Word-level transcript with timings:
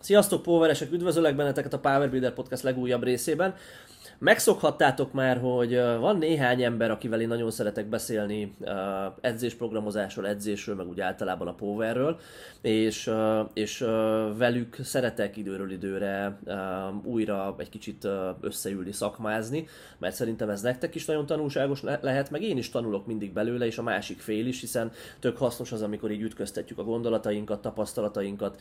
Sziasztok, 0.00 0.42
Poweresek! 0.42 0.92
Üdvözöllek 0.92 1.36
benneteket 1.36 1.72
a 1.72 1.78
Power 1.78 2.10
Builder 2.10 2.32
Podcast 2.32 2.62
legújabb 2.62 3.02
részében. 3.02 3.54
Megszokhattátok 4.20 5.12
már, 5.12 5.38
hogy 5.38 5.76
van 5.76 6.16
néhány 6.16 6.62
ember, 6.62 6.90
akivel 6.90 7.20
én 7.20 7.28
nagyon 7.28 7.50
szeretek 7.50 7.86
beszélni 7.86 8.56
edzésprogramozásról, 9.20 10.26
edzésről, 10.26 10.74
meg 10.74 10.88
úgy 10.88 11.00
általában 11.00 11.48
a 11.48 11.54
Powerről, 11.54 12.18
és, 12.60 13.10
és 13.52 13.78
velük 14.36 14.76
szeretek 14.82 15.36
időről 15.36 15.70
időre 15.70 16.38
újra 17.04 17.54
egy 17.58 17.68
kicsit 17.68 18.08
összeülni, 18.40 18.92
szakmázni, 18.92 19.66
mert 19.98 20.14
szerintem 20.14 20.48
ez 20.50 20.60
nektek 20.60 20.94
is 20.94 21.04
nagyon 21.04 21.26
tanulságos 21.26 21.82
lehet, 22.00 22.30
meg 22.30 22.42
én 22.42 22.56
is 22.56 22.70
tanulok 22.70 23.06
mindig 23.06 23.32
belőle, 23.32 23.66
és 23.66 23.78
a 23.78 23.82
másik 23.82 24.20
fél 24.20 24.46
is, 24.46 24.60
hiszen 24.60 24.90
tök 25.18 25.36
hasznos 25.36 25.72
az, 25.72 25.82
amikor 25.82 26.10
így 26.10 26.22
ütköztetjük 26.22 26.78
a 26.78 26.84
gondolatainkat, 26.84 27.62
tapasztalatainkat, 27.62 28.60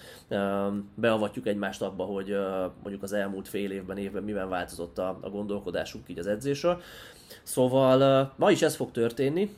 beavatjuk 0.96 1.48
egymást 1.48 1.82
abba, 1.82 2.04
hogy 2.04 2.36
mondjuk 2.82 3.04
az 3.04 3.14
elmúlt 3.14 3.48
fél 3.48 3.72
évben, 3.72 3.98
évben 3.98 4.24
miben 4.24 4.50
változott 4.50 4.98
a, 4.98 5.18
a 5.22 5.30
gondolat 5.30 5.48
gondolkodásunk 5.50 6.04
így 6.08 6.20
az 6.20 6.28
edzésről. 6.28 6.82
Szóval 7.44 8.32
ma 8.36 8.52
is 8.52 8.62
ez 8.62 8.76
fog 8.76 8.92
történni. 8.92 9.56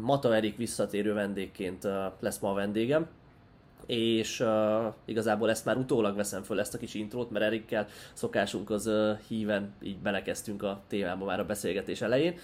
Mata 0.00 0.34
Erik 0.34 0.56
visszatérő 0.56 1.14
vendégként 1.14 1.88
lesz 2.20 2.38
ma 2.38 2.50
a 2.50 2.54
vendégem 2.54 3.08
és 3.86 4.40
uh, 4.40 4.94
igazából 5.04 5.50
ezt 5.50 5.64
már 5.64 5.76
utólag 5.76 6.16
veszem 6.16 6.42
föl 6.42 6.60
ezt 6.60 6.74
a 6.74 6.78
kis 6.78 6.94
intrót, 6.94 7.30
mert 7.30 7.44
Erikkel 7.44 7.86
szokásunkhoz 8.12 8.86
uh, 8.86 9.18
híven 9.28 9.74
így 9.82 9.98
belekezdtünk 9.98 10.62
a 10.62 10.82
témába 10.88 11.24
már 11.24 11.40
a 11.40 11.44
beszélgetés 11.44 12.00
elején. 12.00 12.38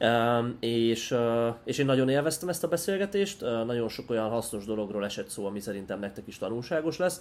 Um, 0.00 0.56
és, 0.60 1.10
uh, 1.10 1.54
és 1.64 1.78
én 1.78 1.86
nagyon 1.86 2.08
élveztem 2.08 2.48
ezt 2.48 2.64
a 2.64 2.68
beszélgetést, 2.68 3.42
uh, 3.42 3.64
nagyon 3.64 3.88
sok 3.88 4.10
olyan 4.10 4.28
hasznos 4.28 4.64
dologról 4.64 5.04
esett 5.04 5.28
szó, 5.28 5.46
ami 5.46 5.60
szerintem 5.60 6.00
nektek 6.00 6.26
is 6.26 6.38
tanulságos 6.38 6.96
lesz. 6.96 7.20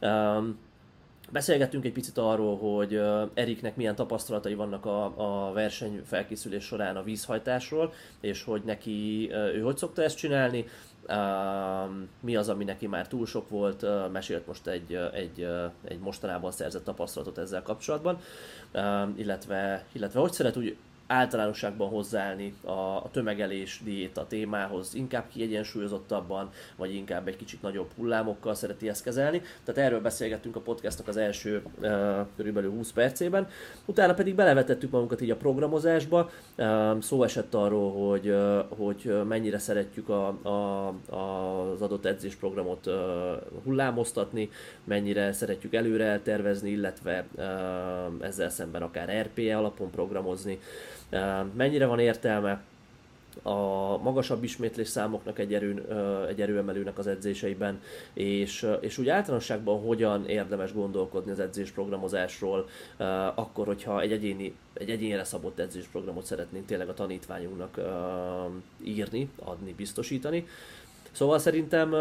Um, 0.00 0.58
Beszélgettünk 1.30 1.84
egy 1.84 1.92
picit 1.92 2.18
arról, 2.18 2.56
hogy 2.56 3.00
Eriknek 3.34 3.76
milyen 3.76 3.94
tapasztalatai 3.94 4.54
vannak 4.54 4.86
a, 4.86 5.04
a 5.16 5.52
verseny 5.52 6.02
felkészülés 6.06 6.64
során 6.64 6.96
a 6.96 7.02
vízhajtásról, 7.02 7.92
és 8.20 8.42
hogy 8.44 8.62
neki 8.64 9.30
ő 9.32 9.60
hogy 9.60 9.76
szokta 9.76 10.02
ezt 10.02 10.16
csinálni, 10.16 10.64
mi 12.20 12.36
az, 12.36 12.48
ami 12.48 12.64
neki 12.64 12.86
már 12.86 13.08
túl 13.08 13.26
sok 13.26 13.48
volt, 13.48 13.86
mesélt 14.12 14.46
most 14.46 14.66
egy, 14.66 14.94
egy, 15.12 15.48
egy 15.84 15.98
mostanában 15.98 16.50
szerzett 16.50 16.84
tapasztalatot 16.84 17.38
ezzel 17.38 17.62
kapcsolatban, 17.62 18.20
illetve, 19.16 19.84
illetve 19.92 20.20
hogy 20.20 20.32
szeret 20.32 20.56
úgy 20.56 20.76
általánosságban 21.08 21.88
hozzáállni 21.88 22.54
a, 22.64 22.70
a 22.70 23.08
tömegelés 23.12 23.80
diéta 23.84 24.26
témához, 24.26 24.94
inkább 24.94 25.24
kiegyensúlyozottabban, 25.32 26.50
vagy 26.76 26.94
inkább 26.94 27.28
egy 27.28 27.36
kicsit 27.36 27.62
nagyobb 27.62 27.90
hullámokkal 27.96 28.54
szereti 28.54 28.88
ezt 28.88 29.02
kezelni. 29.02 29.42
Tehát 29.64 29.80
erről 29.80 30.00
beszélgettünk 30.00 30.56
a 30.56 30.60
podcastnak 30.60 31.08
az 31.08 31.16
első 31.16 31.62
körülbelül 32.36 32.70
20 32.70 32.92
percében. 32.92 33.48
Utána 33.84 34.14
pedig 34.14 34.34
belevetettük 34.34 34.90
magunkat 34.90 35.20
így 35.20 35.30
a 35.30 35.36
programozásba. 35.36 36.30
Szó 37.00 37.22
esett 37.22 37.54
arról, 37.54 38.08
hogy, 38.08 38.36
hogy 38.68 39.20
mennyire 39.28 39.58
szeretjük 39.58 40.08
a, 40.08 40.26
a, 40.28 40.88
az 41.10 41.82
adott 41.82 42.04
edzésprogramot 42.04 42.86
uh, 42.86 42.94
hullámoztatni, 43.64 44.50
mennyire 44.84 45.32
szeretjük 45.32 45.74
előre 45.74 46.04
eltervezni, 46.04 46.70
illetve 46.70 47.26
ezzel 48.20 48.50
szemben 48.50 48.82
akár 48.82 49.26
RPE 49.26 49.56
alapon 49.56 49.90
programozni 49.90 50.58
mennyire 51.54 51.86
van 51.86 51.98
értelme 51.98 52.62
a 53.42 53.96
magasabb 53.96 54.44
ismétlés 54.44 54.88
számoknak 54.88 55.38
egy, 55.38 55.54
erő, 55.54 55.84
egy 56.28 56.40
erőemelőnek 56.40 56.98
az 56.98 57.06
edzéseiben, 57.06 57.80
és, 58.12 58.66
és 58.80 58.98
úgy 58.98 59.08
általánosságban 59.08 59.80
hogyan 59.80 60.26
érdemes 60.26 60.72
gondolkodni 60.72 61.30
az 61.30 61.40
edzésprogramozásról, 61.40 62.68
akkor, 63.34 63.66
hogyha 63.66 64.00
egy, 64.00 64.12
egyéni, 64.12 64.54
egy 64.72 64.90
egyénre 64.90 65.24
szabott 65.24 65.58
edzésprogramot 65.58 66.24
szeretnénk 66.24 66.66
tényleg 66.66 66.88
a 66.88 66.94
tanítványunknak 66.94 67.78
írni, 68.84 69.30
adni, 69.44 69.74
biztosítani. 69.76 70.46
Szóval 71.12 71.38
szerintem 71.38 71.94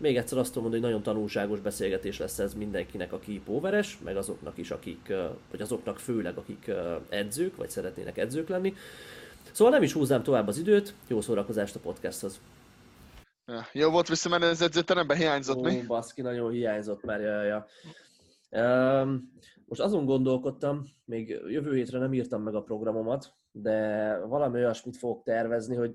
még 0.00 0.16
egyszer 0.16 0.38
azt 0.38 0.52
tudom 0.52 0.62
mondani, 0.62 0.82
hogy 0.82 0.92
nagyon 0.92 1.14
tanulságos 1.14 1.60
beszélgetés 1.60 2.18
lesz 2.18 2.38
ez 2.38 2.54
mindenkinek, 2.54 3.12
aki 3.12 3.40
póveres, 3.44 3.98
meg 4.04 4.16
azoknak 4.16 4.58
is, 4.58 4.70
akik, 4.70 5.12
vagy 5.50 5.60
azoknak 5.60 5.98
főleg, 5.98 6.36
akik 6.36 6.70
edzők, 7.08 7.56
vagy 7.56 7.70
szeretnének 7.70 8.18
edzők 8.18 8.48
lenni. 8.48 8.74
Szóval 9.52 9.72
nem 9.72 9.82
is 9.82 9.92
húznám 9.92 10.22
tovább 10.22 10.48
az 10.48 10.58
időt, 10.58 10.94
jó 11.06 11.20
szórakozást 11.20 11.74
a 11.74 11.78
podcasthoz. 11.78 12.40
Ja, 13.46 13.66
jó 13.72 13.90
volt 13.90 14.08
visszamenni 14.08 14.44
az 14.44 14.62
edzőterembe, 14.62 15.16
hiányzott 15.16 15.56
Ó, 15.56 15.62
mi? 15.62 15.82
baszki, 15.86 16.22
nagyon 16.22 16.50
hiányzott 16.50 17.04
már, 17.04 17.20
ja, 17.20 17.42
ja. 17.42 17.66
Um, 18.50 19.32
most 19.64 19.80
azon 19.80 20.04
gondolkodtam, 20.04 20.84
még 21.04 21.28
jövő 21.28 21.74
hétre 21.74 21.98
nem 21.98 22.12
írtam 22.12 22.42
meg 22.42 22.54
a 22.54 22.62
programomat, 22.62 23.34
de 23.52 24.18
valami 24.18 24.58
olyasmit 24.58 24.96
fogok 24.96 25.22
tervezni, 25.24 25.76
hogy 25.76 25.94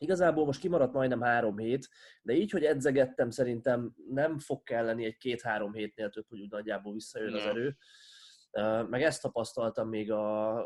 Igazából 0.00 0.44
most 0.44 0.60
kimaradt 0.60 0.92
majdnem 0.92 1.20
három 1.20 1.58
hét, 1.58 1.88
de 2.22 2.32
így, 2.32 2.50
hogy 2.50 2.64
edzegettem, 2.64 3.30
szerintem 3.30 3.94
nem 4.08 4.38
fog 4.38 4.62
kelleni 4.62 5.04
egy 5.04 5.16
két-három 5.16 5.72
hétnél 5.72 6.10
több, 6.10 6.26
hogy 6.28 6.40
úgy 6.40 6.50
nagyjából 6.50 6.92
visszajön 6.92 7.34
az 7.34 7.44
erő. 7.44 7.76
Meg 8.88 9.02
ezt 9.02 9.22
tapasztaltam 9.22 9.88
még 9.88 10.12
a, 10.12 10.56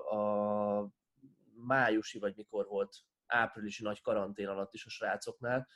a 0.78 0.90
májusi, 1.66 2.18
vagy 2.18 2.32
mikor 2.36 2.66
volt, 2.66 2.94
áprilisi 3.26 3.82
nagy 3.82 4.00
karantén 4.00 4.48
alatt 4.48 4.74
is 4.74 4.86
a 4.86 4.90
srácoknál, 4.90 5.68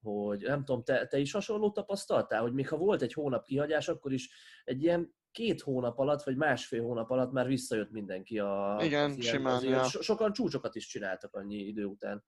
hogy 0.00 0.42
nem 0.42 0.64
tudom, 0.64 0.82
te, 0.82 1.06
te 1.06 1.18
is 1.18 1.32
hasonlót 1.32 1.74
tapasztaltál, 1.74 2.42
hogy 2.42 2.52
még 2.52 2.68
ha 2.68 2.76
volt 2.76 3.02
egy 3.02 3.12
hónap 3.12 3.44
kihagyás, 3.44 3.88
akkor 3.88 4.12
is 4.12 4.30
egy 4.64 4.82
ilyen 4.82 5.14
két 5.30 5.60
hónap 5.60 5.98
alatt, 5.98 6.22
vagy 6.22 6.36
másfél 6.36 6.82
hónap 6.82 7.10
alatt 7.10 7.32
már 7.32 7.46
visszajött 7.46 7.90
mindenki 7.90 8.38
a... 8.38 8.78
Igen, 8.82 9.10
ilyen, 9.10 9.20
simán, 9.20 9.64
ja. 9.64 9.82
so, 9.82 10.02
Sokan 10.02 10.32
csúcsokat 10.32 10.74
is 10.74 10.86
csináltak 10.86 11.34
annyi 11.34 11.56
idő 11.56 11.84
után. 11.84 12.24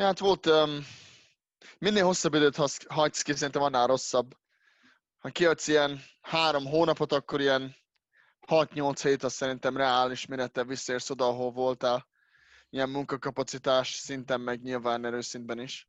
Ja, 0.00 0.06
hát 0.06 0.18
volt, 0.18 0.46
um, 0.46 0.86
minél 1.78 2.04
hosszabb 2.04 2.34
időt 2.34 2.56
hagysz 2.88 3.22
ki, 3.22 3.34
szerintem 3.34 3.62
annál 3.62 3.86
rosszabb. 3.86 4.36
Ha 5.18 5.28
kiadsz 5.28 5.68
ilyen 5.68 6.00
három 6.20 6.64
hónapot, 6.66 7.12
akkor 7.12 7.40
ilyen 7.40 7.76
6-8 8.46 8.98
hét 9.02 9.22
az 9.22 9.32
szerintem 9.32 9.76
reális, 9.76 10.26
mire 10.26 10.46
te 10.46 10.64
visszaérsz 10.64 11.10
oda, 11.10 11.26
ahol 11.26 11.50
voltál. 11.50 12.06
Ilyen 12.70 12.88
munkakapacitás 12.88 13.94
szinten, 13.94 14.40
meg 14.40 14.62
nyilván 14.62 15.04
erőszintben 15.04 15.60
is. 15.60 15.88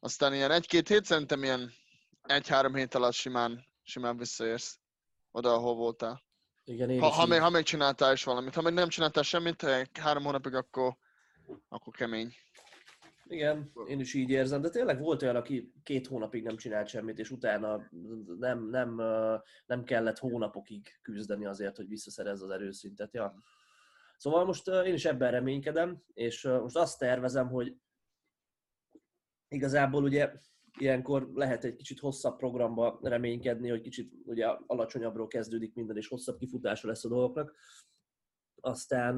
Aztán 0.00 0.34
ilyen 0.34 0.50
egy-két 0.50 0.88
hét 0.88 1.04
szerintem 1.04 1.42
ilyen 1.42 1.72
egy-három 2.22 2.74
hét 2.74 2.94
alatt 2.94 3.12
simán, 3.12 3.66
simán 3.82 4.16
visszaérsz 4.16 4.78
oda, 5.30 5.52
ahol 5.52 5.74
voltál. 5.74 6.22
Igen, 6.64 6.90
én 6.90 7.00
ha, 7.00 7.08
ha, 7.08 7.26
még, 7.26 7.40
ha 7.40 7.50
még 7.50 7.64
csináltál 7.64 8.12
is 8.12 8.24
valamit. 8.24 8.54
Ha 8.54 8.62
még 8.62 8.72
nem 8.72 8.88
csináltál 8.88 9.22
semmit, 9.22 9.66
három 10.00 10.24
hónapig, 10.24 10.54
akkor, 10.54 10.96
akkor 11.68 11.94
kemény. 11.94 12.34
Igen, 13.26 13.72
én 13.86 14.00
is 14.00 14.14
így 14.14 14.30
érzem, 14.30 14.60
de 14.60 14.68
tényleg 14.68 15.00
volt 15.00 15.22
olyan, 15.22 15.36
aki 15.36 15.72
két 15.82 16.06
hónapig 16.06 16.42
nem 16.42 16.56
csinált 16.56 16.88
semmit, 16.88 17.18
és 17.18 17.30
utána 17.30 17.88
nem, 18.38 18.68
nem, 18.68 19.02
nem 19.66 19.84
kellett 19.84 20.18
hónapokig 20.18 20.98
küzdeni 21.02 21.46
azért, 21.46 21.76
hogy 21.76 21.88
visszaszerez 21.88 22.42
az 22.42 22.50
erőszintet. 22.50 23.14
Ja. 23.14 23.34
Szóval 24.16 24.44
most 24.44 24.68
én 24.68 24.94
is 24.94 25.04
ebben 25.04 25.30
reménykedem, 25.30 26.02
és 26.14 26.42
most 26.42 26.76
azt 26.76 26.98
tervezem, 26.98 27.48
hogy 27.48 27.76
igazából 29.48 30.02
ugye 30.02 30.32
ilyenkor 30.78 31.30
lehet 31.34 31.64
egy 31.64 31.76
kicsit 31.76 31.98
hosszabb 31.98 32.36
programba 32.36 32.98
reménykedni, 33.02 33.68
hogy 33.68 33.80
kicsit 33.80 34.12
ugye 34.24 34.46
alacsonyabbról 34.66 35.26
kezdődik 35.26 35.74
minden, 35.74 35.96
és 35.96 36.08
hosszabb 36.08 36.38
kifutása 36.38 36.88
lesz 36.88 37.04
a 37.04 37.08
dolgoknak. 37.08 37.54
Aztán 38.60 39.16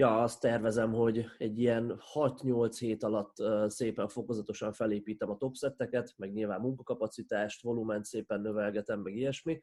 ja, 0.00 0.22
azt 0.22 0.40
tervezem, 0.40 0.92
hogy 0.92 1.26
egy 1.38 1.58
ilyen 1.58 2.00
6-8 2.14 2.76
hét 2.78 3.02
alatt 3.02 3.34
szépen 3.70 4.08
fokozatosan 4.08 4.72
felépítem 4.72 5.30
a 5.30 5.36
topsetteket, 5.36 6.14
meg 6.16 6.32
nyilván 6.32 6.60
munkakapacitást, 6.60 7.62
volument 7.62 8.04
szépen 8.04 8.40
növelgetem, 8.40 9.00
meg 9.00 9.16
ilyesmi, 9.16 9.60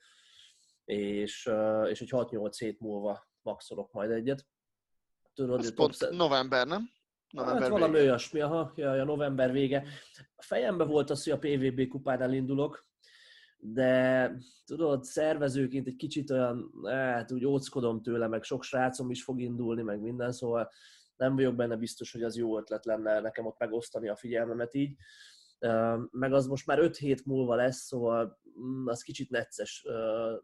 és, 0.86 1.50
és 1.90 2.02
egy 2.02 2.10
6-8 2.12 2.54
hét 2.58 2.80
múlva 2.80 3.28
maxolok 3.42 3.92
majd 3.92 4.12
egyet. 4.12 4.46
Tudod, 5.34 5.60
Ez 5.60 5.74
pont 5.74 6.00
topset... 6.00 6.18
november, 6.18 6.68
nem? 6.68 6.90
November 7.30 7.62
hát 7.62 7.72
valami 7.72 7.98
olyasmi, 7.98 8.40
aha, 8.40 8.72
ja, 8.76 8.96
ja, 8.96 9.04
november 9.04 9.52
vége. 9.52 9.84
A 10.36 10.44
fejemben 10.44 10.88
volt 10.88 11.10
az, 11.10 11.24
hogy 11.24 11.34
a 11.34 11.38
PVB 11.38 11.88
kupánál 11.88 12.34
indulok, 12.34 12.86
de 13.74 14.32
tudod, 14.66 15.04
szervezőként 15.04 15.88
egy 15.88 15.96
kicsit 15.96 16.32
olyan, 16.32 16.72
hát 16.86 17.32
úgy 17.32 17.46
óckodom 17.46 18.02
tőle, 18.02 18.28
meg 18.28 18.44
sok 18.44 18.64
srácom 18.64 19.10
is 19.10 19.24
fog 19.24 19.42
indulni, 19.42 19.82
meg 19.82 20.02
minden, 20.02 20.32
szóval 20.32 20.72
nem 21.16 21.36
vagyok 21.36 21.56
benne 21.56 21.76
biztos, 21.76 22.12
hogy 22.12 22.24
az 22.24 22.38
jó 22.38 22.58
ötlet 22.58 22.86
lenne 22.86 23.20
nekem 23.20 23.46
ott 23.46 23.60
megosztani 23.60 24.10
a 24.10 24.16
figyelmemet 24.16 24.74
így. 24.74 24.96
Meg 26.12 26.34
az 26.34 26.48
most 26.48 26.66
már 26.66 26.80
5 26.80 26.98
hét 26.98 27.26
múlva 27.26 27.56
lesz, 27.56 27.86
szóval 27.86 28.40
mm, 28.60 28.88
az 28.88 29.02
kicsit 29.02 29.30
necces 29.30 29.86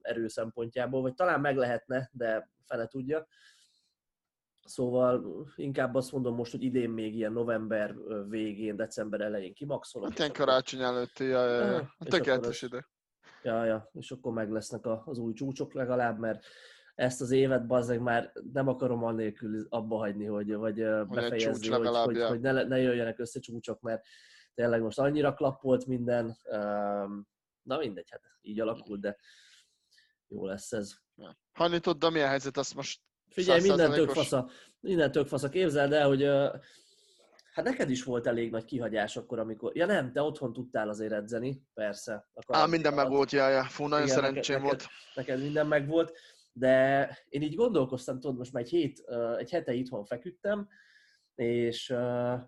erő 0.01 0.27
szempontjából, 0.27 1.01
vagy 1.01 1.13
talán 1.13 1.39
meg 1.39 1.55
lehetne, 1.57 2.09
de 2.13 2.49
fele 2.65 2.87
tudja. 2.87 3.27
Szóval 4.65 5.45
inkább 5.55 5.95
azt 5.95 6.11
mondom 6.11 6.35
most, 6.35 6.51
hogy 6.51 6.63
idén 6.63 6.89
még 6.89 7.15
ilyen 7.15 7.31
november 7.31 7.95
végén, 8.29 8.75
december 8.75 9.21
elején 9.21 9.53
kimaxolok. 9.53 10.09
Hát 10.09 10.17
ilyen 10.17 10.31
karácsony 10.31 10.81
előtti, 10.81 11.23
ja, 11.23 11.45
ja, 11.45 11.65
ja. 11.65 11.95
tökéletes 12.09 12.61
ide. 12.61 12.91
Ja, 13.43 13.65
ja, 13.65 13.89
és 13.93 14.11
akkor 14.11 14.33
meg 14.33 14.51
lesznek 14.51 14.85
az 15.05 15.17
új 15.17 15.33
csúcsok 15.33 15.73
legalább, 15.73 16.19
mert 16.19 16.45
ezt 16.95 17.21
az 17.21 17.31
évet 17.31 17.67
bazzeg 17.67 17.99
már 17.99 18.31
nem 18.53 18.67
akarom 18.67 19.03
annélkül 19.03 19.65
abba 19.69 19.97
hagyni, 19.97 20.25
hogy, 20.25 20.53
vagy 20.53 20.83
hogy 20.83 21.07
befejezni, 21.07 21.67
hogy, 21.67 21.87
hogy, 21.87 22.21
hogy 22.21 22.39
ne, 22.39 22.63
ne 22.63 22.77
jöjjenek 22.77 23.19
össze 23.19 23.39
csúcsok, 23.39 23.81
mert 23.81 24.05
tényleg 24.53 24.81
most 24.81 24.99
annyira 24.99 25.33
klappolt 25.33 25.85
minden, 25.85 26.37
na 27.61 27.77
mindegy, 27.77 28.09
hát 28.09 28.21
így 28.41 28.59
alakult, 28.59 29.01
de 29.01 29.17
jó 30.27 30.45
lesz 30.45 30.71
ez. 30.71 30.93
Ha 31.51 31.79
tudod, 31.79 32.11
milyen 32.11 32.29
helyzet, 32.29 32.57
azt 32.57 32.75
most 32.75 33.01
Figyelj, 33.29 33.61
minden 33.61 33.91
tök 33.91 34.09
fasza, 34.09 34.49
minden 34.79 35.11
tök 35.11 35.27
fasza. 35.27 35.49
Képzeld 35.49 35.93
el, 35.93 36.07
hogy 36.07 36.29
hát 37.53 37.65
neked 37.65 37.89
is 37.89 38.03
volt 38.03 38.27
elég 38.27 38.51
nagy 38.51 38.65
kihagyás 38.65 39.17
akkor, 39.17 39.39
amikor... 39.39 39.75
Ja 39.75 39.85
nem, 39.85 40.11
te 40.11 40.21
otthon 40.21 40.53
tudtál 40.53 40.89
azért 40.89 41.11
edzeni, 41.11 41.63
persze. 41.73 42.29
Á, 42.47 42.65
minden 42.65 42.93
meg 42.93 43.09
volt, 43.09 43.31
jaj, 43.31 43.53
ja. 43.53 43.63
Fú, 43.63 43.87
nagyon 43.87 44.07
szerencsém 44.07 44.61
neked, 44.61 44.69
volt. 44.69 44.87
Neked 45.15 45.41
minden 45.41 45.67
meg 45.67 45.87
volt, 45.87 46.17
de 46.53 47.09
én 47.29 47.41
így 47.41 47.55
gondolkoztam, 47.55 48.19
tudod, 48.19 48.37
most 48.37 48.53
már 48.53 48.63
egy, 48.63 48.69
hét, 48.69 48.99
egy 49.37 49.49
hete 49.49 49.73
itthon 49.73 50.05
feküdtem, 50.05 50.67
és, 51.35 51.95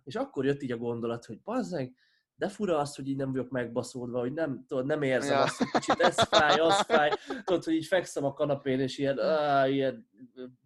és 0.04 0.16
akkor 0.16 0.46
jött 0.46 0.62
így 0.62 0.72
a 0.72 0.78
gondolat, 0.78 1.26
hogy 1.26 1.42
bazzeg, 1.42 1.94
de 2.38 2.50
fura 2.50 2.78
az, 2.78 2.96
hogy 2.96 3.08
így 3.08 3.16
nem 3.16 3.32
vagyok 3.32 3.50
megbaszódva, 3.50 4.20
hogy 4.20 4.34
nem, 4.34 4.66
tudod, 4.68 4.86
nem 4.86 5.02
érzem 5.02 5.38
ja. 5.38 5.44
azt, 5.44 5.58
hogy 5.58 5.68
kicsit 5.72 6.00
ez 6.00 6.20
fáj, 6.28 6.60
az 6.60 6.82
fáj, 6.82 7.12
tudod, 7.44 7.64
hogy 7.64 7.74
így 7.74 7.86
fekszem 7.86 8.26
a 8.26 8.34
kanapén, 8.34 8.80
és 8.80 8.98
ilyen, 8.98 9.20
áh, 9.20 9.74
ilyen 9.74 10.10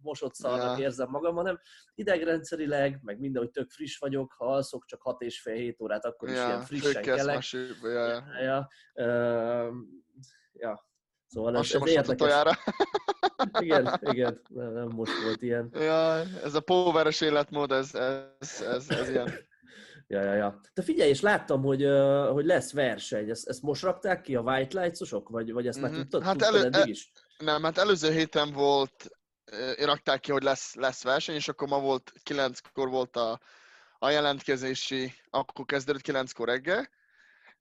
mosott 0.02 0.34
szarnak 0.34 0.78
ja. 0.78 0.84
érzem 0.84 1.08
magam, 1.10 1.34
hanem 1.34 1.60
idegrendszerileg, 1.94 3.00
meg 3.02 3.18
minden, 3.18 3.42
hogy 3.42 3.50
tök 3.50 3.70
friss 3.70 3.98
vagyok, 3.98 4.34
ha 4.38 4.52
alszok 4.52 4.84
csak 4.84 5.02
6 5.02 5.20
és 5.20 5.40
fél 5.40 5.54
7 5.54 5.80
órát, 5.80 6.04
akkor 6.04 6.28
ja, 6.28 6.34
is 6.34 6.40
ilyen 6.40 6.62
frissen 6.62 7.02
kelek. 7.02 7.42
Ja, 7.82 7.88
ja. 7.88 8.24
Ja, 8.42 8.68
uh, 8.94 9.74
ja. 10.52 10.88
Szóval 11.26 11.56
ez, 11.56 11.74
ez 11.74 11.88
érdekes. 11.88 12.32
igen, 13.58 13.98
igen, 14.12 14.40
nem, 14.48 14.72
nem 14.72 14.88
most 14.88 15.22
volt 15.22 15.42
ilyen. 15.42 15.70
Ja, 15.72 16.22
ez 16.44 16.54
a 16.54 16.60
poweres 16.60 17.20
életmód, 17.20 17.72
ez, 17.72 17.94
ez, 17.94 18.64
ez, 18.66 18.90
ez 18.90 19.08
ilyen. 19.08 19.48
Ja, 20.10 20.22
ja, 20.22 20.34
ja. 20.34 20.60
De 20.74 20.82
figyelj, 20.82 21.10
és 21.10 21.20
láttam, 21.20 21.62
hogy, 21.62 21.84
uh, 21.84 22.28
hogy 22.28 22.44
lesz 22.44 22.72
verseny. 22.72 23.30
Ezt, 23.30 23.48
ezt 23.48 23.62
most 23.62 23.82
rakták 23.82 24.20
ki 24.20 24.34
a 24.34 24.40
White 24.40 24.80
Lights-osok? 24.80 25.28
Vagy, 25.28 25.52
vagy 25.52 25.66
ezt 25.66 25.78
mm-hmm. 25.78 25.86
már 25.86 25.98
mhm. 25.98 26.08
tudtad, 26.08 26.22
hát 26.22 26.36
tudtad 26.36 26.54
elő, 26.54 26.64
eddig 26.66 26.88
is? 26.88 27.12
Nem, 27.38 27.62
hát 27.62 27.78
előző 27.78 28.12
héten 28.12 28.52
volt, 28.52 29.10
rakták 29.78 30.20
ki, 30.20 30.32
hogy 30.32 30.42
lesz, 30.42 30.74
lesz 30.74 31.02
verseny, 31.02 31.34
és 31.34 31.48
akkor 31.48 31.68
ma 31.68 31.80
volt, 31.80 32.12
kilenckor 32.22 32.88
volt 32.88 33.16
a, 33.16 33.40
a 33.98 34.10
jelentkezési, 34.10 35.12
akkor 35.30 35.64
kezdődött 35.64 36.02
kilenckor 36.02 36.48
reggel, 36.48 36.88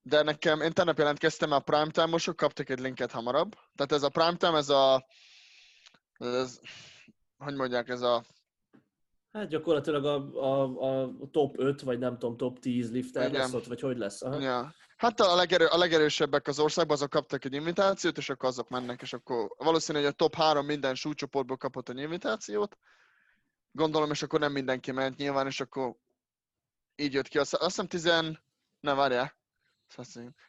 de 0.01 0.23
nekem, 0.23 0.61
én 0.61 0.71
tegnap 0.71 0.97
jelentkeztem, 0.97 1.51
a 1.51 1.59
Primetime-osok 1.59 2.35
kaptak 2.35 2.69
egy 2.69 2.79
linket 2.79 3.11
hamarabb. 3.11 3.55
Tehát 3.75 3.91
ez 3.91 4.03
a 4.03 4.09
Primetime, 4.09 4.57
ez 4.57 4.69
a, 4.69 5.05
ez, 6.17 6.59
hogy 7.37 7.55
mondják, 7.55 7.89
ez 7.89 8.01
a 8.01 8.23
Hát 9.31 9.47
gyakorlatilag 9.47 10.05
a, 10.05 10.15
a, 10.43 11.03
a 11.03 11.11
top 11.31 11.59
5, 11.59 11.81
vagy 11.81 11.99
nem 11.99 12.17
tudom, 12.17 12.37
top 12.37 12.59
10 12.59 12.91
lifter 12.91 13.31
lesz 13.31 13.53
ott, 13.53 13.65
vagy 13.65 13.79
hogy 13.79 13.97
lesz? 13.97 14.21
Aha. 14.21 14.39
Ja. 14.39 14.73
Hát 14.97 15.19
a, 15.19 15.35
legerő, 15.35 15.65
a 15.65 15.77
legerősebbek 15.77 16.47
az 16.47 16.59
országban, 16.59 16.95
azok 16.95 17.09
kaptak 17.09 17.45
egy 17.45 17.53
invitációt, 17.53 18.17
és 18.17 18.29
akkor 18.29 18.49
azok 18.49 18.69
mennek, 18.69 19.01
és 19.01 19.13
akkor 19.13 19.53
valószínű, 19.57 19.97
hogy 19.97 20.07
a 20.07 20.11
top 20.11 20.35
3 20.35 20.65
minden 20.65 20.95
súlycsoportból 20.95 21.57
kapott 21.57 21.89
egy 21.89 21.97
invitációt. 21.97 22.77
Gondolom, 23.71 24.11
és 24.11 24.21
akkor 24.21 24.39
nem 24.39 24.51
mindenki 24.51 24.91
ment 24.91 25.17
nyilván, 25.17 25.47
és 25.47 25.59
akkor 25.59 25.95
így 26.95 27.13
jött 27.13 27.27
ki. 27.27 27.37
Azt, 27.37 27.53
azt 27.53 27.81
hiszem 27.81 27.87
10... 27.87 28.03
Nem, 28.79 28.95
várjál. 28.95 29.37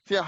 Fia, 0.03 0.25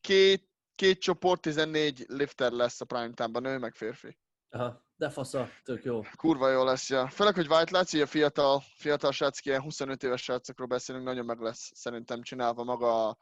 két, 0.00 0.48
két 0.74 1.00
csoport, 1.00 1.40
14 1.40 2.04
lifter 2.08 2.52
lesz 2.52 2.80
a 2.80 2.84
prime 2.84 3.12
time-ban, 3.12 3.42
nő 3.42 3.58
meg 3.58 3.74
férfi. 3.74 4.18
Aha. 4.50 4.84
De 5.02 5.10
fasza, 5.10 5.48
tök 5.62 5.84
jó. 5.84 6.02
Kurva 6.16 6.50
jó 6.50 6.64
lesz, 6.64 6.90
ja. 6.90 7.08
Főleg, 7.08 7.34
hogy 7.34 7.46
White 7.46 7.72
látszik, 7.72 8.02
a 8.02 8.06
fiatal, 8.06 8.62
fiatal 8.76 9.12
srác, 9.12 9.46
ilyen 9.46 9.60
25 9.60 10.02
éves 10.02 10.22
srácokról 10.22 10.66
beszélünk, 10.66 11.04
nagyon 11.04 11.24
meg 11.24 11.40
lesz 11.40 11.70
szerintem 11.74 12.22
csinálva 12.22 12.64
maga, 12.64 13.18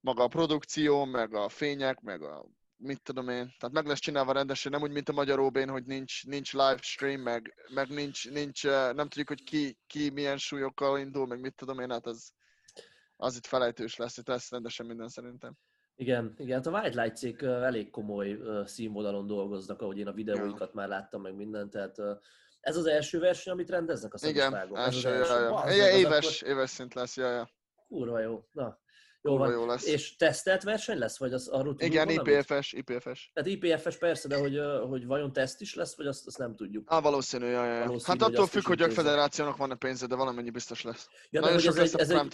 maga 0.00 0.22
a 0.22 0.28
produkció, 0.28 1.04
meg 1.04 1.34
a 1.34 1.48
fények, 1.48 2.00
meg 2.00 2.22
a 2.22 2.44
mit 2.76 3.02
tudom 3.02 3.28
én, 3.28 3.54
tehát 3.58 3.74
meg 3.74 3.86
lesz 3.86 3.98
csinálva 3.98 4.32
rendesen, 4.32 4.72
nem 4.72 4.82
úgy, 4.82 4.90
mint 4.90 5.08
a 5.08 5.12
magyar 5.12 5.38
OB-n, 5.38 5.68
hogy 5.68 5.84
nincs, 5.84 6.26
nincs 6.26 6.52
livestream, 6.52 7.20
meg, 7.20 7.54
meg 7.74 7.88
nincs, 7.88 8.30
nincs, 8.30 8.64
nem 8.64 9.08
tudjuk, 9.08 9.28
hogy 9.28 9.44
ki, 9.44 9.78
ki 9.86 10.10
milyen 10.10 10.38
súlyokkal 10.38 10.98
indul, 10.98 11.26
meg 11.26 11.40
mit 11.40 11.54
tudom 11.54 11.80
én, 11.80 11.90
hát 11.90 12.06
az, 12.06 12.32
az 13.16 13.36
itt 13.36 13.46
felejtős 13.46 13.96
lesz, 13.96 14.16
itt 14.16 14.28
lesz 14.28 14.50
rendesen 14.50 14.86
minden 14.86 15.08
szerintem. 15.08 15.56
Igen, 15.96 16.34
igen, 16.36 16.56
hát 16.56 16.66
a 16.66 16.80
White 16.80 17.02
Light 17.02 17.16
cég 17.16 17.42
elég 17.42 17.90
komoly 17.90 18.38
színvonalon 18.64 19.26
dolgoznak, 19.26 19.82
ahogy 19.82 19.98
én 19.98 20.06
a 20.06 20.12
videóikat 20.12 20.68
ja. 20.68 20.74
már 20.74 20.88
láttam, 20.88 21.22
meg 21.22 21.34
mindent, 21.34 21.70
tehát 21.70 21.96
ez 22.60 22.76
az 22.76 22.86
első 22.86 23.18
verseny, 23.18 23.52
amit 23.52 23.70
rendeznek 23.70 24.14
a 24.14 24.26
Igen, 24.26 24.54
első, 24.54 25.08
ez 25.08 25.20
első. 25.20 25.32
Ja, 25.32 25.68
ja. 25.68 25.74
ja, 25.74 25.96
éves, 25.96 26.42
akkor... 26.42 26.54
éves 26.54 26.70
szint 26.70 26.94
lesz, 26.94 27.16
ja, 27.16 27.30
ja. 27.30 27.50
Kurva 27.88 28.18
jó, 28.18 28.48
na. 28.52 28.82
Jó, 29.22 29.30
Kurva 29.30 29.44
van. 29.44 29.54
jó 29.54 29.66
lesz. 29.66 29.86
És 29.86 30.16
tesztelt 30.16 30.62
verseny 30.62 30.98
lesz, 30.98 31.18
vagy 31.18 31.32
az 31.32 31.48
arról 31.48 31.74
Igen, 31.78 32.08
IPFS, 32.08 32.72
IPFS. 32.72 33.30
Tehát 33.32 33.48
IPFS 33.48 33.96
persze, 33.96 34.28
de 34.28 34.36
hogy, 34.36 34.60
hogy 34.88 35.06
vajon 35.06 35.32
teszt 35.32 35.60
is 35.60 35.74
lesz, 35.74 35.96
vagy 35.96 36.06
azt, 36.06 36.26
azt 36.26 36.38
nem 36.38 36.56
tudjuk. 36.56 36.92
Á, 36.92 37.00
valószínű, 37.00 37.46
ja, 37.46 37.64
ja. 37.64 37.86
Valószínű, 37.86 38.18
hát 38.18 38.28
attól 38.28 38.46
függ, 38.46 38.66
hogy 38.66 38.82
a 38.82 38.90
federációnak 38.90 39.56
van 39.56 39.70
a 39.70 39.74
pénze, 39.74 40.06
de 40.06 40.14
valamennyi 40.14 40.50
biztos 40.50 40.82
lesz. 40.82 41.08
Ja, 41.30 41.40
Nagyon 41.40 41.58
sok 41.58 41.68
ez 41.76 41.76
lesz 41.76 42.10
egy, 42.10 42.16
a 42.16 42.26
prime 42.26 42.28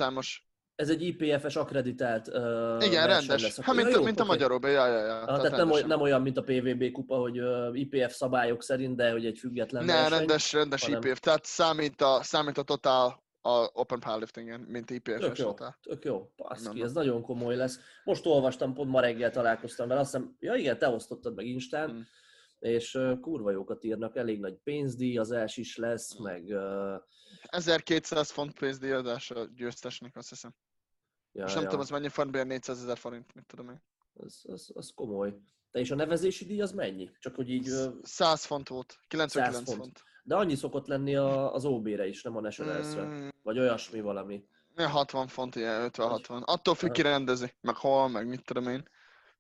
ez 0.81 0.91
egy 0.91 1.03
IPFS 1.03 1.57
akreditált 1.57 2.29
uh, 2.29 2.85
Igen, 2.87 3.07
rendes. 3.07 3.43
Lesz. 3.43 3.61
Hát, 3.61 3.75
mint, 3.75 3.91
jó, 3.91 4.03
mint 4.03 4.21
a 4.21 4.25
magyarok, 4.25 4.65
ja, 4.65 4.87
ja, 4.87 5.05
ja. 5.05 5.19
Ah, 5.19 5.25
tehát, 5.25 5.43
tehát 5.43 5.57
nem, 5.57 5.71
olyan, 5.71 5.87
nem 5.87 6.01
olyan, 6.01 6.23
mint 6.23 6.37
a 6.37 6.43
PVB 6.43 6.91
kupa, 6.93 7.17
hogy 7.17 7.41
uh, 7.41 7.79
IPF 7.79 8.15
szabályok 8.15 8.63
szerint, 8.63 8.97
de 8.97 9.11
hogy 9.11 9.27
egy 9.27 9.39
független 9.39 9.85
Ne, 9.85 9.93
verseny, 9.93 10.19
rendes, 10.19 10.53
rendes 10.53 10.85
hanem... 10.85 11.01
IPF. 11.03 11.19
Tehát 11.19 11.45
számít 11.45 12.01
a, 12.01 12.23
számít 12.23 12.59
a 12.59 12.63
totál 12.63 13.23
a 13.43 13.71
Open 13.73 14.01
Powerliftingen, 14.01 14.61
mint 14.61 14.91
IPF-es 14.91 15.21
tök 15.21 15.39
jó, 15.39 15.55
tök 15.83 16.05
jó, 16.05 16.31
baszki, 16.37 16.83
ez 16.83 16.93
nagyon 16.93 17.23
komoly 17.23 17.57
lesz. 17.57 17.79
Most 18.05 18.27
olvastam, 18.27 18.75
pont 18.75 18.91
ma 18.91 19.01
reggel 19.01 19.31
találkoztam 19.31 19.89
vele, 19.89 20.01
azt 20.01 20.13
hiszem, 20.13 20.37
ja 20.39 20.55
igen, 20.55 20.79
te 20.79 20.89
osztottad 20.89 21.35
meg 21.35 21.47
Instán, 21.47 21.91
hmm. 21.91 22.07
és 22.59 22.95
uh, 22.95 23.21
kurva 23.21 23.51
jókat 23.51 23.85
írnak, 23.85 24.17
elég 24.17 24.41
nagy 24.41 24.59
pénzdíjazás 24.65 25.57
is 25.57 25.77
lesz, 25.77 26.17
hmm. 26.17 26.25
meg... 26.25 26.45
Uh, 26.45 27.03
1200 27.43 28.31
font 28.31 28.59
pénzdíjazás 28.59 29.31
a 29.31 29.49
győztesnek, 29.55 30.17
azt 30.17 30.29
hiszem. 30.29 30.55
Ja, 31.33 31.45
és 31.45 31.53
nem 31.53 31.63
ja. 31.63 31.69
tudom, 31.69 31.85
az 31.85 31.91
mennyi 31.91 32.09
fantbér, 32.09 32.47
400 32.47 32.83
ezer 32.83 32.99
forint, 32.99 33.35
mit 33.35 33.47
tudom 33.47 33.69
én. 33.69 33.83
Az, 34.15 34.45
az, 34.49 34.71
az 34.75 34.93
komoly. 34.95 35.35
De 35.71 35.81
és 35.81 35.91
a 35.91 35.95
nevezési 35.95 36.45
díj 36.45 36.61
az 36.61 36.73
mennyi? 36.73 37.11
Csak 37.19 37.35
hogy 37.35 37.51
így... 37.51 37.71
100 38.03 38.45
font 38.45 38.69
volt, 38.69 38.99
99 39.09 39.57
100 39.57 39.65
font. 39.65 39.79
font. 39.79 40.03
De 40.25 40.37
annyi 40.37 40.55
szokott 40.55 40.87
lenni 40.87 41.17
a, 41.17 41.55
az 41.55 41.65
OB-re 41.65 42.07
is, 42.07 42.23
nem 42.23 42.37
a 42.37 42.41
Nationals-re. 42.41 43.05
Mm. 43.05 43.29
Vagy 43.43 43.59
olyasmi 43.59 44.01
valami. 44.01 44.45
60 44.77 45.27
font, 45.27 45.57
ilyen 45.57 45.91
50-60. 45.93 46.45
Attól 46.45 46.75
függ, 46.75 46.93
ki 46.93 47.03
rendezi, 47.03 47.55
meg 47.61 47.77
hol, 47.77 48.09
meg 48.09 48.29
mit 48.29 48.45
tudom 48.45 48.69
én. 48.69 48.89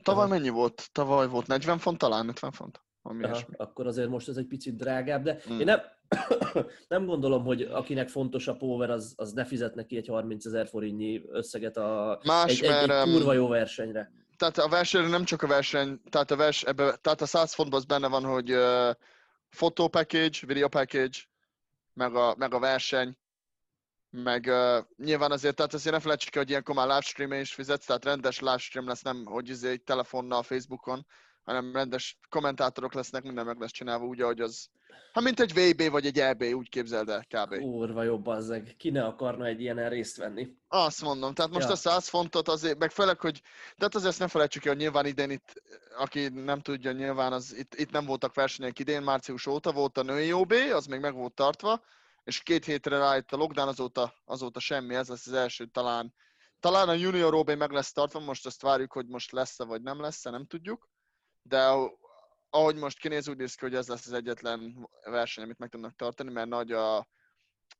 Tavaly 0.02 0.24
Aha. 0.24 0.34
mennyi 0.34 0.48
volt? 0.48 0.88
Tavaly 0.92 1.28
volt 1.28 1.46
40 1.46 1.78
font, 1.78 1.98
talán 1.98 2.28
50 2.28 2.52
font. 2.52 2.80
Ami 3.02 3.24
Aha, 3.24 3.40
akkor 3.56 3.86
azért 3.86 4.08
most 4.08 4.28
ez 4.28 4.36
egy 4.36 4.46
picit 4.46 4.76
drágább, 4.76 5.22
de 5.22 5.38
mm. 5.52 5.58
én 5.58 5.64
nem, 5.64 5.80
nem 6.88 7.06
gondolom, 7.06 7.44
hogy 7.44 7.62
akinek 7.62 8.08
fontos 8.08 8.48
a 8.48 8.56
power, 8.56 8.90
az, 8.90 9.14
az 9.16 9.32
ne 9.32 9.44
fizet 9.44 9.74
neki 9.74 9.96
egy 9.96 10.06
30 10.06 10.44
ezer 10.44 10.68
forintnyi 10.68 11.22
összeget 11.30 11.76
a, 11.76 12.20
Más, 12.24 12.60
egy, 12.60 12.68
mert, 12.68 12.90
egy, 12.90 13.08
egy 13.08 13.14
kurva 13.14 13.32
jó 13.32 13.48
versenyre. 13.48 14.12
Tehát 14.36 14.58
a 14.58 14.68
versenyre 14.68 15.08
nem 15.08 15.24
csak 15.24 15.42
a 15.42 15.46
verseny, 15.46 16.00
tehát 16.10 16.30
a, 16.30 16.36
vers, 16.36 16.62
ebbe, 16.62 16.96
tehát 16.96 17.20
a 17.20 17.26
100 17.26 17.54
fontban 17.54 17.78
az 17.78 17.84
benne 17.84 18.08
van, 18.08 18.24
hogy 18.24 18.52
uh, 18.52 18.90
photo 19.50 19.88
package, 19.88 20.38
video 20.46 20.68
package, 20.68 21.18
meg 21.92 22.14
a, 22.14 22.34
meg 22.38 22.54
a 22.54 22.58
verseny, 22.58 23.16
meg 24.10 24.44
uh, 24.48 24.84
nyilván 24.96 25.30
azért, 25.30 25.56
tehát 25.56 25.74
azért 25.74 25.94
ne 25.94 26.00
felejtsük 26.00 26.30
ki, 26.30 26.38
hogy 26.38 26.50
ilyenkor 26.50 26.74
már 26.74 26.86
livestream 26.86 27.32
is 27.32 27.54
fizetsz, 27.54 27.86
tehát 27.86 28.04
rendes 28.04 28.40
livestream 28.40 28.86
lesz, 28.86 29.02
nem 29.02 29.24
hogy 29.24 29.48
izé 29.48 29.70
egy 29.70 29.82
telefonnal, 29.82 30.42
Facebookon, 30.42 31.06
hanem 31.50 31.72
rendes 31.72 32.18
kommentátorok 32.28 32.94
lesznek, 32.94 33.22
minden 33.22 33.46
meg 33.46 33.58
lesz 33.58 33.70
csinálva 33.70 34.04
úgy, 34.04 34.20
ahogy 34.20 34.40
az... 34.40 34.68
Hát 35.12 35.24
mint 35.24 35.40
egy 35.40 35.52
VB 35.52 35.90
vagy 35.90 36.06
egy 36.06 36.18
EB, 36.18 36.42
úgy 36.42 36.68
képzeld 36.68 37.08
el 37.08 37.26
kb. 37.28 37.52
Úrva 37.52 38.02
jobb 38.02 38.26
azzeg. 38.26 38.74
Ki 38.78 38.90
ne 38.90 39.04
akarna 39.04 39.46
egy 39.46 39.60
ilyen 39.60 39.88
részt 39.88 40.16
venni? 40.16 40.48
Azt 40.68 41.02
mondom, 41.02 41.34
tehát 41.34 41.50
most 41.50 41.66
ja. 41.66 41.72
a 41.72 41.76
100 41.76 42.08
fontot 42.08 42.48
azért, 42.48 42.78
meg 42.78 42.90
főleg, 42.90 43.20
hogy, 43.20 43.40
tehát 43.76 43.94
azért 43.94 44.10
ezt 44.10 44.18
ne 44.18 44.28
felejtsük 44.28 44.62
ki, 44.62 44.68
hogy 44.68 44.76
nyilván 44.76 45.06
idén 45.06 45.30
itt, 45.30 45.62
aki 45.98 46.28
nem 46.28 46.60
tudja, 46.60 46.92
nyilván 46.92 47.32
az, 47.32 47.56
itt, 47.56 47.74
itt 47.74 47.90
nem 47.90 48.06
voltak 48.06 48.34
versenyek 48.34 48.78
idén, 48.78 49.02
március 49.02 49.46
óta 49.46 49.72
volt 49.72 49.98
a 49.98 50.02
női 50.02 50.32
OB, 50.32 50.52
az 50.72 50.86
még 50.86 51.00
meg 51.00 51.14
volt 51.14 51.34
tartva, 51.34 51.84
és 52.24 52.42
két 52.42 52.64
hétre 52.64 52.98
rájött 52.98 53.32
a 53.32 53.36
lockdown, 53.36 53.68
azóta, 53.68 54.14
azóta 54.24 54.60
semmi, 54.60 54.94
ez 54.94 55.08
lesz 55.08 55.26
az 55.26 55.32
első 55.32 55.66
talán. 55.66 56.14
Talán 56.60 56.88
a 56.88 56.92
junior 56.92 57.34
OB 57.34 57.50
meg 57.50 57.70
lesz 57.70 57.92
tartva, 57.92 58.20
most 58.20 58.46
azt 58.46 58.62
várjuk, 58.62 58.92
hogy 58.92 59.06
most 59.06 59.32
lesz-e 59.32 59.64
vagy 59.64 59.82
nem 59.82 60.00
lesz-e, 60.00 60.30
nem 60.30 60.46
tudjuk 60.46 60.88
de 61.42 61.72
ahogy 62.50 62.76
most 62.76 62.98
kinéz, 62.98 63.28
úgy 63.28 63.36
néz 63.36 63.54
ki, 63.54 63.64
hogy 63.64 63.74
ez 63.74 63.88
lesz 63.88 64.06
az 64.06 64.12
egyetlen 64.12 64.88
verseny, 65.04 65.44
amit 65.44 65.58
meg 65.58 65.68
tudnak 65.68 65.96
tartani, 65.96 66.32
mert 66.32 66.48
nagy 66.48 66.72
a, 66.72 66.96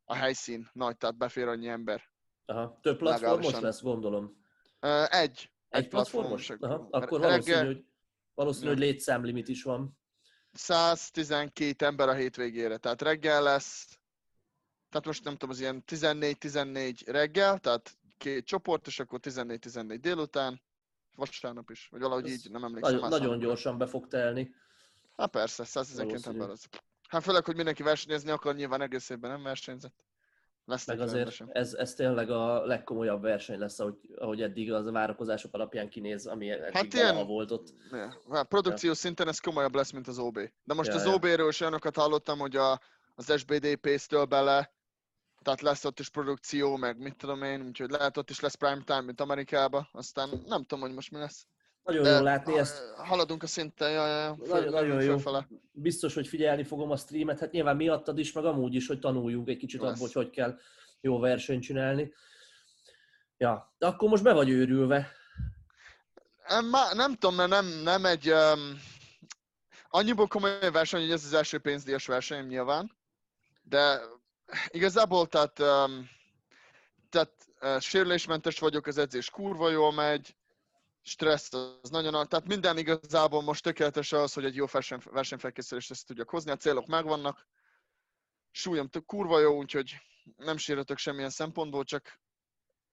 a 0.04 0.14
helyszín, 0.14 0.68
nagy, 0.72 0.96
tehát 0.96 1.16
befér 1.16 1.48
annyi 1.48 1.68
ember. 1.68 2.10
Aha. 2.44 2.78
Több 2.82 2.98
platformos 2.98 3.60
lesz, 3.60 3.82
gondolom. 3.82 4.36
Ö, 4.80 5.04
Egy. 5.08 5.52
Egy 5.68 5.88
platformos? 5.88 6.46
platformos. 6.46 6.88
Aha. 6.90 7.04
Akkor 7.04 7.20
Reggel- 7.20 7.44
valószínű, 7.44 7.66
hogy, 7.66 7.84
valószínű, 8.34 8.68
hogy 8.68 8.78
létszámlimit 8.78 9.48
is 9.48 9.62
van. 9.62 9.98
112 10.52 11.86
ember 11.86 12.08
a 12.08 12.14
hétvégére, 12.14 12.76
tehát 12.76 13.02
reggel 13.02 13.42
lesz, 13.42 13.98
tehát 14.88 15.06
most 15.06 15.24
nem 15.24 15.32
tudom, 15.32 15.50
az 15.50 15.60
ilyen 15.60 15.82
14-14 15.86 17.02
reggel, 17.06 17.58
tehát 17.58 17.98
két 18.16 18.46
csoport, 18.46 18.86
és 18.86 19.00
akkor 19.00 19.18
14-14 19.22 19.98
délután, 20.00 20.62
vasárnap 21.20 21.70
is, 21.70 21.88
vagy 21.90 22.00
valahogy 22.00 22.24
Ez 22.24 22.30
így, 22.32 22.50
nem 22.50 22.64
emlékszem. 22.64 22.94
Nagyon, 22.98 23.08
nagyon 23.08 23.38
gyorsan 23.38 23.78
be 23.78 23.86
fog 23.86 24.08
telni. 24.08 24.54
Hát 25.16 25.30
persze, 25.30 25.64
112 25.64 26.06
Valószínű. 26.08 26.34
ember 26.38 26.50
az. 26.50 26.64
Hát 27.08 27.22
főleg, 27.22 27.44
hogy 27.44 27.56
mindenki 27.56 27.82
versenyezni 27.82 28.30
akar, 28.30 28.54
nyilván 28.54 28.80
egész 28.80 29.10
évben 29.10 29.30
nem 29.30 29.42
versenyzett. 29.42 30.04
Lesznek 30.64 30.98
Meg 30.98 31.06
azért 31.06 31.42
ez, 31.52 31.74
ez 31.74 31.94
tényleg 31.94 32.30
a 32.30 32.66
legkomolyabb 32.66 33.22
verseny 33.22 33.58
lesz, 33.58 33.80
ahogy, 33.80 33.94
ahogy 34.16 34.42
eddig 34.42 34.72
az 34.72 34.86
a 34.86 34.92
várakozások 34.92 35.54
alapján 35.54 35.88
kinéz, 35.88 36.26
ami 36.26 36.50
eddig 36.50 36.72
Hát 36.76 36.94
ilyen- 36.94 37.26
volt 37.26 37.50
ott. 37.50 37.72
Ja, 37.90 38.16
hát 38.30 38.48
produkció 38.48 38.94
szinten 38.94 39.28
ez 39.28 39.38
komolyabb 39.38 39.74
lesz, 39.74 39.90
mint 39.90 40.08
az 40.08 40.18
OB. 40.18 40.38
De 40.64 40.74
most 40.74 40.88
Ja, 40.88 40.94
az 40.94 41.04
ja. 41.04 41.12
OB-ről 41.14 41.48
is 41.48 41.60
olyanokat 41.60 41.96
hallottam, 41.96 42.38
hogy 42.38 42.56
a, 42.56 42.80
az 43.14 43.32
SBDP-től 43.38 44.24
bele, 44.24 44.72
tehát 45.42 45.60
lesz 45.60 45.84
ott 45.84 45.98
is 46.00 46.08
produkció, 46.08 46.76
meg 46.76 46.98
mit 46.98 47.16
tudom 47.16 47.42
én, 47.42 47.62
úgyhogy 47.66 47.90
lehet 47.90 48.16
ott 48.16 48.30
is 48.30 48.40
lesz 48.40 48.54
prime 48.54 48.82
time, 48.84 49.00
mint 49.00 49.20
Amerikában. 49.20 49.88
Aztán 49.92 50.28
nem 50.46 50.60
tudom, 50.64 50.80
hogy 50.80 50.94
most 50.94 51.10
mi 51.10 51.18
lesz. 51.18 51.46
Nagyon 51.84 52.02
De 52.02 52.10
jó 52.10 52.22
látni 52.22 52.58
ezt. 52.58 52.78
ha- 52.96 53.04
Haladunk 53.06 53.42
a 53.42 53.46
szinten, 53.46 53.90
ja, 53.90 54.06
ja, 54.06 54.36
föl, 54.44 54.46
Nagyon, 54.54 54.72
nagyon 54.72 55.02
jó. 55.02 55.08
Fölfele. 55.08 55.48
Biztos, 55.72 56.14
hogy 56.14 56.28
figyelni 56.28 56.64
fogom 56.64 56.90
a 56.90 56.96
streamet. 56.96 57.38
Hát 57.40 57.50
nyilván 57.50 57.76
miattad 57.76 58.18
is, 58.18 58.32
meg 58.32 58.44
amúgy 58.44 58.74
is, 58.74 58.86
hogy 58.86 58.98
tanuljunk 58.98 59.48
egy 59.48 59.56
kicsit 59.56 59.80
abból, 59.80 59.96
hogy 59.98 60.12
hogy 60.12 60.30
kell 60.30 60.58
jó 61.00 61.18
versenyt 61.18 61.62
csinálni. 61.62 62.12
Ja, 63.36 63.74
de 63.78 63.86
akkor 63.86 64.08
most 64.08 64.22
be 64.22 64.32
vagy 64.32 64.48
őrülve. 64.48 65.12
Nem, 66.48 66.70
nem 66.94 67.14
tudom, 67.14 67.34
mert 67.36 67.50
nem, 67.50 67.66
nem 67.66 68.04
egy... 68.04 68.30
Um, 68.30 68.80
annyiból 69.88 70.26
komoly 70.26 70.70
verseny, 70.72 71.00
hogy 71.00 71.10
ez 71.10 71.24
az 71.24 71.32
első 71.32 71.58
pénzdíjas 71.58 72.06
verseny 72.06 72.46
nyilván, 72.46 72.96
de 73.62 74.00
igazából 74.68 75.26
tehát, 75.26 75.58
um, 75.58 76.08
tehát 77.08 77.32
uh, 77.60 77.80
sérülésmentes 77.80 78.58
vagyok, 78.58 78.86
az 78.86 78.98
edzés 78.98 79.30
kurva 79.30 79.70
jól 79.70 79.92
megy, 79.92 80.36
stressz 81.02 81.52
az 81.52 81.90
nagyon, 81.90 82.28
tehát 82.28 82.46
minden 82.46 82.78
igazából 82.78 83.42
most 83.42 83.62
tökéletes 83.62 84.12
az, 84.12 84.32
hogy 84.32 84.44
egy 84.44 84.54
jó 84.54 84.66
verseny, 84.72 85.00
versenyfelkészülést 85.04 85.90
ezt 85.90 86.06
tudjak 86.06 86.30
hozni, 86.30 86.50
a 86.50 86.56
célok 86.56 86.86
megvannak, 86.86 87.46
súlyom 88.50 88.88
kurva 89.06 89.40
jó, 89.40 89.56
úgyhogy 89.56 89.96
nem 90.36 90.56
sérülök 90.56 90.98
semmilyen 90.98 91.30
szempontból, 91.30 91.84
csak 91.84 92.20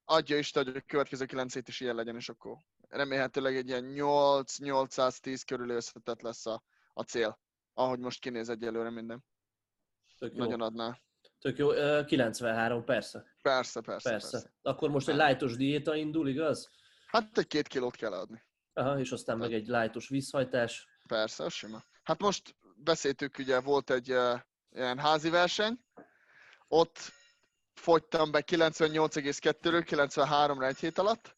adja 0.06 0.38
Isten, 0.38 0.66
hogy 0.66 0.76
a 0.76 0.82
következő 0.82 1.26
9 1.26 1.54
hét 1.54 1.68
is 1.68 1.80
ilyen 1.80 1.96
legyen, 1.96 2.16
és 2.16 2.30
akkor 2.30 2.58
remélhetőleg 2.88 3.56
egy 3.56 3.68
ilyen 3.68 3.94
8-810 3.96 5.42
körül 5.46 5.70
összetett 5.70 6.22
lesz 6.22 6.46
a, 6.46 6.64
a 6.94 7.02
cél, 7.02 7.40
ahogy 7.74 8.00
most 8.00 8.20
kinéz 8.20 8.50
egyelőre 8.50 8.90
minden. 8.90 9.24
Tök 10.18 10.36
jó. 10.36 10.44
Nagyon 10.44 10.62
adná. 10.62 11.00
Tök 11.40 11.58
jó. 11.58 11.72
Ö, 11.72 12.06
93, 12.06 12.84
persze. 12.84 13.26
Persze, 13.42 13.82
persze, 13.82 14.10
Persze. 14.10 14.32
persze. 14.32 14.54
Akkor 14.62 14.90
most 14.90 15.10
egy 15.10 15.16
lightos 15.16 15.56
diéta 15.56 15.96
indul, 15.96 16.30
igaz? 16.30 16.70
Hát 17.08 17.38
egy 17.38 17.48
két 17.48 17.68
kilót 17.68 17.96
kell 17.96 18.12
adni. 18.12 18.44
Aha, 18.74 19.00
és 19.00 19.12
aztán 19.12 19.38
meg 19.38 19.54
egy 19.54 19.68
lightos 19.68 20.10
vízhajtás. 20.10 20.88
Persze, 21.08 21.44
az 21.44 21.54
sima. 21.54 21.84
Hát 22.04 22.22
most 22.22 22.56
beszéltük, 22.76 23.38
ugye 23.38 23.60
volt 23.60 23.90
egy 23.90 24.12
uh, 24.12 24.40
ilyen 24.72 25.00
házi 25.00 25.30
verseny, 25.30 25.80
ott 26.68 27.12
fogytam 27.74 28.32
be 28.32 28.44
98,2-ről 28.52 29.86
93-ra 29.90 30.68
egy 30.68 30.78
hét 30.78 30.98
alatt. 30.98 31.36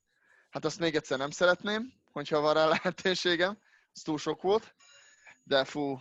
Hát 0.49 0.65
azt 0.65 0.79
még 0.79 0.95
egyszer 0.95 1.17
nem 1.17 1.31
szeretném, 1.31 1.93
hogyha 2.11 2.39
van 2.39 2.53
rá 2.53 2.65
lehetőségem. 2.75 3.59
Ez 3.93 4.01
túl 4.01 4.17
sok 4.17 4.41
volt. 4.41 4.75
De 5.43 5.63
fú, 5.63 5.97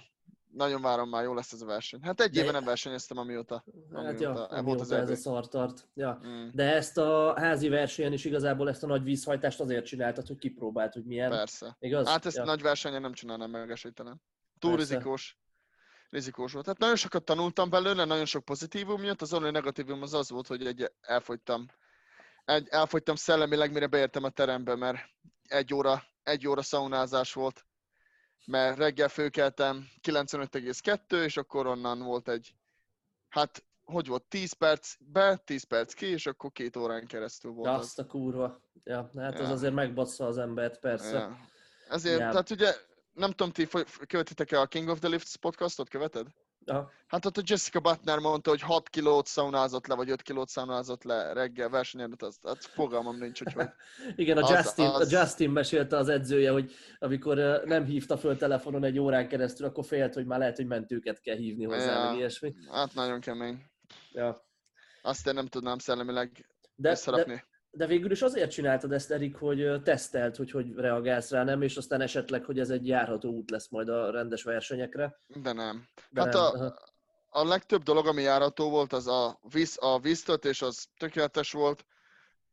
nagyon 0.59 0.83
várom 0.83 1.09
már, 1.09 1.25
jó 1.25 1.35
lesz 1.35 1.53
ez 1.53 1.61
a 1.61 1.67
verseny. 1.67 2.01
Hát 2.03 2.21
egy 2.21 2.31
De- 2.31 2.43
éve 2.43 2.51
nem 2.53 2.65
versenyeztem, 2.65 3.19
amióta. 3.19 3.65
Hát 3.95 4.05
Amióta- 4.05 4.49
ja, 4.57 4.63
volt 4.63 4.81
az 4.81 4.91
ez 4.91 5.11
a 5.11 5.15
szar 5.17 5.49
tart. 5.49 5.89
Ja. 5.95 6.21
Mm, 6.27 6.49
De 6.53 6.75
ezt 6.75 6.99
a 6.99 7.35
házi 7.41 7.69
versenyen 7.69 8.13
is 8.13 8.25
igazából 8.25 8.69
ezt 8.69 8.83
a 8.83 8.87
nagy 8.87 9.03
vízhajtást 9.03 9.61
azért 9.61 9.85
csináltad, 9.85 10.27
hogy 10.27 10.39
kipróbált, 10.39 10.93
hogy 10.93 11.05
milyen. 11.05 11.31
persze. 11.31 11.77
Igaz? 11.81 12.09
Hát 12.09 12.27
ezt 12.27 12.37
ja. 12.37 12.45
nagy 12.45 12.63
versenyen 12.63 13.01
nem 13.01 13.13
csinálnám 13.13 13.51
meg 13.51 13.71
esélytelen. 13.71 14.23
Túl 14.59 14.77
Persze. 14.77 14.93
rizikós. 14.95 15.39
Rizikós 16.11 16.53
volt. 16.53 16.67
Hát 16.67 16.79
nagyon 16.79 16.97
sokat 16.97 17.25
tanultam 17.25 17.71
belőle, 17.71 18.05
nagyon 18.05 18.25
sok 18.25 18.45
pozitívum 18.45 19.05
jött, 19.05 19.23
az 19.23 19.33
only 19.33 19.51
negatívum 19.51 20.03
az 20.03 20.15
az 20.15 20.31
volt, 20.31 20.47
hogy 20.47 20.67
egy 20.67 20.93
elfogytam. 21.01 21.67
Egy, 22.45 22.69
elfogytam 22.71 23.15
szellemileg, 23.15 23.73
mire 23.73 23.87
beértem 23.87 24.25
a 24.25 24.29
terembe, 24.29 24.77
mert 24.77 24.99
egy 25.49 25.75
óra, 25.75 26.03
egy 26.23 26.49
óra 26.49 26.63
szaunázás 26.63 27.33
volt. 27.33 27.67
Mert 28.47 28.79
reggel 28.79 29.09
főkeltem 29.09 29.89
95,2, 30.03 31.25
és 31.25 31.37
akkor 31.37 31.67
onnan 31.67 32.03
volt 32.03 32.29
egy, 32.29 32.55
hát 33.29 33.65
hogy 33.85 34.07
volt, 34.07 34.25
10 34.25 34.53
perc 34.53 34.95
be, 34.99 35.37
10 35.37 35.65
perc 35.65 35.93
ki, 35.93 36.07
és 36.07 36.27
akkor 36.27 36.53
két 36.53 36.77
órán 36.77 37.07
keresztül 37.07 37.51
volt 37.51 37.69
az. 37.69 37.81
Azt 37.85 37.99
a 37.99 38.07
kurva. 38.07 38.61
Ja, 38.85 39.11
hát 39.17 39.39
Ja. 39.39 39.49
azért 39.49 39.75
megbassza 39.75 40.27
az 40.27 40.39
embert, 40.39 40.79
persze. 40.81 41.19
Ja. 41.19 41.39
Ezért, 41.89 42.21
Ja. 42.21 42.31
tehát 42.31 42.51
ugye, 42.51 42.75
nem 43.13 43.31
tudom, 43.31 43.53
ti 43.53 43.69
követitek-e 44.07 44.61
a 44.61 44.67
King 44.67 44.89
of 44.89 44.99
the 44.99 45.09
Lifts 45.09 45.37
podcastot, 45.37 45.89
követed? 45.89 46.27
Aha. 46.69 46.91
Hát 47.07 47.25
ott 47.25 47.37
a 47.37 47.43
Jessica 47.45 47.81
Butner 47.81 48.19
mondta, 48.19 48.51
hogy 48.51 48.61
6 48.61 48.89
kilót 48.89 49.27
szaunázott 49.27 49.87
le, 49.87 49.95
vagy 49.95 50.11
5 50.11 50.23
kilót 50.23 50.49
szaunázott 50.49 51.03
le 51.03 51.33
reggel 51.33 51.69
versenyen, 51.69 52.07
előtt, 52.07 52.23
az, 52.23 52.39
az 52.43 52.65
fogalmam 52.65 53.17
nincs, 53.19 53.43
hogy 53.43 53.53
hogy. 53.53 53.69
Igen, 54.17 54.37
a 54.39 54.43
Az- 54.43 54.51
Justin, 54.51 54.85
az- 54.85 55.13
a 55.13 55.19
Justin 55.21 55.51
mesélte 55.51 55.97
az 55.97 56.09
edzője, 56.09 56.51
hogy 56.51 56.73
amikor 56.99 57.63
nem 57.65 57.85
hívta 57.85 58.17
föl 58.19 58.37
telefonon 58.37 58.85
egy 58.85 58.99
órán 58.99 59.29
keresztül, 59.29 59.67
akkor 59.67 59.85
félt, 59.85 60.15
hogy 60.15 60.27
már 60.27 60.39
lehet, 60.39 60.57
hogy 60.57 60.67
mentőket 60.67 61.21
kell 61.21 61.37
hívni 61.37 61.65
hozzá, 61.65 62.11
Ja. 62.11 62.17
ilyesmi. 62.17 62.55
Hát 62.71 62.95
nagyon 62.95 63.21
kemény. 63.21 63.63
Ja. 64.13 64.47
Azt 65.03 65.27
én 65.27 65.35
nem 65.35 65.47
tudnám 65.47 65.79
szellemileg 65.79 66.47
De, 66.75 66.97
de. 67.05 67.47
De 67.79 67.87
végül 67.87 68.11
is 68.11 68.23
azért 68.23 68.51
csináltad 68.51 68.93
ezt, 68.93 69.11
Erik, 69.11 69.37
hogy 69.37 69.83
tesztelt, 69.83 70.37
hogy 70.37 70.51
hogy 70.51 70.75
reagálsz 70.75 71.31
rá, 71.31 71.45
nem? 71.45 71.63
És 71.63 71.77
aztán 71.77 72.01
esetleg, 72.01 72.45
hogy 72.45 72.59
ez 72.59 72.71
egy 72.71 72.87
járható 72.87 73.31
út 73.31 73.51
lesz 73.51 73.69
majd 73.69 73.89
a 73.89 74.11
rendes 74.11 74.43
versenyekre. 74.43 75.19
De 75.27 75.53
nem. 75.53 75.87
De 76.11 76.21
hát 76.21 76.33
nem. 76.33 76.43
a, 76.43 76.75
a 77.41 77.45
legtöbb 77.45 77.83
dolog, 77.83 78.07
ami 78.07 78.23
járató 78.23 78.71
volt, 78.71 78.93
az 78.93 79.07
a, 79.07 79.39
víz, 79.53 79.77
a 79.81 79.99
víztöltés, 79.99 80.63
az 80.63 80.87
tökéletes 80.97 81.53
volt. 81.53 81.87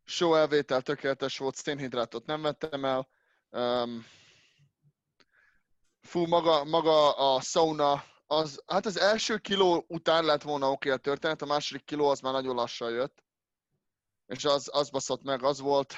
Só 0.03 0.35
elvétel 0.35 0.81
tökéletes 0.81 1.37
volt, 1.37 1.55
szénhidrátot 1.55 2.25
nem 2.25 2.41
vettem 2.41 2.85
el. 2.85 3.07
Um, 3.51 4.05
fú, 6.01 6.25
maga, 6.25 6.63
maga 6.63 7.11
a 7.11 7.41
sauna, 7.41 8.03
az, 8.27 8.63
hát 8.65 8.85
az 8.85 8.99
első 8.99 9.37
kiló 9.37 9.85
után 9.87 10.25
lett 10.25 10.41
volna 10.41 10.71
oké 10.71 10.89
a 10.89 10.97
történet, 10.97 11.41
a 11.41 11.45
második 11.45 11.85
kiló 11.85 12.09
az 12.09 12.19
már 12.19 12.33
nagyon 12.33 12.55
lassan 12.55 12.91
jött. 12.91 13.24
És 14.25 14.45
az, 14.45 14.69
az 14.73 14.89
baszott 14.89 15.23
meg, 15.23 15.43
az 15.43 15.59
volt, 15.59 15.93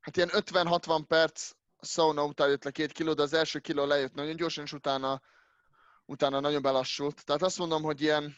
hát 0.00 0.16
ilyen 0.16 0.30
50-60 0.32 1.04
perc 1.08 1.50
sauna 1.80 2.24
után 2.24 2.48
jött 2.48 2.64
le 2.64 2.70
két 2.70 2.92
kiló, 2.92 3.12
de 3.12 3.22
az 3.22 3.32
első 3.32 3.58
kiló 3.58 3.84
lejött 3.84 4.14
nagyon 4.14 4.36
gyorsan, 4.36 4.64
és 4.64 4.72
utána 4.72 5.22
utána 6.06 6.40
nagyon 6.40 6.62
belassult. 6.62 7.24
Tehát 7.24 7.42
azt 7.42 7.58
mondom, 7.58 7.82
hogy 7.82 8.00
ilyen 8.00 8.36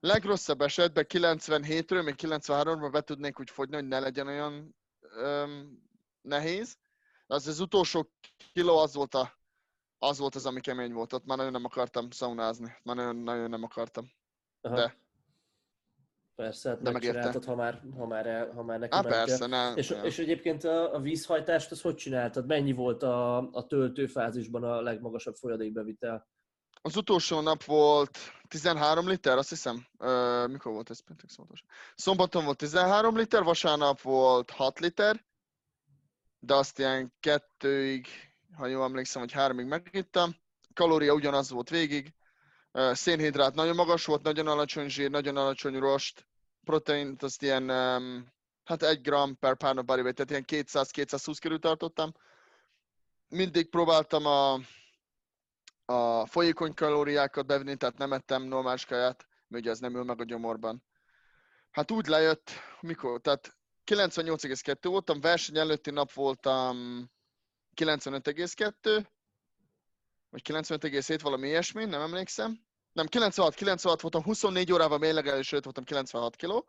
legrosszabb 0.00 0.60
esetben 0.60 1.06
97-ről, 1.08 2.04
még 2.04 2.14
93-ra 2.18 2.88
be 2.92 3.00
tudnék 3.00 3.40
úgy 3.40 3.50
fogyni, 3.50 3.74
hogy 3.74 3.86
ne 3.86 3.98
legyen 3.98 4.26
olyan 4.26 4.76
öm, 5.00 5.82
nehéz. 6.20 6.76
De 7.26 7.34
az, 7.34 7.46
az 7.46 7.60
utolsó 7.60 8.12
kiló 8.52 8.78
az 8.78 8.94
volt, 8.94 9.14
a, 9.14 9.38
az 9.98 10.18
volt 10.18 10.34
az, 10.34 10.46
ami 10.46 10.60
kemény 10.60 10.92
volt. 10.92 11.12
Ott 11.12 11.24
már 11.24 11.36
nagyon 11.36 11.52
nem 11.52 11.64
akartam 11.64 12.10
szaunázni. 12.10 12.76
Már 12.82 12.96
nagyon, 12.96 13.16
nagyon 13.16 13.50
nem 13.50 13.62
akartam. 13.62 14.12
Aha. 14.60 14.74
de. 14.74 15.05
Persze, 16.36 16.68
hát 16.68 16.82
De 16.82 16.90
megcsináltad, 16.90 17.44
ha 17.44 17.54
már, 17.54 17.82
ha 17.96 18.06
már, 18.06 18.26
el, 18.26 18.52
ha 18.52 18.62
már 18.62 18.78
neki 18.78 18.96
Á, 18.96 19.00
mentél. 19.00 19.24
persze, 19.24 19.46
ne. 19.46 19.72
És, 19.74 19.90
ja. 19.90 20.02
és 20.02 20.18
egyébként 20.18 20.64
a, 20.64 20.94
a 20.94 21.00
vízhajtást, 21.00 21.70
azt 21.70 21.82
hogy 21.82 21.94
csináltad? 21.94 22.46
Mennyi 22.46 22.72
volt 22.72 23.02
a, 23.02 23.36
a 23.50 23.66
töltőfázisban 23.66 24.64
a 24.64 24.80
legmagasabb 24.80 25.34
folyadékbevitel? 25.34 26.28
Az 26.82 26.96
utolsó 26.96 27.40
nap 27.40 27.64
volt 27.64 28.18
13 28.48 29.08
liter, 29.08 29.36
azt 29.36 29.48
hiszem. 29.48 29.86
Ö, 29.98 30.44
mikor 30.46 30.72
volt 30.72 30.90
ez? 30.90 31.00
Péntek, 31.00 31.30
szombaton. 31.30 31.68
Szombaton 31.94 32.44
volt 32.44 32.56
13 32.56 33.16
liter, 33.16 33.42
vasárnap 33.42 34.00
volt 34.00 34.50
6 34.50 34.78
liter, 34.78 35.24
de 36.38 36.54
azt 36.54 36.78
ilyen 36.78 37.12
kettőig, 37.20 38.06
ha 38.56 38.66
jól 38.66 38.84
emlékszem, 38.84 39.22
hogy 39.22 39.32
háromig 39.32 39.66
megittam. 39.66 40.36
Kalória 40.74 41.14
ugyanaz 41.14 41.50
volt 41.50 41.68
végig. 41.70 42.14
Szénhidrát 42.92 43.54
nagyon 43.54 43.74
magas 43.74 44.04
volt, 44.04 44.22
nagyon 44.22 44.46
alacsony 44.46 44.88
zsír, 44.88 45.10
nagyon 45.10 45.36
alacsony 45.36 45.78
rost. 45.78 46.26
Proteint 46.64 47.22
azt 47.22 47.42
ilyen, 47.42 47.68
hát 48.64 48.82
egy 48.82 49.00
gram 49.00 49.38
per 49.38 49.56
pound 49.56 49.78
of 49.78 49.84
body 49.84 50.12
tehát 50.12 50.30
ilyen 50.30 50.64
200-220 50.66 51.36
körül 51.40 51.58
tartottam. 51.58 52.12
Mindig 53.28 53.70
próbáltam 53.70 54.26
a 54.26 54.60
a 55.86 56.26
folyékony 56.26 56.74
kalóriákat 56.74 57.46
bevenni, 57.46 57.76
tehát 57.76 57.98
nem 57.98 58.12
ettem 58.12 58.42
normális 58.42 58.84
kaját, 58.84 59.26
mert 59.48 59.62
ugye 59.62 59.70
ez 59.70 59.78
nem 59.78 59.94
ül 59.94 60.04
meg 60.04 60.20
a 60.20 60.24
gyomorban. 60.24 60.84
Hát 61.70 61.90
úgy 61.90 62.06
lejött, 62.06 62.50
mikor, 62.80 63.20
tehát 63.20 63.56
98,2 63.84 64.76
voltam, 64.82 65.20
verseny 65.20 65.58
előtti 65.58 65.90
nap 65.90 66.12
voltam 66.12 66.76
95,2, 67.76 69.06
vagy 70.30 70.42
95,7, 70.48 71.18
valami 71.22 71.46
ilyesmi, 71.46 71.84
nem 71.84 72.00
emlékszem. 72.00 72.65
Nem, 72.96 73.06
96, 73.06 73.54
96 73.54 74.00
voltam, 74.00 74.22
24 74.22 74.72
órával 74.72 74.98
mérlegelő, 74.98 75.42
sőt 75.42 75.64
voltam 75.64 75.84
96 75.84 76.36
kg. 76.36 76.64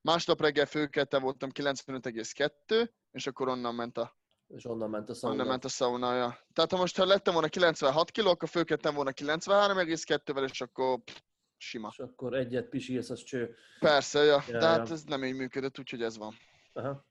Másnap 0.00 0.40
reggel 0.40 0.66
főkette 0.66 1.18
voltam 1.18 1.50
95,2, 1.54 2.90
és 3.10 3.26
akkor 3.26 3.48
onnan 3.48 3.74
ment 3.74 3.98
a 3.98 4.16
és 4.46 4.64
onnan 4.64 4.90
ment 4.90 5.10
a 5.10 5.14
szauna. 5.14 5.34
Onnan 5.34 5.48
ment 5.48 5.64
a 5.64 5.68
szauna, 5.68 6.14
ja. 6.14 6.38
Tehát 6.52 6.70
ha 6.70 6.76
most 6.76 6.96
ha 6.96 7.04
lettem 7.04 7.32
volna 7.32 7.48
96 7.48 8.10
kg, 8.10 8.26
akkor 8.26 8.48
fölkettem 8.48 8.94
volna 8.94 9.10
93,2-vel, 9.10 10.50
és 10.50 10.60
akkor 10.60 11.02
pff, 11.04 11.18
sima. 11.56 11.88
És 11.90 11.98
akkor 11.98 12.34
egyet 12.34 12.68
pisírsz, 12.68 13.10
az 13.10 13.22
cső. 13.22 13.54
Persze, 13.80 14.24
ja. 14.24 14.44
ja 14.48 14.58
de 14.58 14.66
hát 14.66 14.90
ez 14.90 15.02
nem 15.02 15.24
így 15.24 15.36
működött, 15.36 15.78
úgyhogy 15.78 16.02
ez 16.02 16.18
van. 16.18 16.34
Aha. 16.72 17.06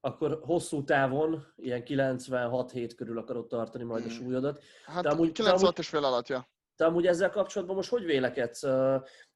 Akkor 0.00 0.40
hosszú 0.42 0.84
távon, 0.84 1.52
ilyen 1.56 1.84
96 1.84 2.70
hét 2.70 2.94
körül 2.94 3.18
akarod 3.18 3.46
tartani 3.46 3.84
majd 3.84 4.04
a 4.04 4.08
hmm. 4.08 4.16
súlyodat. 4.16 4.62
Hát 4.84 5.02
te 5.02 5.08
amúgy, 5.08 5.32
96 5.32 5.78
és 5.78 5.88
fél 5.88 6.04
alatt, 6.04 6.28
ja. 6.28 6.48
Te 6.78 6.84
amúgy 6.84 7.06
ezzel 7.06 7.30
kapcsolatban 7.30 7.76
most 7.76 7.90
hogy 7.90 8.04
vélekedsz? 8.04 8.62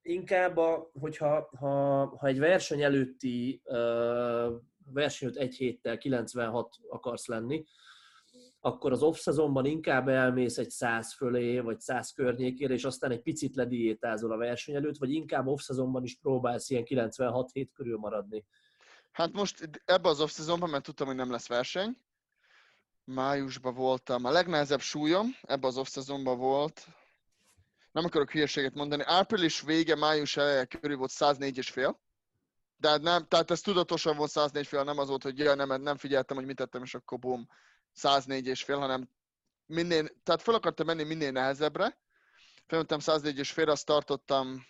Inkább, 0.03 0.57
a, 0.57 0.91
hogyha 1.01 1.49
ha, 1.59 2.07
ha 2.17 2.27
egy 2.27 2.39
verseny 2.39 2.83
előtti 2.83 3.63
verseny 4.93 5.31
egy 5.35 5.55
héttel 5.55 5.99
96 5.99 6.77
akarsz 6.89 7.27
lenni, 7.27 7.65
akkor 8.61 8.93
az 8.93 9.03
off-szezonban 9.03 9.65
inkább 9.65 10.09
elmész 10.09 10.59
egy 10.59 10.71
100 10.71 11.15
fölé, 11.15 11.59
vagy 11.59 11.81
100 11.81 12.13
környékére, 12.13 12.75
és 12.75 12.85
aztán 12.85 13.11
egy 13.11 13.23
picit 13.23 13.57
lediétázol 13.57 14.33
a 14.33 14.37
verseny 14.37 14.75
előtt, 14.75 14.99
vagy 14.99 15.13
inkább 15.13 15.47
off-szezonban 15.47 16.05
is 16.05 16.19
próbálsz 16.19 16.71
ilyen 16.71 16.85
96 16.85 17.53
hét 17.53 17.73
körül 17.73 17.99
maradni? 17.99 18.45
Hát 19.13 19.33
most 19.33 19.69
ebbe 19.85 20.09
az 20.09 20.21
off-szezonban, 20.21 20.71
mert 20.71 20.85
tudtam, 20.85 21.07
hogy 21.07 21.17
nem 21.17 21.31
lesz 21.31 21.49
verseny, 21.49 21.97
májusban 23.05 23.75
voltam, 23.75 24.25
a 24.25 24.31
legnehezebb 24.31 24.81
súlyom 24.81 25.27
ebbe 25.43 25.67
az 25.67 25.77
off-szezonban 25.77 26.39
volt, 26.39 26.87
nem 27.93 28.05
akarok 28.05 28.31
hülyeséget 28.31 28.75
mondani, 28.75 29.03
április 29.07 29.61
vége, 29.61 29.97
május 29.97 30.37
eleje 30.37 30.65
körül 30.65 30.97
volt 30.97 31.11
104 31.11 31.59
és 31.59 31.71
fél, 31.71 32.01
de 32.77 32.97
nem, 32.97 33.27
tehát 33.29 33.51
ez 33.51 33.61
tudatosan 33.61 34.17
volt 34.17 34.31
104 34.31 34.67
fél, 34.67 34.85
nem 34.85 34.99
az 34.99 35.09
volt, 35.09 35.23
hogy 35.23 35.39
ja, 35.39 35.55
nem, 35.55 35.83
nem 35.83 35.97
figyeltem, 35.97 36.37
hogy 36.37 36.47
mit 36.47 36.57
tettem, 36.57 36.83
és 36.83 36.95
akkor 36.95 37.19
bum, 37.19 37.49
104 37.93 38.47
és 38.47 38.63
fél, 38.63 38.79
hanem 38.79 39.09
minél, 39.67 40.09
tehát 40.23 40.43
fel 40.43 40.55
akartam 40.55 40.87
menni 40.87 41.03
minél 41.03 41.31
nehezebbre. 41.31 42.01
Felmentem 42.67 42.99
104 42.99 43.39
és 43.39 43.51
fél, 43.51 43.71
azt 43.71 43.87
tartottam 43.87 44.67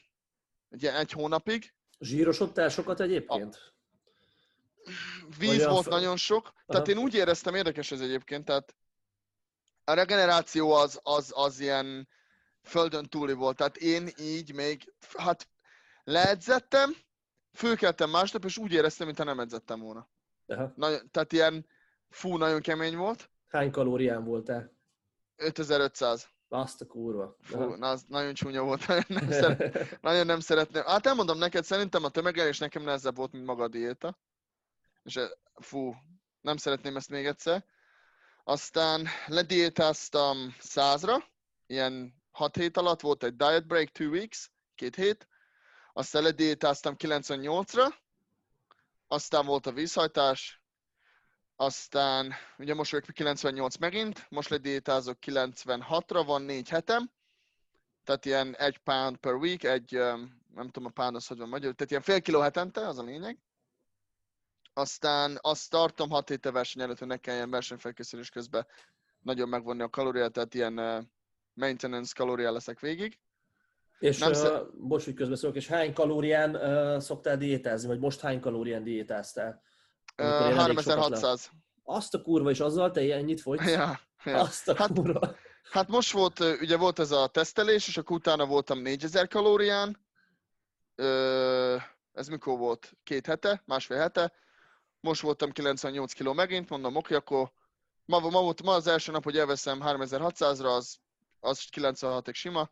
ugye 0.69 0.99
egy 0.99 1.13
hónapig. 1.13 1.75
Zsírosodtál 1.99 2.69
sokat 2.69 3.01
egyébként? 3.01 3.55
A... 3.55 3.73
Víz 5.39 5.67
volt 5.67 5.85
fel... 5.85 5.93
nagyon 5.93 6.17
sok. 6.17 6.47
Aha. 6.47 6.63
Tehát 6.67 6.89
én 6.89 6.99
úgy 6.99 7.15
éreztem, 7.15 7.55
érdekes 7.55 7.91
ez 7.91 8.01
egyébként, 8.01 8.45
tehát 8.45 8.75
a 9.85 9.93
regeneráció 9.93 10.73
az, 10.73 11.01
az, 11.03 11.33
az 11.35 11.61
ilyen 11.61 12.09
földön 12.63 13.05
túli 13.05 13.33
volt. 13.33 13.57
Tehát 13.57 13.77
én 13.77 14.09
így 14.19 14.55
még, 14.55 14.93
hát 15.17 15.49
leedzettem, 16.05 16.95
fölkeltem 17.53 18.11
másnap, 18.11 18.45
és 18.45 18.59
úgy 18.59 18.73
éreztem, 18.73 19.07
mintha 19.07 19.25
nem 19.25 19.41
edzettem 19.41 19.81
volna. 19.81 20.09
Aha. 20.47 20.73
Nagy, 20.77 21.03
tehát 21.11 21.33
ilyen, 21.33 21.67
fú, 22.09 22.37
nagyon 22.37 22.61
kemény 22.61 22.97
volt. 22.97 23.31
Hány 23.49 23.71
kalórián 23.71 24.25
voltál? 24.25 24.73
5500. 25.37 26.29
Azt 26.49 26.81
a 26.81 26.87
kurva. 26.87 27.37
Fú, 27.41 27.59
na, 27.59 27.89
az 27.89 28.05
nagyon 28.09 28.35
csúnya 28.35 28.63
volt, 28.63 28.87
nagyon 28.87 29.05
nem, 29.07 29.31
szeret, 29.31 29.91
nagyon 30.01 30.27
nem 30.27 30.41
szeretném. 30.41 30.83
Hát 30.85 31.07
elmondom 31.07 31.39
neked, 31.39 31.65
szerintem 31.65 32.05
a 32.05 32.09
tömegelés 32.09 32.59
nekem 32.59 32.83
nehezebb 32.83 33.17
volt, 33.17 33.33
mint 33.33 33.45
maga 33.45 33.63
a 33.63 33.69
diéta. 33.69 34.19
És 35.03 35.17
eh, 35.17 35.29
fú, 35.55 35.95
nem 36.41 36.57
szeretném 36.57 36.97
ezt 36.97 37.11
még 37.11 37.27
egyszer. 37.27 37.65
Aztán 38.45 39.07
lediétáztam 39.27 40.55
százra, 40.59 41.25
ilyen 41.67 42.22
6 42.33 42.57
hét 42.57 42.77
alatt 42.77 43.01
volt 43.01 43.23
egy 43.23 43.37
diet 43.37 43.67
break, 43.67 43.93
2 43.93 44.09
weeks, 44.09 44.51
két 44.75 44.95
hét, 44.95 45.29
aztán 45.93 46.23
lediétáztam 46.23 46.95
98-ra, 46.99 47.95
aztán 49.07 49.47
volt 49.47 49.67
a 49.67 49.73
vízhajtás, 49.73 50.63
aztán 51.57 52.33
ugye 52.59 52.75
most 52.75 52.91
vagyok 52.91 53.15
98 53.15 53.77
megint, 53.77 54.27
most 54.31 54.49
lediétázok 54.49 55.19
96-ra, 55.27 56.23
van 56.27 56.43
négy 56.43 56.69
hetem, 56.69 57.11
tehát 58.05 58.25
ilyen 58.25 58.57
egy 58.57 58.79
pound 58.79 59.17
per 59.17 59.35
week, 59.35 59.63
egy, 59.63 59.93
nem 60.55 60.69
tudom 60.71 60.85
a 60.85 60.91
pound 60.91 61.17
az 61.17 61.27
hogy 61.27 61.39
van 61.39 61.49
magyar, 61.49 61.75
tehát 61.75 61.91
ilyen 61.91 62.03
fél 62.03 62.21
kiló 62.21 62.41
hetente, 62.41 62.87
az 62.89 62.99
a 62.99 63.03
lényeg. 63.03 63.39
Aztán 64.73 65.39
azt 65.41 65.71
tartom 65.71 66.11
6 66.11 66.29
héte 66.29 66.51
verseny 66.51 66.83
előtt, 66.83 66.99
hogy 66.99 67.09
ne 67.09 67.17
kelljen 67.17 67.51
versenyfelkészülés 67.51 68.31
közben 68.31 68.67
nagyon 69.21 69.49
megvonni 69.49 69.83
a 69.83 69.89
kalóriát, 69.89 70.33
tehát 70.33 70.55
ilyen 70.55 71.11
maintenance 71.55 72.13
kalóriá 72.17 72.51
leszek 72.51 72.81
végig. 72.81 73.19
És 73.99 74.19
nem 74.19 74.31
uh, 74.31 74.37
szer... 74.37 74.63
bocs, 74.73 75.05
hogy 75.05 75.15
közbeszólok, 75.15 75.57
és 75.57 75.69
hány 75.69 75.93
kalórián 75.93 76.55
uh, 76.55 77.01
szoktál 77.01 77.37
diétázni, 77.37 77.89
vagy 77.89 77.99
most 77.99 78.21
hány 78.21 78.41
kalórián 78.41 78.85
diétáztál? 78.85 79.63
Uh, 80.23 80.55
3600. 80.55 81.51
Azt 81.83 82.15
a 82.15 82.23
kurva, 82.23 82.51
és 82.51 82.61
azzal 82.61 82.91
te 82.91 83.15
ennyit 83.15 83.41
fogysz? 83.41 83.71
Ja, 83.71 84.01
ja. 84.25 84.41
Azt 84.41 84.69
a 84.69 84.75
hát, 84.75 84.93
kurva. 84.93 85.37
Hát 85.71 85.89
most 85.89 86.13
volt, 86.13 86.41
ugye 86.41 86.77
volt 86.77 86.99
ez 86.99 87.11
a 87.11 87.27
tesztelés, 87.27 87.89
és 87.89 87.97
akkor 87.97 88.17
utána 88.17 88.47
voltam 88.47 88.79
4000 88.79 89.29
kalórián. 89.29 90.07
Ez 92.13 92.29
mikor 92.29 92.59
volt? 92.59 92.93
Két 93.03 93.27
hete, 93.27 93.63
másfél 93.67 93.99
hete. 93.99 94.33
Most 95.01 95.21
voltam 95.21 95.53
98 95.53 96.13
kg 96.13 96.35
megint, 96.35 96.69
mondom, 96.69 96.97
oké, 96.97 97.15
akkor 97.15 97.53
ma, 98.05 98.19
ma, 98.19 98.41
volt, 98.41 98.63
ma 98.63 98.73
az 98.73 98.87
első 98.87 99.13
nap, 99.13 99.25
hogy 99.25 99.39
elveszem 99.39 99.81
3600-ra, 99.85 100.77
az, 100.77 100.99
az 101.43 101.65
96-ig 101.77 102.35
sima 102.35 102.71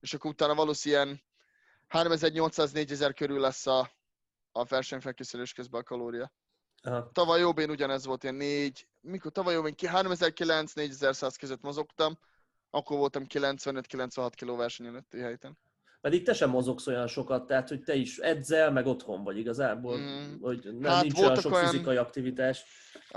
és 0.00 0.14
akkor 0.14 0.30
utána 0.30 0.54
valószínűleg 0.54 1.24
3800-4000 1.88 3.12
körül 3.16 3.40
lesz 3.40 3.66
a, 3.66 3.90
a 4.52 4.64
versenyfelkészülés 4.64 5.52
közben 5.52 5.80
a 5.80 5.84
kalória. 5.84 6.32
Aha. 6.82 7.10
Tavaly 7.12 7.40
jobbén 7.40 7.70
ugyanez 7.70 8.04
volt, 8.04 8.22
ilyen 8.22 8.34
4, 8.34 8.88
mikor 9.00 9.32
tavaly 9.32 9.54
jobbén 9.54 9.74
3900-4100 9.76 11.34
között 11.38 11.60
mozogtam, 11.60 12.18
akkor 12.70 12.98
voltam 12.98 13.24
95-96 13.28 14.32
kg 14.36 14.56
verseny 14.56 14.86
előtti 14.86 15.18
helyten. 15.18 15.58
Pedig 16.00 16.22
te 16.22 16.32
sem 16.32 16.50
mozogsz 16.50 16.86
olyan 16.86 17.06
sokat, 17.06 17.46
tehát 17.46 17.68
hogy 17.68 17.82
te 17.82 17.94
is 17.94 18.18
edzel, 18.18 18.70
meg 18.70 18.86
otthon 18.86 19.24
vagy 19.24 19.38
igazából, 19.38 19.98
mm. 19.98 20.40
hogy 20.40 20.68
nem 20.78 20.92
hát 20.92 21.02
nincs 21.02 21.18
olyan 21.18 21.36
sok 21.36 21.52
olyan, 21.52 21.66
fizikai 21.66 21.96
aktivitás. 21.96 22.64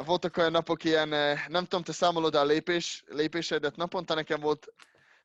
Voltak 0.05 0.37
olyan 0.37 0.51
napok 0.51 0.83
ilyen, 0.83 1.13
eh, 1.13 1.47
nem 1.47 1.63
tudom, 1.63 1.83
te 1.83 1.91
számolod 1.91 2.35
a 2.35 2.45
lépés, 2.45 3.03
lépéseidet 3.07 3.75
naponta, 3.75 4.13
nekem 4.13 4.39
volt 4.39 4.73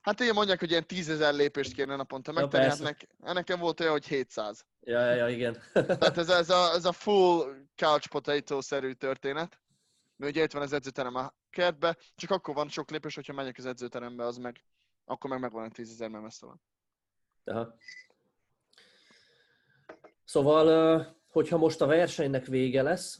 Hát 0.00 0.20
ilyen 0.20 0.34
mondják, 0.34 0.58
hogy 0.58 0.70
ilyen 0.70 0.86
tízezer 0.86 1.34
lépést 1.34 1.72
kéne 1.72 1.96
naponta 1.96 2.32
megtenni, 2.32 2.64
ja, 2.64 2.70
hát 2.70 2.80
nek, 2.80 3.08
nekem 3.18 3.58
volt 3.58 3.80
olyan, 3.80 3.92
hogy 3.92 4.06
700. 4.06 4.66
Ja, 4.80 5.00
ja, 5.00 5.14
ja 5.14 5.28
igen. 5.28 5.56
Tehát 5.98 6.18
ez, 6.18 6.28
ez, 6.28 6.50
a, 6.50 6.72
ez 6.74 6.84
a 6.84 6.92
full 6.92 7.54
couch 7.76 8.08
potato-szerű 8.08 8.92
történet. 8.92 9.60
Mert 10.16 10.32
ugye 10.32 10.42
itt 10.42 10.52
van 10.52 10.62
az 10.62 10.72
edzőterem 10.72 11.14
a 11.14 11.34
kertbe, 11.50 11.96
csak 12.14 12.30
akkor 12.30 12.54
van 12.54 12.68
sok 12.68 12.90
lépés, 12.90 13.14
hogyha 13.14 13.32
megyek 13.32 13.58
az 13.58 13.66
edzőterembe, 13.66 14.24
az 14.24 14.36
meg, 14.36 14.64
akkor 15.04 15.30
meg 15.30 15.40
megvan 15.40 15.64
a 15.64 15.68
tízezer, 15.68 16.08
mert 16.08 16.22
messze 16.22 16.46
van. 16.46 16.60
Aha. 17.48 17.74
Szóval, 20.24 21.06
hogyha 21.26 21.56
most 21.56 21.80
a 21.80 21.86
versenynek 21.86 22.46
vége 22.46 22.82
lesz, 22.82 23.18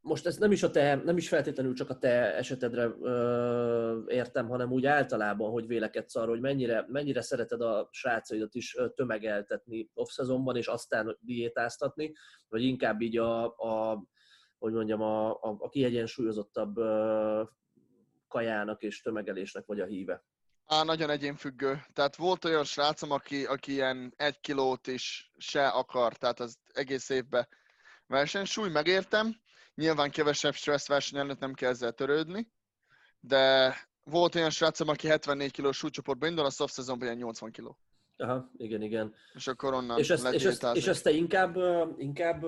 most 0.00 0.26
ez 0.26 0.36
nem 0.36 0.52
is, 0.52 0.62
a 0.62 0.70
te, 0.70 0.94
nem 0.94 1.16
is 1.16 1.28
feltétlenül 1.28 1.74
csak 1.74 1.90
a 1.90 1.98
te 1.98 2.34
esetedre 2.36 2.94
ö, 3.00 4.02
értem, 4.06 4.48
hanem 4.48 4.72
úgy 4.72 4.86
általában, 4.86 5.50
hogy 5.50 5.66
vélekedsz 5.66 6.16
arról, 6.16 6.30
hogy 6.30 6.40
mennyire, 6.40 6.84
mennyire 6.88 7.20
szereted 7.20 7.60
a 7.60 7.88
srácaidat 7.90 8.54
is 8.54 8.76
tömegeltetni 8.94 9.90
off-szezonban, 9.94 10.56
és 10.56 10.66
aztán 10.66 11.18
diétáztatni, 11.20 12.12
vagy 12.48 12.62
inkább 12.62 13.00
így 13.00 13.18
a, 13.18 13.44
a 13.44 14.02
hogy 14.58 14.72
mondjam, 14.72 15.02
a, 15.02 15.30
a, 15.30 15.56
a 15.58 15.68
kiegyensúlyozottabb 15.68 16.76
ö, 16.76 17.42
kajának 18.28 18.82
és 18.82 19.02
tömegelésnek 19.02 19.66
vagy 19.66 19.80
a 19.80 19.86
híve? 19.86 20.24
Á, 20.72 20.82
nagyon 20.82 21.10
egyénfüggő. 21.10 21.84
Tehát 21.92 22.16
volt 22.16 22.44
olyan 22.44 22.64
srácom, 22.64 23.10
aki, 23.10 23.44
aki 23.44 23.72
ilyen 23.72 24.12
egy 24.16 24.40
kilót 24.40 24.86
is 24.86 25.30
se 25.36 25.68
akar, 25.68 26.16
tehát 26.16 26.40
az 26.40 26.58
egész 26.72 27.08
évben 27.08 27.48
versenysúly, 28.06 28.68
megértem, 28.68 29.40
Nyilván 29.74 30.10
kevesebb 30.10 30.54
stressz 30.54 30.88
verseny 30.88 31.18
előtt 31.18 31.38
nem 31.38 31.52
kell 31.52 31.70
ezzel 31.70 31.92
törődni, 31.92 32.50
de 33.20 33.74
volt 34.04 34.34
olyan 34.34 34.50
srácom, 34.50 34.88
aki 34.88 35.06
74 35.06 35.50
kilós 35.50 35.76
súlycsoportban 35.76 36.28
indul, 36.28 36.44
a 36.44 36.50
soft 36.50 36.72
szezonban 36.72 37.06
ilyen 37.06 37.18
80 37.18 37.50
kiló. 37.50 37.78
Aha, 38.16 38.50
igen, 38.56 38.82
igen. 38.82 39.14
És 39.32 39.46
akkor 39.46 39.74
onnan 39.74 39.98
és 39.98 40.10
ezt, 40.10 40.32
és 40.32 40.44
ezt, 40.44 40.66
és 40.74 40.86
ezt 40.86 41.02
te 41.02 41.10
inkább, 41.10 41.56
inkább 41.96 42.42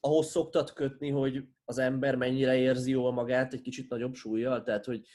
ahhoz 0.00 0.26
szoktad 0.26 0.72
kötni, 0.72 1.10
hogy 1.10 1.44
az 1.64 1.78
ember 1.78 2.16
mennyire 2.16 2.56
érzi 2.56 2.90
jól 2.90 3.12
magát 3.12 3.52
egy 3.52 3.60
kicsit 3.60 3.88
nagyobb 3.88 4.14
súlyjal? 4.14 4.62
Tehát, 4.62 4.84
hogy 4.84 5.06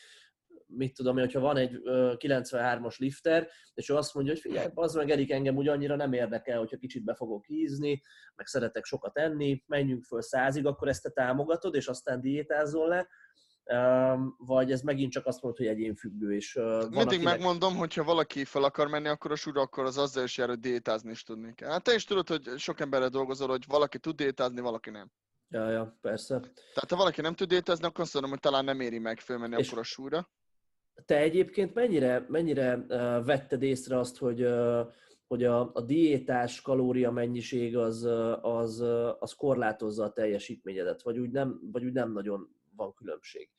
mit 0.68 0.96
tudom 0.96 1.18
én, 1.18 1.24
hogyha 1.24 1.40
van 1.40 1.58
egy 1.58 1.82
93-as 1.86 2.98
lifter, 2.98 3.48
és 3.74 3.90
ő 3.90 3.96
azt 3.96 4.14
mondja, 4.14 4.34
hogy 4.34 4.42
figyelj, 4.42 4.68
az 4.74 4.94
meg 4.94 5.10
Erik 5.10 5.32
engem 5.32 5.56
úgy 5.56 5.68
annyira 5.68 5.96
nem 5.96 6.14
érdekel, 6.14 6.60
hogyha 6.60 6.78
kicsit 6.78 7.04
be 7.04 7.16
fogok 7.16 7.46
hízni, 7.46 8.02
meg 8.36 8.48
szeretek 8.48 8.86
sokat 8.86 9.18
enni, 9.18 9.64
menjünk 9.68 10.04
föl 10.04 10.22
százig, 10.22 10.66
akkor 10.66 10.88
ezt 10.88 11.04
te 11.04 11.10
támogatod, 11.10 11.76
és 11.76 11.88
aztán 11.88 12.22
diétázol 12.22 12.88
le, 12.88 13.08
vagy 14.38 14.72
ez 14.72 14.82
megint 14.82 15.12
csak 15.12 15.26
azt 15.26 15.42
mondod, 15.42 15.60
hogy 15.60 15.70
egyénfüggő. 15.70 16.36
És, 16.36 16.54
van 16.54 16.78
Mindig 16.78 17.06
akinek... 17.06 17.24
megmondom, 17.24 17.76
hogy 17.76 17.94
ha 17.94 18.04
valaki 18.04 18.46
fel 18.46 18.64
akar 18.64 18.88
menni, 18.88 19.08
akkor 19.08 19.32
a 19.32 19.36
súra, 19.36 19.62
akkor 19.62 19.86
az 19.86 19.98
azzal 19.98 20.24
is 20.24 20.38
jár, 20.38 20.48
hogy 20.48 20.60
diétázni 20.60 21.12
is 21.12 21.24
tudni 21.24 21.54
kell. 21.56 21.70
Hát 21.70 21.84
te 21.84 21.94
is 21.94 22.04
tudod, 22.04 22.28
hogy 22.28 22.58
sok 22.58 22.80
emberre 22.80 23.08
dolgozol, 23.08 23.48
hogy 23.48 23.64
valaki 23.68 24.00
tud 24.00 24.16
diétázni, 24.16 24.62
valaki 24.62 24.90
nem. 24.90 25.12
Ja, 25.50 25.70
ja, 25.70 25.98
persze. 26.02 26.40
Tehát 26.40 26.90
ha 26.90 26.96
valaki 26.96 27.22
nem 27.22 27.34
tud 27.34 27.48
diétázni, 27.48 27.86
akkor 27.86 28.04
azt 28.04 28.14
mondom, 28.14 28.32
hogy 28.32 28.42
talán 28.42 28.66
nem 28.66 28.80
éri 28.80 29.00
meg 29.00 29.20
fölmenni 29.20 29.56
és 29.58 29.68
akkor 29.68 29.80
a 29.80 29.84
súra. 29.84 30.30
Te 31.06 31.18
egyébként 31.18 31.74
mennyire, 31.74 32.26
mennyire 32.30 32.86
vetted 33.26 33.64
észre 33.64 34.00
azt, 34.00 34.18
hogy 34.18 34.48
hogy 35.28 35.44
a, 35.44 35.72
a 35.74 35.82
diétás 35.82 36.62
kalória 36.62 37.12
mennyiség 37.12 37.78
az, 37.78 38.04
az, 38.42 38.80
az 39.20 39.34
korlátozza 39.34 40.04
a 40.04 40.12
teljesítményedet, 40.12 41.02
vagy 41.02 41.18
úgy 41.18 41.30
nem, 41.30 41.60
vagy 41.72 41.86
úgy 41.86 41.92
nem 41.92 42.12
nagyon 42.12 42.56
van 42.76 42.94
különbség. 42.94 43.50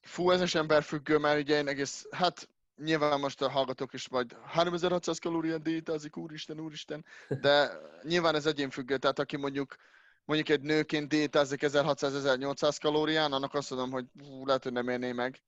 Fú, 0.00 0.30
ez 0.30 0.54
ember 0.54 0.82
függő, 0.82 1.18
mert 1.18 1.40
ugye 1.40 1.58
én 1.58 1.68
egész, 1.68 2.06
hát 2.10 2.48
nyilván 2.76 3.20
most 3.20 3.42
a 3.42 3.50
hallgatók 3.50 3.92
is 3.92 4.08
majd 4.08 4.36
3600 4.44 5.18
kalóriát 5.18 5.62
diétázik, 5.62 6.16
úristen, 6.16 6.60
úristen, 6.60 7.04
de 7.40 7.70
nyilván 8.02 8.34
ez 8.34 8.52
függő, 8.70 8.96
tehát 8.96 9.18
aki 9.18 9.36
mondjuk 9.36 9.76
mondjuk 10.24 10.48
egy 10.48 10.60
nőként 10.60 11.08
diétázik 11.08 11.60
1600-1800 11.62 12.76
kalórián, 12.80 13.32
annak 13.32 13.54
azt 13.54 13.70
mondom, 13.70 13.90
hogy 13.90 14.04
hú, 14.26 14.46
lehet, 14.46 14.62
hogy 14.62 14.72
nem 14.72 14.88
érné 14.88 15.12
meg 15.12 15.40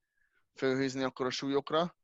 fölhízni 0.55 1.03
akkor 1.03 1.25
a 1.25 1.29
súlyokra, 1.29 1.95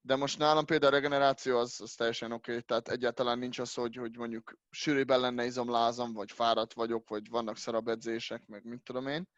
de 0.00 0.16
most 0.16 0.38
nálam 0.38 0.64
például 0.64 0.92
a 0.92 0.94
regeneráció 0.94 1.58
az, 1.58 1.80
az 1.80 1.94
teljesen 1.94 2.32
oké, 2.32 2.50
okay. 2.50 2.62
tehát 2.62 2.88
egyáltalán 2.88 3.38
nincs 3.38 3.58
az, 3.58 3.74
hogy, 3.74 3.96
hogy 3.96 4.16
mondjuk 4.16 4.58
sűrűben 4.70 5.20
lenne 5.20 5.44
izomlázam, 5.44 6.12
vagy 6.12 6.32
fáradt 6.32 6.72
vagyok, 6.72 7.08
vagy 7.08 7.28
vannak 7.28 7.56
szarabb 7.56 7.88
edzések, 7.88 8.46
meg 8.46 8.64
mit 8.64 8.82
tudom 8.82 9.06
én. 9.06 9.28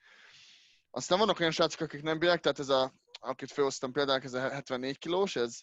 Aztán 0.91 1.19
vannak 1.19 1.41
olyan 1.41 1.53
srácok, 1.53 1.81
akik 1.81 2.03
nem 2.03 2.19
bírják, 2.19 2.41
tehát 2.41 2.59
ez 2.59 2.69
a, 2.69 2.93
akit 3.21 3.53
felhoztam 3.53 3.93
például, 3.93 4.23
ez 4.23 4.35
a 4.35 4.41
74 4.41 4.99
kilós, 4.99 5.37
ez, 5.37 5.61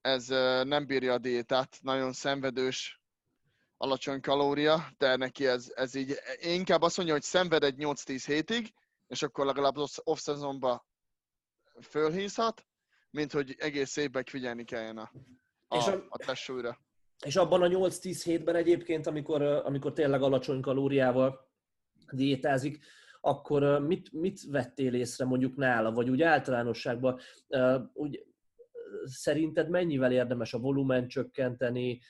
ez 0.00 0.26
nem 0.66 0.86
bírja 0.86 1.12
a 1.12 1.18
diétát, 1.18 1.78
nagyon 1.82 2.12
szenvedős, 2.12 3.00
alacsony 3.76 4.20
kalória, 4.20 4.88
de 4.98 5.16
neki 5.16 5.46
ez, 5.46 5.72
ez 5.74 5.94
így, 5.94 6.14
inkább 6.40 6.82
azt 6.82 6.96
mondja, 6.96 7.14
hogy 7.14 7.22
szenved 7.22 7.64
egy 7.64 7.74
8-10 7.78 8.22
hétig, 8.26 8.74
és 9.06 9.22
akkor 9.22 9.46
legalább 9.46 9.76
off-szezonban 9.96 10.82
fölhízhat, 11.82 12.66
mint 13.10 13.32
hogy 13.32 13.54
egész 13.58 13.96
évben 13.96 14.24
figyelni 14.24 14.64
kelljen 14.64 14.98
a, 14.98 15.10
a, 15.68 15.76
és 15.76 15.86
a, 15.86 16.04
a 16.08 16.16
testsúlyra. 16.16 16.78
És 17.26 17.36
abban 17.36 17.62
a 17.62 17.68
8-10 17.68 18.20
hétben 18.24 18.54
egyébként, 18.54 19.06
amikor, 19.06 19.42
amikor 19.42 19.92
tényleg 19.92 20.22
alacsony 20.22 20.60
kalóriával 20.60 21.50
diétázik, 22.10 22.84
akkor 23.20 23.80
mit, 23.80 24.12
mit 24.12 24.40
vettél 24.50 24.94
észre 24.94 25.24
mondjuk 25.24 25.56
nála, 25.56 25.92
vagy 25.92 26.10
úgy 26.10 26.22
általánosságban, 26.22 27.20
úgy 27.92 28.26
szerinted 29.04 29.68
mennyivel 29.68 30.12
érdemes 30.12 30.54
a 30.54 30.58
volumen 30.58 31.08
csökkenteni, 31.08 32.00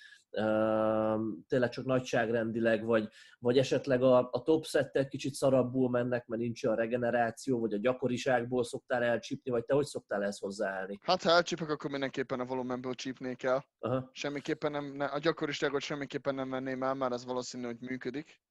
tényleg 1.47 1.69
csak 1.69 1.85
nagyságrendileg, 1.85 2.85
vagy, 2.85 3.09
vagy 3.39 3.59
esetleg 3.59 4.03
a, 4.03 4.29
a 4.33 4.43
top 4.43 4.65
szettek 4.65 5.09
kicsit 5.09 5.35
szarabbul 5.35 5.91
mennek, 5.91 6.27
mert 6.27 6.43
nincs 6.43 6.65
olyan 6.65 6.77
regeneráció, 6.77 7.61
vagy 7.61 7.73
a 7.73 7.79
gyakoriságból 7.79 8.65
szoktál 8.65 9.03
elcsípni, 9.03 9.51
vagy 9.51 9.65
te 9.65 9.75
hogy 9.75 9.85
szoktál 9.85 10.25
ezt 10.25 10.41
hozzáállni? 10.41 10.99
Hát 11.03 11.23
ha 11.23 11.31
elcsípek, 11.31 11.69
akkor 11.69 11.91
mindenképpen 11.91 12.41
a 12.41 12.45
volumenből 12.45 12.95
csípnék 12.95 13.43
el. 13.43 13.67
Aha. 13.79 14.11
Semmiképpen 14.13 14.71
nem, 14.71 15.09
a 15.13 15.19
gyakoriságot 15.19 15.81
semmiképpen 15.81 16.35
nem 16.35 16.51
venném 16.51 16.83
el, 16.83 16.95
mert 16.95 17.13
az 17.13 17.25
valószínű, 17.25 17.65
hogy 17.65 17.81
működik. 17.81 18.43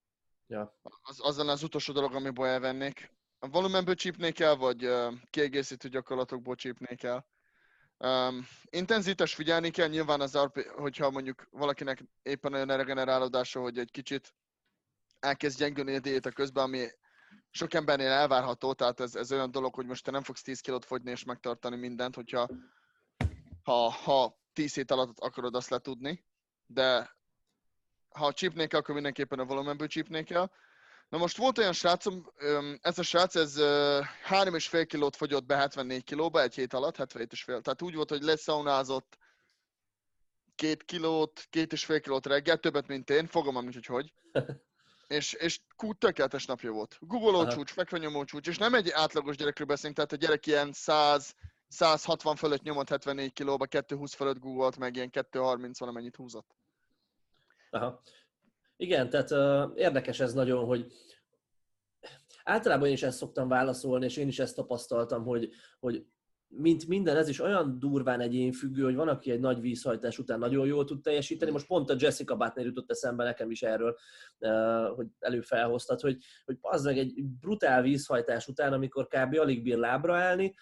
Ja. 0.48 0.78
Az, 1.02 1.20
az 1.24 1.38
lenne 1.38 1.52
az 1.52 1.64
utolsó 1.64 1.94
dolog, 1.94 2.16
amiből 2.16 2.46
elvennék. 2.46 3.12
A 3.40 3.48
volumenből 3.48 3.96
csípnék 3.96 4.40
el, 4.40 4.56
vagy 4.56 4.86
uh, 4.86 5.14
kiegészítő 5.30 5.90
gyakorlatokból 5.90 6.56
csípnék 6.56 7.04
el. 7.04 7.26
Um, 8.04 8.48
intenzitás 8.70 9.36
figyelni 9.36 9.70
kell, 9.70 9.88
nyilván 9.88 10.22
az 10.22 10.38
RP, 10.38 10.68
hogyha 10.70 11.12
mondjuk 11.12 11.48
valakinek 11.52 12.04
éppen 12.22 12.54
olyan 12.54 12.78
regenerálódása, 12.78 13.60
hogy 13.60 13.78
egy 13.78 13.92
kicsit 13.92 14.34
elkezd 15.20 15.58
gyengülni 15.58 15.96
a 15.96 16.00
diéta 16.00 16.32
közben, 16.32 16.64
ami 16.64 16.88
sok 17.50 17.74
embernél 17.74 18.12
elvárható, 18.12 18.74
tehát 18.74 19.00
ez, 19.00 19.16
ez 19.16 19.32
olyan 19.32 19.52
dolog, 19.52 19.76
hogy 19.76 19.86
most 19.86 20.04
te 20.04 20.12
nem 20.12 20.24
fogsz 20.24 20.42
10 20.42 20.60
kilót 20.60 20.86
fogyni 20.86 21.12
és 21.12 21.24
megtartani 21.24 21.76
mindent, 21.76 22.16
hogyha 22.16 22.48
ha, 23.64 23.90
ha 23.90 24.40
10 24.54 24.74
hét 24.74 24.92
alatt 24.92 25.20
akarod 25.20 25.56
azt 25.56 25.70
letudni, 25.70 26.26
de 26.66 27.18
ha 28.10 28.34
csípnék 28.34 28.68
kell, 28.68 28.80
akkor 28.80 28.94
mindenképpen 28.94 29.40
a 29.40 29.46
volumenből 29.46 29.88
csípnék 29.88 30.30
el. 30.30 30.52
Na 31.14 31.20
most 31.20 31.38
volt 31.38 31.58
olyan 31.58 31.74
srácom, 31.74 32.32
ez 32.82 33.00
a 33.00 33.04
srác, 33.04 33.36
ez 33.36 33.56
3,5 33.58 34.86
kilót 34.88 35.16
fogyott 35.16 35.46
be 35.46 35.56
74 35.56 36.04
kilóba 36.04 36.42
egy 36.42 36.56
hét 36.56 36.74
alatt, 36.74 36.96
77,5. 36.98 37.46
Tehát 37.46 37.82
úgy 37.82 37.96
volt, 37.96 38.10
hogy 38.10 38.22
leszaunázott 38.22 39.18
két 40.56 40.84
kilót, 40.84 41.46
két 41.50 41.72
és 41.72 41.86
fél 41.86 42.00
kilót 42.00 42.26
reggel, 42.26 42.58
többet, 42.58 42.88
mint 42.88 43.10
én, 43.10 43.28
fogalmam 43.28 43.64
nincs, 43.64 43.74
hogy 43.74 43.86
hogy. 43.86 44.14
és, 45.18 45.34
és 45.34 45.60
kút 45.76 45.98
tökéletes 45.98 46.46
napja 46.46 46.72
volt. 46.72 46.98
Googoló 47.00 47.48
csúcs, 47.48 47.72
fekvenyomó 47.72 48.24
csúcs, 48.24 48.48
és 48.48 48.58
nem 48.58 48.74
egy 48.74 48.90
átlagos 48.90 49.36
gyerekről 49.36 49.68
beszélünk, 49.68 49.96
tehát 49.96 50.12
a 50.12 50.16
gyerek 50.16 50.46
ilyen 50.46 50.72
100, 50.72 51.36
160 51.68 52.36
fölött 52.36 52.64
nyomott 52.64 52.90
74 52.90 53.34
kilóba, 53.34 53.66
220 53.66 54.14
fölött 54.14 54.40
googolt, 54.40 54.78
meg 54.78 54.96
ilyen 54.96 55.10
230 55.10 55.80
valamennyit 55.80 56.16
húzott. 56.16 56.56
Aha. 57.70 58.02
Igen, 58.78 59.10
tehát 59.10 59.32
uh, 59.32 59.72
érdekes 59.76 60.20
ez 60.20 60.34
nagyon, 60.34 60.66
hogy 60.66 60.92
általában 62.44 62.88
én 62.88 62.94
is 62.94 63.04
ezt 63.04 63.18
szoktam 63.18 63.48
válaszolni, 63.48 64.06
és 64.06 64.18
én 64.18 64.28
is 64.28 64.40
ezt 64.40 64.56
tapasztaltam, 64.56 65.24
hogy, 65.24 65.50
hogy 65.80 66.06
mint 66.56 66.88
minden, 66.88 67.18
ez 67.18 67.28
is 67.28 67.40
olyan 67.40 67.80
durván 67.80 68.20
egyénfüggő, 68.20 68.84
hogy 68.84 68.96
van, 68.96 69.08
aki 69.08 69.32
egy 69.32 69.40
nagy 69.40 69.62
vízhajtás 69.62 70.20
után 70.20 70.40
nagyon 70.40 70.66
jól 70.66 70.86
tud 70.86 71.02
teljesíteni. 71.02 71.52
Most 71.52 71.68
pont 71.68 71.90
a 71.90 71.96
Jessica 71.98 72.36
Butner 72.36 72.66
jutott 72.66 72.92
eszembe 72.92 73.24
nekem 73.24 73.52
is 73.52 73.62
erről, 73.62 73.98
hogy 74.96 75.08
előfelhoztad, 75.20 76.00
hogy, 76.00 76.18
hogy 76.46 76.58
az 76.62 76.84
meg 76.84 76.98
egy 76.98 77.24
brutál 77.24 77.82
vízhajtás 77.82 78.48
után, 78.48 78.74
amikor 78.74 79.08
kb. 79.08 79.40
alig 79.40 79.64
bír 79.64 79.78
lábra 79.78 80.16
állni, 80.16 80.56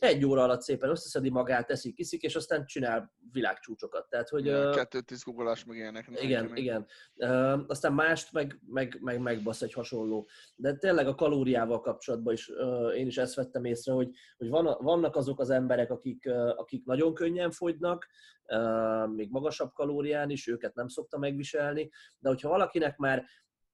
egy 0.00 0.24
óra 0.24 0.42
alatt 0.42 0.62
szépen 0.62 0.90
összeszedi 0.90 1.30
magát, 1.30 1.70
eszik, 1.70 1.94
kiszik, 1.94 2.22
és 2.22 2.36
aztán 2.36 2.66
csinál 2.66 3.14
világcsúcsokat. 3.32 4.08
Tehát, 4.08 4.28
hogy, 4.28 4.44
kettő 4.70 5.00
tíz 5.00 5.22
googolás 5.22 5.64
meg 5.64 5.76
ilyenek. 5.76 6.08
Igen, 6.14 6.44
meg. 6.44 6.58
igen. 6.58 6.86
Uh, 7.14 7.60
aztán 7.66 7.92
mást 7.92 8.32
meg, 8.32 8.60
meg, 8.66 8.98
meg 9.00 9.20
megbasz 9.20 9.62
egy 9.62 9.72
hasonló. 9.72 10.28
De 10.56 10.76
tényleg 10.76 11.06
a 11.06 11.14
kalóriával 11.14 11.80
kapcsolatban 11.80 12.32
is 12.32 12.48
uh, 12.48 12.96
én 12.96 13.06
is 13.06 13.18
ezt 13.18 13.34
vettem 13.34 13.64
észre, 13.64 13.92
hogy, 13.92 14.10
hogy 14.36 14.48
van, 14.48 14.76
vannak 14.80 15.16
azok 15.16 15.40
az 15.40 15.50
emberek, 15.50 15.90
akik, 15.90 16.24
uh, 16.26 16.58
akik 16.58 16.84
nagyon 16.84 17.14
könnyen 17.14 17.50
fogynak, 17.50 18.06
uh, 18.46 19.14
még 19.14 19.30
magasabb 19.30 19.72
kalórián 19.72 20.30
is, 20.30 20.46
őket 20.46 20.74
nem 20.74 20.88
szokta 20.88 21.18
megviselni, 21.18 21.90
de 22.18 22.28
hogyha 22.28 22.48
valakinek 22.48 22.96
már 22.96 23.24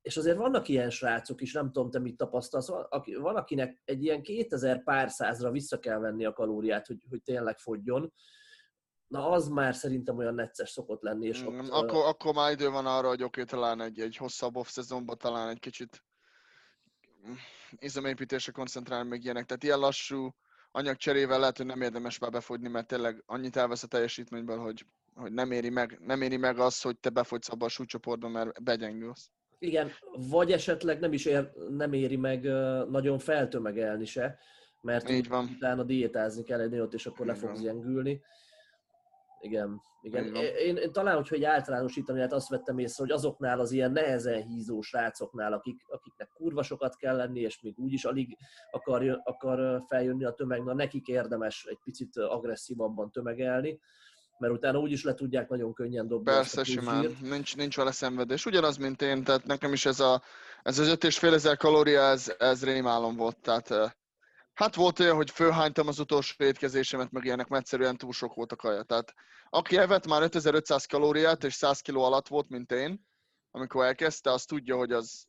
és 0.02 0.16
azért 0.16 0.36
vannak 0.36 0.68
ilyen 0.68 0.90
srácok 0.90 1.40
is, 1.40 1.52
nem 1.52 1.72
tudom, 1.72 1.90
te 1.90 1.98
mit 1.98 2.16
tapasztalsz, 2.16 2.68
van, 3.20 3.36
akinek 3.36 3.82
egy 3.84 4.04
ilyen 4.04 4.22
2000 4.22 4.82
pár 4.82 5.10
százra 5.10 5.50
vissza 5.50 5.78
kell 5.78 5.98
venni 5.98 6.24
a 6.24 6.32
kalóriát, 6.32 6.86
hogy, 6.86 7.04
hogy 7.08 7.22
tényleg 7.22 7.58
fogjon, 7.58 8.12
na 9.06 9.30
az 9.30 9.48
már 9.48 9.74
szerintem 9.74 10.16
olyan 10.16 10.34
necces 10.34 10.70
szokott 10.70 11.02
lenni. 11.02 11.26
És 11.26 11.42
ott, 11.42 11.68
akkor, 11.68 11.98
uh... 11.98 12.08
akkor 12.08 12.34
már 12.34 12.52
idő 12.52 12.70
van 12.70 12.86
arra, 12.86 13.08
hogy 13.08 13.22
oké, 13.22 13.40
okay, 13.42 13.44
talán 13.44 13.80
egy, 13.80 14.00
egy 14.00 14.16
hosszabb 14.16 14.56
off-szezonban 14.56 15.18
talán 15.18 15.48
egy 15.48 15.58
kicsit 15.58 16.04
izomépítésre 17.70 18.52
koncentrálni, 18.52 19.08
meg 19.08 19.24
ilyenek. 19.24 19.46
Tehát 19.46 19.62
ilyen 19.62 19.78
lassú 19.78 20.30
anyagcserével 20.70 21.38
lehet, 21.38 21.56
hogy 21.56 21.66
nem 21.66 21.82
érdemes 21.82 22.18
már 22.18 22.30
befogyni, 22.30 22.68
mert 22.68 22.86
tényleg 22.86 23.22
annyit 23.26 23.56
elvesz 23.56 23.82
a 23.82 23.86
teljesítményből, 23.86 24.58
hogy, 24.58 24.86
hogy 25.14 25.32
nem, 25.32 25.50
éri 25.50 25.70
meg, 25.70 25.98
nem 26.00 26.22
éri 26.22 26.36
meg 26.36 26.58
az, 26.58 26.80
hogy 26.80 26.98
te 26.98 27.10
befogysz 27.10 27.50
abba 27.50 27.64
a 27.64 27.68
súlycsoportba, 27.68 28.28
mert 28.28 28.62
begyengülsz. 28.62 29.30
Igen, 29.62 29.90
vagy 30.30 30.52
esetleg 30.52 31.00
nem 31.00 31.12
is 31.12 31.24
ér, 31.24 31.52
nem 31.70 31.92
éri 31.92 32.16
meg 32.16 32.42
nagyon 32.90 33.18
feltömegelni 33.18 34.04
se, 34.04 34.38
mert 34.80 35.10
Így 35.10 35.28
van. 35.28 35.48
utána 35.56 35.82
diétázni 35.82 36.42
kell 36.42 36.60
egy 36.60 36.78
ott, 36.78 36.94
és 36.94 37.06
akkor 37.06 37.26
Így 37.26 37.32
le 37.32 37.38
fogsz 37.38 37.60
gyengülni. 37.60 38.20
Igen, 39.40 39.80
igen. 40.00 40.34
Én, 40.34 40.76
én, 40.76 40.92
talán, 40.92 41.14
hogyha 41.16 41.34
egy 41.34 41.44
általánosítani, 41.44 42.20
hát 42.20 42.32
azt 42.32 42.48
vettem 42.48 42.78
észre, 42.78 43.04
hogy 43.04 43.12
azoknál 43.12 43.60
az 43.60 43.72
ilyen 43.72 43.92
nehezen 43.92 44.42
hízó 44.42 44.80
srácoknál, 44.80 45.52
akik, 45.52 45.82
akiknek 45.88 46.28
kurva 46.34 46.62
sokat 46.62 46.96
kell 46.96 47.16
lenni, 47.16 47.40
és 47.40 47.60
még 47.60 47.78
úgyis 47.78 48.04
alig 48.04 48.36
akar, 48.70 49.20
akar 49.24 49.82
feljönni 49.88 50.24
a 50.24 50.32
tömeg, 50.32 50.62
na 50.62 50.74
nekik 50.74 51.06
érdemes 51.06 51.64
egy 51.64 51.78
picit 51.84 52.16
agresszívabban 52.16 53.10
tömegelni 53.10 53.80
mert 54.42 54.54
utána 54.54 54.78
úgyis 54.78 55.04
le 55.04 55.14
tudják 55.14 55.48
nagyon 55.48 55.72
könnyen 55.72 56.08
dobni. 56.08 56.24
Persze, 56.24 56.64
simán. 56.64 57.16
Nincs, 57.20 57.56
nincs 57.56 57.76
vele 57.76 57.92
szenvedés. 57.92 58.46
Ugyanaz, 58.46 58.76
mint 58.76 59.02
én, 59.02 59.24
tehát 59.24 59.44
nekem 59.44 59.72
is 59.72 59.86
ez, 59.86 60.00
a, 60.00 60.22
ez 60.62 60.78
az 60.78 60.88
5,5 60.88 61.32
ezer 61.32 61.56
kalória, 61.56 62.00
ez, 62.00 62.34
ez 62.38 62.64
rémálom 62.64 63.16
volt, 63.16 63.36
tehát 63.40 63.96
Hát 64.52 64.74
volt 64.74 64.98
olyan, 64.98 65.16
hogy 65.16 65.30
fölhánytam 65.30 65.88
az 65.88 65.98
utolsó 65.98 66.44
étkezésemet, 66.44 67.10
meg 67.10 67.24
ilyenek, 67.24 67.48
mert 67.48 67.62
egyszerűen 67.62 67.96
túl 67.96 68.12
sok 68.12 68.34
volt 68.34 68.52
a 68.52 68.56
kaja. 68.56 68.82
Tehát 68.82 69.14
aki 69.50 69.76
evett 69.76 70.06
már 70.06 70.22
5500 70.22 70.86
kalóriát 70.86 71.44
és 71.44 71.54
100 71.54 71.80
kg 71.80 71.96
alatt 71.96 72.28
volt, 72.28 72.48
mint 72.48 72.72
én, 72.72 73.06
amikor 73.50 73.84
elkezdte, 73.84 74.30
az 74.30 74.44
tudja, 74.44 74.76
hogy 74.76 74.92
az... 74.92 75.26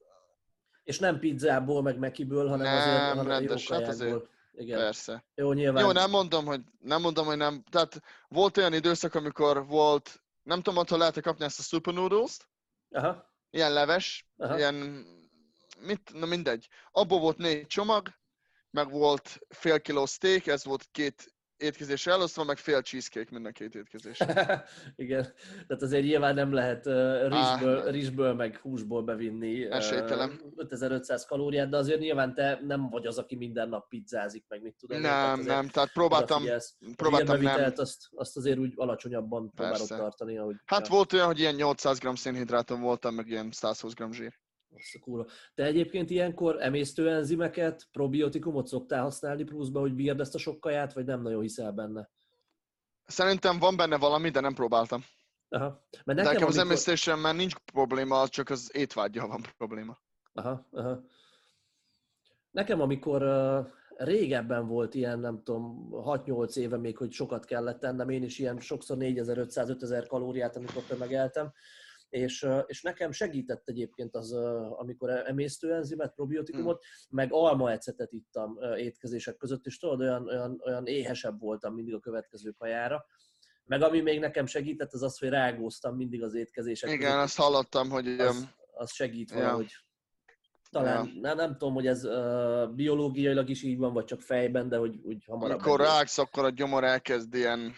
És 0.83 0.99
nem 0.99 1.19
pizzából, 1.19 1.81
meg 1.81 1.97
mekiből, 1.97 2.47
hanem 2.47 2.65
nem, 2.65 2.77
azért, 2.77 3.01
hanem 3.01 3.27
rendes, 3.27 3.69
jó 3.69 3.75
hát 3.75 3.87
azért, 3.87 4.29
Igen. 4.53 4.77
Persze. 4.77 5.25
Jó, 5.35 5.53
nyilván. 5.53 5.83
Jó, 5.83 5.91
nem 5.91 6.09
mondom, 6.09 6.45
hogy 6.45 6.61
nem 6.79 7.01
mondom, 7.01 7.25
hogy 7.25 7.37
nem. 7.37 7.63
Tehát 7.69 8.01
volt 8.27 8.57
olyan 8.57 8.73
időszak, 8.73 9.15
amikor 9.15 9.65
volt, 9.65 10.23
nem 10.43 10.61
tudom, 10.61 10.85
hogy 10.87 10.97
lehet 10.97 11.21
kapni 11.21 11.45
ezt 11.45 11.59
a 11.59 11.63
super 11.63 11.93
noodles-t. 11.93 12.47
Aha. 12.89 13.31
Ilyen 13.49 13.73
leves, 13.73 14.27
Aha. 14.37 14.57
ilyen, 14.57 15.05
mit, 15.79 16.13
na 16.13 16.25
mindegy. 16.25 16.67
Abból 16.91 17.19
volt 17.19 17.37
négy 17.37 17.67
csomag, 17.67 18.09
meg 18.69 18.89
volt 18.91 19.39
fél 19.49 19.81
kiló 19.81 20.05
steak, 20.05 20.47
ez 20.47 20.63
volt 20.63 20.87
két 20.91 21.32
étkezésre 21.63 22.11
elosztva, 22.11 22.43
meg 22.43 22.57
fél 22.57 22.81
cheesecake 22.81 23.29
minden 23.31 23.51
két 23.51 23.75
étkezés. 23.75 24.17
Igen, 24.95 25.33
tehát 25.67 25.81
azért 25.81 26.03
nyilván 26.03 26.35
nem 26.35 26.53
lehet 26.53 26.85
uh, 26.85 27.21
rizsből, 27.21 27.77
ah, 27.77 27.91
rizsből, 27.91 28.33
meg 28.33 28.57
húsból 28.57 29.03
bevinni 29.03 29.65
uh, 29.65 29.73
5500 30.55 31.25
kalóriát, 31.25 31.69
de 31.69 31.77
azért 31.77 31.99
nyilván 31.99 32.33
te 32.33 32.59
nem 32.65 32.89
vagy 32.89 33.05
az, 33.05 33.17
aki 33.17 33.35
minden 33.35 33.69
nap 33.69 33.87
pizzázik, 33.87 34.45
meg 34.47 34.61
mit 34.61 34.75
tudom. 34.75 35.01
Nem, 35.01 35.11
tehát 35.11 35.45
nem, 35.45 35.67
tehát 35.67 35.91
próbáltam, 35.91 36.43
próbáltam 36.95 37.41
nem. 37.41 37.73
Azt, 37.75 38.07
azt 38.15 38.37
azért 38.37 38.57
úgy 38.57 38.73
alacsonyabban 38.75 39.51
próbálod 39.55 39.87
tartani. 39.87 40.37
Ahogy, 40.37 40.55
hát 40.65 40.87
ja. 40.87 40.93
volt 40.93 41.13
olyan, 41.13 41.25
hogy 41.25 41.39
ilyen 41.39 41.55
800 41.55 41.99
g 41.99 42.17
szénhidrátom 42.17 42.81
voltam, 42.81 43.15
meg 43.15 43.27
ilyen 43.27 43.51
120 43.51 43.93
g 43.93 44.13
zsír. 44.13 44.41
Azt 44.77 44.95
a 44.95 44.99
kúra. 44.99 45.25
Te 45.55 45.63
egyébként 45.63 46.09
ilyenkor 46.09 46.61
emésztőenzimeket, 46.61 47.87
probiotikumot 47.91 48.67
szoktál 48.67 49.01
használni 49.01 49.43
pluszba, 49.43 49.79
hogy 49.79 49.93
bírd 49.93 50.19
ezt 50.19 50.35
a 50.35 50.37
sok 50.37 50.59
kaját, 50.59 50.93
vagy 50.93 51.05
nem 51.05 51.21
nagyon 51.21 51.41
hiszel 51.41 51.71
benne? 51.71 52.09
Szerintem 53.05 53.59
van 53.59 53.75
benne 53.75 53.97
valami, 53.97 54.29
de 54.29 54.39
nem 54.39 54.53
próbáltam. 54.53 55.03
Aha. 55.49 55.87
Mert 55.91 56.05
nekem, 56.05 56.15
de 56.15 56.23
nekem 56.23 56.35
amikor... 56.35 56.47
az 56.47 56.57
emésztésem 56.57 57.19
már 57.19 57.35
nincs 57.35 57.55
probléma, 57.55 58.27
csak 58.27 58.49
az 58.49 58.69
étvágyja 58.73 59.27
van 59.27 59.41
probléma. 59.57 59.97
Aha, 60.33 60.67
aha. 60.71 61.03
Nekem, 62.51 62.81
amikor 62.81 63.23
uh, 63.23 63.67
régebben 63.97 64.67
volt 64.67 64.93
ilyen, 64.93 65.19
nem 65.19 65.43
tudom, 65.43 65.89
6-8 65.91 66.55
éve 66.55 66.77
még, 66.77 66.97
hogy 66.97 67.11
sokat 67.11 67.45
kellett 67.45 67.79
tennem, 67.79 68.09
én 68.09 68.23
is 68.23 68.39
ilyen 68.39 68.59
sokszor 68.59 68.97
4500-5000 68.99 70.05
kalóriát, 70.07 70.55
amikor 70.55 70.83
tömegeltem, 70.83 71.53
és, 72.13 72.47
és 72.65 72.81
nekem 72.81 73.11
segített 73.11 73.69
egyébként 73.69 74.15
az, 74.15 74.31
amikor 74.71 75.09
emésztőenzimet, 75.09 76.13
probiotikumot, 76.13 76.83
hmm. 76.83 77.17
meg 77.17 77.33
almaecetet 77.33 78.11
ittam 78.11 78.57
étkezések 78.75 79.37
között, 79.37 79.65
és 79.65 79.77
tudod, 79.77 79.99
olyan, 79.99 80.27
olyan, 80.27 80.61
olyan 80.65 80.85
éhesebb 80.85 81.39
voltam 81.39 81.73
mindig 81.73 81.93
a 81.93 81.99
következő 81.99 82.51
kajára. 82.51 83.05
Meg 83.65 83.81
ami 83.81 84.01
még 84.01 84.19
nekem 84.19 84.45
segített, 84.45 84.93
az 84.93 85.03
az, 85.03 85.17
hogy 85.17 85.29
rágóztam 85.29 85.95
mindig 85.95 86.23
az 86.23 86.33
étkezések 86.33 86.89
Igen, 86.89 87.11
között. 87.11 87.23
azt 87.23 87.37
hallottam, 87.37 87.89
hogy... 87.89 88.07
Az, 88.07 88.47
az 88.73 88.91
segít 88.91 89.31
ja. 89.31 89.35
valahogy. 89.35 89.71
Talán, 90.69 91.05
ja. 91.13 91.21
nem, 91.21 91.35
nem 91.35 91.51
tudom, 91.51 91.73
hogy 91.73 91.87
ez 91.87 92.05
uh, 92.05 92.73
biológiailag 92.73 93.49
is 93.49 93.63
így 93.63 93.77
van, 93.77 93.93
vagy 93.93 94.05
csak 94.05 94.21
fejben, 94.21 94.69
de 94.69 94.77
hogy 94.77 94.99
úgy 95.03 95.23
hamarabb... 95.25 95.59
Amikor 95.59 95.79
rágsz, 95.79 96.17
akkor 96.17 96.45
a 96.45 96.49
gyomor 96.49 96.83
elkezd 96.83 97.33
ilyen 97.33 97.73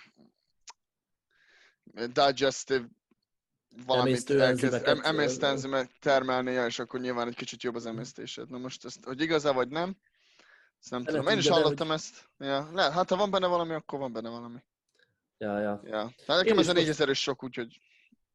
digestive 2.14 2.88
valamit 3.86 4.30
elkezd, 4.30 5.00
emésztőenzimet 5.04 5.90
termelnie, 6.00 6.66
és 6.66 6.80
akkor 6.80 7.00
nyilván 7.00 7.28
egy 7.28 7.36
kicsit 7.36 7.64
jobb 7.64 7.76
az 7.76 7.86
emésztésed. 7.86 8.50
Na 8.50 8.58
most 8.58 8.86
ezt, 8.86 9.06
hogy 9.06 9.22
igaz 9.22 9.44
vagy 9.44 9.70
nem, 9.70 9.98
ezt 10.80 10.92
nem 10.92 11.04
tudom. 11.04 11.28
Én 11.28 11.38
is 11.38 11.48
hallottam 11.48 11.88
hogy... 11.88 11.96
ezt. 11.96 12.30
Ja, 12.38 12.70
le, 12.74 12.92
hát 12.92 13.10
ha 13.10 13.16
van 13.16 13.32
benne 13.32 13.48
valami, 13.48 13.74
akkor 13.74 14.00
van 14.00 14.14
benne 14.14 14.30
valami. 14.30 14.60
Ja, 15.38 15.60
ja. 15.60 15.82
ja. 15.84 16.14
Hát 16.28 16.38
nekem 16.38 16.58
ez 16.58 16.68
a 16.68 16.74
4000 16.74 17.08
most... 17.08 17.22
sok, 17.22 17.44
úgyhogy 17.44 17.80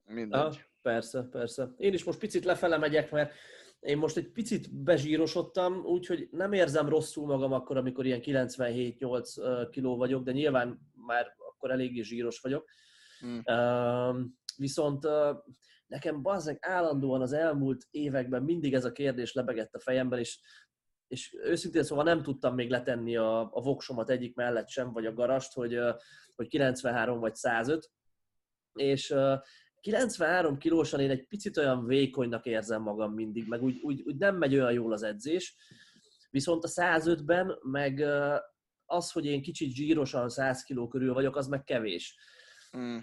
mindegy. 0.04 0.40
Aha, 0.40 0.56
persze, 0.82 1.22
persze. 1.30 1.74
Én 1.76 1.92
is 1.92 2.04
most 2.04 2.18
picit 2.18 2.44
lefele 2.44 2.78
megyek, 2.78 3.10
mert 3.10 3.32
én 3.80 3.98
most 3.98 4.16
egy 4.16 4.28
picit 4.28 4.74
bezsírosodtam, 4.74 5.84
úgyhogy 5.84 6.28
nem 6.30 6.52
érzem 6.52 6.88
rosszul 6.88 7.26
magam 7.26 7.52
akkor, 7.52 7.76
amikor 7.76 8.06
ilyen 8.06 8.20
97-8 8.22 9.68
kiló 9.70 9.96
vagyok, 9.96 10.22
de 10.22 10.32
nyilván 10.32 10.80
már 11.06 11.34
akkor 11.50 11.70
eléggé 11.70 12.02
zsíros 12.02 12.40
vagyok. 12.40 12.70
Hmm. 13.20 13.42
Viszont 14.60 15.06
nekem 15.86 16.22
bazzeg 16.22 16.58
állandóan 16.60 17.20
az 17.20 17.32
elmúlt 17.32 17.86
években 17.90 18.42
mindig 18.42 18.74
ez 18.74 18.84
a 18.84 18.92
kérdés 18.92 19.32
lebegett 19.32 19.74
a 19.74 19.80
fejemben, 19.80 20.18
és, 20.18 20.40
és 21.06 21.36
őszintén 21.42 21.82
szóval 21.82 22.04
nem 22.04 22.22
tudtam 22.22 22.54
még 22.54 22.70
letenni 22.70 23.16
a, 23.16 23.40
a 23.40 23.60
voksomat 23.60 24.10
egyik 24.10 24.34
mellett 24.34 24.68
sem, 24.68 24.92
vagy 24.92 25.06
a 25.06 25.12
garast, 25.12 25.52
hogy, 25.52 25.78
hogy 26.36 26.48
93 26.48 27.18
vagy 27.18 27.34
105, 27.34 27.90
és 28.72 29.14
93 29.80 30.58
kilósan 30.58 31.00
én 31.00 31.10
egy 31.10 31.26
picit 31.26 31.56
olyan 31.56 31.86
vékonynak 31.86 32.46
érzem 32.46 32.82
magam 32.82 33.12
mindig, 33.12 33.48
meg 33.48 33.62
úgy, 33.62 33.80
úgy, 33.82 34.02
úgy 34.06 34.16
nem 34.16 34.36
megy 34.36 34.54
olyan 34.54 34.72
jól 34.72 34.92
az 34.92 35.02
edzés, 35.02 35.56
viszont 36.30 36.64
a 36.64 36.68
105-ben 36.68 37.58
meg 37.62 38.04
az, 38.84 39.10
hogy 39.10 39.26
én 39.26 39.42
kicsit 39.42 39.74
zsírosan 39.74 40.28
100 40.28 40.62
kiló 40.62 40.88
körül 40.88 41.14
vagyok, 41.14 41.36
az 41.36 41.46
meg 41.46 41.64
kevés. 41.64 42.16
Mm. 42.76 42.94
Um, 42.94 43.02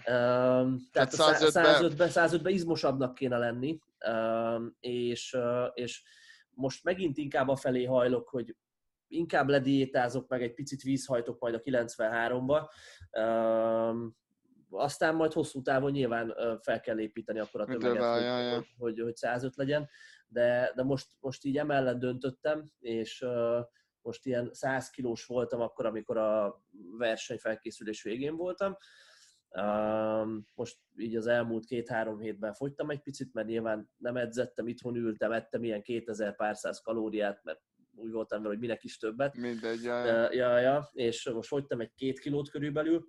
tehát, 0.92 1.16
tehát 1.16 1.40
105-ben, 1.40 2.08
105-ben 2.10 2.52
izmosabbnak 2.52 3.14
kéne 3.14 3.38
lenni, 3.38 3.78
um, 4.08 4.76
és, 4.80 5.32
uh, 5.32 5.70
és 5.74 6.02
most 6.50 6.84
megint 6.84 7.16
inkább 7.16 7.48
a 7.48 7.56
felé 7.56 7.84
hajlok, 7.84 8.28
hogy 8.28 8.56
inkább 9.08 9.48
lediétázok, 9.48 10.28
meg 10.28 10.42
egy 10.42 10.54
picit 10.54 10.82
vízhajtok 10.82 11.40
majd 11.40 11.54
a 11.54 11.60
93-ba, 11.60 12.68
um, 13.20 14.16
aztán 14.70 15.14
majd 15.14 15.32
hosszú 15.32 15.62
távon 15.62 15.90
nyilván 15.90 16.34
fel 16.62 16.80
kell 16.80 16.98
építeni 16.98 17.38
akkor 17.38 17.60
a 17.60 17.64
tömeget, 17.64 18.12
hogy, 18.12 18.22
ja, 18.22 18.38
ja. 18.38 18.54
Hogy, 18.54 18.66
hogy, 18.78 19.00
hogy 19.00 19.16
105 19.16 19.56
legyen, 19.56 19.88
de, 20.28 20.72
de 20.74 20.82
most, 20.82 21.06
most 21.20 21.44
így 21.44 21.58
emellett 21.58 21.98
döntöttem, 21.98 22.70
és 22.78 23.20
uh, 23.20 23.66
most 24.02 24.26
ilyen 24.26 24.50
100 24.52 24.90
kilós 24.90 25.26
voltam 25.26 25.60
akkor, 25.60 25.86
amikor 25.86 26.16
a 26.16 26.62
versenyfelkészülés 26.98 28.02
végén 28.02 28.36
voltam, 28.36 28.76
most 30.54 30.78
így 30.96 31.16
az 31.16 31.26
elmúlt 31.26 31.64
két-három 31.64 32.18
hétben 32.18 32.54
fogytam 32.54 32.90
egy 32.90 33.02
picit, 33.02 33.32
mert 33.32 33.48
nyilván 33.48 33.90
nem 33.96 34.16
edzettem, 34.16 34.68
itthon 34.68 34.96
ültem, 34.96 35.32
ettem 35.32 35.64
ilyen 35.64 35.82
2000 35.82 36.36
pár 36.36 36.56
száz 36.56 36.80
kalóriát, 36.80 37.40
mert 37.44 37.60
úgy 37.94 38.10
voltam 38.10 38.38
vele, 38.38 38.52
hogy 38.52 38.62
minek 38.62 38.84
is 38.84 38.98
többet. 38.98 39.34
Mindegy, 39.34 39.82
ja, 39.82 40.32
ja. 40.32 40.58
ja. 40.58 40.90
És 40.92 41.28
most 41.34 41.48
fogytam 41.48 41.80
egy 41.80 41.94
két 41.94 42.18
kilót 42.18 42.50
körülbelül, 42.50 43.08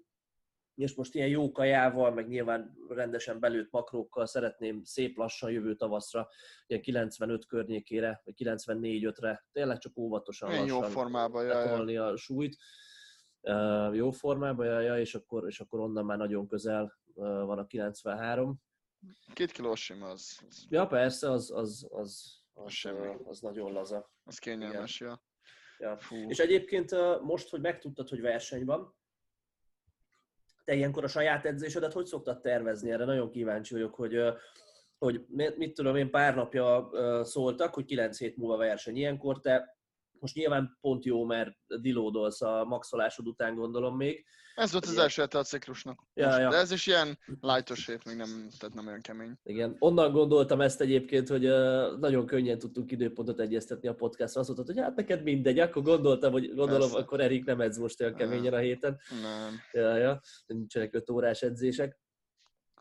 és 0.76 0.96
most 0.96 1.16
ilyen 1.16 1.28
jó 1.28 1.52
kajával, 1.52 2.14
meg 2.14 2.28
nyilván 2.28 2.78
rendesen 2.90 3.40
belőtt 3.40 3.72
makrókkal 3.72 4.26
szeretném 4.26 4.84
szép 4.84 5.18
lassan 5.18 5.52
jövő 5.52 5.76
tavaszra, 5.76 6.28
ilyen 6.68 6.82
95 6.82 7.46
környékére, 7.46 8.22
vagy 8.24 8.34
94-5-re, 8.38 9.46
tényleg 9.52 9.78
csak 9.78 9.98
óvatosan 9.98 10.50
lassan 10.50 10.68
jó 10.68 10.82
formában, 10.82 11.46
ja, 11.46 11.90
ja. 11.90 12.06
a 12.06 12.18
súlyt 12.18 12.58
jó 13.94 14.12
formában, 14.12 14.66
ja, 14.66 14.80
ja, 14.80 15.00
és, 15.00 15.16
akkor, 15.16 15.48
és 15.48 15.60
akkor 15.60 15.80
onnan 15.80 16.06
már 16.06 16.18
nagyon 16.18 16.48
közel 16.48 16.98
van 17.16 17.58
a 17.58 17.66
93. 17.66 18.62
Két 19.34 19.52
kilós 19.52 19.84
sima 19.84 20.08
az, 20.08 20.40
az... 20.48 20.66
Ja, 20.70 20.88
persze, 20.88 21.32
az, 21.32 21.52
az, 21.52 21.88
az, 21.92 22.42
az, 22.54 22.72
semmi. 22.72 23.16
az 23.24 23.40
nagyon 23.40 23.72
laza. 23.72 24.12
Az 24.24 24.38
kényelmes, 24.38 25.00
ja. 25.00 25.22
ja. 25.78 25.98
És 26.28 26.40
egyébként 26.40 26.92
most, 27.22 27.50
hogy 27.50 27.62
megtudtad, 27.62 28.10
hogy 28.10 28.22
verseny 28.22 28.66
van, 28.66 28.98
te 30.64 30.76
ilyenkor 30.76 31.04
a 31.04 31.08
saját 31.08 31.46
edzésedet 31.46 31.94
hogy 31.94 32.06
szoktad 32.06 32.42
tervezni? 32.42 32.92
Erre 32.92 33.06
nagyon 33.06 33.32
kíváncsi 33.32 33.74
vagyok, 33.74 33.96
hogy, 33.96 34.20
hogy 34.98 35.26
mit 35.30 35.74
tudom 35.74 35.96
én, 35.96 36.10
pár 36.10 36.36
napja 36.36 36.90
szóltak, 37.24 37.74
hogy 37.74 37.86
9 37.86 38.18
hét 38.18 38.38
múlva 38.38 38.58
verseny. 38.58 38.96
Ilyenkor 38.96 39.40
te 39.40 39.79
most 40.22 40.36
nyilván 40.36 40.78
pont 40.82 41.06
jó, 41.06 41.26
mert 41.26 41.58
dilódolsz 41.82 42.42
a 42.42 42.66
maxolásod 42.66 43.28
után, 43.28 43.56
gondolom 43.56 43.96
még. 43.96 44.26
Ez 44.56 44.72
volt 44.72 44.84
az 44.84 44.92
Igen. 44.92 45.04
első 45.04 45.22
a 45.22 45.44
ciklusnak. 45.44 46.04
Ja, 46.14 46.40
ja. 46.40 46.50
De 46.50 46.58
ez 46.58 46.72
is 46.72 46.88
ilyen 46.88 47.20
lightos 47.42 47.86
hét, 47.86 48.06
még 48.06 48.16
nem, 48.16 48.50
tehát 48.60 48.76
nem 48.76 48.88
olyan 48.88 49.02
kemény. 49.02 49.34
Igen, 49.44 49.76
onnan 49.80 50.12
gondoltam 50.12 50.62
ezt 50.62 50.82
egyébként, 50.82 51.28
hogy 51.28 51.42
nagyon 52.00 52.26
könnyen 52.26 52.60
tudtunk 52.60 52.92
időpontot 52.92 53.40
egyeztetni 53.40 53.88
a 53.88 53.94
podcastra. 53.94 54.40
Azt 54.40 54.50
mondtad, 54.50 54.76
hogy 54.76 54.86
hát 54.86 54.96
neked 54.96 55.24
mindegy, 55.24 55.60
akkor 55.60 55.82
gondoltam, 55.82 56.32
hogy 56.32 56.54
gondolom, 56.54 56.90
Persze. 56.90 56.98
akkor 56.98 57.20
Erik 57.20 57.46
nem 57.46 57.62
edz 57.62 57.78
most 57.78 58.02
olyan 58.02 58.16
keményen 58.16 58.54
a 58.54 58.58
héten. 58.58 59.00
Nem. 59.22 59.60
Ja, 59.72 59.96
ja, 59.96 60.22
nincsenek 60.46 60.94
öt 60.94 61.10
órás 61.10 61.42
edzések. 61.42 62.00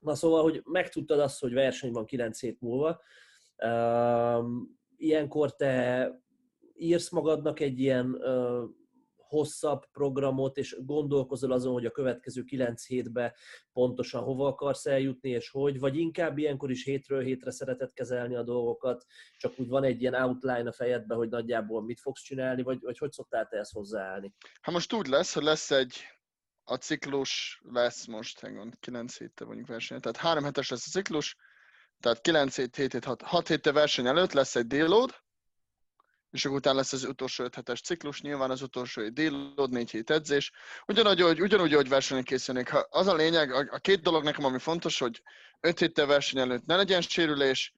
Na 0.00 0.14
szóval, 0.14 0.42
hogy 0.42 0.62
megtudtad 0.64 1.20
azt, 1.20 1.40
hogy 1.40 1.52
verseny 1.52 1.92
van 1.92 2.04
9 2.04 2.40
hét 2.40 2.60
múlva. 2.60 3.00
Um, 3.64 4.78
ilyenkor 4.96 5.56
te 5.56 6.10
írsz 6.78 7.10
magadnak 7.10 7.60
egy 7.60 7.80
ilyen 7.80 8.16
hosszabb 9.28 9.90
programot, 9.92 10.56
és 10.56 10.76
gondolkozol 10.84 11.52
azon, 11.52 11.72
hogy 11.72 11.86
a 11.86 11.90
következő 11.90 12.42
kilenc 12.42 12.86
hétbe 12.86 13.36
pontosan 13.72 14.22
hova 14.22 14.46
akarsz 14.46 14.86
eljutni, 14.86 15.30
és 15.30 15.50
hogy, 15.50 15.78
vagy 15.78 15.96
inkább 15.96 16.38
ilyenkor 16.38 16.70
is 16.70 16.84
hétről 16.84 17.22
hétre 17.22 17.50
szereted 17.50 17.92
kezelni 17.92 18.34
a 18.34 18.42
dolgokat, 18.42 19.04
csak 19.36 19.52
úgy 19.58 19.68
van 19.68 19.84
egy 19.84 20.00
ilyen 20.00 20.14
outline 20.14 20.68
a 20.68 20.72
fejedben, 20.72 21.16
hogy 21.16 21.28
nagyjából 21.28 21.82
mit 21.82 22.00
fogsz 22.00 22.22
csinálni, 22.22 22.62
vagy, 22.62 22.78
vagy 22.80 22.98
hogy 22.98 23.12
szoktál 23.12 23.46
te 23.46 23.58
ezt 23.58 23.72
hozzáállni? 23.72 24.34
Hát 24.60 24.74
most 24.74 24.92
úgy 24.92 25.06
lesz, 25.06 25.34
hogy 25.34 25.42
lesz 25.42 25.70
egy 25.70 25.96
a 26.64 26.76
ciklus 26.76 27.60
lesz 27.72 28.06
most, 28.06 28.40
hengon, 28.40 28.76
9 28.80 29.18
héttel 29.18 29.46
vagyunk 29.46 29.66
versenyen, 29.66 30.02
tehát 30.02 30.18
3 30.18 30.44
hetes 30.44 30.70
lesz 30.70 30.86
a 30.86 30.90
ciklus, 30.90 31.36
tehát 32.00 32.20
9 32.20 32.56
hét, 32.56 32.76
7 32.76 32.92
hét, 32.92 33.04
6, 33.04 33.22
6 33.22 33.48
héttel 33.48 33.72
verseny 33.72 34.06
előtt 34.06 34.32
lesz 34.32 34.56
egy 34.56 34.66
deload, 34.66 35.10
és 36.30 36.44
akkor 36.44 36.56
utána 36.56 36.76
lesz 36.76 36.92
az 36.92 37.04
utolsó 37.04 37.44
5 37.44 37.54
hetes 37.54 37.80
ciklus, 37.80 38.20
nyilván 38.20 38.50
az 38.50 38.62
utolsó 38.62 39.02
egy 39.02 39.12
deload, 39.12 39.70
4 39.70 39.90
hét 39.90 40.10
edzés. 40.10 40.52
Ugyanúgy, 40.86 41.20
hogy, 41.20 41.40
ugyanúgy, 41.40 41.74
hogy 41.74 41.88
versenyen 41.88 42.24
készülnék. 42.24 42.68
Ha 42.68 42.86
az 42.90 43.06
a 43.06 43.14
lényeg, 43.14 43.52
a, 43.52 43.66
a, 43.70 43.78
két 43.78 44.02
dolog 44.02 44.24
nekem, 44.24 44.44
ami 44.44 44.58
fontos, 44.58 44.98
hogy 44.98 45.22
5 45.60 45.78
héttel 45.78 46.06
verseny 46.06 46.40
előtt 46.40 46.66
ne 46.66 46.76
legyen 46.76 47.00
sérülés, 47.00 47.72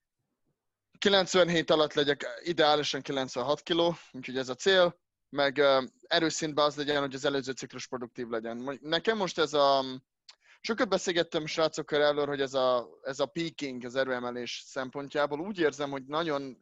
97 0.98 1.70
alatt 1.70 1.94
legyek 1.94 2.26
ideálisan 2.42 3.02
96 3.02 3.62
kg, 3.62 3.80
úgyhogy 4.12 4.36
ez 4.36 4.48
a 4.48 4.54
cél, 4.54 4.98
meg 5.28 5.56
uh, 5.56 5.84
erőszintben 6.06 6.64
az 6.64 6.76
legyen, 6.76 7.00
hogy 7.00 7.14
az 7.14 7.24
előző 7.24 7.52
ciklus 7.52 7.86
produktív 7.86 8.28
legyen. 8.28 8.78
Nekem 8.80 9.16
most 9.16 9.38
ez 9.38 9.52
a... 9.52 9.84
Sokat 10.60 10.88
beszélgettem 10.88 11.46
srácokkal 11.46 12.02
előtt, 12.02 12.26
hogy 12.26 12.40
ez 12.40 12.54
a, 12.54 12.88
ez 13.02 13.20
a 13.20 13.26
peaking, 13.26 13.84
az 13.84 13.96
erőemelés 13.96 14.62
szempontjából 14.66 15.40
úgy 15.40 15.58
érzem, 15.58 15.90
hogy 15.90 16.04
nagyon 16.06 16.58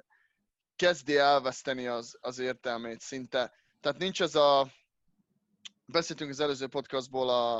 kezdi 0.78 1.16
elveszteni 1.16 1.86
az, 1.86 2.18
az 2.20 2.38
értelmét 2.38 3.00
szinte. 3.00 3.54
Tehát 3.80 3.98
nincs 3.98 4.22
ez 4.22 4.34
a... 4.34 4.72
Beszéltünk 5.86 6.30
az 6.30 6.40
előző 6.40 6.66
podcastból 6.66 7.28
a, 7.28 7.56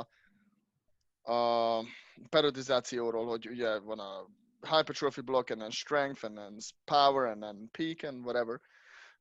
a 1.33 1.83
periodizációról, 2.29 3.25
hogy 3.25 3.49
ugye 3.49 3.79
van 3.79 3.99
a 3.99 4.25
hypertrophy 4.61 5.21
block, 5.21 5.49
and 5.49 5.59
then 5.59 5.71
strength, 5.71 6.25
and 6.25 6.35
then 6.35 6.57
power, 6.85 7.25
and 7.25 7.41
then 7.41 7.69
peak, 7.71 8.03
and 8.03 8.25
whatever. 8.25 8.61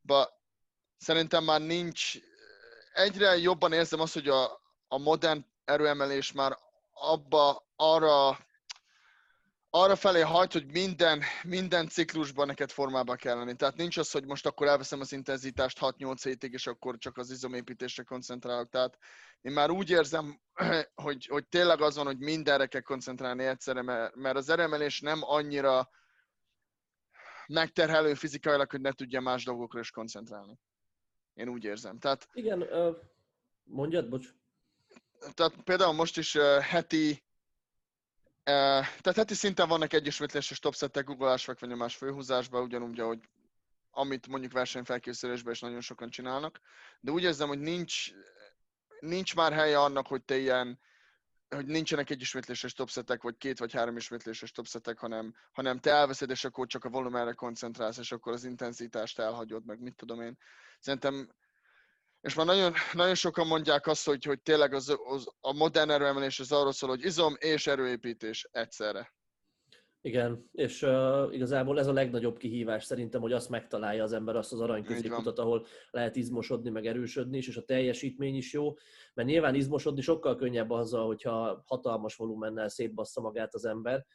But 0.02 0.32
szerintem 0.96 1.44
már 1.44 1.60
nincs, 1.60 2.18
egyre 2.92 3.36
jobban 3.36 3.72
érzem 3.72 4.00
azt, 4.00 4.14
hogy 4.14 4.28
a, 4.28 4.60
a 4.88 4.98
modern 4.98 5.46
erőemelés 5.64 6.32
már 6.32 6.58
abba, 6.92 7.68
arra, 7.76 8.38
arra 9.70 9.96
felé 9.96 10.20
hajt, 10.20 10.52
hogy 10.52 10.66
minden, 10.66 11.22
minden 11.42 11.88
ciklusban 11.88 12.46
neked 12.46 12.70
formában 12.70 13.16
kell 13.16 13.36
lenni. 13.36 13.56
Tehát 13.56 13.76
nincs 13.76 13.96
az, 13.96 14.10
hogy 14.10 14.24
most 14.24 14.46
akkor 14.46 14.66
elveszem 14.66 15.00
az 15.00 15.12
intenzitást 15.12 15.78
6-8 15.80 16.20
hétig, 16.22 16.52
és 16.52 16.66
akkor 16.66 16.98
csak 16.98 17.16
az 17.16 17.30
izomépítésre 17.30 18.02
koncentrálok. 18.02 18.68
Tehát 18.68 18.98
én 19.40 19.52
már 19.52 19.70
úgy 19.70 19.90
érzem, 19.90 20.40
hogy, 21.04 21.26
hogy 21.26 21.46
tényleg 21.46 21.80
az 21.80 21.96
van, 21.96 22.06
hogy 22.06 22.18
mindenre 22.18 22.66
kell 22.66 22.80
koncentrálni 22.80 23.44
egyszerre, 23.44 23.82
mert, 23.82 24.14
mert 24.14 24.36
az 24.36 24.48
eremelés 24.48 25.00
nem 25.00 25.18
annyira 25.22 25.90
megterhelő 27.46 28.14
fizikailag, 28.14 28.70
hogy 28.70 28.80
ne 28.80 28.92
tudja 28.92 29.20
más 29.20 29.44
dolgokra 29.44 29.80
is 29.80 29.90
koncentrálni. 29.90 30.58
Én 31.34 31.48
úgy 31.48 31.64
érzem. 31.64 31.98
Tehát, 31.98 32.28
Igen, 32.32 32.68
mondjad, 33.64 34.08
bocs. 34.08 34.28
Tehát 35.34 35.62
például 35.64 35.92
most 35.92 36.18
is 36.18 36.36
heti, 36.60 37.22
tehát 38.48 39.16
heti 39.16 39.34
szinten 39.34 39.68
vannak 39.68 39.92
egyesületléses 39.92 40.58
topszettek 40.58 41.04
guggolás 41.04 41.46
vagy 41.46 41.56
nyomás 41.60 41.96
főhúzásban, 41.96 42.62
ugyanúgy, 42.62 43.00
ahogy 43.00 43.18
amit 43.90 44.26
mondjuk 44.26 44.52
versenyfelkészülésben 44.52 45.52
is 45.52 45.60
nagyon 45.60 45.80
sokan 45.80 46.10
csinálnak, 46.10 46.60
de 47.00 47.10
úgy 47.10 47.22
érzem, 47.22 47.48
hogy 47.48 47.58
nincs, 47.58 48.10
nincs 49.00 49.34
már 49.34 49.52
helye 49.52 49.80
annak, 49.80 50.06
hogy 50.06 50.22
te 50.22 50.36
ilyen, 50.36 50.78
hogy 51.48 51.66
nincsenek 51.66 52.10
egyismétléses 52.10 52.72
topszettek, 52.72 53.22
vagy 53.22 53.36
két 53.36 53.58
vagy 53.58 53.72
három 53.72 53.96
ismétléses 53.96 54.50
topszettek, 54.50 54.98
hanem, 54.98 55.34
hanem 55.52 55.78
te 55.78 55.90
elveszed, 55.90 56.30
és 56.30 56.44
akkor 56.44 56.66
csak 56.66 56.84
a 56.84 56.90
volumenre 56.90 57.32
koncentrálsz, 57.32 57.98
és 57.98 58.12
akkor 58.12 58.32
az 58.32 58.44
intenzitást 58.44 59.18
elhagyod, 59.18 59.64
meg 59.64 59.80
mit 59.80 59.96
tudom 59.96 60.20
én. 60.20 60.38
Szerintem, 60.78 61.28
és 62.20 62.34
már 62.34 62.46
nagyon, 62.46 62.72
nagyon 62.92 63.14
sokan 63.14 63.46
mondják 63.46 63.86
azt, 63.86 64.06
hogy, 64.06 64.24
hogy 64.24 64.40
tényleg 64.40 64.72
az, 64.72 64.98
az, 65.04 65.26
a 65.40 65.52
modern 65.52 65.90
erőemelés 65.90 66.40
az 66.40 66.52
arról 66.52 66.72
szól, 66.72 66.88
hogy 66.88 67.04
izom 67.04 67.34
és 67.38 67.66
erőépítés 67.66 68.48
egyszerre. 68.50 69.16
Igen, 70.00 70.48
és 70.52 70.82
uh, 70.82 71.34
igazából 71.34 71.78
ez 71.78 71.86
a 71.86 71.92
legnagyobb 71.92 72.36
kihívás 72.36 72.84
szerintem, 72.84 73.20
hogy 73.20 73.32
azt 73.32 73.48
megtalálja 73.48 74.02
az 74.02 74.12
ember 74.12 74.36
azt 74.36 74.52
az 74.52 74.60
aranyközéputat, 74.60 75.38
ahol 75.38 75.66
lehet 75.90 76.16
izmosodni, 76.16 76.70
meg 76.70 76.86
erősödni 76.86 77.36
is, 77.36 77.48
és 77.48 77.56
a 77.56 77.64
teljesítmény 77.64 78.34
is 78.34 78.52
jó, 78.52 78.74
mert 79.14 79.28
nyilván 79.28 79.54
izmosodni 79.54 80.00
sokkal 80.00 80.36
könnyebb 80.36 80.70
azzal, 80.70 81.06
hogyha 81.06 81.62
hatalmas 81.66 82.16
volumennel 82.16 82.68
szétbassza 82.68 83.20
magát 83.20 83.54
az 83.54 83.64
ember. 83.64 84.06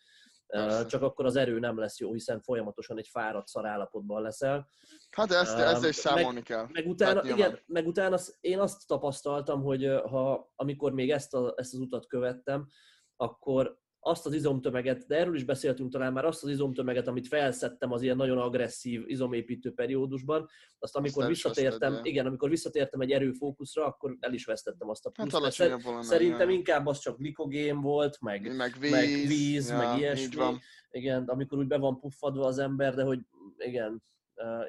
Csak 0.87 1.01
akkor 1.01 1.25
az 1.25 1.35
erő 1.35 1.59
nem 1.59 1.77
lesz 1.79 1.99
jó, 1.99 2.13
hiszen 2.13 2.41
folyamatosan 2.41 2.97
egy 2.97 3.07
fáradt 3.07 3.47
szarállapotban 3.47 4.21
leszel. 4.21 4.69
Hát 5.09 5.31
ezt, 5.31 5.57
ezzel 5.57 5.89
is 5.89 5.95
számolni 5.95 6.33
meg, 6.33 6.43
kell. 6.43 6.67
Meg 6.71 6.87
utána, 6.87 7.23
igen, 7.23 7.59
meg 7.65 7.87
utána 7.87 8.17
én 8.39 8.59
azt 8.59 8.87
tapasztaltam, 8.87 9.63
hogy 9.63 9.85
ha, 9.85 10.51
amikor 10.55 10.93
még 10.93 11.11
ezt, 11.11 11.33
a, 11.33 11.53
ezt 11.55 11.73
az 11.73 11.79
utat 11.79 12.07
követtem, 12.07 12.67
akkor 13.15 13.81
azt 14.03 14.25
az 14.25 14.33
izomtömeget, 14.33 15.07
de 15.07 15.17
erről 15.17 15.35
is 15.35 15.43
beszéltünk 15.43 15.91
talán 15.91 16.13
már, 16.13 16.25
azt 16.25 16.43
az 16.43 16.49
izomtömeget, 16.49 17.07
amit 17.07 17.27
felszettem 17.27 17.91
az 17.91 18.01
ilyen 18.01 18.15
nagyon 18.15 18.37
agresszív 18.37 19.03
izomépítő 19.07 19.73
periódusban, 19.73 20.47
azt 20.79 20.95
amikor 20.95 21.23
azt 21.23 21.31
visszatértem, 21.31 21.99
igen, 22.03 22.25
amikor 22.25 22.49
visszatértem 22.49 23.01
egy 23.01 23.11
erőfókuszra, 23.11 23.85
akkor 23.85 24.17
el 24.19 24.33
is 24.33 24.45
vesztettem 24.45 24.89
azt 24.89 25.05
a 25.05 25.09
pluszt. 25.09 25.37
Hát 25.43 25.51
szer- 25.51 26.03
szerintem 26.03 26.47
jaj. 26.47 26.57
inkább 26.57 26.85
az 26.85 26.99
csak 26.99 27.17
glikogén 27.17 27.81
volt, 27.81 28.21
meg, 28.21 28.55
meg 28.55 28.75
víz, 28.79 28.91
meg, 28.91 29.07
víz, 29.07 29.69
ja, 29.69 29.77
meg 29.77 29.97
ilyesmi. 29.97 30.35
Van. 30.35 30.59
Igen, 30.91 31.23
amikor 31.23 31.57
úgy 31.57 31.67
be 31.67 31.77
van 31.77 31.99
puffadva 31.99 32.45
az 32.45 32.57
ember, 32.57 32.95
de 32.95 33.03
hogy 33.03 33.19
igen, 33.57 34.03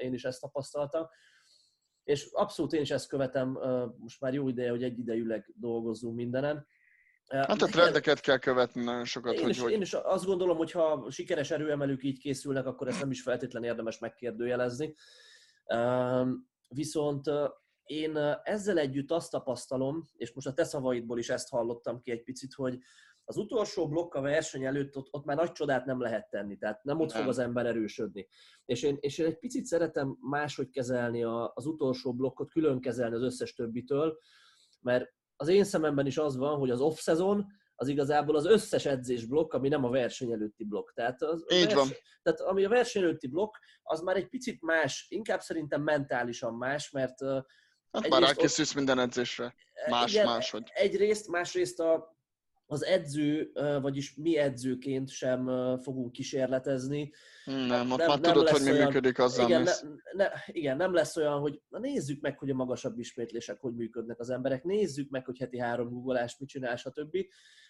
én 0.00 0.12
is 0.12 0.24
ezt 0.24 0.40
tapasztaltam. 0.40 1.06
És 2.04 2.28
abszolút 2.32 2.72
én 2.72 2.80
is 2.80 2.90
ezt 2.90 3.08
követem, 3.08 3.58
most 3.96 4.20
már 4.20 4.34
jó 4.34 4.48
ideje, 4.48 4.70
hogy 4.70 4.82
egy 4.82 4.98
idejűleg 4.98 5.52
dolgozzunk 5.56 6.16
mindenen 6.16 6.66
Hát 7.28 7.62
a 7.62 7.66
trendeket 7.66 8.20
kell 8.20 8.38
követni 8.38 8.82
nagyon 8.82 9.04
sokat. 9.04 9.34
Én, 9.34 9.40
hogy, 9.40 9.50
is, 9.50 9.60
hogy... 9.60 9.72
én 9.72 9.80
is 9.80 9.92
azt 9.92 10.24
gondolom, 10.24 10.56
hogy 10.56 10.70
ha 10.70 11.10
sikeres 11.10 11.50
erőemelők 11.50 12.02
így 12.02 12.18
készülnek, 12.18 12.66
akkor 12.66 12.88
ezt 12.88 13.00
nem 13.00 13.10
is 13.10 13.22
feltétlenül 13.22 13.68
érdemes 13.68 13.98
megkérdőjelezni. 13.98 14.94
Viszont 16.68 17.30
én 17.84 18.16
ezzel 18.42 18.78
együtt 18.78 19.10
azt 19.10 19.30
tapasztalom, 19.30 20.08
és 20.16 20.32
most 20.32 20.46
a 20.46 20.52
te 20.52 20.64
szavaidból 20.64 21.18
is 21.18 21.28
ezt 21.28 21.48
hallottam 21.48 22.00
ki 22.00 22.10
egy 22.10 22.22
picit, 22.22 22.54
hogy 22.54 22.78
az 23.24 23.36
utolsó 23.36 23.88
blokk 23.88 24.14
a 24.14 24.20
verseny 24.20 24.64
előtt 24.64 24.96
ott, 24.96 25.08
ott 25.10 25.24
már 25.24 25.36
nagy 25.36 25.52
csodát 25.52 25.84
nem 25.84 26.00
lehet 26.00 26.30
tenni, 26.30 26.56
tehát 26.56 26.84
nem 26.84 27.00
ott 27.00 27.12
nem. 27.12 27.20
fog 27.20 27.28
az 27.28 27.38
ember 27.38 27.66
erősödni. 27.66 28.28
És 28.64 28.82
én, 28.82 28.96
és 29.00 29.18
én 29.18 29.26
egy 29.26 29.38
picit 29.38 29.64
szeretem 29.64 30.16
máshogy 30.20 30.70
kezelni 30.70 31.22
a, 31.22 31.52
az 31.54 31.66
utolsó 31.66 32.14
blokkot, 32.14 32.50
külön 32.50 32.80
kezelni 32.80 33.14
az 33.14 33.22
összes 33.22 33.54
többitől, 33.54 34.18
mert 34.80 35.12
az 35.36 35.48
én 35.48 35.64
szememben 35.64 36.06
is 36.06 36.18
az 36.18 36.36
van, 36.36 36.58
hogy 36.58 36.70
az 36.70 36.80
off-szezon 36.80 37.46
az 37.76 37.88
igazából 37.88 38.36
az 38.36 38.46
összes 38.46 38.86
edzés 38.86 39.24
blokk, 39.24 39.52
ami 39.52 39.68
nem 39.68 39.84
a 39.84 39.90
verseny 39.90 40.32
előtti 40.32 40.64
blokk. 40.64 40.90
Tehát, 40.90 41.22
az 41.22 41.44
Így 41.52 41.64
vers, 41.64 41.74
van. 41.74 41.88
tehát 42.22 42.40
ami 42.40 42.64
a 42.64 42.68
verseny 42.68 43.02
előtti 43.02 43.26
blokk, 43.26 43.54
az 43.82 44.00
már 44.00 44.16
egy 44.16 44.28
picit 44.28 44.62
más, 44.62 45.06
inkább 45.08 45.40
szerintem 45.40 45.82
mentálisan 45.82 46.54
más, 46.54 46.90
mert 46.90 47.20
Hát 47.92 48.08
már 48.08 48.22
rákészülsz 48.22 48.72
minden 48.72 48.98
edzésre. 48.98 49.54
Más, 49.88 50.12
igen, 50.12 50.26
máshogy. 50.26 50.70
Egyrészt, 50.72 51.28
másrészt 51.28 51.80
a, 51.80 52.13
az 52.66 52.84
edző, 52.84 53.50
vagyis 53.80 54.14
mi 54.14 54.36
edzőként 54.36 55.10
sem 55.10 55.46
fogunk 55.82 56.12
kísérletezni. 56.12 57.12
Nem, 57.44 57.90
ott 57.90 57.98
nem, 57.98 58.08
már 58.08 58.20
nem 58.20 58.32
tudod, 58.32 58.48
hogy 58.48 58.62
mi 58.62 58.70
olyan, 58.70 58.86
működik, 58.86 59.18
azzal 59.18 59.46
igen, 59.46 59.62
ne, 59.62 59.72
ne, 60.12 60.28
igen, 60.46 60.76
nem 60.76 60.94
lesz 60.94 61.16
olyan, 61.16 61.40
hogy 61.40 61.62
na 61.68 61.78
nézzük 61.78 62.20
meg, 62.20 62.38
hogy 62.38 62.50
a 62.50 62.54
magasabb 62.54 62.98
ismétlések 62.98 63.60
hogy 63.60 63.74
működnek 63.74 64.20
az 64.20 64.30
emberek, 64.30 64.64
nézzük 64.64 65.10
meg, 65.10 65.24
hogy 65.24 65.38
heti 65.38 65.58
három 65.58 65.88
guggolást 65.88 66.40
mit 66.40 66.48
csinál, 66.48 66.76
stb. 66.76 67.16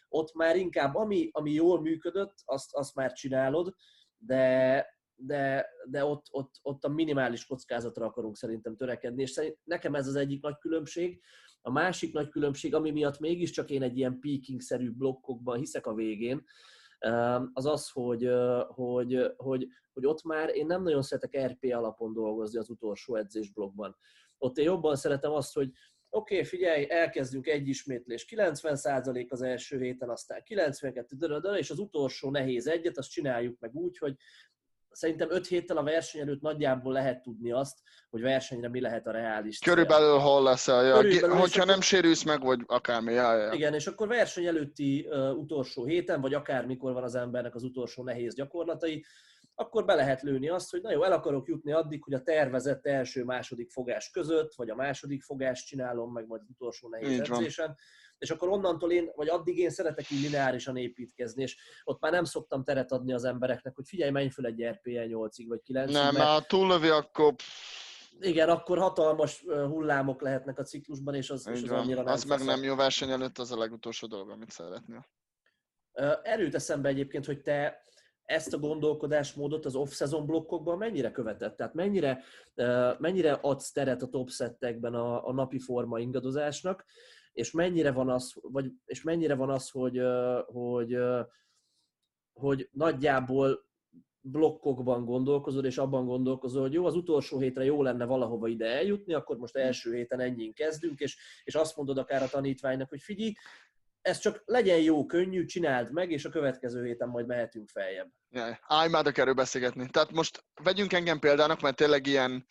Ott 0.08 0.34
már 0.34 0.56
inkább, 0.56 0.94
ami, 0.94 1.28
ami 1.32 1.52
jól 1.52 1.80
működött, 1.80 2.34
azt, 2.44 2.74
azt 2.74 2.94
már 2.94 3.12
csinálod, 3.12 3.74
de, 4.16 4.86
de, 5.16 5.66
de 5.90 6.04
ott, 6.04 6.26
ott, 6.30 6.54
ott 6.62 6.84
a 6.84 6.88
minimális 6.88 7.46
kockázatra 7.46 8.06
akarunk 8.06 8.36
szerintem 8.36 8.76
törekedni, 8.76 9.22
és 9.22 9.30
szerint, 9.30 9.58
nekem 9.64 9.94
ez 9.94 10.06
az 10.06 10.14
egyik 10.14 10.42
nagy 10.42 10.58
különbség, 10.58 11.20
a 11.66 11.70
másik 11.70 12.12
nagy 12.12 12.28
különbség, 12.28 12.74
ami 12.74 12.90
miatt 12.90 13.18
mégiscsak 13.18 13.70
én 13.70 13.82
egy 13.82 13.96
ilyen 13.96 14.18
peaking-szerű 14.20 14.90
blokkokban 14.90 15.58
hiszek 15.58 15.86
a 15.86 15.94
végén, 15.94 16.44
az 17.52 17.66
az, 17.66 17.90
hogy, 17.90 18.30
hogy, 18.66 19.32
hogy, 19.36 19.68
hogy 19.92 20.06
ott 20.06 20.22
már 20.22 20.56
én 20.56 20.66
nem 20.66 20.82
nagyon 20.82 21.02
szeretek 21.02 21.46
RP 21.46 21.72
alapon 21.72 22.12
dolgozni 22.12 22.58
az 22.58 22.70
utolsó 22.70 23.16
edzésblokkban. 23.16 23.96
Ott 24.38 24.58
én 24.58 24.64
jobban 24.64 24.96
szeretem 24.96 25.32
azt, 25.32 25.54
hogy 25.54 25.70
oké, 26.10 26.34
okay, 26.34 26.46
figyelj, 26.46 26.90
elkezdünk 26.90 27.46
egy 27.46 27.68
ismétlés, 27.68 28.26
90% 28.30 29.28
az 29.28 29.42
első 29.42 29.80
héten, 29.80 30.10
aztán 30.10 30.42
92, 30.42 31.56
és 31.56 31.70
az 31.70 31.78
utolsó 31.78 32.30
nehéz 32.30 32.66
egyet, 32.66 32.98
azt 32.98 33.10
csináljuk 33.10 33.58
meg 33.60 33.74
úgy, 33.74 33.98
hogy 33.98 34.16
szerintem 34.94 35.30
5 35.30 35.46
héttel 35.46 35.76
a 35.76 35.82
verseny 35.82 36.20
előtt 36.20 36.40
nagyjából 36.40 36.92
lehet 36.92 37.22
tudni 37.22 37.52
azt, 37.52 37.78
hogy 38.10 38.20
versenyre 38.20 38.68
mi 38.68 38.80
lehet 38.80 39.06
a 39.06 39.10
reális. 39.10 39.58
Körülbelül 39.58 40.18
hol 40.18 40.42
lesz 40.42 40.68
a, 40.68 40.82
ja, 40.82 40.94
Körülbelül, 40.94 41.36
hogyha 41.36 41.60
akkor, 41.60 41.72
nem 41.72 41.80
sérülsz 41.80 42.22
meg, 42.22 42.40
vagy 42.40 42.60
akármi. 42.66 43.12
Ja, 43.12 43.36
ja. 43.36 43.52
Igen, 43.52 43.74
és 43.74 43.86
akkor 43.86 44.08
verseny 44.08 44.46
előtti 44.46 45.06
uh, 45.10 45.38
utolsó 45.38 45.84
héten, 45.84 46.20
vagy 46.20 46.34
akármikor 46.34 46.92
van 46.92 47.02
az 47.02 47.14
embernek 47.14 47.54
az 47.54 47.62
utolsó 47.62 48.02
nehéz 48.02 48.34
gyakorlatai, 48.34 49.04
akkor 49.54 49.84
be 49.84 49.94
lehet 49.94 50.22
lőni 50.22 50.48
azt, 50.48 50.70
hogy 50.70 50.82
na 50.82 50.90
jó, 50.90 51.02
el 51.02 51.12
akarok 51.12 51.48
jutni 51.48 51.72
addig, 51.72 52.02
hogy 52.02 52.14
a 52.14 52.22
tervezett 52.22 52.86
első-második 52.86 53.70
fogás 53.70 54.10
között, 54.10 54.54
vagy 54.54 54.70
a 54.70 54.74
második 54.74 55.22
fogást 55.22 55.66
csinálom, 55.66 56.12
meg 56.12 56.26
majd 56.26 56.40
az 56.40 56.48
utolsó 56.50 56.88
nehéz 56.88 57.20
edzésen. 57.20 57.76
És 58.18 58.30
akkor 58.30 58.48
onnantól 58.48 58.92
én, 58.92 59.10
vagy 59.14 59.28
addig 59.28 59.58
én 59.58 59.70
szeretek 59.70 60.10
így 60.10 60.20
lineárisan 60.20 60.76
építkezni, 60.76 61.42
és 61.42 61.56
ott 61.84 62.00
már 62.00 62.12
nem 62.12 62.24
szoktam 62.24 62.64
teret 62.64 62.92
adni 62.92 63.12
az 63.12 63.24
embereknek, 63.24 63.74
hogy 63.74 63.88
figyelj, 63.88 64.10
menj 64.10 64.28
föl 64.28 64.46
egy 64.46 64.62
RPE 64.62 65.06
8-ig, 65.08 65.44
vagy 65.48 65.60
9-ig. 65.66 65.90
Nem, 65.90 66.14
mert... 66.14 66.16
már 66.16 66.42
túllövi, 66.42 66.88
akkor 66.88 67.34
igen, 68.20 68.48
akkor 68.48 68.78
hatalmas 68.78 69.44
hullámok 69.46 70.20
lehetnek 70.20 70.58
a 70.58 70.62
ciklusban, 70.62 71.14
és 71.14 71.30
az, 71.30 71.48
és 71.48 71.62
az 71.62 71.70
annyira 71.70 72.02
nem 72.02 72.12
Az 72.12 72.24
meg 72.24 72.44
nem 72.44 72.62
jó 72.62 72.74
verseny 72.74 73.10
előtt, 73.10 73.38
az 73.38 73.52
a 73.52 73.58
legutolsó 73.58 74.06
dolog, 74.06 74.30
amit 74.30 74.50
szeretnél. 74.50 75.06
Erőt 76.22 76.54
eszembe 76.54 76.88
egyébként, 76.88 77.24
hogy 77.24 77.40
te 77.40 77.82
ezt 78.24 78.52
a 78.52 78.58
gondolkodásmódot 78.58 79.64
az 79.64 79.74
off-season 79.74 80.26
blokkokban 80.26 80.78
mennyire 80.78 81.10
követett? 81.10 81.56
Tehát 81.56 81.74
mennyire, 81.74 82.22
mennyire 82.98 83.32
adsz 83.32 83.72
teret 83.72 84.02
a 84.02 84.08
top 84.08 84.30
settekben 84.30 84.94
a, 84.94 85.26
a 85.26 85.32
napi 85.32 85.58
forma 85.58 85.98
ingadozásnak, 85.98 86.84
és 87.34 87.50
mennyire 87.50 87.92
van 87.92 88.08
az, 88.08 88.34
vagy, 88.42 88.72
és 88.84 89.02
mennyire 89.02 89.34
van 89.34 89.50
az 89.50 89.70
hogy, 89.70 90.00
hogy, 90.46 90.96
hogy 92.32 92.68
nagyjából 92.72 93.64
blokkokban 94.20 95.04
gondolkozol, 95.04 95.64
és 95.64 95.78
abban 95.78 96.06
gondolkozol, 96.06 96.62
hogy 96.62 96.72
jó, 96.72 96.86
az 96.86 96.94
utolsó 96.94 97.38
hétre 97.38 97.64
jó 97.64 97.82
lenne 97.82 98.04
valahova 98.04 98.48
ide 98.48 98.66
eljutni, 98.66 99.14
akkor 99.14 99.36
most 99.36 99.56
első 99.56 99.94
héten 99.94 100.20
ennyin 100.20 100.52
kezdünk, 100.52 101.00
és, 101.00 101.16
és 101.44 101.54
azt 101.54 101.76
mondod 101.76 101.98
akár 101.98 102.22
a 102.22 102.28
tanítványnak, 102.28 102.88
hogy 102.88 103.02
figyelj, 103.02 103.32
ez 104.02 104.18
csak 104.18 104.42
legyen 104.44 104.80
jó, 104.80 105.06
könnyű, 105.06 105.44
csináld 105.44 105.92
meg, 105.92 106.10
és 106.10 106.24
a 106.24 106.30
következő 106.30 106.84
héten 106.84 107.08
majd 107.08 107.26
mehetünk 107.26 107.68
feljebb. 107.68 108.12
Ja, 108.30 108.58
állj, 108.62 108.88
imádok 108.88 109.18
erről 109.18 109.34
beszélgetni. 109.34 109.88
Tehát 109.90 110.12
most 110.12 110.44
vegyünk 110.62 110.92
engem 110.92 111.18
példának, 111.18 111.60
mert 111.60 111.76
tényleg 111.76 112.06
ilyen... 112.06 112.46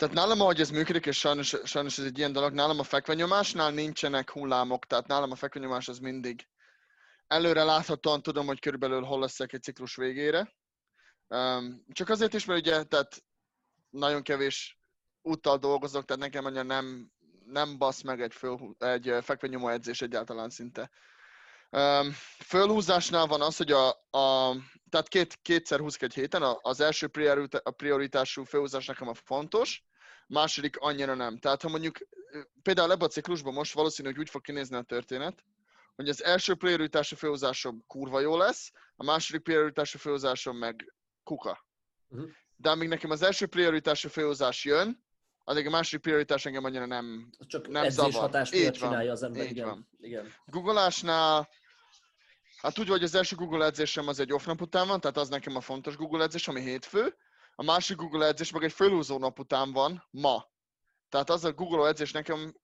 Tehát 0.00 0.14
nálam, 0.14 0.40
ahogy 0.40 0.60
ez 0.60 0.70
működik, 0.70 1.06
és 1.06 1.18
sajnos, 1.18 1.56
sajnos 1.64 1.98
ez 1.98 2.04
egy 2.04 2.18
ilyen 2.18 2.32
dolog, 2.32 2.52
nálam 2.52 2.78
a 2.78 2.82
fekvenyomásnál 2.82 3.70
nincsenek 3.70 4.30
hullámok, 4.30 4.86
tehát 4.86 5.06
nálam 5.06 5.30
a 5.30 5.34
fekvenyomás 5.34 5.88
az 5.88 5.98
mindig 5.98 6.48
előre 7.26 7.64
láthatóan 7.64 8.22
tudom, 8.22 8.46
hogy 8.46 8.60
körülbelül 8.60 9.02
hol 9.02 9.20
leszek 9.20 9.52
egy 9.52 9.62
ciklus 9.62 9.96
végére. 9.96 10.54
Csak 11.88 12.08
azért 12.08 12.34
is, 12.34 12.44
mert 12.44 12.60
ugye, 12.60 12.82
tehát 12.82 13.24
nagyon 13.90 14.22
kevés 14.22 14.78
úttal 15.22 15.58
dolgozok, 15.58 16.04
tehát 16.04 16.22
nekem 16.22 16.44
annyira 16.44 16.62
nem 16.62 17.10
nem 17.44 17.78
basz 17.78 18.02
meg 18.02 18.20
egy, 18.20 18.34
föl, 18.34 18.74
egy 18.78 19.14
fekvenyomó 19.22 19.68
edzés 19.68 20.02
egyáltalán 20.02 20.50
szinte. 20.50 20.90
Fölhúzásnál 22.44 23.26
van 23.26 23.42
az, 23.42 23.56
hogy 23.56 23.72
a, 23.72 23.88
a 24.10 24.56
tehát 24.88 25.08
két, 25.08 25.38
kétszer 25.42 25.80
húzok 25.80 26.02
egy 26.02 26.14
héten, 26.14 26.42
az 26.60 26.80
első 26.80 27.08
prioritású 27.76 28.44
fölhúzás 28.44 28.86
nekem 28.86 29.08
a 29.08 29.14
fontos, 29.14 29.84
második 30.30 30.76
annyira 30.78 31.14
nem. 31.14 31.38
Tehát 31.38 31.62
ha 31.62 31.68
mondjuk 31.68 31.98
például 32.62 32.92
ebben 32.92 33.06
a 33.06 33.10
ciklusban 33.10 33.52
most 33.52 33.74
valószínű, 33.74 34.08
hogy 34.08 34.18
úgy 34.18 34.30
fog 34.30 34.42
kinézni 34.42 34.76
a 34.76 34.82
történet, 34.82 35.44
hogy 35.94 36.08
az 36.08 36.24
első 36.24 36.54
prioritású 36.54 37.16
főhozásom 37.16 37.84
kurva 37.86 38.20
jó 38.20 38.36
lesz, 38.36 38.72
a 38.96 39.04
második 39.04 39.42
prioritású 39.42 39.98
főhozásom 39.98 40.56
meg 40.56 40.94
kuka. 41.22 41.66
Uh-huh. 42.08 42.30
De 42.56 42.70
amíg 42.70 42.88
nekem 42.88 43.10
az 43.10 43.22
első 43.22 43.46
prioritású 43.46 44.08
főhozás 44.08 44.64
jön, 44.64 45.04
addig 45.44 45.66
a 45.66 45.70
második 45.70 46.00
prioritás 46.00 46.46
engem 46.46 46.64
annyira 46.64 46.86
nem 46.86 47.30
Csak 47.46 47.68
nem 47.68 47.88
zavar. 47.88 48.12
hatás 48.12 48.50
miatt 48.50 48.74
csinálja 48.74 49.12
az 49.12 49.22
ember, 49.22 49.50
igen. 49.50 49.66
Van. 49.66 49.88
igen. 50.00 50.32
Googleásnál, 50.46 51.48
hát 52.56 52.78
úgy, 52.78 52.88
hogy 52.88 53.02
az 53.02 53.14
első 53.14 53.36
Google 53.36 53.64
edzésem 53.64 54.08
az 54.08 54.20
egy 54.20 54.32
off 54.32 54.44
nap 54.44 54.60
után 54.60 54.86
van, 54.86 55.00
tehát 55.00 55.16
az 55.16 55.28
nekem 55.28 55.56
a 55.56 55.60
fontos 55.60 55.96
Google 55.96 56.22
edzés, 56.22 56.48
ami 56.48 56.60
hétfő. 56.60 57.16
A 57.60 57.62
másik 57.62 57.96
Google 57.96 58.26
edzés 58.26 58.50
meg 58.50 58.62
egy 58.62 58.72
fölhúzó 58.72 59.18
nap 59.18 59.38
után 59.38 59.72
van, 59.72 60.06
ma. 60.10 60.50
Tehát 61.08 61.30
az 61.30 61.44
a 61.44 61.52
Google 61.52 61.88
edzés 61.88 62.12
nekem 62.12 62.54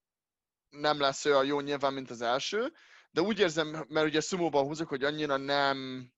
nem 0.68 1.00
lesz 1.00 1.24
olyan 1.24 1.44
jó 1.44 1.60
nyilván, 1.60 1.92
mint 1.92 2.10
az 2.10 2.20
első, 2.20 2.72
de 3.10 3.20
úgy 3.20 3.38
érzem, 3.38 3.84
mert 3.88 4.06
ugye 4.06 4.20
szumóban 4.20 4.64
húzok, 4.64 4.88
hogy 4.88 5.04
annyira 5.04 5.36
nem, 5.36 6.10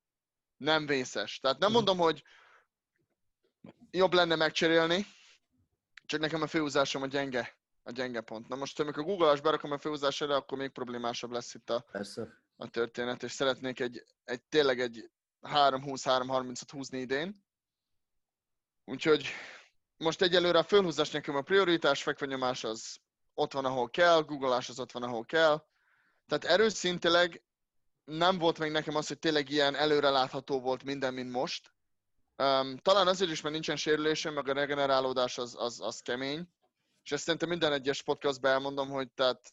nem 0.57 0.87
vészes. 0.87 1.39
Tehát 1.39 1.59
nem 1.59 1.69
mhm. 1.69 1.77
mondom, 1.77 1.99
hogy 1.99 2.23
jobb 3.91 4.13
lenne 4.13 4.35
megcserélni, 4.35 5.07
csak 6.07 6.21
nekem 6.21 6.43
a 6.43 6.47
főhúzásom 6.47 7.03
a 7.03 7.07
gyenge, 7.07 7.59
a 7.83 7.91
gyenge 7.91 8.21
pont. 8.21 8.49
Na 8.49 8.57
most, 8.57 8.81
amikor 8.81 9.05
Google-as 9.05 9.41
berakom 9.41 9.73
a 9.73 9.79
főhúzásra, 9.79 10.35
akkor 10.35 10.59
még 10.59 10.71
problémásabb 10.71 11.31
lesz 11.31 11.55
itt 11.55 11.71
a, 11.71 11.85
Persze. 11.93 12.43
a 12.57 12.69
történet, 12.69 13.23
és 13.23 13.33
szeretnék 13.33 13.81
egy, 13.81 14.05
egy 14.25 14.43
tényleg 14.43 14.81
egy 14.81 15.11
3-20-3-30-at 15.43 16.69
húzni 16.71 16.99
idén. 16.99 17.47
Úgyhogy 18.89 19.27
most 19.97 20.23
egyelőre 20.23 20.59
a 20.59 20.63
fölhúzás 20.63 21.11
nekem 21.11 21.37
a 21.37 21.43
prioritás, 21.43 22.03
fekvenyomás 22.03 22.65
az 22.65 22.99
ott 23.35 23.53
van, 23.53 23.65
ahol 23.65 23.91
kell, 23.91 24.23
googleás 24.23 24.69
az 24.69 24.81
ott 24.81 24.93
van, 24.93 25.03
ahol 25.03 25.25
kell. 25.25 25.67
Tehát 26.27 26.45
erőszintileg 26.45 27.43
nem 28.05 28.39
volt 28.39 28.59
még 28.59 28.71
nekem 28.71 28.97
az, 28.97 29.09
hogy 29.09 29.19
tényleg 29.19 29.51
ilyen 29.51 29.75
előrelátható 29.75 30.61
volt 30.61 30.85
minden, 30.85 31.15
mint 31.15 31.31
most. 31.31 31.73
Um, 32.37 32.77
talán 32.77 33.07
azért 33.07 33.31
is, 33.31 33.41
mert 33.41 33.55
nincsen 33.55 33.77
sérülésem, 33.77 34.35
meg 34.35 34.49
a 34.49 34.53
regenerálódás 34.53 35.39
az, 35.39 35.55
az, 35.59 35.81
az 35.81 36.01
kemény. 36.01 36.49
És 37.05 37.13
ezt 37.13 37.25
szerintem 37.25 37.49
minden 37.49 37.73
egyes 37.73 38.03
podcastban 38.03 38.51
elmondom, 38.51 38.89
hogy 38.89 39.11
tehát 39.11 39.51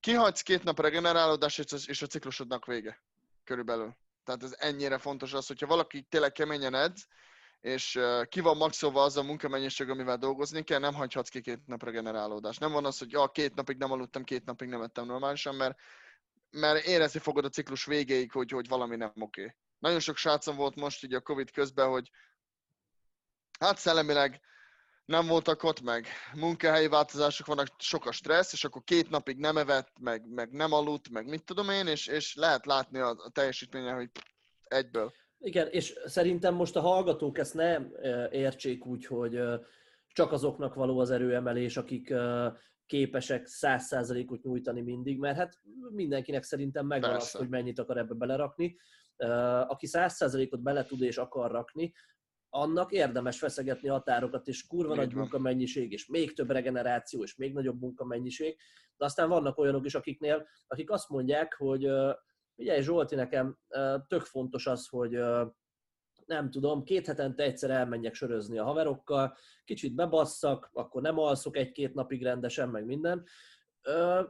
kihagysz 0.00 0.42
két 0.42 0.62
nap 0.62 0.80
regenerálódás, 0.80 1.58
és 1.86 2.02
a 2.02 2.06
ciklusodnak 2.06 2.66
vége. 2.66 3.02
Körülbelül. 3.44 3.96
Tehát 4.24 4.42
ez 4.42 4.54
ennyire 4.58 4.98
fontos 4.98 5.32
az, 5.32 5.46
hogyha 5.46 5.66
valaki 5.66 6.02
tényleg 6.02 6.32
keményen 6.32 6.74
edz, 6.74 7.06
és 7.64 8.00
ki 8.28 8.40
van 8.40 8.56
maxolva 8.56 9.02
az 9.02 9.16
a 9.16 9.22
munkamennyiség, 9.22 9.88
amivel 9.88 10.16
dolgozni 10.16 10.62
kell, 10.62 10.78
nem 10.78 10.94
hagyhatsz 10.94 11.28
ki 11.28 11.40
két 11.40 11.66
nap 11.66 11.82
regenerálódást. 11.82 12.60
Nem 12.60 12.72
van 12.72 12.84
az, 12.84 12.98
hogy 12.98 13.12
ja, 13.12 13.28
két 13.28 13.54
napig 13.54 13.76
nem 13.76 13.92
aludtam, 13.92 14.24
két 14.24 14.44
napig 14.44 14.68
nem 14.68 14.82
ettem 14.82 15.06
normálisan, 15.06 15.54
mert, 15.54 15.78
mert 16.50 16.86
érezni 16.86 17.20
fogod 17.20 17.44
a 17.44 17.48
ciklus 17.48 17.84
végéig, 17.84 18.32
hogy, 18.32 18.50
hogy 18.50 18.68
valami 18.68 18.96
nem 18.96 19.12
oké. 19.14 19.56
Nagyon 19.78 20.00
sok 20.00 20.16
srácom 20.16 20.56
volt 20.56 20.74
most 20.74 21.04
így 21.04 21.14
a 21.14 21.20
Covid 21.20 21.50
közben, 21.50 21.88
hogy 21.88 22.10
hát 23.58 23.78
szellemileg 23.78 24.40
nem 25.04 25.26
voltak 25.26 25.62
ott, 25.62 25.80
meg 25.80 26.08
munkahelyi 26.34 26.88
változások 26.88 27.46
vannak, 27.46 27.68
sok 27.78 28.06
a 28.06 28.12
stressz, 28.12 28.52
és 28.52 28.64
akkor 28.64 28.82
két 28.84 29.10
napig 29.10 29.38
nem 29.38 29.56
evett, 29.56 29.98
meg, 30.00 30.28
meg 30.28 30.50
nem 30.50 30.72
aludt, 30.72 31.08
meg 31.08 31.26
mit 31.26 31.44
tudom 31.44 31.70
én, 31.70 31.86
és, 31.86 32.06
és 32.06 32.34
lehet 32.34 32.66
látni 32.66 32.98
a, 32.98 33.08
a 33.08 33.30
teljesítménye, 33.30 33.92
hogy 33.92 34.10
egyből. 34.62 35.12
Igen, 35.44 35.68
és 35.70 35.98
szerintem 36.04 36.54
most 36.54 36.76
a 36.76 36.80
hallgatók 36.80 37.38
ezt 37.38 37.54
nem 37.54 37.92
értsék 38.30 38.86
úgy, 38.86 39.06
hogy 39.06 39.40
csak 40.06 40.32
azoknak 40.32 40.74
való 40.74 40.98
az 40.98 41.10
erőemelés, 41.10 41.76
akik 41.76 42.14
képesek 42.86 43.46
száz 43.46 43.84
százalékot 43.84 44.42
nyújtani 44.42 44.80
mindig, 44.80 45.18
mert 45.18 45.36
hát 45.36 45.58
mindenkinek 45.90 46.42
szerintem 46.42 46.86
megvan 46.86 47.14
az, 47.14 47.30
hogy 47.30 47.48
mennyit 47.48 47.78
akar 47.78 47.96
ebbe 47.96 48.14
belerakni. 48.14 48.76
Aki 49.66 49.86
100%-ot 49.90 50.62
bele 50.62 50.84
tud 50.84 51.02
és 51.02 51.16
akar 51.18 51.50
rakni, 51.50 51.92
annak 52.48 52.92
érdemes 52.92 53.38
feszegetni 53.38 53.88
határokat, 53.88 54.48
és 54.48 54.66
kurva 54.66 54.94
nagy 54.94 55.14
munkamennyiség, 55.14 55.92
és 55.92 56.06
még 56.06 56.34
több 56.34 56.50
regeneráció, 56.50 57.22
és 57.22 57.36
még 57.36 57.52
nagyobb 57.52 57.80
munkamennyiség. 57.80 58.56
De 58.96 59.04
aztán 59.04 59.28
vannak 59.28 59.58
olyanok 59.58 59.84
is, 59.84 59.94
akiknél, 59.94 60.46
akik 60.66 60.90
azt 60.90 61.08
mondják, 61.08 61.54
hogy 61.54 61.90
figyelj 62.56 62.82
Zsolti, 62.82 63.14
nekem 63.14 63.58
tök 64.08 64.22
fontos 64.22 64.66
az, 64.66 64.88
hogy 64.88 65.18
nem 66.26 66.50
tudom, 66.50 66.82
két 66.82 67.06
hetente 67.06 67.42
egyszer 67.42 67.70
elmenjek 67.70 68.14
sörözni 68.14 68.58
a 68.58 68.64
haverokkal, 68.64 69.36
kicsit 69.64 69.94
bebasszak, 69.94 70.70
akkor 70.72 71.02
nem 71.02 71.18
alszok 71.18 71.56
egy-két 71.56 71.94
napig 71.94 72.22
rendesen, 72.22 72.68
meg 72.68 72.84
minden, 72.84 73.24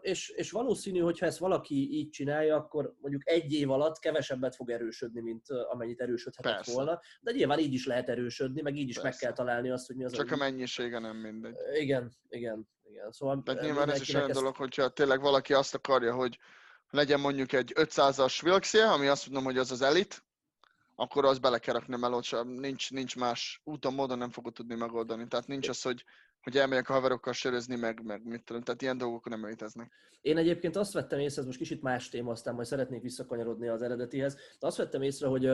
és, 0.01 0.29
és 0.29 0.51
valószínű, 0.51 0.99
hogy 0.99 1.19
ha 1.19 1.27
ezt 1.27 1.39
valaki 1.39 1.93
így 1.93 2.11
csinálja, 2.11 2.57
akkor 2.57 2.95
mondjuk 3.01 3.29
egy 3.29 3.53
év 3.53 3.71
alatt 3.71 3.99
kevesebbet 3.99 4.55
fog 4.55 4.71
erősödni, 4.71 5.21
mint 5.21 5.49
amennyit 5.49 6.01
erősödhetett 6.01 6.55
Persze. 6.55 6.73
volna. 6.73 7.01
De 7.21 7.33
nyilván 7.33 7.59
így 7.59 7.73
is 7.73 7.87
lehet 7.87 8.09
erősödni, 8.09 8.63
meg 8.63 8.77
így 8.77 8.89
is 8.89 8.95
Persze. 8.95 9.09
meg 9.09 9.19
kell 9.19 9.33
találni 9.33 9.71
azt, 9.71 9.87
hogy 9.87 9.97
mi 9.97 10.05
az 10.05 10.13
Csak 10.13 10.31
a, 10.31 10.37
mennyisége 10.37 10.99
nem 10.99 11.17
mindegy. 11.17 11.55
Igen, 11.75 12.13
igen, 12.29 12.69
igen. 12.83 13.13
Szóval 13.13 13.43
Tehát 13.45 13.63
nyilván 13.63 13.91
ez 13.91 14.01
is 14.01 14.15
olyan 14.15 14.31
ezt... 14.31 14.39
dolog, 14.39 14.57
hogyha 14.57 14.89
tényleg 14.89 15.21
valaki 15.21 15.53
azt 15.53 15.75
akarja, 15.75 16.15
hogy 16.15 16.39
legyen 16.95 17.21
mondjuk 17.21 17.53
egy 17.53 17.73
500-as 17.77 18.45
Wilksie, 18.45 18.91
ami 18.91 19.07
azt 19.07 19.27
mondom, 19.27 19.45
hogy 19.45 19.59
az 19.59 19.71
az 19.71 19.83
elit, 19.83 20.25
akkor 20.95 21.25
az 21.25 21.39
bele 21.39 21.59
kell 21.59 21.75
rakni 21.75 21.97
melót, 21.97 22.45
nincs, 22.45 22.91
nincs 22.91 23.17
más 23.17 23.61
úton, 23.65 23.95
módon 23.95 24.19
nem 24.19 24.31
fogod 24.31 24.53
tudni 24.53 24.75
megoldani. 24.75 25.27
Tehát 25.29 25.47
nincs 25.47 25.69
az, 25.69 25.83
hogy 25.83 26.05
hogy 26.45 26.57
elmegyek 26.57 26.89
a 26.89 26.93
haverokkal 26.93 27.33
sörözni, 27.33 27.77
meg, 27.77 28.05
meg 28.05 28.25
mit 28.25 28.45
tudom, 28.45 28.63
tehát 28.63 28.83
ilyen 28.83 28.99
dolgok 28.99 29.29
nem 29.29 29.47
léteznek. 29.47 29.93
Én 30.21 30.37
egyébként 30.37 30.77
azt 30.77 30.93
vettem 30.93 31.19
észre, 31.19 31.41
ez 31.41 31.47
most 31.47 31.59
kicsit 31.59 31.83
más 31.83 32.09
téma, 32.09 32.31
aztán 32.31 32.55
majd 32.55 32.67
szeretnék 32.67 33.03
visszakanyarodni 33.03 33.69
az 33.69 33.83
eredetihez, 33.83 34.35
de 34.35 34.67
azt 34.67 34.77
vettem 34.77 35.03
észre, 35.03 35.27
hogy 35.27 35.51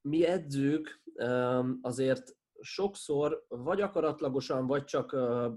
mi 0.00 0.24
edzők 0.26 1.02
azért 1.80 2.36
sokszor 2.60 3.44
vagy 3.48 3.80
akaratlagosan, 3.80 4.66
vagy 4.66 4.84
csak 4.84 5.12
uh, 5.12 5.52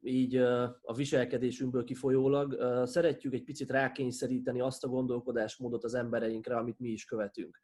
így 0.00 0.36
a 0.82 0.94
viselkedésünkből 0.96 1.84
kifolyólag 1.84 2.56
szeretjük 2.86 3.32
egy 3.32 3.44
picit 3.44 3.70
rákényszeríteni 3.70 4.60
azt 4.60 4.84
a 4.84 4.88
gondolkodásmódot 4.88 5.84
az 5.84 5.94
embereinkre, 5.94 6.56
amit 6.56 6.78
mi 6.78 6.88
is 6.88 7.04
követünk. 7.04 7.58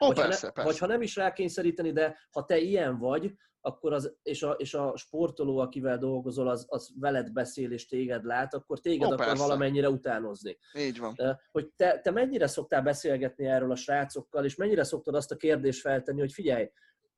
Ó, 0.00 0.06
vagy, 0.06 0.16
persze, 0.16 0.40
ha 0.40 0.46
ne, 0.46 0.52
persze. 0.52 0.70
vagy 0.70 0.78
ha 0.78 0.86
nem 0.86 1.02
is 1.02 1.16
rákényszeríteni, 1.16 1.92
de 1.92 2.18
ha 2.30 2.44
te 2.44 2.58
ilyen 2.58 2.98
vagy, 2.98 3.34
akkor 3.64 3.92
az, 3.92 4.16
és, 4.22 4.42
a, 4.42 4.50
és 4.50 4.74
a 4.74 4.96
sportoló, 4.96 5.58
akivel 5.58 5.98
dolgozol, 5.98 6.48
az, 6.48 6.66
az 6.68 6.92
veled 7.00 7.32
beszél 7.32 7.72
és 7.72 7.86
téged 7.86 8.24
lát, 8.24 8.54
akkor 8.54 8.80
téged 8.80 9.08
Ó, 9.08 9.12
akar 9.12 9.26
persze. 9.26 9.42
valamennyire 9.42 9.90
utánozni. 9.90 10.58
Így 10.78 10.98
van. 10.98 11.14
Hogy 11.50 11.68
te, 11.76 12.00
te 12.00 12.10
mennyire 12.10 12.46
szoktál 12.46 12.82
beszélgetni 12.82 13.46
erről 13.46 13.70
a 13.70 13.76
srácokkal, 13.76 14.44
és 14.44 14.54
mennyire 14.54 14.84
szoktad 14.84 15.14
azt 15.14 15.32
a 15.32 15.36
kérdést 15.36 15.80
feltenni, 15.80 16.20
hogy 16.20 16.32
figyelj, 16.32 16.70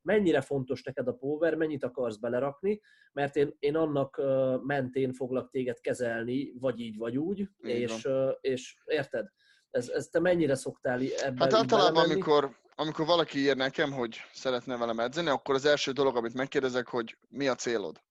mennyire 0.05 0.41
fontos 0.41 0.83
neked 0.83 1.09
a 1.09 1.13
power, 1.13 1.55
mennyit 1.55 1.85
akarsz 1.85 2.17
belerakni, 2.17 2.81
mert 3.13 3.37
én, 3.37 3.57
én 3.59 3.77
annak 3.77 4.21
mentén 4.63 5.13
foglak 5.13 5.51
téged 5.51 5.81
kezelni, 5.81 6.53
vagy 6.59 6.81
így, 6.81 6.97
vagy 6.97 7.17
úgy, 7.17 7.39
Így 7.39 7.49
és, 7.63 8.09
és 8.41 8.77
érted? 8.85 9.27
Ez, 9.71 9.89
ez 9.89 10.07
te 10.07 10.21
mennyire 10.21 10.55
szoktál 10.55 11.01
ebben 11.01 11.37
Hát 11.37 11.53
általában, 11.53 11.93
belemenni? 11.93 12.13
amikor, 12.13 12.57
amikor 12.75 13.07
valaki 13.07 13.39
ír 13.39 13.57
nekem, 13.57 13.93
hogy 13.93 14.21
szeretne 14.33 14.77
velem 14.77 14.99
edzeni, 14.99 15.29
akkor 15.29 15.55
az 15.55 15.65
első 15.65 15.93
dolog, 15.93 16.17
amit 16.17 16.35
megkérdezek, 16.35 16.89
hogy 16.89 17.19
mi 17.29 17.49
a 17.49 17.55
célod? 17.55 18.03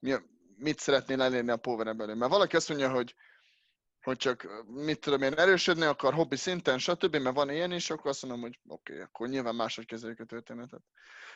Mi 0.00 0.12
a, 0.12 0.22
mit 0.56 0.78
szeretnél 0.78 1.22
elérni 1.22 1.50
a 1.50 1.56
power 1.56 1.96
belül? 1.96 2.14
Mert 2.14 2.30
valaki 2.30 2.56
azt 2.56 2.68
mondja, 2.68 2.90
hogy, 2.90 3.14
hogy 4.02 4.16
csak, 4.16 4.64
mit 4.66 5.00
tudom 5.00 5.22
én, 5.22 5.34
erősödni 5.34 5.84
akar 5.84 6.14
hobbi 6.14 6.36
szinten, 6.36 6.78
stb., 6.78 7.16
mert 7.16 7.34
van 7.34 7.50
ilyen 7.50 7.72
is, 7.72 7.90
akkor 7.90 8.10
azt 8.10 8.22
mondom, 8.22 8.40
hogy 8.40 8.58
oké, 8.68 8.92
okay, 8.92 9.04
akkor 9.04 9.28
nyilván 9.28 9.54
máshogy 9.54 9.86
kezeljük 9.86 10.20
a 10.20 10.24
történetet. 10.24 10.82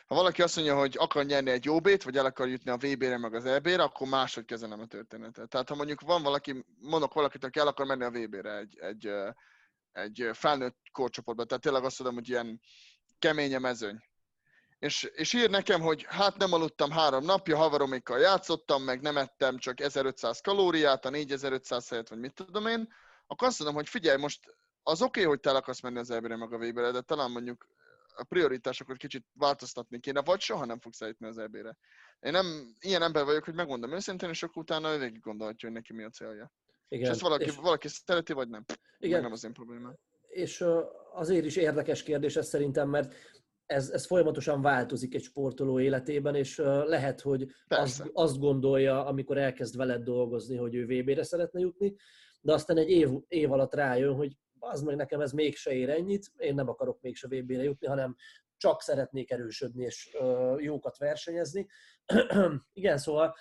Ha 0.05 0.15
valaki 0.15 0.41
azt 0.41 0.55
mondja, 0.55 0.77
hogy 0.77 0.95
akar 0.99 1.25
nyerni 1.25 1.49
egy 1.49 1.65
jobbét, 1.65 2.03
vagy 2.03 2.17
el 2.17 2.25
akar 2.25 2.47
jutni 2.47 2.71
a 2.71 2.77
VB-re, 2.77 3.17
meg 3.17 3.33
az 3.33 3.45
EB-re, 3.45 3.83
akkor 3.83 4.07
máshogy 4.07 4.45
kezelem 4.45 4.79
a 4.79 4.85
történetet. 4.85 5.49
Tehát 5.49 5.69
ha 5.69 5.75
mondjuk 5.75 6.01
van 6.01 6.23
valaki, 6.23 6.65
mondok 6.79 7.13
valakit, 7.13 7.43
aki 7.43 7.59
el 7.59 7.67
akar 7.67 7.85
menni 7.85 8.03
a 8.03 8.11
VB-re 8.11 8.57
egy, 8.57 8.77
egy, 8.79 9.11
egy 9.91 10.29
felnőtt 10.33 10.77
korcsoportba, 10.91 11.45
tehát 11.45 11.63
tényleg 11.63 11.83
azt 11.83 11.97
tudom, 11.97 12.13
hogy 12.13 12.29
ilyen 12.29 12.61
kemény 13.19 13.55
a 13.55 13.59
mezőny. 13.59 13.99
És, 14.85 15.03
és 15.03 15.33
ír 15.33 15.49
nekem, 15.49 15.81
hogy 15.81 16.05
hát 16.07 16.37
nem 16.37 16.53
aludtam 16.53 16.91
három 16.91 17.23
napja, 17.23 17.57
havaromékkal 17.57 18.19
játszottam, 18.19 18.83
meg 18.83 19.01
nem 19.01 19.17
ettem 19.17 19.57
csak 19.57 19.79
1500 19.79 20.41
kalóriát, 20.41 21.05
a 21.05 21.09
4500 21.09 21.89
helyett, 21.89 22.07
vagy 22.07 22.19
mit 22.19 22.33
tudom 22.33 22.67
én, 22.67 22.93
akkor 23.27 23.47
azt 23.47 23.59
mondom, 23.59 23.77
hogy 23.77 23.89
figyelj, 23.89 24.17
most 24.17 24.39
az 24.83 25.01
oké, 25.01 25.19
okay, 25.19 25.31
hogy 25.31 25.39
te 25.39 25.49
el 25.49 25.55
akarsz 25.55 25.81
menni 25.81 25.99
az 25.99 26.09
EB-re, 26.11 26.35
meg 26.35 26.53
a 26.53 26.57
VB-re, 26.57 26.91
de 26.91 27.01
talán 27.01 27.31
mondjuk 27.31 27.67
a 28.15 28.23
prioritásokat 28.23 28.97
kicsit 28.97 29.25
változtatni 29.33 29.99
kéne, 29.99 30.21
vagy 30.21 30.39
soha 30.39 30.65
nem 30.65 30.79
fogsz 30.79 31.01
eljutni 31.01 31.27
az 31.27 31.37
EB-re. 31.37 31.77
Én 32.19 32.31
nem 32.31 32.75
ilyen 32.79 33.01
ember 33.01 33.25
vagyok, 33.25 33.43
hogy 33.43 33.55
megmondom 33.55 33.91
őszintén, 33.91 34.29
és 34.29 34.43
akkor 34.43 34.61
utána 34.61 34.93
ő 34.93 34.99
végig 34.99 35.21
gondolhatja, 35.21 35.67
hogy 35.69 35.77
neki 35.77 35.93
mi 35.93 36.03
a 36.03 36.09
célja. 36.09 36.51
És 36.87 36.97
Igen. 36.97 37.11
ezt 37.11 37.21
valaki, 37.21 37.43
és, 37.43 37.55
valaki 37.55 37.87
szereti, 37.87 38.33
vagy 38.33 38.49
nem. 38.49 38.63
Igen. 38.67 38.79
igen, 38.97 39.21
nem 39.21 39.31
az 39.31 39.43
én 39.43 39.53
problémám. 39.53 39.95
és 40.27 40.65
azért 41.13 41.45
is 41.45 41.55
érdekes 41.55 42.03
kérdés 42.03 42.35
ez 42.35 42.47
szerintem, 42.47 42.89
mert 42.89 43.13
ez, 43.65 43.89
ez 43.89 44.05
folyamatosan 44.05 44.61
változik 44.61 45.15
egy 45.15 45.23
sportoló 45.23 45.79
életében, 45.79 46.35
és 46.35 46.57
lehet, 46.85 47.21
hogy 47.21 47.41
azt, 47.41 47.53
Persze. 47.67 48.09
azt 48.13 48.39
gondolja, 48.39 49.05
amikor 49.05 49.37
elkezd 49.37 49.77
veled 49.77 50.03
dolgozni, 50.03 50.57
hogy 50.57 50.75
ő 50.75 50.85
VB-re 50.85 51.23
szeretne 51.23 51.59
jutni, 51.59 51.95
de 52.41 52.53
aztán 52.53 52.77
egy 52.77 52.89
év, 52.89 53.09
év 53.27 53.51
alatt 53.51 53.73
rájön, 53.73 54.15
hogy 54.15 54.37
az 54.59 54.81
meg 54.81 54.95
nekem 54.95 55.21
ez 55.21 55.31
mégse 55.31 55.71
ér 55.71 55.89
ennyit, 55.89 56.31
én 56.37 56.55
nem 56.55 56.69
akarok 56.69 57.01
mégse 57.01 57.27
VB-re 57.27 57.63
jutni, 57.63 57.87
hanem 57.87 58.15
csak 58.57 58.81
szeretnék 58.81 59.31
erősödni 59.31 59.83
és 59.83 60.17
jókat 60.57 60.97
versenyezni. 60.97 61.67
Igen, 62.73 62.97
szóval 62.97 63.35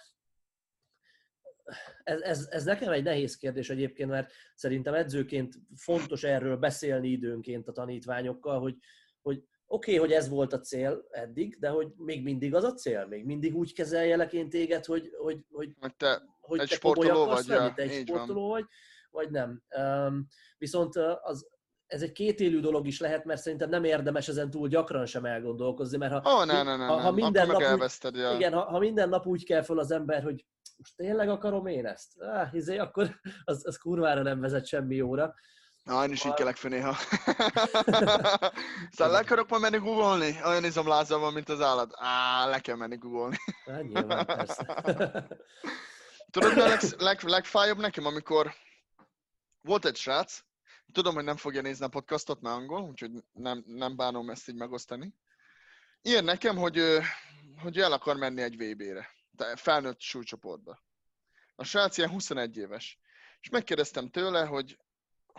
ez, 2.02 2.20
ez, 2.20 2.48
ez 2.50 2.64
nekem 2.64 2.92
egy 2.92 3.02
nehéz 3.02 3.36
kérdés 3.36 3.70
egyébként, 3.70 4.10
mert 4.10 4.32
szerintem 4.54 4.94
edzőként 4.94 5.54
fontos 5.76 6.24
erről 6.24 6.56
beszélni 6.56 7.08
időnként 7.08 7.68
a 7.68 7.72
tanítványokkal, 7.72 8.60
hogy, 8.60 8.76
hogy 9.22 9.44
oké, 9.74 9.96
okay, 9.96 9.96
hogy 9.96 10.12
ez 10.12 10.28
volt 10.28 10.52
a 10.52 10.60
cél 10.60 11.04
eddig, 11.10 11.58
de 11.58 11.68
hogy 11.68 11.88
még 11.96 12.22
mindig 12.22 12.54
az 12.54 12.64
a 12.64 12.72
cél, 12.72 13.06
még 13.06 13.24
mindig 13.24 13.56
úgy 13.56 13.72
kezeljelek 13.72 14.32
én 14.32 14.48
téged, 14.48 14.84
hogy, 14.84 15.10
hogy, 15.18 15.44
hogy, 15.50 15.74
Hogy 15.80 15.96
te 15.96 16.22
hogy 16.40 16.60
Egy 16.60 16.68
te 16.68 16.74
sportoló 16.74 17.24
vagy, 17.24 17.46
ja, 17.46 17.54
lenni, 17.54 17.72
te 17.74 17.82
egy 17.82 17.92
így 17.92 18.08
van. 18.08 18.16
sportoló 18.16 18.48
vagy, 18.48 18.64
vagy 19.10 19.30
nem. 19.30 19.62
Um, 19.78 20.26
viszont 20.58 20.96
az, 21.22 21.46
ez 21.86 22.02
egy 22.02 22.12
kétélű 22.12 22.60
dolog 22.60 22.86
is 22.86 23.00
lehet, 23.00 23.24
mert 23.24 23.40
szerintem 23.40 23.68
nem 23.68 23.84
érdemes 23.84 24.28
ezen 24.28 24.50
túl 24.50 24.68
gyakran 24.68 25.06
sem 25.06 25.24
elgondolkozni, 25.24 25.96
mert 25.96 26.12
ha, 26.12 26.40
Ó, 26.40 26.44
ne, 26.44 26.62
ne, 26.62 26.76
ne, 26.76 26.86
ha, 26.86 27.00
ha 27.00 27.10
minden 27.10 27.46
nap 27.46 27.56
úgy, 27.56 27.62
elveszted, 27.62 28.16
ja. 28.16 28.32
igen, 28.34 28.52
ha, 28.52 28.60
ha 28.60 28.78
minden 28.78 29.08
nap 29.08 29.26
úgy 29.26 29.44
kell 29.44 29.62
föl 29.62 29.78
az 29.78 29.90
ember, 29.90 30.22
hogy 30.22 30.46
most 30.76 30.96
tényleg 30.96 31.28
akarom 31.28 31.66
én 31.66 31.86
ezt? 31.86 32.20
Ah, 32.20 32.54
izé, 32.54 32.78
akkor 32.78 33.20
az, 33.44 33.66
az 33.66 33.76
kurvára 33.76 34.22
nem 34.22 34.40
vezet 34.40 34.66
semmi 34.66 34.94
jóra. 34.94 35.34
Na, 35.84 36.04
én 36.04 36.12
is 36.12 36.24
így 36.24 36.34
kelek 36.34 36.56
fel 36.56 36.70
néha. 36.70 36.94
szóval 38.96 39.12
le 39.12 39.18
akarok 39.18 39.48
majd 39.48 39.62
menni 39.62 39.78
googolni? 39.78 40.40
Olyan 40.44 40.64
izomlázam 40.64 41.20
van, 41.20 41.32
mint 41.32 41.48
az 41.48 41.60
állat. 41.60 41.94
Á, 41.96 42.46
le 42.46 42.60
kell 42.60 42.76
menni 42.76 42.96
googolni. 42.96 43.36
Hát, 43.64 43.82
nyilván, 43.82 44.26
persze. 44.26 44.64
Tudod, 46.30 46.54
mi 46.54 46.60
a 46.60 46.66
leg, 46.66 46.80
leg, 46.98 47.22
legfájóbb 47.22 47.78
nekem, 47.78 48.06
amikor 48.06 48.54
volt 49.60 49.84
egy 49.84 49.96
srác, 49.96 50.40
tudom, 50.92 51.14
hogy 51.14 51.24
nem 51.24 51.36
fogja 51.36 51.60
nézni 51.60 51.84
a 51.84 51.88
podcastot, 51.88 52.40
mert 52.40 52.56
angol, 52.56 52.82
úgyhogy 52.82 53.10
nem, 53.32 53.62
nem 53.66 53.96
bánom 53.96 54.30
ezt 54.30 54.48
így 54.48 54.54
megosztani. 54.54 55.14
Ír 56.02 56.24
nekem, 56.24 56.56
hogy, 56.56 56.98
hogy 57.62 57.78
el 57.78 57.92
akar 57.92 58.16
menni 58.16 58.42
egy 58.42 58.56
VB-re, 58.56 59.10
felnőtt 59.54 60.00
súlycsoportba. 60.00 60.82
A 61.54 61.64
srác 61.64 61.98
ilyen 61.98 62.10
21 62.10 62.56
éves. 62.56 62.98
És 63.40 63.48
megkérdeztem 63.48 64.10
tőle, 64.10 64.44
hogy, 64.44 64.78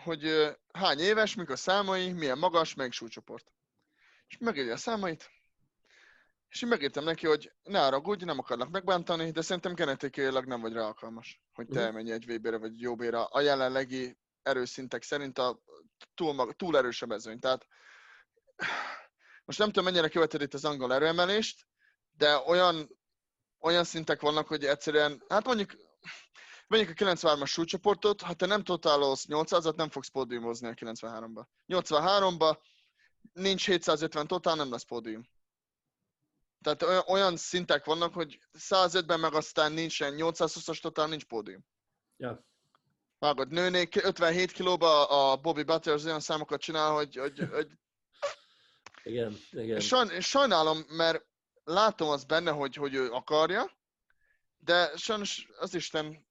hogy 0.02 0.56
hány 0.72 0.98
éves, 0.98 1.34
mik 1.34 1.50
a 1.50 1.56
számai, 1.56 2.12
milyen 2.12 2.38
magas, 2.38 2.74
melyik 2.74 2.92
súlycsoport. 2.92 3.52
És 4.28 4.38
megírja 4.38 4.72
a 4.72 4.76
számait, 4.76 5.30
és 6.48 6.62
én 6.62 6.68
megírtam 6.68 7.04
neki, 7.04 7.26
hogy 7.26 7.52
ne 7.62 7.78
haragudj, 7.80 8.24
nem 8.24 8.38
akarlak 8.38 8.70
megbántani, 8.70 9.30
de 9.30 9.40
szerintem 9.40 9.74
genetikailag 9.74 10.44
nem 10.44 10.60
vagy 10.60 10.72
rá 10.72 10.80
alkalmas, 10.82 11.40
hogy 11.52 11.66
te 11.66 11.78
Mhm. 11.78 11.84
elmenj 11.86 12.12
egy 12.12 12.26
VB-re 12.26 12.56
vagy 12.56 12.72
egy 12.72 12.86
OB-re. 12.86 13.20
A 13.20 13.40
jelenlegi 13.40 14.16
erőszintek 14.42 15.02
szerint 15.02 15.38
a 15.38 15.62
túl, 16.14 16.32
mag, 16.32 16.56
túl 16.56 16.76
erős 16.76 17.02
a 17.02 17.06
mezőny. 17.06 17.38
Tehát 17.38 17.66
most 19.44 19.58
nem 19.58 19.68
tudom, 19.68 19.84
mennyire 19.84 20.08
követed 20.08 20.40
itt 20.40 20.54
az 20.54 20.64
angol 20.64 20.94
erőemelést, 20.94 21.66
de 22.16 22.36
olyan, 22.36 22.98
olyan 23.60 23.84
szintek 23.84 24.20
vannak, 24.20 24.46
hogy 24.46 24.64
egyszerűen, 24.64 25.22
hát 25.28 25.44
mondjuk, 25.44 25.72
mondjuk 26.66 27.00
a 27.00 27.04
93-as 27.04 27.46
súlycsoportot, 27.46 28.22
ha 28.22 28.34
te 28.34 28.46
nem 28.46 28.64
totálolsz 28.64 29.26
800-at, 29.28 29.76
nem 29.76 29.90
fogsz 29.90 30.08
pódiumozni 30.08 30.68
a 30.68 30.74
93-ba. 30.74 31.44
83-ba 31.68 32.58
nincs 33.32 33.66
750 33.66 34.26
totál, 34.26 34.54
nem 34.54 34.70
lesz 34.70 34.84
pódium. 34.84 35.28
Tehát 36.60 37.08
olyan, 37.08 37.36
szintek 37.36 37.84
vannak, 37.84 38.14
hogy 38.14 38.38
105-ben 38.58 39.20
meg 39.20 39.34
aztán 39.34 39.72
nincsen 39.72 40.14
820-as 40.16 40.80
totál, 40.80 41.06
nincs 41.06 41.24
pódium. 41.24 41.64
ja. 42.16 42.44
Vágod, 43.18 43.48
nőnék 43.48 44.04
57 44.04 44.52
kilóba 44.52 45.06
a 45.06 45.36
Bobby 45.36 45.62
Butters 45.62 46.04
olyan 46.04 46.20
számokat 46.20 46.60
csinál, 46.60 46.92
hogy, 46.92 47.16
hogy, 47.16 47.48
hogy 47.50 47.68
Igen, 49.02 49.36
igen. 49.50 49.80
Sajn, 49.80 50.20
sajnálom, 50.20 50.84
mert 50.88 51.26
látom 51.64 52.08
azt 52.08 52.26
benne, 52.26 52.50
hogy, 52.50 52.74
hogy 52.74 52.94
ő 52.94 53.10
akarja, 53.10 53.70
de 54.58 54.96
sajnos 54.96 55.48
az 55.58 55.74
Isten 55.74 56.26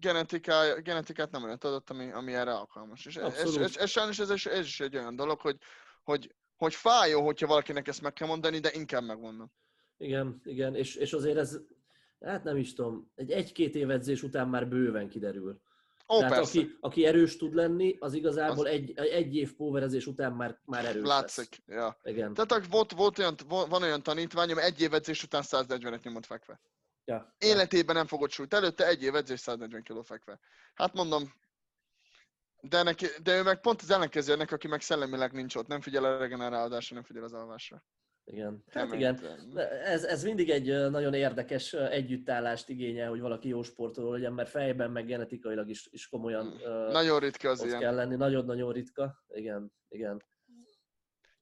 genetikája, 0.00 0.80
genetikát 0.80 1.30
nem 1.30 1.42
olyan 1.44 1.58
adott, 1.60 1.90
ami, 1.90 2.10
ami 2.12 2.34
erre 2.34 2.52
alkalmas. 2.52 3.06
És 3.06 3.16
ez, 3.16 3.34
ez, 3.34 3.76
ez, 3.76 3.90
sajnos 3.90 4.18
ez, 4.18 4.30
is- 4.30 4.46
ez 4.46 4.64
is 4.64 4.80
egy 4.80 4.96
olyan 4.96 5.16
dolog, 5.16 5.40
hogy, 5.40 5.56
hogy, 6.02 6.34
hogy 6.56 6.74
fájó, 6.74 7.24
hogyha 7.24 7.46
valakinek 7.46 7.88
ezt 7.88 8.02
meg 8.02 8.12
kell 8.12 8.28
mondani, 8.28 8.58
de 8.58 8.70
inkább 8.72 9.04
megmondom. 9.04 9.50
Igen, 9.98 10.40
igen, 10.44 10.74
és, 10.74 10.94
és 10.94 11.12
azért 11.12 11.36
ez, 11.36 11.58
hát 12.20 12.44
nem 12.44 12.56
is 12.56 12.74
tudom, 12.74 13.10
egy 13.14 13.30
egy-két 13.30 13.74
év 13.74 13.90
edzés 13.90 14.22
után 14.22 14.48
már 14.48 14.68
bőven 14.68 15.08
kiderül. 15.08 15.60
Ó, 16.08 16.18
Tehát 16.18 16.34
persze, 16.34 16.58
aki, 16.58 16.76
aki 16.80 17.06
erős 17.06 17.36
tud 17.36 17.54
lenni, 17.54 17.96
az 17.98 18.14
igazából 18.14 18.66
az... 18.66 18.72
egy, 18.72 18.98
egy 18.98 19.36
év 19.36 19.54
póverezés 19.54 20.06
után 20.06 20.32
már, 20.32 20.60
már 20.64 20.84
erős 20.84 21.02
lesz. 21.02 21.08
látszik. 21.08 21.62
Ja. 21.66 21.98
Igen. 22.02 22.34
Tehát 22.34 22.66
volt, 22.66 22.92
volt 22.92 23.18
olyan, 23.18 23.34
van 23.48 23.82
olyan 23.82 24.02
tanítványom, 24.02 24.58
egy 24.58 24.80
év 24.80 24.94
edzés 24.94 25.22
után 25.22 25.42
140-et 25.46 26.02
nyomott 26.02 26.26
fekve. 26.26 26.60
Ja. 27.08 27.34
Életében 27.38 27.94
nem 27.94 28.06
fogott 28.06 28.30
súlyt. 28.30 28.54
Előtte 28.54 28.86
egy 28.86 29.02
év 29.02 29.14
edzés 29.14 29.40
140 29.40 29.82
kg 29.82 30.04
fekve. 30.04 30.38
Hát 30.74 30.92
mondom, 30.92 31.32
de, 32.60 32.82
neki, 32.82 33.06
de 33.22 33.36
ő 33.36 33.42
meg 33.42 33.60
pont 33.60 33.82
az 33.82 33.90
ellenkező 33.90 34.32
ennek, 34.32 34.52
aki 34.52 34.68
meg 34.68 34.80
szellemileg 34.80 35.32
nincs 35.32 35.54
ott, 35.54 35.66
nem 35.66 35.80
figyel 35.80 36.04
a 36.04 36.18
regenerálódásra, 36.18 36.94
nem 36.94 37.04
figyel 37.04 37.24
az 37.24 37.32
alvásra. 37.32 37.84
Igen. 38.24 38.64
Hát 38.70 38.92
igen, 38.92 39.20
ez, 39.84 40.04
ez 40.04 40.22
mindig 40.22 40.50
egy 40.50 40.90
nagyon 40.90 41.14
érdekes 41.14 41.72
együttállást 41.72 42.68
igényel, 42.68 43.08
hogy 43.08 43.20
valaki 43.20 43.48
jó 43.48 43.62
sportoló 43.62 44.12
legyen, 44.12 44.32
mert 44.32 44.48
fejben 44.48 44.90
meg 44.90 45.06
genetikailag 45.06 45.68
is, 45.68 45.88
is 45.90 46.08
komolyan 46.08 46.46
mm. 46.46 46.90
nagyon 46.92 47.18
ritka 47.18 47.48
az 47.48 47.64
ilyen. 47.64 47.80
kell 47.80 47.94
lenni, 47.94 48.16
nagyon-nagyon 48.16 48.72
ritka. 48.72 49.24
Igen, 49.28 49.72
igen. 49.88 50.22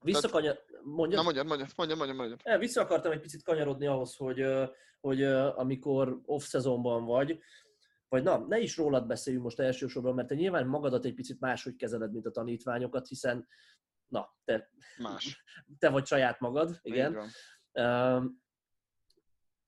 Visszakanyar... 0.01 0.64
Mondjad? 0.87 1.18
Na 1.18 1.22
mondjad, 1.22 1.47
mondjad, 1.47 1.70
mondjad, 1.76 1.99
mondjad, 1.99 2.18
mondjad. 2.18 2.41
Eh, 2.43 2.59
vissza 2.59 2.80
akartam 2.80 3.12
egy 3.12 3.20
picit 3.20 3.43
kanyarodni 3.43 3.87
ahhoz, 3.87 4.16
hogy, 4.16 4.45
hogy 5.01 5.22
amikor 5.22 6.20
off-szezonban 6.24 7.05
vagy, 7.05 7.41
vagy 8.09 8.22
na, 8.22 8.39
ne 8.39 8.59
is 8.59 8.76
rólad 8.76 9.07
beszéljünk 9.07 9.45
most 9.45 9.61
elsősorban, 9.61 10.14
mert 10.14 10.28
te 10.28 10.34
nyilván 10.34 10.66
magadat 10.66 11.05
egy 11.05 11.14
picit 11.14 11.41
máshogy 11.41 11.76
kezeled, 11.76 12.12
mint 12.12 12.26
a 12.26 12.30
tanítványokat, 12.30 13.09
hiszen 13.09 13.49
na, 14.07 14.37
te, 14.45 14.70
Más. 14.99 15.43
te 15.78 15.89
vagy 15.89 16.07
saját 16.07 16.41
magad, 16.41 16.78
igen. 16.82 17.18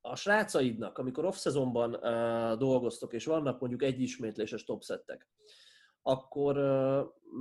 A 0.01 0.17
srácaidnak, 0.17 0.99
amikor 0.99 1.25
off-szezonban 1.25 1.91
dolgoztok, 2.59 3.13
és 3.13 3.25
vannak 3.25 3.61
mondjuk 3.61 3.83
egy 3.83 4.01
ismétléses 4.01 4.65
topszettek, 4.65 5.29
akkor 6.03 6.57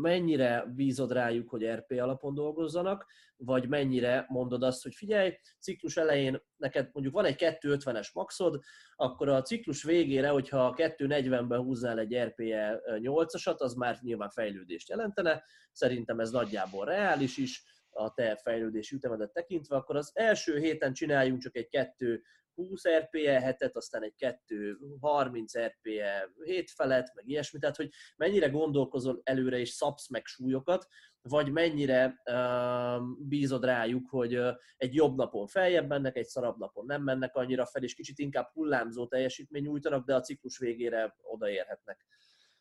mennyire 0.01 0.65
bízod 0.75 1.11
rájuk, 1.11 1.49
hogy 1.49 1.65
RP 1.65 1.91
alapon 1.91 2.33
dolgozzanak, 2.33 3.05
vagy 3.37 3.67
mennyire 3.67 4.25
mondod 4.27 4.63
azt, 4.63 4.83
hogy 4.83 4.93
figyelj, 4.93 5.37
ciklus 5.59 5.97
elején 5.97 6.41
neked 6.57 6.89
mondjuk 6.93 7.15
van 7.15 7.25
egy 7.25 7.35
250-es 7.37 8.13
maxod, 8.13 8.59
akkor 8.95 9.29
a 9.29 9.41
ciklus 9.41 9.83
végére, 9.83 10.29
hogyha 10.29 10.73
240-ben 10.77 11.59
húzzál 11.59 11.99
egy 11.99 12.17
RPE 12.17 12.81
8-asat, 12.85 13.57
az 13.57 13.73
már 13.73 13.97
nyilván 14.01 14.29
fejlődést 14.29 14.89
jelentene. 14.89 15.43
Szerintem 15.71 16.19
ez 16.19 16.31
nagyjából 16.31 16.85
reális 16.85 17.37
is 17.37 17.63
a 17.89 18.13
te 18.13 18.35
fejlődési 18.35 18.95
ütemedet 18.95 19.33
tekintve, 19.33 19.75
akkor 19.75 19.95
az 19.95 20.11
első 20.13 20.57
héten 20.57 20.93
csináljunk 20.93 21.41
csak 21.41 21.55
egy 21.55 21.67
2 21.67 22.23
20 22.57 22.87
RPE 22.87 23.39
hetet, 23.39 23.75
aztán 23.75 24.03
egy 24.03 24.13
2 24.17 24.77
30 24.99 25.57
RPE 25.57 26.29
7 26.43 26.71
felett, 26.71 27.13
meg 27.13 27.27
ilyesmi, 27.27 27.59
tehát 27.59 27.75
hogy 27.75 27.89
mennyire 28.15 28.49
gondolkozol 28.49 29.21
előre 29.23 29.59
és 29.59 29.69
szabsz 29.69 30.09
meg 30.09 30.25
súlyokat, 30.25 30.87
vagy 31.21 31.51
mennyire 31.51 32.21
uh, 32.31 33.01
bízod 33.19 33.63
rájuk, 33.63 34.09
hogy 34.09 34.37
uh, 34.37 34.49
egy 34.77 34.95
jobb 34.95 35.15
napon 35.15 35.47
feljebb 35.47 35.87
mennek, 35.87 36.15
egy 36.15 36.27
szarabb 36.27 36.57
napon 36.57 36.85
nem 36.85 37.03
mennek 37.03 37.35
annyira 37.35 37.65
fel, 37.65 37.83
és 37.83 37.93
kicsit 37.93 38.19
inkább 38.19 38.49
hullámzó 38.53 39.07
teljesítmény 39.07 39.61
nyújtanak, 39.63 40.05
de 40.05 40.15
a 40.15 40.21
ciklus 40.21 40.57
végére 40.57 41.15
odaérhetnek. 41.23 42.05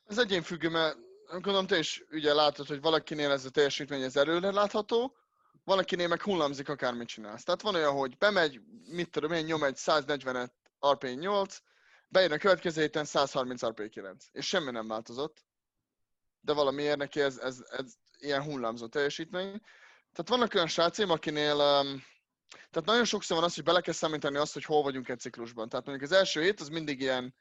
Ez 0.05 0.19
egyénfüggő, 0.19 0.69
mert 0.69 0.97
gondolom 1.31 1.67
te 1.67 1.79
is 1.79 2.05
ugye 2.11 2.35
látod, 2.35 2.67
hogy 2.67 2.81
valakinél 2.81 3.31
ez 3.31 3.45
a 3.45 3.51
teljesítmény 3.51 4.03
ez 4.03 4.17
előre 4.17 4.51
látható, 4.53 5.17
van, 5.65 5.79
akinél 5.79 6.09
meg 6.09 6.23
hullámzik, 6.23 6.69
akármit 6.69 7.09
csinálsz. 7.09 7.43
Tehát 7.43 7.63
van 7.63 7.75
olyan, 7.75 7.93
hogy 7.93 8.19
bemegy, 8.19 8.61
mit 8.91 9.11
tudom 9.11 9.33
én, 9.33 9.45
nyom 9.45 9.63
egy 9.63 9.77
140 9.77 10.53
RP8, 10.81 11.59
bejön 12.09 12.33
a 12.33 12.39
következő 12.39 12.81
héten 12.81 13.05
130 13.05 13.61
RP9, 13.65 14.15
és 14.33 14.47
semmi 14.47 14.71
nem 14.71 14.89
változott. 14.89 15.45
De 16.41 16.53
valamiért 16.53 16.97
neki 16.97 17.21
ez, 17.21 17.39
ez, 17.39 17.59
ez 17.69 17.95
ilyen 18.19 18.43
hullámzó 18.43 18.87
teljesítmény. 18.87 19.61
Tehát 20.13 20.29
vannak 20.29 20.55
olyan 20.55 20.67
srácim, 20.67 21.11
akinél 21.11 21.55
um, 21.55 22.03
tehát 22.49 22.89
nagyon 22.89 23.05
sokszor 23.05 23.37
van 23.37 23.47
az, 23.47 23.55
hogy 23.55 23.65
bele 23.65 23.81
kell 23.81 23.95
számítani 23.95 24.37
azt, 24.37 24.53
hogy 24.53 24.65
hol 24.65 24.83
vagyunk 24.83 25.09
egy 25.09 25.21
ciklusban. 25.21 25.69
Tehát 25.69 25.87
mondjuk 25.87 26.11
az 26.11 26.17
első 26.17 26.43
hét 26.43 26.61
az 26.61 26.69
mindig 26.69 27.01
ilyen, 27.01 27.35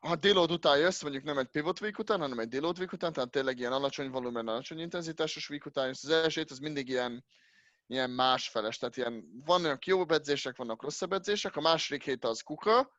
ha 0.00 0.16
deload 0.16 0.50
után 0.50 0.78
jössz, 0.78 1.02
mondjuk 1.02 1.24
nem 1.24 1.38
egy 1.38 1.48
pivot 1.48 1.80
week 1.80 1.98
után, 1.98 2.20
hanem 2.20 2.38
egy 2.38 2.48
deload 2.48 2.78
week 2.78 2.92
után, 2.92 3.12
tehát 3.12 3.30
tényleg 3.30 3.58
ilyen 3.58 3.72
alacsony 3.72 4.10
volumen, 4.10 4.48
alacsony 4.48 4.78
intenzitásos 4.78 5.50
week 5.50 5.66
után 5.66 5.86
jössz, 5.86 6.04
az 6.04 6.10
első 6.10 6.40
hét 6.40 6.50
az 6.50 6.58
mindig 6.58 6.88
ilyen, 6.88 7.24
ilyen 7.86 8.10
másfeles, 8.10 8.78
tehát 8.78 8.96
ilyen, 8.96 9.42
vannak 9.44 9.86
jó 9.86 10.08
edzések, 10.08 10.56
vannak 10.56 10.82
rosszabb 10.82 11.12
edzések, 11.12 11.56
a 11.56 11.60
második 11.60 12.02
hét 12.02 12.24
az 12.24 12.40
kuka, 12.40 12.98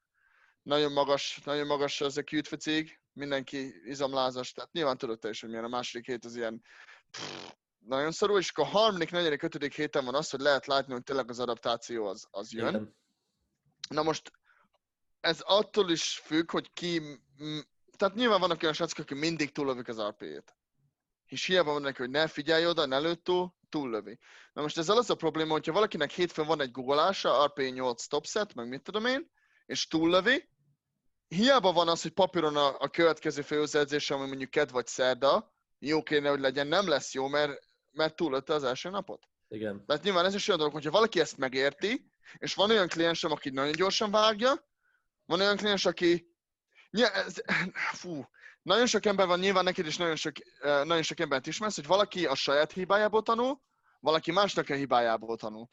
nagyon 0.61 0.91
magas, 0.91 1.41
nagyon 1.43 1.67
magas 1.67 2.01
az 2.01 2.17
a 2.17 2.23
cute 2.23 2.49
fatigue, 2.49 2.99
mindenki 3.13 3.73
izomlázas, 3.85 4.51
tehát 4.51 4.71
nyilván 4.71 4.97
tudod 4.97 5.19
te 5.19 5.29
is, 5.29 5.41
hogy 5.41 5.49
milyen 5.49 5.65
a 5.65 5.67
második 5.67 6.05
hét 6.05 6.25
az 6.25 6.35
ilyen 6.35 6.63
pff, 7.11 7.51
nagyon 7.85 8.11
szorú, 8.11 8.37
és 8.37 8.49
akkor 8.49 8.63
a 8.63 8.77
harmadik, 8.77 9.11
negyedik, 9.11 9.43
ötödik 9.43 9.73
héten 9.73 10.05
van 10.05 10.15
az, 10.15 10.29
hogy 10.29 10.39
lehet 10.39 10.65
látni, 10.65 10.93
hogy 10.93 11.03
tényleg 11.03 11.29
az 11.29 11.39
adaptáció 11.39 12.05
az, 12.05 12.27
az 12.31 12.51
jön. 12.51 12.67
Igen. 12.67 12.95
Na 13.89 14.03
most 14.03 14.31
ez 15.21 15.41
attól 15.41 15.89
is 15.89 16.21
függ, 16.23 16.51
hogy 16.51 16.73
ki... 16.73 17.01
Tehát 17.97 18.15
nyilván 18.15 18.39
vannak 18.39 18.61
olyan 18.61 18.73
srácok, 18.73 18.99
akik 18.99 19.17
mindig 19.17 19.51
túllövik 19.51 19.87
az 19.87 20.01
RP-jét. 20.01 20.55
És 21.27 21.45
hiába 21.45 21.71
van 21.71 21.81
neki, 21.81 21.97
hogy 21.97 22.09
ne 22.09 22.27
figyelj 22.27 22.67
oda, 22.67 22.85
ne 22.85 22.99
lőtt 22.99 23.23
túl, 23.23 23.53
túllövi. 23.69 24.19
Na 24.53 24.61
most 24.61 24.77
ezzel 24.77 24.97
az 24.97 25.09
a 25.09 25.15
probléma, 25.15 25.51
hogyha 25.51 25.73
valakinek 25.73 26.11
hétfőn 26.11 26.45
van 26.45 26.61
egy 26.61 26.71
guggolása, 26.71 27.53
RP8 27.55 28.05
topset, 28.05 28.53
meg 28.53 28.67
mit 28.67 28.81
tudom 28.81 29.05
én, 29.05 29.31
és 29.65 29.87
túllövi, 29.87 30.49
hiába 31.27 31.71
van 31.71 31.87
az, 31.87 32.01
hogy 32.01 32.11
papíron 32.11 32.55
a, 32.55 32.75
a 32.79 32.87
következő 32.87 33.41
főzedzés, 33.41 34.11
ami 34.11 34.27
mondjuk 34.27 34.49
ked 34.49 34.71
vagy 34.71 34.87
szerda, 34.87 35.53
jó 35.79 36.03
kéne, 36.03 36.29
hogy 36.29 36.39
legyen, 36.39 36.67
nem 36.67 36.87
lesz 36.87 37.13
jó, 37.13 37.27
mert, 37.27 37.59
mert 37.91 38.15
túllötte 38.15 38.53
az 38.53 38.63
első 38.63 38.89
napot. 38.89 39.27
Igen. 39.47 39.85
Tehát 39.85 40.03
nyilván 40.03 40.25
ez 40.25 40.35
is 40.35 40.47
olyan 40.47 40.59
dolog, 40.59 40.73
hogyha 40.73 40.91
valaki 40.91 41.19
ezt 41.19 41.37
megérti, 41.37 42.11
és 42.37 42.53
van 42.53 42.69
olyan 42.69 42.87
kliensem, 42.87 43.31
aki 43.31 43.49
nagyon 43.49 43.71
gyorsan 43.71 44.11
vágja, 44.11 44.69
van 45.31 45.39
olyan 45.39 45.57
kliens, 45.57 45.85
aki... 45.85 46.29
Ja, 46.89 47.11
ez, 47.11 47.35
fú, 48.01 48.25
nagyon 48.61 48.85
sok 48.85 49.05
ember 49.05 49.27
van, 49.27 49.39
nyilván 49.39 49.63
neked 49.63 49.85
is 49.85 49.97
nagyon 49.97 50.15
sok, 50.15 50.33
nagyon 50.61 51.01
sok 51.01 51.19
embert 51.19 51.47
ismersz, 51.47 51.75
hogy 51.75 51.87
valaki 51.87 52.25
a 52.25 52.35
saját 52.35 52.71
hibájából 52.71 53.21
tanul, 53.21 53.61
valaki 53.99 54.31
másnak 54.31 54.69
a 54.69 54.73
hibájából 54.73 55.37
tanul. 55.37 55.69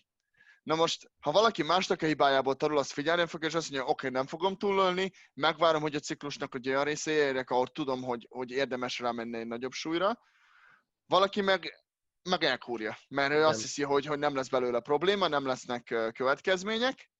Na 0.63 0.75
most, 0.75 1.11
ha 1.21 1.31
valaki 1.33 1.63
másnak 1.63 2.03
a 2.03 2.07
hibájából 2.07 2.57
tanul, 2.57 2.79
azt 2.79 2.93
figyelni 2.93 3.27
fog, 3.27 3.45
és 3.45 3.55
azt 3.55 3.71
mondja, 3.71 3.89
oké, 3.89 4.07
okay, 4.07 4.11
nem 4.11 4.27
fogom 4.27 4.57
túlölni, 4.57 5.13
megvárom, 5.35 5.83
hogy 5.83 5.95
a 5.95 6.01
ciklusnak 6.01 6.55
egy 6.55 6.69
olyan 6.69 6.85
része 6.85 7.11
érjek, 7.11 7.51
ahol 7.51 7.67
tudom, 7.67 8.03
hogy, 8.03 8.27
hogy 8.31 8.51
érdemes 8.51 8.99
rámenni 8.99 9.39
egy 9.39 9.47
nagyobb 9.47 9.73
súlyra. 9.73 10.19
Valaki 11.07 11.41
meg, 11.41 11.85
meg 12.23 12.45
elkúrja, 12.45 12.99
mert 13.09 13.33
ő 13.33 13.39
nem. 13.39 13.49
azt 13.49 13.61
hiszi, 13.61 13.83
hogy, 13.83 14.07
hogy 14.07 14.19
nem 14.19 14.35
lesz 14.35 14.49
belőle 14.49 14.81
probléma, 14.81 15.29
nem 15.29 15.47
lesznek 15.47 15.85
következmények, 16.13 17.11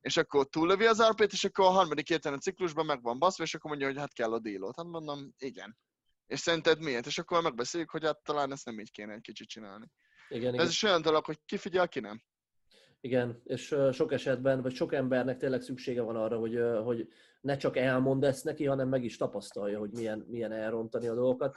és 0.00 0.16
akkor 0.16 0.46
túllövi 0.46 0.86
az 0.86 1.08
rp 1.08 1.20
és 1.20 1.44
akkor 1.44 1.64
a 1.64 1.68
harmadik 1.68 2.24
a 2.24 2.38
ciklusban 2.38 2.86
meg 2.86 3.02
van 3.02 3.18
baszva, 3.18 3.44
és 3.44 3.54
akkor 3.54 3.70
mondja, 3.70 3.88
hogy 3.88 3.98
hát 3.98 4.12
kell 4.12 4.32
a 4.32 4.38
dílot. 4.38 4.76
Hát 4.76 4.86
mondom, 4.86 5.34
igen. 5.38 5.76
És 6.26 6.38
szerinted 6.38 6.82
miért? 6.82 7.06
És 7.06 7.18
akkor 7.18 7.42
megbeszéljük, 7.42 7.90
hogy 7.90 8.04
hát 8.04 8.22
talán 8.22 8.52
ezt 8.52 8.64
nem 8.64 8.78
így 8.78 8.90
kéne 8.90 9.12
egy 9.12 9.20
kicsit 9.20 9.48
csinálni. 9.48 9.86
Igen, 10.28 10.58
Ez 10.58 10.68
is 10.68 10.82
olyan 10.82 11.02
dolog, 11.02 11.24
hogy 11.24 11.38
ki 11.46 11.56
figyel, 11.56 11.88
ki 11.88 12.00
nem. 12.00 12.22
Igen, 13.00 13.40
és 13.44 13.76
sok 13.92 14.12
esetben, 14.12 14.62
vagy 14.62 14.74
sok 14.74 14.94
embernek 14.94 15.36
tényleg 15.36 15.60
szüksége 15.60 16.02
van 16.02 16.16
arra, 16.16 16.38
hogy, 16.38 16.60
hogy 16.84 17.08
ne 17.40 17.56
csak 17.56 17.76
elmond 17.76 18.24
ezt 18.24 18.44
neki, 18.44 18.64
hanem 18.64 18.88
meg 18.88 19.04
is 19.04 19.16
tapasztalja, 19.16 19.78
hogy 19.78 19.90
milyen, 19.90 20.26
milyen 20.28 20.52
elrontani 20.52 21.08
a 21.08 21.14
dolgokat. 21.14 21.56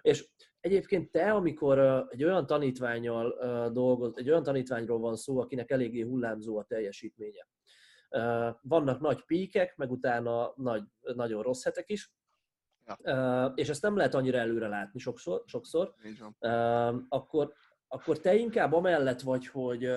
És 0.00 0.28
egyébként 0.60 1.10
te, 1.10 1.32
amikor 1.32 2.06
egy 2.10 2.24
olyan 2.24 2.46
tanítványal 2.46 3.70
dolgoz, 3.72 4.18
egy 4.18 4.30
olyan 4.30 4.42
tanítványról 4.42 4.98
van 4.98 5.16
szó, 5.16 5.40
akinek 5.40 5.70
eléggé 5.70 6.00
hullámzó 6.00 6.58
a 6.58 6.64
teljesítménye, 6.64 7.46
vannak 8.62 9.00
nagy 9.00 9.24
píkek, 9.24 9.76
meg 9.76 9.90
utána 9.90 10.52
nagy, 10.56 10.82
nagyon 11.00 11.42
rossz 11.42 11.64
hetek 11.64 11.90
is, 11.90 12.12
ja. 12.84 13.52
és 13.54 13.68
ezt 13.68 13.82
nem 13.82 13.96
lehet 13.96 14.14
annyira 14.14 14.38
előre 14.38 14.68
látni 14.68 14.98
sokszor, 14.98 15.42
sokszor. 15.46 15.94
akkor, 17.08 17.52
akkor 17.88 18.20
te 18.20 18.34
inkább 18.34 18.72
amellett 18.72 19.20
vagy, 19.20 19.46
hogy, 19.46 19.90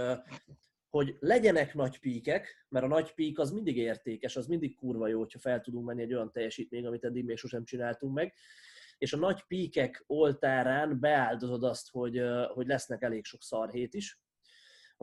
hogy 0.90 1.18
legyenek 1.20 1.74
nagy 1.74 2.00
píkek, 2.00 2.66
mert 2.70 2.86
a 2.86 2.88
nagy 2.88 3.14
pík 3.14 3.40
az 3.40 3.52
mindig 3.52 3.78
értékes, 3.78 4.36
az 4.36 4.48
mindig 4.48 4.76
kurva 4.76 5.08
jó, 5.08 5.20
hogyha 5.20 5.40
fel 5.40 5.62
tudunk 5.62 5.86
menni 5.86 6.02
egy 6.02 6.14
olyan 6.14 6.32
teljesítmény, 6.32 6.86
amit 6.86 7.04
eddig 7.04 7.26
még 7.26 7.38
sosem 7.38 7.64
csináltunk 7.64 8.14
meg, 8.14 8.34
és 8.98 9.14
a 9.14 9.18
nagy 9.18 9.44
píkek 9.48 10.04
oltárán 10.08 11.00
beáldozod 11.00 11.64
azt, 11.64 11.90
hogy, 11.90 12.22
hogy 12.54 12.68
lesznek 12.68 13.02
elég 13.02 13.26
sok 13.26 13.42
szarhét 13.42 13.94
is, 13.94 14.20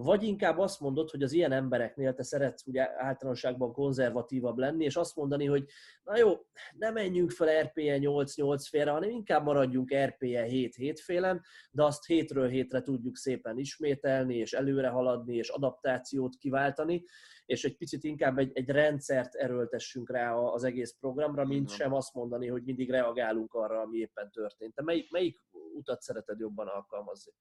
vagy 0.03 0.23
inkább 0.23 0.59
azt 0.59 0.81
mondod, 0.81 1.11
hogy 1.11 1.23
az 1.23 1.33
ilyen 1.33 1.53
embereknél 1.53 2.15
te 2.15 2.23
szeretsz 2.23 2.67
ugye 2.67 2.91
általánosságban 2.97 3.73
konzervatívabb 3.73 4.59
lenni, 4.59 4.85
és 4.85 4.97
azt 4.97 5.17
mondani, 5.17 5.45
hogy 5.45 5.65
na 6.05 6.17
jó, 6.17 6.33
ne 6.79 6.91
menjünk 6.91 7.31
fel 7.31 7.63
RPE 7.63 7.99
8-8 8.01 8.67
félre, 8.69 8.91
hanem 8.91 9.11
inkább 9.11 9.45
maradjunk 9.45 9.95
RPE 9.95 10.47
7-7 10.49 10.99
félen, 11.03 11.43
de 11.71 11.85
azt 11.85 12.07
hétről 12.07 12.49
hétre 12.49 12.83
tudjuk 12.83 13.17
szépen 13.17 13.59
ismételni, 13.59 14.37
és 14.37 14.53
előre 14.53 14.89
haladni, 14.89 15.37
és 15.37 15.49
adaptációt 15.49 16.37
kiváltani, 16.37 17.05
és 17.47 17.65
egy 17.65 17.77
picit 17.77 18.05
inkább 18.05 18.39
egy, 18.39 18.51
egy 18.55 18.69
rendszert 18.69 19.35
erőltessünk 19.35 20.11
rá 20.11 20.35
az 20.35 20.65
egész 20.65 20.97
programra, 21.01 21.45
mint 21.45 21.71
sem 21.71 21.93
azt 21.93 22.15
mondani, 22.15 22.47
hogy 22.47 22.63
mindig 22.63 22.91
reagálunk 22.91 23.55
arra, 23.55 23.81
ami 23.81 23.99
éppen 23.99 24.31
történt. 24.31 24.75
Te 24.75 24.83
melyik, 24.83 25.11
melyik 25.11 25.41
utat 25.75 26.01
szereted 26.01 26.39
jobban 26.39 26.67
alkalmazni? 26.67 27.33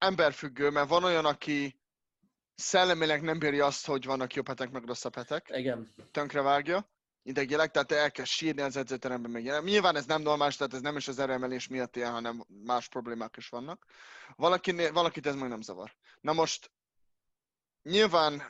Emberfüggő, 0.00 0.70
mert 0.70 0.88
van 0.88 1.04
olyan, 1.04 1.24
aki 1.24 1.80
szellemileg 2.54 3.22
nem 3.22 3.38
bírja 3.38 3.66
azt, 3.66 3.86
hogy 3.86 4.04
vannak 4.04 4.34
jobb 4.34 4.48
hetek, 4.48 4.70
meg 4.70 4.84
rosszabb 4.84 5.14
hetek. 5.14 5.50
Igen. 5.52 5.94
Tönkre 6.10 6.42
vágja 6.42 6.88
idegileg, 7.22 7.70
tehát 7.70 7.92
elkezd 7.92 8.28
sírni 8.28 8.60
az 8.60 8.76
edzőteremben 8.76 9.30
meg 9.30 9.42
ilyen. 9.42 9.62
Nyilván 9.62 9.96
ez 9.96 10.06
nem 10.06 10.22
normális, 10.22 10.56
tehát 10.56 10.74
ez 10.74 10.80
nem 10.80 10.96
is 10.96 11.08
az 11.08 11.18
erőemelés 11.18 11.68
miatt 11.68 11.96
ilyen, 11.96 12.12
hanem 12.12 12.44
más 12.64 12.88
problémák 12.88 13.36
is 13.36 13.48
vannak. 13.48 13.86
Valaki, 14.36 14.88
valakit 14.88 15.26
ez 15.26 15.34
meg 15.34 15.48
nem 15.48 15.60
zavar. 15.60 15.96
Na 16.20 16.32
most 16.32 16.70
nyilván 17.82 18.42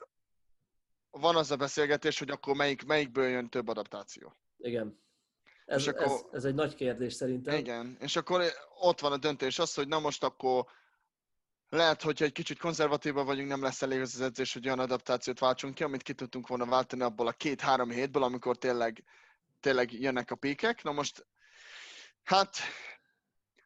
van 1.11 1.37
az 1.37 1.51
a 1.51 1.57
beszélgetés, 1.57 2.19
hogy 2.19 2.31
akkor 2.31 2.57
melyik, 2.57 2.85
melyikből 2.85 3.29
jön 3.29 3.49
több 3.49 3.69
adaptáció. 3.69 4.37
Igen. 4.57 4.99
Ez, 5.67 5.87
akkor, 5.87 6.03
ez, 6.03 6.25
ez 6.33 6.45
egy 6.45 6.55
nagy 6.55 6.75
kérdés 6.75 7.13
szerintem. 7.13 7.57
Igen, 7.57 7.97
és 8.01 8.17
akkor 8.17 8.43
ott 8.79 9.01
van 9.01 9.13
a 9.13 9.17
döntés 9.17 9.59
az, 9.59 9.75
hogy 9.75 9.89
na 9.89 9.99
most 9.99 10.25
akkor 10.25 10.67
lehet, 11.71 12.03
hogyha 12.03 12.25
egy 12.25 12.33
kicsit 12.33 12.59
konzervatívan 12.59 13.27
vagyunk, 13.27 13.49
nem 13.49 13.63
lesz 13.63 13.83
elég 13.83 14.01
az, 14.01 14.21
edzés, 14.21 14.53
hogy 14.53 14.67
olyan 14.67 14.79
adaptációt 14.79 15.39
váltsunk 15.39 15.75
ki, 15.75 15.83
amit 15.83 16.03
ki 16.03 16.15
tudtunk 16.15 16.47
volna 16.47 16.67
váltani 16.67 17.03
abból 17.03 17.27
a 17.27 17.33
két-három 17.33 17.91
hétből, 17.91 18.23
amikor 18.23 18.57
tényleg, 18.57 19.05
tényleg 19.61 19.93
jönnek 19.93 20.31
a 20.31 20.35
pékek. 20.35 20.83
Na 20.83 20.93
most, 20.93 21.27
hát, 22.23 22.57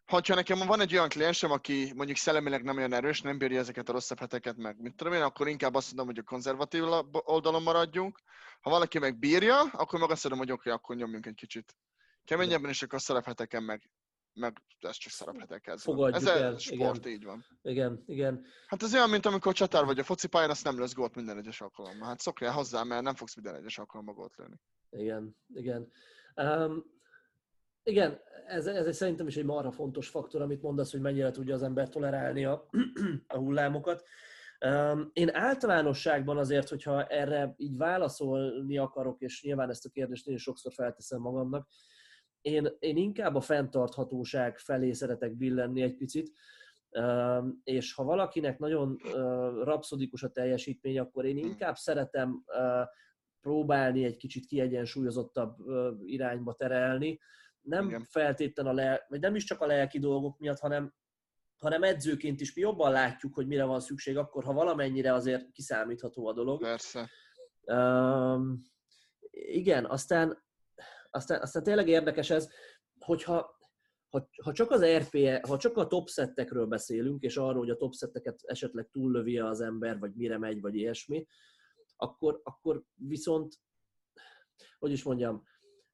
hogyha 0.06 0.34
nekem 0.34 0.58
van 0.58 0.80
egy 0.80 0.92
olyan 0.92 1.08
kliensem, 1.08 1.50
aki 1.50 1.92
mondjuk 1.94 2.18
szellemileg 2.18 2.62
nem 2.62 2.76
olyan 2.76 2.92
erős, 2.92 3.20
nem 3.20 3.38
bírja 3.38 3.58
ezeket 3.58 3.88
a 3.88 3.92
rosszabb 3.92 4.18
heteket 4.18 4.56
meg, 4.56 4.80
mit 4.80 4.94
tudom 4.94 5.12
én, 5.12 5.22
akkor 5.22 5.48
inkább 5.48 5.74
azt 5.74 5.86
mondom, 5.86 6.06
hogy 6.06 6.18
a 6.18 6.30
konzervatív 6.30 6.84
oldalon 7.10 7.62
maradjunk. 7.62 8.20
Ha 8.60 8.70
valaki 8.70 8.98
meg 8.98 9.18
bírja, 9.18 9.60
akkor 9.60 10.00
meg 10.00 10.10
azt 10.10 10.22
mondom, 10.22 10.40
hogy 10.40 10.52
oké, 10.52 10.60
okay, 10.60 10.72
akkor 10.72 10.96
nyomjunk 10.96 11.26
egy 11.26 11.34
kicsit 11.34 11.76
keményebben, 12.24 12.70
és 12.70 12.82
akkor 12.82 12.98
a 12.98 13.02
szerepheteken 13.02 13.62
meg 13.62 13.90
meg 14.34 14.62
ez 14.80 14.96
csak 14.96 15.12
szerephetek 15.12 15.66
ez. 15.66 15.82
Fogadjuk 15.82 16.22
ez 16.22 16.26
el. 16.26 16.58
sport, 16.58 17.06
igen. 17.06 17.12
így 17.12 17.24
van. 17.24 17.44
Igen, 17.62 18.02
igen. 18.06 18.44
Hát 18.66 18.82
ez 18.82 18.94
olyan, 18.94 19.10
mint 19.10 19.26
amikor 19.26 19.52
csatár 19.52 19.84
vagy 19.84 19.98
a 19.98 20.04
focipályán, 20.04 20.50
azt 20.50 20.64
nem 20.64 20.78
lesz 20.78 20.94
gólt 20.94 21.14
minden 21.14 21.38
egyes 21.38 21.60
alkalommal. 21.60 22.08
Hát 22.08 22.20
szokjál 22.20 22.52
hozzá, 22.52 22.82
mert 22.82 23.02
nem 23.02 23.14
fogsz 23.14 23.34
minden 23.34 23.54
egyes 23.54 23.78
alkalommal 23.78 24.14
gólt 24.14 24.36
lőni. 24.36 24.60
Igen, 24.90 25.36
igen. 25.54 25.90
Um, 26.36 26.84
igen, 27.82 28.20
ez, 28.46 28.66
ez 28.66 28.86
egy, 28.86 28.92
szerintem 28.92 29.26
is 29.26 29.36
egy 29.36 29.44
marha 29.44 29.70
fontos 29.70 30.08
faktor, 30.08 30.42
amit 30.42 30.62
mondasz, 30.62 30.90
hogy 30.90 31.00
mennyire 31.00 31.30
tudja 31.30 31.54
az 31.54 31.62
ember 31.62 31.88
tolerálni 31.88 32.44
a, 32.44 32.68
a 33.26 33.36
hullámokat. 33.36 34.04
Um, 34.66 35.10
én 35.12 35.34
általánosságban 35.34 36.38
azért, 36.38 36.68
hogyha 36.68 37.04
erre 37.04 37.54
így 37.56 37.76
válaszolni 37.76 38.78
akarok, 38.78 39.20
és 39.20 39.42
nyilván 39.42 39.70
ezt 39.70 39.84
a 39.84 39.90
kérdést 39.90 40.26
én 40.26 40.36
sokszor 40.36 40.72
felteszem 40.72 41.20
magamnak, 41.20 41.68
én, 42.44 42.68
én 42.78 42.96
inkább 42.96 43.34
a 43.34 43.40
fenntarthatóság 43.40 44.58
felé 44.58 44.92
szeretek 44.92 45.36
billenni 45.36 45.82
egy 45.82 45.96
picit, 45.96 46.32
és 47.64 47.94
ha 47.94 48.04
valakinek 48.04 48.58
nagyon 48.58 48.98
rapszodikus 49.62 50.22
a 50.22 50.30
teljesítmény, 50.30 50.98
akkor 50.98 51.24
én 51.24 51.36
hmm. 51.36 51.50
inkább 51.50 51.76
szeretem 51.76 52.44
próbálni 53.40 54.04
egy 54.04 54.16
kicsit 54.16 54.46
kiegyensúlyozottabb 54.46 55.56
irányba 56.04 56.54
terelni. 56.54 57.20
Nem 57.60 57.86
Igen. 57.86 58.04
feltétlen 58.04 58.66
a 58.66 58.72
le, 58.72 59.04
vagy 59.08 59.20
nem 59.20 59.34
is 59.34 59.44
csak 59.44 59.60
a 59.60 59.66
lelki 59.66 59.98
dolgok 59.98 60.38
miatt, 60.38 60.58
hanem, 60.58 60.94
hanem 61.56 61.82
edzőként 61.82 62.40
is 62.40 62.54
mi 62.54 62.60
jobban 62.60 62.92
látjuk, 62.92 63.34
hogy 63.34 63.46
mire 63.46 63.64
van 63.64 63.80
szükség, 63.80 64.16
akkor 64.16 64.44
ha 64.44 64.52
valamennyire 64.52 65.12
azért 65.12 65.50
kiszámítható 65.52 66.26
a 66.26 66.32
dolog. 66.32 66.60
Persze. 66.60 67.08
Um, 67.66 68.62
igen, 69.30 69.84
aztán 69.84 70.43
aztán, 71.14 71.40
aztán 71.40 71.62
tényleg 71.62 71.88
érdekes 71.88 72.30
ez, 72.30 72.48
hogyha 72.98 73.58
ha, 74.08 74.28
ha 74.42 74.52
csak 74.52 74.70
az 74.70 74.84
RPE, 74.84 75.40
ha 75.48 75.56
csak 75.56 75.76
a 75.76 75.86
top 75.86 76.08
szettekről 76.08 76.66
beszélünk, 76.66 77.22
és 77.22 77.36
arról, 77.36 77.58
hogy 77.58 77.70
a 77.70 77.76
top 77.76 77.92
szetteket 77.92 78.40
esetleg 78.42 78.88
túllövi 78.92 79.38
az 79.38 79.60
ember, 79.60 79.98
vagy 79.98 80.14
mire 80.14 80.38
megy, 80.38 80.60
vagy 80.60 80.74
ilyesmi, 80.74 81.26
akkor, 81.96 82.40
akkor 82.42 82.82
viszont, 82.94 83.54
hogy 84.78 84.92
is 84.92 85.02
mondjam, 85.02 85.44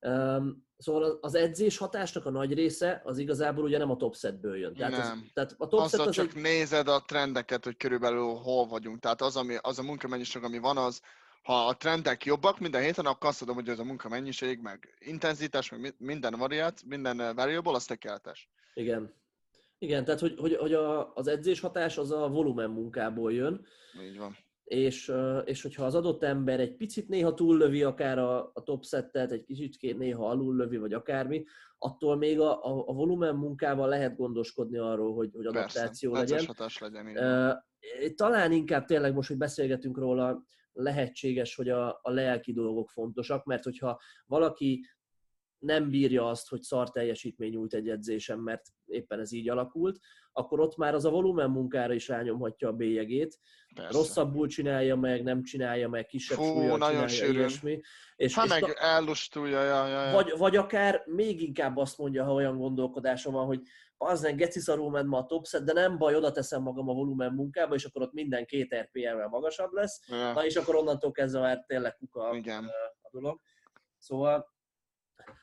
Um, 0.06 0.66
szóval 0.76 1.18
az 1.20 1.34
edzés 1.34 1.76
hatásnak 1.76 2.26
a 2.26 2.30
nagy 2.30 2.54
része 2.54 3.00
az 3.04 3.18
igazából 3.18 3.64
ugye 3.64 3.78
nem 3.78 3.90
a 3.90 3.96
top 3.96 4.16
setből 4.16 4.56
jön. 4.56 4.74
Tehát 4.74 4.92
nem. 4.92 5.00
Az, 5.00 5.30
tehát 5.32 5.54
a 5.58 5.66
top 5.66 5.88
set 5.88 6.00
az 6.00 6.14
csak 6.14 6.34
egy... 6.34 6.42
nézed 6.42 6.88
a 6.88 7.04
trendeket, 7.06 7.64
hogy 7.64 7.76
körülbelül 7.76 8.34
hol 8.34 8.66
vagyunk. 8.66 8.98
Tehát 8.98 9.22
az, 9.22 9.36
ami, 9.36 9.56
az 9.60 9.78
a 9.78 9.82
munkamennyiség, 9.82 10.42
ami 10.42 10.58
van, 10.58 10.76
az, 10.76 11.00
ha 11.43 11.66
a 11.66 11.76
trendek 11.76 12.24
jobbak 12.24 12.59
minden 12.59 12.82
héten, 12.82 13.07
akkor 13.07 13.28
azt 13.28 13.38
tudom, 13.38 13.55
hogy 13.55 13.68
ez 13.68 13.78
a 13.78 13.84
munkamennyiség, 13.84 14.61
meg 14.61 14.97
intenzitás, 14.99 15.70
meg 15.70 15.95
minden 15.99 16.34
variát, 16.38 16.82
minden 16.86 17.20
eh, 17.20 17.34
variable, 17.34 17.72
az 17.72 17.84
tökéletes. 17.84 18.51
Igen. 18.74 19.18
Igen, 19.78 20.05
tehát 20.05 20.20
hogy, 20.20 20.34
hogy, 20.38 20.57
hogy 20.57 20.72
a, 20.72 21.14
az 21.14 21.26
edzés 21.26 21.61
hatás 21.61 21.99
az 21.99 22.11
a 22.11 22.28
volumen 22.28 22.70
munkából 22.70 23.32
jön. 23.32 23.66
Így 24.03 24.18
van. 24.18 24.36
És, 24.64 25.12
és 25.45 25.62
hogyha 25.62 25.84
az 25.84 25.95
adott 25.95 26.22
ember 26.22 26.61
egy 26.61 26.76
picit 26.76 27.09
néha 27.09 27.34
túllövi 27.34 27.82
akár 27.82 28.18
a, 28.18 28.51
a 28.55 28.62
top 28.62 28.84
settet, 28.84 29.32
egy 29.32 29.45
kicsit 29.45 29.99
néha 29.99 30.28
alullövi, 30.28 30.76
vagy 30.76 30.93
akármi, 30.93 31.45
attól 31.78 32.16
még 32.16 32.41
a, 32.41 32.64
a, 32.64 32.84
a 32.86 32.93
volumen 32.93 33.34
munkával 33.34 33.88
lehet 33.88 34.16
gondoskodni 34.16 34.78
arról, 34.78 35.14
hogy, 35.14 35.30
hogy 35.32 35.47
adaptáció 35.47 36.12
Persze, 36.12 36.34
legyen. 36.34 36.47
hatás 36.47 36.78
legyen. 36.78 37.64
Talán 38.14 38.53
inkább 38.53 38.84
tényleg 38.84 39.14
most, 39.14 39.28
hogy 39.28 39.36
beszélgetünk 39.36 39.99
róla, 39.99 40.45
lehetséges, 40.72 41.54
hogy 41.54 41.68
a, 41.68 41.98
a 42.02 42.10
lelki 42.10 42.52
dolgok 42.52 42.90
fontosak, 42.90 43.44
mert 43.44 43.64
hogyha 43.64 44.00
valaki 44.26 44.86
nem 45.61 45.90
bírja 45.90 46.28
azt, 46.28 46.48
hogy 46.48 46.62
szar 46.62 46.90
teljesítmény 46.90 47.50
nyújt 47.50 47.74
egy 47.74 47.88
edzésen, 47.88 48.38
mert 48.38 48.62
éppen 48.86 49.20
ez 49.20 49.32
így 49.32 49.48
alakult, 49.48 49.98
akkor 50.32 50.61
ott 50.61 50.76
már 50.76 50.94
az 50.94 51.04
a 51.04 51.11
volumen 51.11 51.50
munkára 51.50 51.92
is 51.92 52.08
rányomhatja 52.08 52.68
a 52.68 52.72
bélyegét. 52.72 53.38
Persze. 53.74 53.98
Rosszabbul 53.98 54.48
csinálja 54.48 54.96
meg, 54.96 55.22
nem 55.22 55.42
csinálja 55.42 55.88
meg, 55.88 56.06
kisebb 56.06 56.38
Fú, 56.38 56.44
súlyjal 56.44 56.78
csinálja, 56.78 57.08
sűrűn. 57.08 57.34
ilyesmi. 57.34 57.80
És, 58.16 58.34
ha 58.34 58.44
és 58.44 58.50
meg 58.50 58.61
ta... 58.61 58.72
ellustulja, 58.72 59.62
ja, 59.62 59.86
ja, 59.86 60.06
ja. 60.06 60.12
Vagy, 60.12 60.32
vagy 60.38 60.56
akár 60.56 61.02
még 61.06 61.42
inkább 61.42 61.76
azt 61.76 61.98
mondja, 61.98 62.24
ha 62.24 62.32
olyan 62.32 62.56
gondolkodása 62.56 63.30
van, 63.30 63.46
hogy 63.46 63.61
az 63.96 64.20
nem 64.20 64.36
geci 64.36 64.61
szarul 64.61 64.90
ment 64.90 65.08
ma 65.08 65.18
a 65.18 65.26
topset, 65.26 65.64
de 65.64 65.72
nem 65.72 65.98
baj, 65.98 66.16
oda 66.16 66.32
teszem 66.32 66.62
magam 66.62 66.88
a 66.88 66.92
volumen 66.92 67.32
munkába, 67.32 67.74
és 67.74 67.84
akkor 67.84 68.02
ott 68.02 68.12
minden 68.12 68.46
két 68.46 68.74
RPM-vel 68.74 69.28
magasabb 69.28 69.72
lesz. 69.72 70.00
Ja. 70.08 70.32
Na 70.32 70.44
és 70.44 70.56
akkor 70.56 70.74
onnantól 70.74 71.11
kezdve 71.11 71.40
már 71.40 71.64
tényleg 71.66 71.96
kuka 71.96 72.34
Igen. 72.36 72.64
a 73.02 73.08
dolog. 73.11 73.40
Szóval 73.98 74.58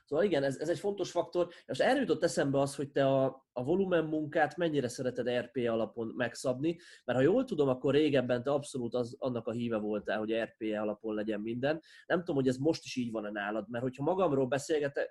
Szóval 0.05 0.25
igen, 0.25 0.43
ez, 0.43 0.57
ez 0.57 0.69
egy 0.69 0.79
fontos 0.79 1.11
faktor. 1.11 1.47
És 1.65 1.79
erről 1.79 1.99
jutott 1.99 2.23
eszembe 2.23 2.59
az, 2.59 2.75
hogy 2.75 2.91
te 2.91 3.05
a, 3.05 3.45
a 3.51 3.63
volumen 3.63 4.03
munkát 4.03 4.57
mennyire 4.57 4.87
szereted 4.87 5.29
RP 5.29 5.67
alapon 5.69 6.13
megszabni, 6.15 6.77
mert 7.05 7.17
ha 7.19 7.25
jól 7.25 7.43
tudom, 7.43 7.67
akkor 7.67 7.93
régebben 7.93 8.43
te 8.43 8.51
abszolút 8.51 8.93
az, 8.93 9.15
annak 9.19 9.47
a 9.47 9.51
híve 9.51 9.77
voltál, 9.77 10.17
hogy 10.17 10.33
RP 10.33 10.77
alapon 10.79 11.15
legyen 11.15 11.41
minden. 11.41 11.81
Nem 12.05 12.19
tudom, 12.19 12.35
hogy 12.35 12.47
ez 12.47 12.57
most 12.57 12.83
is 12.83 12.95
így 12.95 13.11
van-e 13.11 13.29
nálad, 13.31 13.69
mert 13.69 13.83
hogyha 13.83 14.03
magamról 14.03 14.47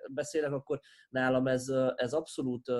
beszélek, 0.07 0.51
akkor 0.51 0.79
nálam 1.09 1.47
ez, 1.47 1.67
ez 1.95 2.13
abszolút 2.13 2.71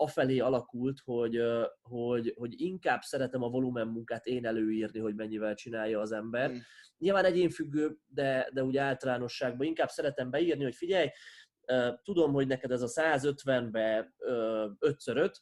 afelé 0.00 0.38
alakult, 0.38 1.00
hogy, 1.04 1.42
hogy, 1.82 2.34
hogy 2.36 2.60
inkább 2.60 3.02
szeretem 3.02 3.42
a 3.42 3.48
volumen 3.48 3.86
munkát 3.86 4.26
én 4.26 4.46
előírni, 4.46 4.98
hogy 4.98 5.14
mennyivel 5.14 5.54
csinálja 5.54 6.00
az 6.00 6.12
ember. 6.12 6.50
Mm. 6.50 6.56
Nyilván 6.98 7.24
egyénfüggő, 7.24 7.96
de, 8.06 8.48
de 8.52 8.64
úgy 8.64 8.76
általánosságban 8.76 9.66
inkább 9.66 9.88
szeretem 9.88 10.30
beírni, 10.30 10.62
hogy 10.62 10.74
figyelj, 10.74 11.08
tudom, 12.02 12.32
hogy 12.32 12.46
neked 12.46 12.70
ez 12.70 12.82
a 12.82 12.86
150-be 12.86 14.14
5x5, 14.80 15.32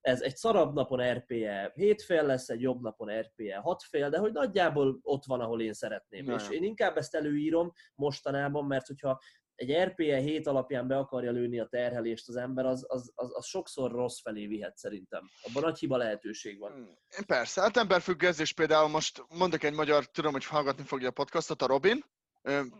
ez 0.00 0.20
egy 0.22 0.36
szarabb 0.36 0.74
napon 0.74 1.12
RPE 1.12 1.72
7 1.74 2.02
fél 2.02 2.26
lesz, 2.26 2.48
egy 2.48 2.60
jobb 2.60 2.80
napon 2.80 3.20
RPE 3.20 3.56
6 3.56 3.82
fél, 3.82 4.10
de 4.10 4.18
hogy 4.18 4.32
nagyjából 4.32 4.98
ott 5.02 5.24
van, 5.24 5.40
ahol 5.40 5.60
én 5.62 5.72
szeretném. 5.72 6.24
Nem. 6.24 6.38
És 6.38 6.48
én 6.48 6.62
inkább 6.64 6.96
ezt 6.96 7.14
előírom 7.14 7.72
mostanában, 7.94 8.66
mert 8.66 8.86
hogyha 8.86 9.20
egy 9.62 9.88
RPE 9.88 10.16
7 10.16 10.46
alapján 10.46 10.86
be 10.86 10.96
akarja 10.96 11.30
lőni 11.30 11.58
a 11.58 11.66
terhelést 11.66 12.28
az 12.28 12.36
ember, 12.36 12.66
az, 12.66 12.84
az, 12.88 13.12
az, 13.14 13.30
az 13.34 13.46
sokszor 13.46 13.90
rossz 13.90 14.20
felé 14.20 14.46
vihet 14.46 14.76
szerintem. 14.76 15.30
Abban 15.42 15.62
nagy 15.62 15.78
hiba 15.78 15.96
lehetőség 15.96 16.58
van. 16.58 16.72
Hmm, 16.72 16.96
persze, 17.26 17.60
hát 17.60 17.76
emberfüggő 17.76 18.30
például 18.56 18.88
most 18.88 19.24
mondok 19.28 19.62
egy 19.62 19.74
magyar, 19.74 20.04
tudom, 20.06 20.32
hogy 20.32 20.44
hallgatni 20.44 20.84
fogja 20.84 21.08
a 21.08 21.12
podcastot, 21.12 21.62
a 21.62 21.66
Robin. 21.66 22.04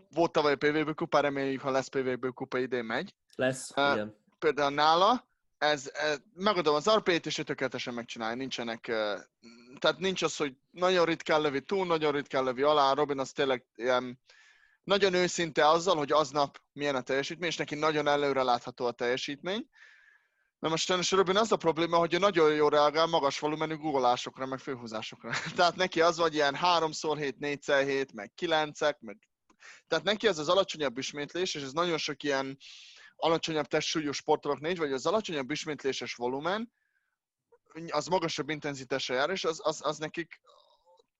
Volt 0.09 0.31
tavaly 0.31 0.53
a 0.53 0.55
PVB 0.55 0.93
kupa, 0.95 1.19
reméljük, 1.19 1.61
ha 1.61 1.71
lesz 1.71 1.87
PVB 1.87 2.33
kupa, 2.33 2.57
idén 2.57 2.85
megy. 2.85 3.13
Lesz, 3.35 3.71
uh, 3.75 3.93
igen. 3.93 4.15
Például 4.39 4.73
nála, 4.73 5.27
ez, 5.57 5.91
ez 5.93 6.17
megadom 6.33 6.75
az 6.75 6.89
RP-t, 6.89 7.25
és 7.25 7.37
ő 7.37 7.43
tökéletesen 7.43 7.93
megcsinálja. 7.93 8.35
Nincsenek, 8.35 8.81
tehát 9.79 9.97
nincs 9.97 10.21
az, 10.21 10.35
hogy 10.35 10.55
nagyon 10.71 11.05
ritkán 11.05 11.41
lövi 11.41 11.61
túl, 11.61 11.85
nagyon 11.85 12.11
ritkán 12.11 12.43
lövi 12.43 12.61
alá. 12.61 12.93
Robin 12.93 13.19
az 13.19 13.31
tényleg 13.31 13.65
ilyen, 13.75 14.19
nagyon 14.83 15.13
őszinte 15.13 15.67
azzal, 15.67 15.95
hogy 15.95 16.11
aznap 16.11 16.61
milyen 16.71 16.95
a 16.95 17.01
teljesítmény, 17.01 17.49
és 17.49 17.57
neki 17.57 17.75
nagyon 17.75 18.07
előre 18.07 18.43
látható 18.43 18.85
a 18.85 18.91
teljesítmény. 18.91 19.69
Na 20.59 20.69
most 20.69 20.85
sajnos 20.85 21.11
Robin 21.11 21.37
az 21.37 21.51
a 21.51 21.55
probléma, 21.55 21.97
hogy 21.97 22.13
ő 22.13 22.17
nagyon 22.17 22.53
jól 22.53 22.69
reagál 22.69 23.05
magas 23.05 23.39
volumenű 23.39 23.75
guggolásokra, 23.75 24.45
meg 24.45 24.59
főhúzásokra. 24.59 25.31
Tehát 25.55 25.75
neki 25.75 26.01
az 26.01 26.17
vagy 26.17 26.33
ilyen 26.33 26.57
3x7, 26.61 27.33
4x7, 27.39 28.13
meg 28.13 28.31
9 28.35 28.79
meg... 28.99 29.17
Tehát 29.87 30.03
neki 30.03 30.27
az 30.27 30.39
az 30.39 30.49
alacsonyabb 30.49 30.97
ismétlés, 30.97 31.55
és 31.55 31.61
ez 31.61 31.71
nagyon 31.71 31.97
sok 31.97 32.23
ilyen 32.23 32.57
alacsonyabb 33.15 33.65
testsúlyú 33.65 34.11
sportolók 34.11 34.59
négy, 34.59 34.77
vagy 34.77 34.91
az 34.91 35.05
alacsonyabb 35.05 35.51
ismétléses 35.51 36.15
volumen, 36.15 36.73
az 37.87 38.07
magasabb 38.07 38.49
intenzitásra 38.49 39.15
jár, 39.15 39.29
és 39.29 39.43
az, 39.43 39.59
az, 39.63 39.79
az 39.85 39.97
nekik 39.97 40.41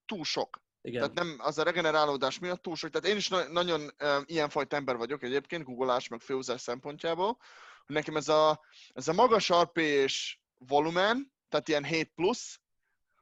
túl 0.06 0.24
sok. 0.24 0.62
Igen. 0.86 1.00
Tehát 1.00 1.14
nem, 1.16 1.36
az 1.40 1.58
a 1.58 1.64
regenerálódás 1.64 2.40
miatt 2.40 2.62
túl 2.62 2.76
sok. 2.76 2.90
Tehát 2.90 3.08
én 3.08 3.16
is 3.16 3.28
na- 3.28 3.48
nagyon 3.48 3.82
uh, 3.82 4.16
ilyenfajta 4.26 4.76
ember 4.76 4.98
vagyok 4.98 5.24
egyébként, 5.24 5.64
googleás 5.64 6.08
meg 6.08 6.20
főhúzás 6.20 6.62
szempontjából, 6.62 7.38
nekem 7.86 8.16
ez 8.16 8.28
a, 8.28 8.62
ez 8.94 9.08
a 9.08 9.14
magas 9.14 9.52
RP 9.54 9.78
és 9.78 10.40
volumen, 10.58 11.34
tehát 11.50 11.68
ilyen 11.68 11.84
7 11.84 12.12
plusz, 12.16 12.60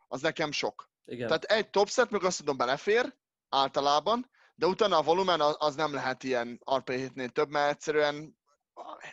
az 0.08 0.22
nekem 0.22 0.52
sok. 0.52 0.90
Igen. 1.06 1.28
Tehát 1.28 1.44
egy 1.44 1.70
topset 1.70 2.10
meg 2.10 2.24
azt 2.24 2.38
tudom 2.38 2.58
belefér, 2.58 3.18
általában, 3.50 4.30
de 4.56 4.66
utána 4.66 4.98
a 4.98 5.04
volumen 5.04 5.42
az, 5.42 5.56
az 5.60 5.76
nem 5.76 5.94
lehet 5.94 6.24
ilyen 6.24 6.62
RP 6.76 6.90
hétnél 6.90 7.30
több, 7.30 7.50
mert 7.50 7.72
egyszerűen 7.72 8.38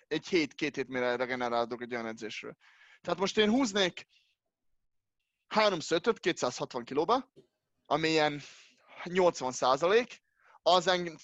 egy 0.06 0.28
hét, 0.28 0.54
két 0.54 0.76
hét 0.76 0.88
mire 0.88 1.16
regenerálok 1.16 1.82
egy 1.82 1.92
olyan 1.92 2.06
edzésről. 2.06 2.56
Tehát 3.00 3.18
most 3.18 3.38
én 3.38 3.50
húznék 3.50 4.06
3 5.48 5.78
5 5.90 6.18
260 6.18 6.84
kilóba, 6.84 7.32
ami 7.90 8.08
ilyen 8.08 8.40
80 9.04 9.52
százalék, 9.52 10.22
az 10.62 10.86
engem 10.86 11.16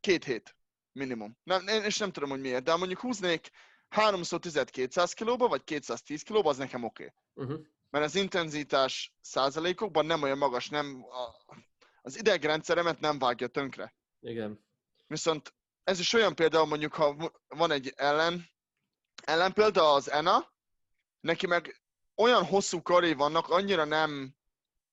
két 0.00 0.24
hét 0.24 0.56
minimum. 0.92 1.38
Nem, 1.42 1.66
én, 1.66 1.82
és 1.82 1.98
nem 1.98 2.12
tudom, 2.12 2.30
hogy 2.30 2.40
miért, 2.40 2.62
de 2.62 2.76
mondjuk 2.76 3.00
húznék 3.00 3.50
3 3.88 4.22
10 4.22 4.64
200 4.64 5.12
kilóba, 5.12 5.48
vagy 5.48 5.64
210 5.64 6.22
kilóba, 6.22 6.48
az 6.50 6.56
nekem 6.56 6.84
oké. 6.84 7.12
Okay. 7.34 7.46
Uh-huh. 7.46 7.66
Mert 7.90 8.04
az 8.04 8.14
intenzitás 8.14 9.14
százalékokban 9.20 10.06
nem 10.06 10.22
olyan 10.22 10.38
magas, 10.38 10.68
nem, 10.68 11.04
a, 11.04 11.54
az 12.02 12.18
idegrendszeremet 12.18 13.00
nem 13.00 13.18
vágja 13.18 13.46
tönkre. 13.46 13.94
Igen. 14.20 14.64
Viszont 15.06 15.54
ez 15.84 15.98
is 15.98 16.12
olyan 16.12 16.34
például 16.34 16.66
mondjuk, 16.66 16.94
ha 16.94 17.32
van 17.48 17.70
egy 17.70 17.92
ellen, 17.96 18.50
ellenpélda 19.24 19.92
az 19.92 20.10
ENA, 20.10 20.52
neki 21.20 21.46
meg 21.46 21.82
olyan 22.14 22.44
hosszú 22.44 22.82
karé 22.82 23.12
vannak, 23.12 23.48
annyira 23.48 23.84
nem 23.84 24.34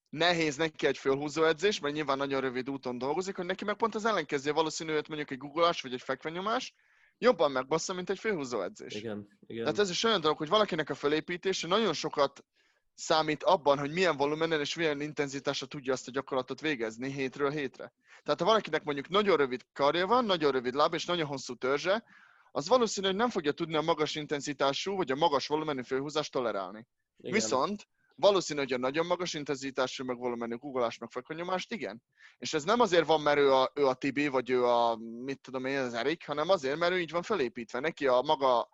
nehéz 0.10 0.56
neki 0.56 0.88
egy 0.88 0.98
fölhúzó 0.98 1.44
edzés, 1.44 1.80
mert 1.80 1.94
nyilván 1.94 2.18
nagyon 2.18 2.42
rövid 2.42 2.70
úton 2.70 2.98
dolgozik, 2.98 3.36
hogy 3.36 3.46
neki 3.46 3.66
meg 3.66 3.76
pont 3.76 3.96
az 3.96 4.06
ellenkező 4.06 4.52
valószínű, 4.52 4.94
hogy 4.94 5.06
mondjuk 5.08 5.32
egy 5.32 5.38
googleás 5.38 5.82
vagy 5.82 5.94
egy 5.94 6.02
fekvenyomás, 6.02 6.74
jobban 7.18 7.52
megbassza, 7.52 7.94
mint 7.94 8.10
egy 8.10 8.20
fölhúzó 8.20 8.62
edzés. 8.62 8.94
Igen, 8.94 9.40
igen. 9.48 9.64
Tehát 9.64 9.80
ez 9.80 9.90
is 9.90 10.04
olyan 10.04 10.22
dolog, 10.22 10.38
hogy 10.38 10.50
valakinek 10.50 10.90
a 10.90 10.96
felépítése 10.96 11.68
nagyon 11.68 11.94
sokat 11.94 12.46
számít 12.94 13.44
abban, 13.44 13.80
hogy 13.80 13.92
milyen 13.92 14.18
volumenen 14.18 14.60
és 14.60 14.76
milyen 14.76 15.02
intenzitásra 15.02 15.66
tudja 15.66 15.94
azt 15.94 16.08
a 16.08 16.12
gyakorlatot 16.12 16.62
végezni 16.62 17.12
hétről 17.12 17.50
hétre. 17.50 17.94
Tehát 18.24 18.40
ha 18.40 18.46
valakinek 18.46 18.84
mondjuk 18.84 19.10
nagyon 19.10 19.38
rövid 19.38 19.62
karja 19.74 20.08
van, 20.08 20.26
nagyon 20.26 20.52
rövid 20.52 20.74
láb 20.74 20.94
és 20.94 21.06
nagyon 21.06 21.28
hosszú 21.28 21.56
törzse, 21.56 22.04
az 22.52 22.68
valószínű, 22.68 23.08
hogy 23.08 23.16
nem 23.16 23.30
fogja 23.30 23.52
tudni 23.52 23.76
a 23.76 23.82
magas 23.82 24.16
intenzitású 24.16 24.96
vagy 24.96 25.12
a 25.12 25.16
magas 25.16 25.48
volumenű 25.48 25.84
főhúzást 25.84 26.32
tolerálni. 26.32 26.88
Igen. 27.18 27.34
Viszont 27.34 27.88
valószínű, 28.20 28.60
hogy 28.60 28.74
a 28.74 28.78
nagyon 28.78 29.06
magas 29.06 29.34
intenzitású, 29.34 30.04
meg 30.04 30.18
volumenű 30.18 30.56
googolás, 30.56 30.98
meg 30.98 31.10
fekvenyomást, 31.12 31.74
igen. 31.74 32.04
És 32.38 32.54
ez 32.54 32.64
nem 32.64 32.80
azért 32.80 33.06
van, 33.06 33.22
mert 33.22 33.38
ő 33.38 33.54
a, 33.54 33.72
ő 33.76 33.86
a 33.86 33.94
Tibi, 33.94 34.28
vagy 34.28 34.50
ő 34.50 34.66
a, 34.66 34.96
mit 35.24 35.42
tudom 35.42 35.66
én, 35.66 35.78
az 35.78 35.94
Erik, 35.94 36.26
hanem 36.26 36.50
azért, 36.50 36.78
mert 36.78 36.92
ő 36.92 37.00
így 37.00 37.12
van 37.12 37.22
felépítve. 37.22 37.80
Neki 37.80 38.08
a 38.08 38.22
maga 38.22 38.70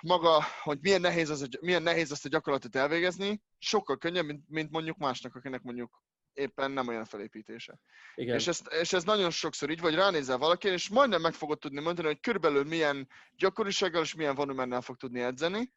maga, 0.00 0.42
hogy 0.62 0.78
milyen 0.80 1.00
nehéz, 1.00 1.30
az, 1.30 1.48
milyen 1.60 1.82
nehéz 1.82 2.10
azt 2.10 2.24
a 2.24 2.28
gyakorlatot 2.28 2.76
elvégezni, 2.76 3.42
sokkal 3.58 3.98
könnyebb, 3.98 4.24
mint, 4.24 4.44
mint 4.48 4.70
mondjuk 4.70 4.96
másnak, 4.96 5.34
akinek 5.34 5.62
mondjuk 5.62 6.02
éppen 6.32 6.70
nem 6.70 6.88
olyan 6.88 7.04
felépítése. 7.04 7.80
Igen. 8.14 8.34
És, 8.34 8.46
ez, 8.46 8.60
és 8.80 8.92
ez 8.92 9.04
nagyon 9.04 9.30
sokszor 9.30 9.70
így, 9.70 9.80
vagy 9.80 9.94
ránézel 9.94 10.38
valaki, 10.38 10.68
és 10.68 10.88
majdnem 10.88 11.20
meg 11.20 11.32
fogod 11.32 11.58
tudni 11.58 11.80
mondani, 11.80 12.06
hogy 12.06 12.20
körülbelül 12.20 12.64
milyen 12.64 13.08
gyakorisággal 13.36 14.02
és 14.02 14.14
milyen 14.14 14.34
volumennel 14.34 14.80
fog 14.80 14.96
tudni 14.96 15.20
edzeni. 15.20 15.72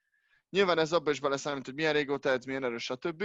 Nyilván 0.52 0.78
ez 0.78 0.92
abban 0.92 1.14
is 1.14 1.20
beleszámít, 1.20 1.66
hogy 1.66 1.76
milyen 1.76 1.94
régóta 1.94 2.30
edz, 2.30 2.46
milyen 2.46 2.64
erős, 2.64 2.84
stb. 2.84 3.24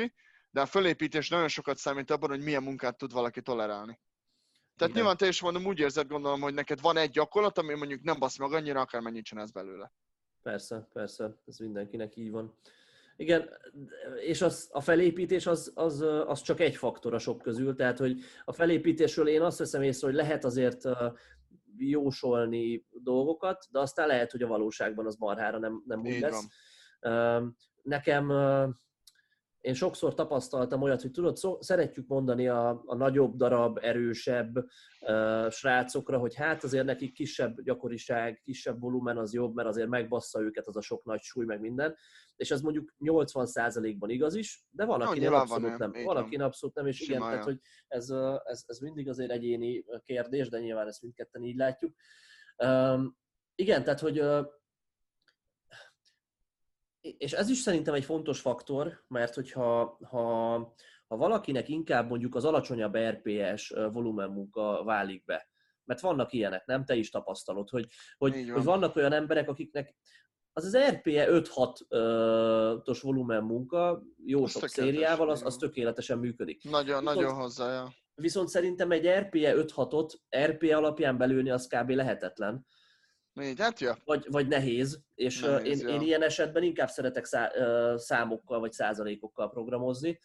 De 0.50 0.60
a 0.60 0.66
felépítés 0.66 1.28
nagyon 1.28 1.48
sokat 1.48 1.76
számít 1.76 2.10
abban, 2.10 2.28
hogy 2.28 2.42
milyen 2.42 2.62
munkát 2.62 2.98
tud 2.98 3.12
valaki 3.12 3.42
tolerálni. 3.42 4.00
Tehát 4.76 4.92
Igen. 4.92 4.92
nyilván 4.92 5.16
te 5.16 5.26
is 5.26 5.40
mondom, 5.40 5.66
úgy 5.66 5.78
érzed 5.78 6.08
gondolom, 6.08 6.40
hogy 6.40 6.54
neked 6.54 6.80
van 6.80 6.96
egy 6.96 7.10
gyakorlat, 7.10 7.58
ami 7.58 7.74
mondjuk 7.74 8.02
nem 8.02 8.18
basz 8.18 8.38
meg 8.38 8.52
annyira, 8.52 8.80
akármennyit 8.80 9.24
csinálsz 9.24 9.50
belőle. 9.50 9.92
Persze, 10.42 10.88
persze, 10.92 11.36
ez 11.46 11.58
mindenkinek 11.58 12.16
így 12.16 12.30
van. 12.30 12.54
Igen, 13.16 13.50
és 14.24 14.42
az, 14.42 14.68
a 14.72 14.80
felépítés 14.80 15.46
az, 15.46 15.72
az, 15.74 16.00
az 16.26 16.42
csak 16.42 16.60
egy 16.60 16.76
faktor 16.76 17.14
a 17.14 17.18
sok 17.18 17.42
közül, 17.42 17.74
tehát 17.74 17.98
hogy 17.98 18.20
a 18.44 18.52
felépítésről 18.52 19.28
én 19.28 19.42
azt 19.42 19.58
veszem 19.58 19.82
észre, 19.82 20.06
hogy 20.06 20.16
lehet 20.16 20.44
azért 20.44 20.82
jósolni 21.76 22.86
dolgokat, 22.90 23.66
de 23.70 23.78
aztán 23.78 24.06
lehet, 24.06 24.30
hogy 24.30 24.42
a 24.42 24.46
valóságban 24.46 25.06
az 25.06 25.16
marhára 25.16 25.58
nem, 25.58 25.82
nem 25.86 26.00
úgy 26.00 26.20
lesz. 26.20 26.32
Van. 26.32 26.50
Nekem 27.82 28.30
én 29.66 29.74
sokszor 29.74 30.14
tapasztaltam 30.14 30.82
olyat, 30.82 31.02
hogy 31.02 31.10
tudod, 31.10 31.36
szó, 31.36 31.58
szeretjük 31.60 32.06
mondani 32.06 32.48
a, 32.48 32.82
a 32.84 32.94
nagyobb 32.94 33.36
darab, 33.36 33.78
erősebb 33.82 34.56
uh, 34.56 35.50
srácokra, 35.50 36.18
hogy 36.18 36.34
hát 36.34 36.64
azért 36.64 36.84
nekik 36.84 37.12
kisebb 37.12 37.60
gyakoriság, 37.62 38.40
kisebb 38.44 38.80
volumen 38.80 39.18
az 39.18 39.32
jobb, 39.32 39.54
mert 39.54 39.68
azért 39.68 39.88
megbassza 39.88 40.40
őket 40.40 40.66
az 40.66 40.76
a 40.76 40.80
sok 40.80 41.04
nagy 41.04 41.20
súly, 41.20 41.44
meg 41.44 41.60
minden. 41.60 41.96
És 42.36 42.50
ez 42.50 42.60
mondjuk 42.60 42.94
80%-ban 43.04 44.10
igaz 44.10 44.34
is, 44.34 44.66
de 44.70 44.84
van, 44.84 45.00
akinek 45.00 45.30
no, 45.30 45.36
abszolút 45.36 45.78
nem. 45.78 45.92
Van, 46.04 46.16
akinek 46.16 46.46
abszolút 46.46 46.74
nem, 46.74 46.86
és 46.86 46.96
Simája. 46.96 47.18
igen, 47.18 47.30
tehát 47.30 47.44
hogy 47.44 47.60
ez, 47.88 48.10
ez, 48.44 48.62
ez 48.66 48.78
mindig 48.78 49.08
azért 49.08 49.30
egyéni 49.30 49.84
kérdés, 50.04 50.48
de 50.48 50.58
nyilván 50.58 50.86
ezt 50.86 51.02
mindketten 51.02 51.42
így 51.42 51.56
látjuk. 51.56 51.94
Um, 52.64 53.16
igen, 53.54 53.84
tehát 53.84 54.00
hogy 54.00 54.18
és 57.18 57.32
ez 57.32 57.48
is 57.48 57.58
szerintem 57.58 57.94
egy 57.94 58.04
fontos 58.04 58.40
faktor, 58.40 59.04
mert 59.08 59.34
hogyha 59.34 59.98
ha, 60.08 60.52
ha 61.06 61.16
valakinek 61.16 61.68
inkább 61.68 62.08
mondjuk 62.08 62.34
az 62.34 62.44
alacsonyabb 62.44 62.96
RPS 62.96 63.74
volumen 63.92 64.30
munka 64.30 64.84
válik 64.84 65.24
be, 65.24 65.48
mert 65.84 66.00
vannak 66.00 66.32
ilyenek, 66.32 66.66
nem? 66.66 66.84
Te 66.84 66.94
is 66.94 67.10
tapasztalod, 67.10 67.68
hogy, 67.68 67.86
hogy, 68.18 68.50
hogy 68.50 68.64
vannak 68.64 68.96
olyan 68.96 69.12
emberek, 69.12 69.48
akiknek 69.48 69.94
az 70.52 70.64
az 70.64 70.76
RPE 70.76 71.26
5-6-os 71.30 72.98
volumen 73.02 73.42
munka, 73.42 74.02
jó 74.24 74.44
az 74.44 74.50
sok 74.50 74.68
szériával, 74.68 75.30
az, 75.30 75.42
az 75.44 75.56
tökéletesen 75.56 76.18
működik. 76.18 76.64
Nagyon, 76.64 76.98
viszont, 76.98 77.04
nagyon 77.04 77.34
hozzá, 77.34 77.72
ja. 77.72 77.92
Viszont 78.14 78.48
szerintem 78.48 78.90
egy 78.90 79.06
RPE 79.06 79.54
5-6-ot 79.56 80.12
RPE 80.36 80.76
alapján 80.76 81.18
belőni 81.18 81.50
az 81.50 81.66
kb. 81.66 81.90
lehetetlen. 81.90 82.66
Így, 83.40 83.60
hát 83.60 83.80
ja. 83.80 83.96
vagy, 84.04 84.26
vagy 84.30 84.48
nehéz, 84.48 85.00
és 85.14 85.40
nehéz, 85.40 85.80
én, 85.80 85.88
ja. 85.88 85.94
én 85.94 86.00
ilyen 86.00 86.22
esetben 86.22 86.62
inkább 86.62 86.88
szeretek 86.88 87.24
szá, 87.24 87.50
számokkal 87.96 88.60
vagy 88.60 88.72
százalékokkal 88.72 89.50
programozni. 89.50 90.20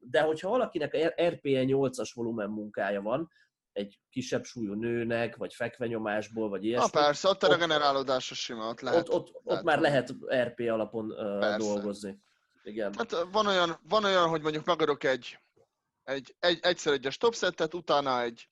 De 0.00 0.20
hogyha 0.20 0.48
valakinek 0.48 0.96
RPE 1.22 1.64
8-as 1.66 2.10
volumen 2.14 2.50
munkája 2.50 3.02
van, 3.02 3.30
egy 3.72 4.00
kisebb 4.10 4.44
súlyú 4.44 4.74
nőnek, 4.74 5.36
vagy 5.36 5.54
fekvenyomásból, 5.54 6.48
vagy 6.48 6.64
ilyesmi. 6.64 6.88
Na 6.92 7.00
persze, 7.00 7.28
ott 7.28 7.42
a 7.42 7.48
regenerálódás 7.48 8.30
a 8.30 8.34
sima, 8.34 8.68
ott 8.68 8.80
lehet. 8.80 9.08
Ott, 9.08 9.14
ott, 9.14 9.40
ott 9.44 9.62
már 9.62 9.80
lehet 9.80 10.14
RP 10.34 10.60
alapon 10.70 11.14
persze. 11.40 11.56
dolgozni. 11.56 12.22
Igen. 12.62 12.94
Hát 12.96 13.26
van 13.32 13.46
olyan, 13.46 13.78
van 13.88 14.04
olyan, 14.04 14.28
hogy 14.28 14.42
mondjuk 14.42 14.64
megadok 14.64 15.04
egy, 15.04 15.38
egy, 16.02 16.36
egy 16.38 16.58
egyszer 16.62 16.92
egyes 16.92 17.16
topsettet, 17.16 17.74
utána 17.74 18.22
egy 18.22 18.48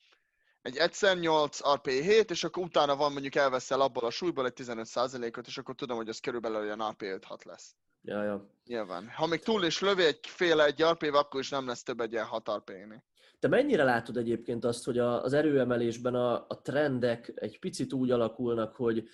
egy 0.62 0.76
egyszer 0.76 1.18
8 1.18 1.58
RP7, 1.62 2.30
és 2.30 2.44
akkor 2.44 2.62
utána 2.62 2.96
van 2.96 3.12
mondjuk 3.12 3.34
elveszel 3.34 3.80
abból 3.80 4.04
a 4.04 4.10
súlyból 4.10 4.46
egy 4.46 4.52
15%-ot, 4.56 5.46
és 5.46 5.58
akkor 5.58 5.74
tudom, 5.74 5.96
hogy 5.96 6.08
az 6.08 6.18
körülbelül 6.18 6.58
olyan 6.58 6.96
RP5-6 6.98 7.44
lesz. 7.44 7.74
Ja, 8.02 8.22
ja. 8.22 8.50
Nyilván. 8.64 9.08
Ha 9.08 9.26
még 9.26 9.40
túl 9.40 9.64
is 9.64 9.80
lövi 9.80 10.04
egy 10.04 10.18
fél 10.22 10.60
egy 10.60 10.82
rp 10.82 11.02
akkor 11.12 11.40
is 11.40 11.48
nem 11.48 11.66
lesz 11.66 11.82
több 11.82 12.00
egy 12.00 12.12
ilyen 12.12 12.24
6 12.24 12.50
rp 12.50 12.68
-nél. 12.68 13.04
Te 13.38 13.48
mennyire 13.48 13.84
látod 13.84 14.16
egyébként 14.16 14.64
azt, 14.64 14.84
hogy 14.84 14.98
az 14.98 15.32
erőemelésben 15.32 16.14
a, 16.14 16.34
a 16.48 16.60
trendek 16.62 17.32
egy 17.34 17.58
picit 17.58 17.92
úgy 17.92 18.10
alakulnak, 18.10 18.74
hogy 18.74 19.08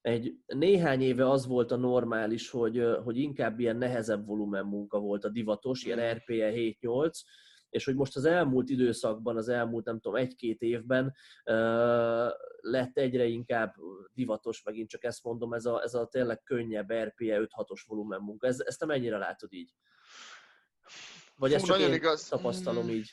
egy 0.00 0.38
néhány 0.46 1.02
éve 1.02 1.30
az 1.30 1.46
volt 1.46 1.72
a 1.72 1.76
normális, 1.76 2.50
hogy, 2.50 2.84
hogy 3.04 3.18
inkább 3.18 3.60
ilyen 3.60 3.76
nehezebb 3.76 4.26
volumen 4.26 4.66
munka 4.66 4.98
volt 4.98 5.24
a 5.24 5.28
divatos, 5.28 5.84
ilyen 5.84 5.98
hmm. 5.98 6.16
RPE 6.16 6.52
7-8, 6.54 7.20
és 7.74 7.84
hogy 7.84 7.94
most 7.94 8.16
az 8.16 8.24
elmúlt 8.24 8.68
időszakban, 8.68 9.36
az 9.36 9.48
elmúlt 9.48 9.84
nem 9.84 10.00
tudom, 10.00 10.18
egy-két 10.18 10.62
évben 10.62 11.14
lett 12.60 12.98
egyre 12.98 13.24
inkább 13.24 13.74
divatos, 14.12 14.62
megint 14.62 14.88
csak 14.88 15.04
ezt 15.04 15.22
mondom, 15.22 15.52
ez 15.52 15.64
a, 15.64 15.82
ez 15.82 15.94
a 15.94 16.06
tényleg 16.06 16.42
könnyebb 16.42 16.92
RPE 16.92 17.48
5-6-os 17.56 17.80
volumen 17.86 18.20
munka. 18.20 18.46
Ez, 18.46 18.60
ezt 18.60 18.78
te 18.78 18.86
mennyire 18.86 19.18
látod 19.18 19.52
így? 19.52 19.74
Vagy 21.36 21.50
Fú, 21.50 21.56
ezt 21.56 21.64
csak 21.64 21.78
én 21.78 21.92
igaz. 21.92 22.28
tapasztalom 22.28 22.88
így? 22.88 23.10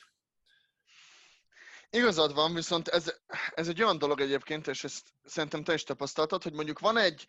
Igazad 1.90 2.34
van, 2.34 2.54
viszont 2.54 2.88
ez, 2.88 3.14
ez 3.54 3.68
egy 3.68 3.82
olyan 3.82 3.98
dolog 3.98 4.20
egyébként, 4.20 4.66
és 4.66 4.84
ezt 4.84 5.08
szerintem 5.24 5.64
te 5.64 5.72
is 5.72 5.82
tapasztaltad, 5.82 6.42
hogy 6.42 6.52
mondjuk 6.52 6.78
van 6.78 6.96
egy, 6.96 7.26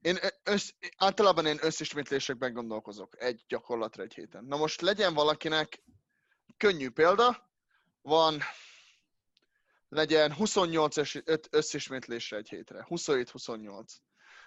én 0.00 0.18
össz, 0.42 0.70
általában 0.96 1.46
én 1.46 1.58
összismétlésekben 1.62 2.52
gondolkozok 2.52 3.22
egy 3.22 3.44
gyakorlatra 3.48 4.02
egy 4.02 4.14
héten. 4.14 4.44
Na 4.44 4.56
most 4.56 4.80
legyen 4.80 5.14
valakinek 5.14 5.82
könnyű 6.60 6.90
példa, 6.90 7.50
van 8.02 8.40
legyen 9.88 10.32
28 10.32 10.96
összismétlésre 11.50 12.36
egy 12.36 12.48
hétre, 12.48 12.86
27-28. 12.88 13.84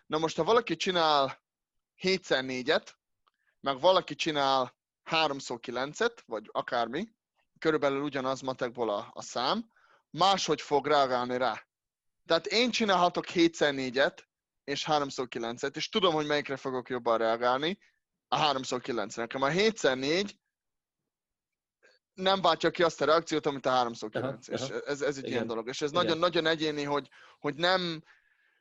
Na 0.06 0.18
most, 0.18 0.38
ha 0.38 0.44
valaki 0.44 0.76
csinál 0.76 1.44
7x4-et, 2.02 2.88
meg 3.60 3.80
valaki 3.80 4.16
csinál 4.16 4.76
3x9-et, 5.12 6.18
vagy 6.26 6.50
akármi, 6.52 7.08
körülbelül 7.60 8.02
ugyanaz 8.02 8.42
matekból 8.42 8.90
a, 8.90 9.10
a 9.14 9.22
szám, 9.22 9.72
máshogy 10.10 10.62
fog 10.62 10.88
reagálni 10.88 11.38
rá. 11.38 11.68
Tehát 12.26 12.46
én 12.46 12.72
csinálhatok 12.72 13.26
7x4-et, 13.28 14.18
és 14.64 14.86
3x9-et, 14.88 15.76
és 15.76 15.90
tudom, 15.90 16.14
hogy 16.14 16.26
melyikre 16.26 16.58
fogok 16.58 16.90
jobban 16.90 17.18
reagálni, 17.18 17.80
a 18.28 18.54
3x9. 18.54 19.16
Nekem 19.16 19.42
a 19.42 19.50
7x4 19.50 20.30
nem 22.14 22.42
váltja 22.42 22.70
ki 22.70 22.84
azt 22.84 23.02
a 23.02 23.06
reakciót, 23.06 23.46
amit 23.46 23.66
a 23.66 23.90
3x9. 23.90 24.16
Aha, 24.16 24.38
és 24.46 24.62
ez, 24.86 25.02
ez 25.02 25.18
egy 25.18 25.18
Igen. 25.18 25.32
ilyen 25.32 25.48
dolog. 25.48 25.68
És 25.68 25.82
ez 25.82 25.92
nagyon-nagyon 25.92 26.46
egyéni, 26.46 26.84
hogy, 26.84 27.10
hogy 27.40 27.56
nem, 27.56 28.04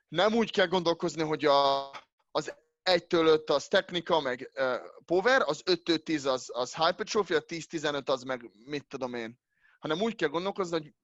nem 0.09 0.35
úgy 0.35 0.51
kell 0.51 0.67
gondolkozni, 0.67 1.23
hogy 1.23 1.45
a, 1.45 1.91
az 2.31 2.55
1-től 2.85 3.27
5 3.27 3.51
az 3.51 3.69
technika, 3.69 4.21
meg 4.21 4.51
uh, 4.55 4.75
power, 5.07 5.43
az 5.47 5.63
5-től 5.65 6.03
10 6.03 6.27
az, 6.27 6.51
az 6.53 6.75
hypertrophy, 6.75 7.35
a 7.35 7.43
10-15 7.43 8.05
az 8.05 8.23
meg 8.23 8.51
mit 8.65 8.87
tudom 8.87 9.15
én. 9.15 9.41
Hanem 9.79 10.01
úgy 10.01 10.15
kell 10.15 10.29
gondolkozni, 10.29 10.79
hogy 10.79 10.95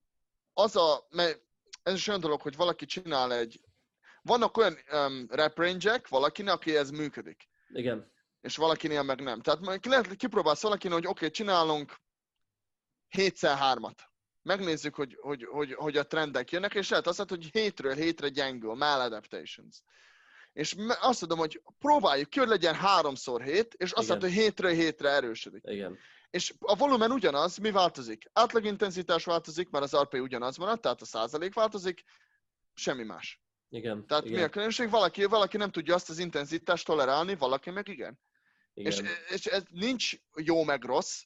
az 0.53 0.77
a, 0.77 1.07
mert 1.11 1.41
ez 1.83 1.95
is 1.95 2.09
olyan 2.09 2.21
dolog, 2.21 2.41
hogy 2.41 2.57
valaki 2.57 2.87
csinál 2.87 3.33
egy, 3.33 3.61
vannak 4.23 4.57
olyan 4.57 4.79
um, 4.93 5.27
rap 5.31 5.59
range 5.59 6.01
valakinek, 6.09 6.55
aki 6.55 6.77
ez 6.77 6.91
működik. 6.91 7.49
Igen. 7.69 8.13
És 8.41 8.57
valakinél 8.57 9.03
meg 9.03 9.21
nem. 9.21 9.41
Tehát 9.41 9.87
lehet, 9.87 10.17
kipróbálsz 10.17 10.63
valakinek, 10.63 10.95
hogy 10.95 11.07
oké, 11.07 11.17
okay, 11.17 11.31
csinálunk 11.31 11.97
7x3-at. 13.17 13.99
Megnézzük, 14.43 14.95
hogy, 14.95 15.17
hogy, 15.21 15.45
hogy, 15.45 15.75
hogy 15.75 15.97
a 15.97 16.07
trendek 16.07 16.51
jönnek, 16.51 16.75
és 16.75 16.89
lehet 16.89 17.07
azt 17.07 17.29
hogy 17.29 17.49
hétről 17.53 17.95
hétre 17.95 18.29
gyengül, 18.29 18.75
maladaptations. 18.75 19.83
És 20.53 20.75
azt 21.01 21.21
mondom, 21.21 21.39
hogy 21.39 21.63
próbáljuk 21.79 22.31
ki, 22.31 22.39
hogy 22.39 22.49
legyen 22.49 22.75
háromszor 22.75 23.43
hét, 23.43 23.75
és 23.75 23.93
azt 23.93 24.09
mondom, 24.09 24.29
hogy 24.29 24.39
hétről 24.39 24.73
hétre 24.73 25.09
erősödik. 25.09 25.63
Igen. 25.65 25.99
És 26.31 26.55
a 26.59 26.77
volumen 26.77 27.11
ugyanaz, 27.11 27.57
mi 27.57 27.71
változik? 27.71 28.31
Átlag 28.33 28.65
intenzitás 28.65 29.25
változik, 29.25 29.71
mert 29.71 29.85
az 29.85 30.01
RP 30.01 30.15
ugyanaz 30.15 30.57
van, 30.57 30.81
tehát 30.81 31.01
a 31.01 31.05
százalék 31.05 31.55
változik, 31.55 32.03
semmi 32.75 33.03
más. 33.03 33.41
Igen. 33.69 34.07
Tehát 34.07 34.25
igen. 34.25 34.39
mi 34.39 34.45
a 34.45 34.49
különbség? 34.49 34.91
Valaki, 34.91 35.25
valaki 35.25 35.57
nem 35.57 35.71
tudja 35.71 35.95
azt 35.95 36.11
az 36.11 36.19
intenzitást 36.19 36.87
tolerálni, 36.87 37.37
valaki 37.37 37.71
meg 37.71 37.89
igen. 37.89 38.19
igen. 38.75 38.93
És, 38.93 39.03
és 39.29 39.47
ez 39.47 39.63
nincs 39.71 40.13
jó 40.35 40.65
meg 40.65 40.85
rossz, 40.85 41.23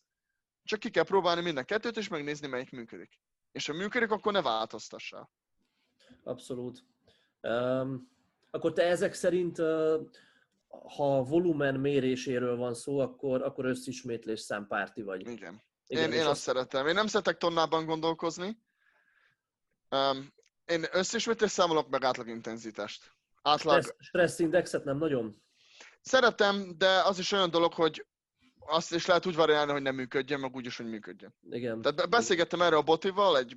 csak 0.64 0.80
ki 0.80 0.90
kell 0.90 1.04
próbálni 1.04 1.42
minden 1.42 1.64
kettőt, 1.64 1.96
és 1.96 2.08
megnézni, 2.08 2.46
melyik 2.46 2.70
működik. 2.70 3.20
És 3.52 3.66
ha 3.66 3.72
működik, 3.72 4.10
akkor 4.10 4.32
ne 4.32 4.42
változtassál. 4.42 5.30
Abszolút. 6.22 6.84
Um, 7.40 8.10
akkor 8.50 8.72
te 8.72 8.82
ezek 8.82 9.14
szerint, 9.14 9.58
uh, 9.58 10.00
ha 10.96 11.22
volumen 11.22 11.74
méréséről 11.74 12.56
van 12.56 12.74
szó, 12.74 12.98
akkor, 12.98 13.42
akkor 13.42 13.64
összismétlés 13.64 14.40
számpárti 14.40 15.02
vagy. 15.02 15.20
Igen. 15.20 15.62
Igen 15.86 16.12
én, 16.12 16.18
én 16.18 16.26
azt 16.26 16.40
szeretem. 16.40 16.86
Én 16.86 16.94
nem 16.94 17.06
szeretek 17.06 17.36
tonnában 17.36 17.84
gondolkozni. 17.84 18.58
Um, 19.90 20.34
én 20.64 20.84
összismétlés 20.92 21.50
számolok 21.50 21.88
meg 21.88 22.04
átlag 22.04 22.28
intenzitást. 22.28 23.12
Átlag... 23.42 23.82
Stressz, 23.82 23.96
stressz 23.98 24.38
indexet 24.38 24.84
nem 24.84 24.98
nagyon? 24.98 25.42
Szeretem, 26.00 26.74
de 26.76 27.00
az 27.04 27.18
is 27.18 27.32
olyan 27.32 27.50
dolog, 27.50 27.72
hogy 27.72 28.06
azt 28.66 28.94
is 28.94 29.06
lehet 29.06 29.26
úgy 29.26 29.34
variálni, 29.34 29.72
hogy 29.72 29.82
nem 29.82 29.94
működjön, 29.94 30.40
meg 30.40 30.54
úgy 30.54 30.66
is, 30.66 30.76
hogy 30.76 30.86
működjön. 30.86 31.34
Igen. 31.50 31.82
Tehát 31.82 32.10
beszélgettem 32.10 32.62
erre 32.62 32.76
a 32.76 32.82
botival, 32.82 33.38
egy, 33.38 33.56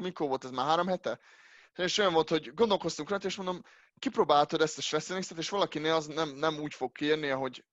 mikor 0.00 0.28
volt 0.28 0.44
ez 0.44 0.50
már, 0.50 0.66
három 0.66 0.86
hete? 0.86 1.18
És 1.76 1.98
olyan 1.98 2.12
volt, 2.12 2.28
hogy 2.28 2.54
gondolkoztunk 2.54 3.10
rá, 3.10 3.16
és 3.22 3.36
mondom, 3.36 3.64
kipróbáltad 3.98 4.60
ezt 4.60 4.78
a 4.78 4.82
stressinixet, 4.82 5.38
és 5.38 5.48
valakinél 5.48 5.94
az 5.94 6.06
nem, 6.06 6.28
nem 6.28 6.58
úgy 6.58 6.74
fog 6.74 6.92
kijönni, 6.92 7.30
ahogy, 7.30 7.64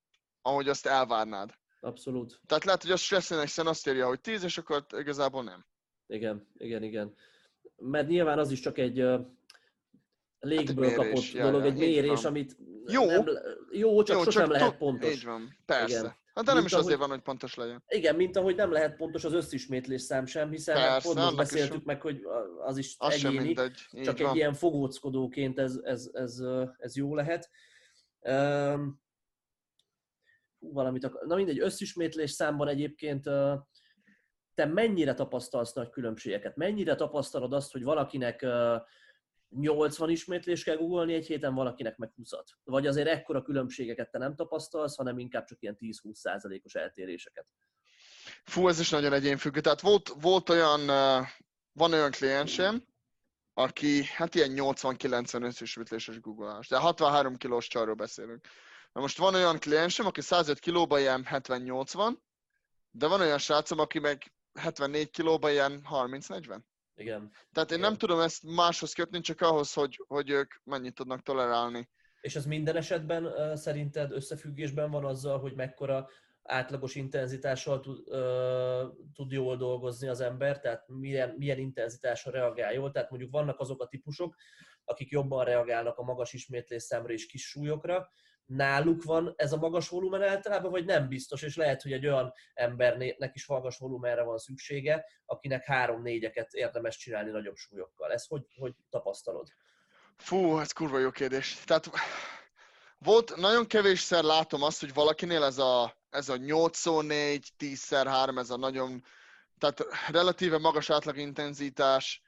ahogy 0.42 0.70
azt 0.70 0.86
elvárnád. 0.86 1.54
Abszolút. 1.80 2.42
Tehát 2.46 2.64
lehet, 2.64 2.82
hogy 2.82 2.92
a 2.92 2.96
stressinixen 2.96 3.68
azt 3.68 3.88
írja, 3.88 4.08
hogy 4.08 4.22
10, 4.22 4.44
és 4.44 4.58
akkor 4.58 4.86
igazából 4.98 5.44
nem. 5.44 5.66
Igen, 6.08 6.48
igen, 6.58 6.84
igen. 6.84 7.16
Mert 7.78 8.08
nyilván 8.08 8.40
az 8.40 8.52
is 8.52 8.60
csak 8.60 8.78
egy 8.78 9.02
uh, 9.02 9.26
légből 10.40 10.90
hát 10.90 10.94
egy 10.94 10.98
kapott 10.98 11.14
mérés, 11.14 11.32
dolog, 11.32 11.62
ja, 11.62 11.72
egy 11.72 11.78
mérés, 11.78 12.24
amit 12.24 12.58
jó, 12.86 13.06
nem, 13.06 13.26
jó 13.72 14.04
csak 14.04 14.18
jó, 14.18 14.24
sosem 14.24 14.44
csak 14.44 14.52
lehet 14.52 14.78
pontos. 14.78 15.14
Így 15.14 15.26
van, 15.26 15.58
persze. 15.66 16.00
Igen. 16.00 16.16
Hát 16.38 16.46
de 16.46 16.52
nem 16.52 16.62
mint 16.62 16.72
is 16.74 16.78
azért 16.78 16.96
ahogy, 16.96 17.08
van, 17.08 17.18
hogy 17.18 17.26
pontos 17.26 17.56
legyen. 17.56 17.84
Igen, 17.88 18.16
mint 18.16 18.36
ahogy 18.36 18.56
nem 18.56 18.72
lehet 18.72 18.96
pontos 18.96 19.24
az 19.24 19.34
összismétlés 19.34 20.02
szám 20.02 20.26
sem, 20.26 20.50
hiszen 20.50 20.76
Persze, 20.76 21.08
pont 21.08 21.20
most 21.20 21.36
beszéltük 21.36 21.84
meg, 21.84 22.02
hogy 22.02 22.22
az 22.66 22.78
is 22.78 22.96
az 22.98 23.14
egyéni, 23.14 23.44
mindegy. 23.44 23.88
csak 24.04 24.18
van. 24.18 24.30
egy 24.30 24.36
ilyen 24.36 24.54
fogóckodóként 24.54 25.60
ez, 25.60 25.80
ez, 25.84 26.10
ez, 26.14 26.40
ez 26.78 26.96
jó 26.96 27.16
lehet. 27.16 27.50
Um, 28.20 29.02
hú, 30.60 30.74
valamit 30.74 31.04
akar... 31.04 31.28
Na 31.28 31.36
mindegy, 31.36 31.60
összismétlés 31.60 32.32
számban 32.32 32.68
egyébként 32.68 33.24
te 34.54 34.66
mennyire 34.66 35.14
tapasztalsz 35.14 35.74
nagy 35.74 35.90
különbségeket? 35.90 36.56
Mennyire 36.56 36.96
tapasztalod 36.96 37.54
azt, 37.54 37.72
hogy 37.72 37.84
valakinek 37.84 38.46
80 39.50 40.10
ismétlés 40.10 40.64
kell 40.64 40.76
googolni 40.76 41.14
egy 41.14 41.26
héten, 41.26 41.54
valakinek 41.54 41.98
meg 41.98 42.12
20-at. 42.18 42.46
Vagy 42.64 42.88
azért 42.88 43.08
ekkora 43.08 43.42
különbségeket 43.42 44.12
te 44.12 44.18
nem 44.18 44.36
tapasztalsz, 44.36 44.96
hanem 44.96 45.20
inkább 45.20 45.46
csak 45.46 45.62
ilyen 45.62 45.78
10-20 45.80 46.14
százalékos 46.14 46.76
eltéréseket. 46.76 47.46
Fú, 48.44 48.68
ez 48.68 48.80
is 48.80 48.90
nagyon 48.90 49.14
egyénfüggő. 49.14 49.62
Tehát 49.62 49.82
volt, 49.82 50.14
volt 50.22 50.50
olyan, 50.50 50.86
van 51.72 51.94
olyan 51.94 52.12
kliensem, 52.12 52.84
aki 53.54 54.04
hát 54.04 54.36
ilyen 54.36 54.52
80-90 54.56 55.58
ismétléses 55.60 56.20
googolás, 56.20 56.68
de 56.68 56.78
63 56.78 57.36
kilós 57.36 57.68
csarról 57.68 57.96
beszélünk. 57.96 58.48
Na 58.92 59.02
most 59.02 59.18
van 59.18 59.36
olyan 59.36 59.60
kliensem, 59.60 60.06
aki 60.06 60.22
105 60.22 60.60
kilóban 60.60 61.00
ilyen 61.00 61.28
70-80, 61.30 62.18
de 62.92 63.08
van 63.08 63.22
olyan 63.22 63.38
srácom, 63.38 63.80
aki 63.80 64.00
meg 64.00 64.34
74 64.60 65.10
kilóban 65.10 65.52
ilyen 65.52 65.82
30-40. 65.92 66.60
Igen. 66.98 67.32
Tehát 67.52 67.72
én 67.72 67.78
Igen. 67.78 67.90
nem 67.90 67.98
tudom 67.98 68.20
ezt 68.20 68.44
máshoz 68.44 68.94
kötni, 68.94 69.20
csak 69.20 69.42
ahhoz, 69.42 69.74
hogy, 69.74 70.04
hogy 70.08 70.30
ők 70.30 70.54
mennyit 70.64 70.96
tudnak 70.96 71.22
tolerálni. 71.22 71.90
És 72.22 72.36
ez 72.36 72.46
minden 72.46 72.76
esetben 72.76 73.26
uh, 73.26 73.54
szerinted 73.56 74.12
összefüggésben 74.12 74.92
van 74.92 75.06
azzal, 75.06 75.40
hogy 75.40 75.54
mekkora 75.54 76.10
átlagos 76.44 76.96
intenzitással 76.96 77.80
tud, 77.80 78.08
uh, 78.08 78.94
tud 79.14 79.32
jól 79.32 79.58
dolgozni 79.58 80.08
az 80.08 80.22
ember, 80.22 80.60
tehát 80.60 80.88
milyen, 80.88 81.36
milyen 81.38 81.58
intenzitásra 81.58 82.32
reagál 82.32 82.74
jól. 82.74 82.92
Tehát 82.92 83.10
mondjuk 83.10 83.32
vannak 83.32 83.60
azok 83.60 83.82
a 83.82 83.88
típusok, 83.88 84.36
akik 84.84 85.10
jobban 85.10 85.46
reagálnak 85.46 85.98
a 85.98 86.04
magas 86.04 86.34
ismétlésszámra 86.34 87.14
és 87.14 87.26
kis 87.26 87.48
súlyokra, 87.48 88.12
náluk 88.48 89.04
van 89.04 89.34
ez 89.36 89.52
a 89.52 89.58
magas 89.58 89.90
volumen 89.90 90.22
általában, 90.22 90.72
vagy 90.72 90.86
nem 90.86 91.08
biztos, 91.08 91.42
és 91.42 91.56
lehet, 91.56 91.82
hogy 91.82 91.92
egy 91.92 92.08
olyan 92.08 92.34
embernek 92.54 93.32
is 93.34 93.48
magas 93.48 93.78
volumenre 93.78 94.24
van 94.24 94.38
szüksége, 94.38 95.06
akinek 95.26 95.66
három-négyeket 95.66 96.54
érdemes 96.54 96.98
csinálni 96.98 97.32
nagyobb 97.32 97.56
súlyokkal. 97.56 98.12
Ez 98.12 98.26
hogy, 98.26 98.46
hogy 98.60 98.74
tapasztalod? 98.90 99.48
Fú, 100.16 100.60
ez 100.60 100.72
kurva 100.72 101.00
jó 101.00 101.12
kérdés. 101.12 101.58
Tehát 101.66 101.90
volt, 102.98 103.36
nagyon 103.36 103.68
kevésszer 103.68 104.24
látom 104.24 104.64
azt, 104.64 104.80
hogy 104.80 104.94
valakinél 104.94 105.44
ez 105.44 105.58
a, 105.58 105.98
ez 106.10 106.30
a 106.30 106.38
8x4, 106.38 107.44
10x3, 107.60 108.38
ez 108.38 108.50
a 108.50 108.58
nagyon, 108.58 109.04
tehát 109.58 109.86
relatíve 110.12 110.58
magas 110.58 110.90
átlagintenzitás, 110.90 112.22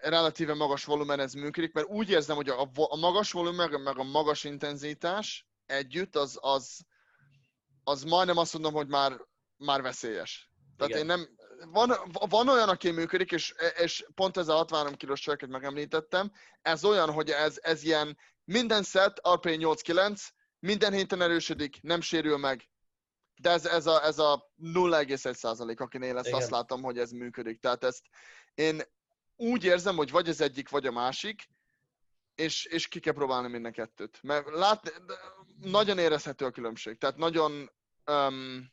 relatíve 0.00 0.54
magas 0.54 0.84
volumen 0.84 1.20
ez 1.20 1.32
működik, 1.32 1.72
mert 1.72 1.86
úgy 1.86 2.10
érzem, 2.10 2.36
hogy 2.36 2.48
a, 2.48 2.70
a 2.74 2.96
magas 2.96 3.32
volumen 3.32 3.80
meg 3.80 3.98
a 3.98 4.02
magas 4.02 4.44
intenzitás 4.44 5.46
együtt, 5.66 6.16
az, 6.16 6.38
az, 6.40 6.80
az 7.84 8.02
majdnem 8.02 8.36
azt 8.36 8.52
mondom, 8.52 8.72
hogy 8.72 8.88
már, 8.88 9.20
már 9.56 9.82
veszélyes. 9.82 10.50
Tehát 10.76 10.92
Igen. 10.92 11.00
én 11.00 11.06
nem, 11.06 11.28
van, 11.72 11.92
van 12.28 12.48
olyan, 12.48 12.68
aki 12.68 12.90
működik, 12.90 13.30
és, 13.30 13.54
és 13.76 14.06
pont 14.14 14.36
ez 14.36 14.48
a 14.48 14.54
63 14.54 14.94
kilós 14.94 15.20
csöveket 15.20 15.48
megemlítettem, 15.48 16.32
ez 16.62 16.84
olyan, 16.84 17.12
hogy 17.12 17.30
ez, 17.30 17.58
ez 17.60 17.82
ilyen 17.82 18.18
minden 18.44 18.82
set 18.82 19.20
RP 19.28 19.44
8-9, 19.44 20.20
minden 20.58 20.92
héten 20.92 21.22
erősödik, 21.22 21.82
nem 21.82 22.00
sérül 22.00 22.36
meg, 22.36 22.70
de 23.40 23.50
ez, 23.50 23.66
ez 23.66 23.86
a, 23.86 24.04
ez 24.04 24.18
a 24.18 24.52
0,1 24.62 25.34
százalék, 25.34 25.80
akinél 25.80 26.16
ezt 26.16 26.26
Igen. 26.26 26.38
azt 26.38 26.50
látom, 26.50 26.82
hogy 26.82 26.98
ez 26.98 27.10
működik. 27.10 27.60
Tehát 27.60 27.84
ezt 27.84 28.02
én 28.54 28.82
úgy 29.38 29.64
érzem, 29.64 29.96
hogy 29.96 30.10
vagy 30.10 30.28
az 30.28 30.40
egyik, 30.40 30.68
vagy 30.68 30.86
a 30.86 30.92
másik, 30.92 31.48
és, 32.34 32.64
és 32.64 32.88
ki 32.88 33.00
kell 33.00 33.12
próbálni 33.12 33.48
minden 33.48 33.72
kettőt. 33.72 34.22
Mert 34.22 34.50
lát, 34.50 35.02
nagyon 35.60 35.98
érezhető 35.98 36.44
a 36.44 36.50
különbség. 36.50 36.98
Tehát 36.98 37.16
nagyon, 37.16 37.70
um, 38.10 38.72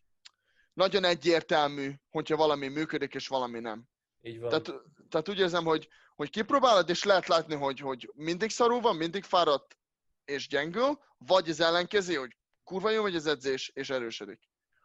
nagyon 0.74 1.04
egyértelmű, 1.04 1.92
hogyha 2.10 2.36
valami 2.36 2.68
működik, 2.68 3.14
és 3.14 3.28
valami 3.28 3.60
nem. 3.60 3.84
Így 4.22 4.40
van. 4.40 4.50
Tehát, 4.50 4.82
tehát 5.10 5.30
úgy 5.30 5.40
érzem, 5.40 5.66
hogy, 5.66 5.88
hogy 6.16 6.30
kipróbálod, 6.30 6.90
és 6.90 7.04
lehet 7.04 7.28
látni, 7.28 7.56
hogy, 7.56 7.80
hogy 7.80 8.12
mindig 8.16 8.50
szarul 8.50 8.82
van, 8.82 8.96
mindig 8.96 9.24
fáradt, 9.24 9.78
és 10.26 10.48
gyengül, 10.48 11.00
vagy 11.18 11.50
az 11.50 11.60
ellenkező, 11.60 12.16
hogy 12.16 12.38
kurva 12.64 12.90
jó 12.90 13.02
vagy 13.02 13.16
az 13.16 13.26
edzés, 13.26 13.72
és 13.74 13.90
erősödik. 13.90 14.40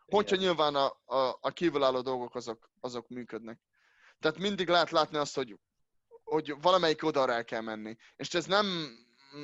Hogyha 0.07 0.35
Igen. 0.35 0.47
nyilván 0.47 0.75
a, 0.75 0.87
a, 1.05 1.39
a 1.41 1.51
kívülálló 1.51 2.01
dolgok 2.01 2.35
azok, 2.35 2.71
azok 2.81 3.09
működnek. 3.09 3.61
Tehát 4.19 4.39
mindig 4.39 4.69
lehet 4.69 4.91
látni 4.91 5.17
azt, 5.17 5.35
hogy 5.35 5.57
hogy 6.31 6.55
valamelyik 6.61 7.05
oldalra 7.05 7.33
el 7.33 7.45
kell 7.45 7.61
menni. 7.61 7.97
És 8.17 8.35
ez 8.35 8.47
nem, 8.47 8.67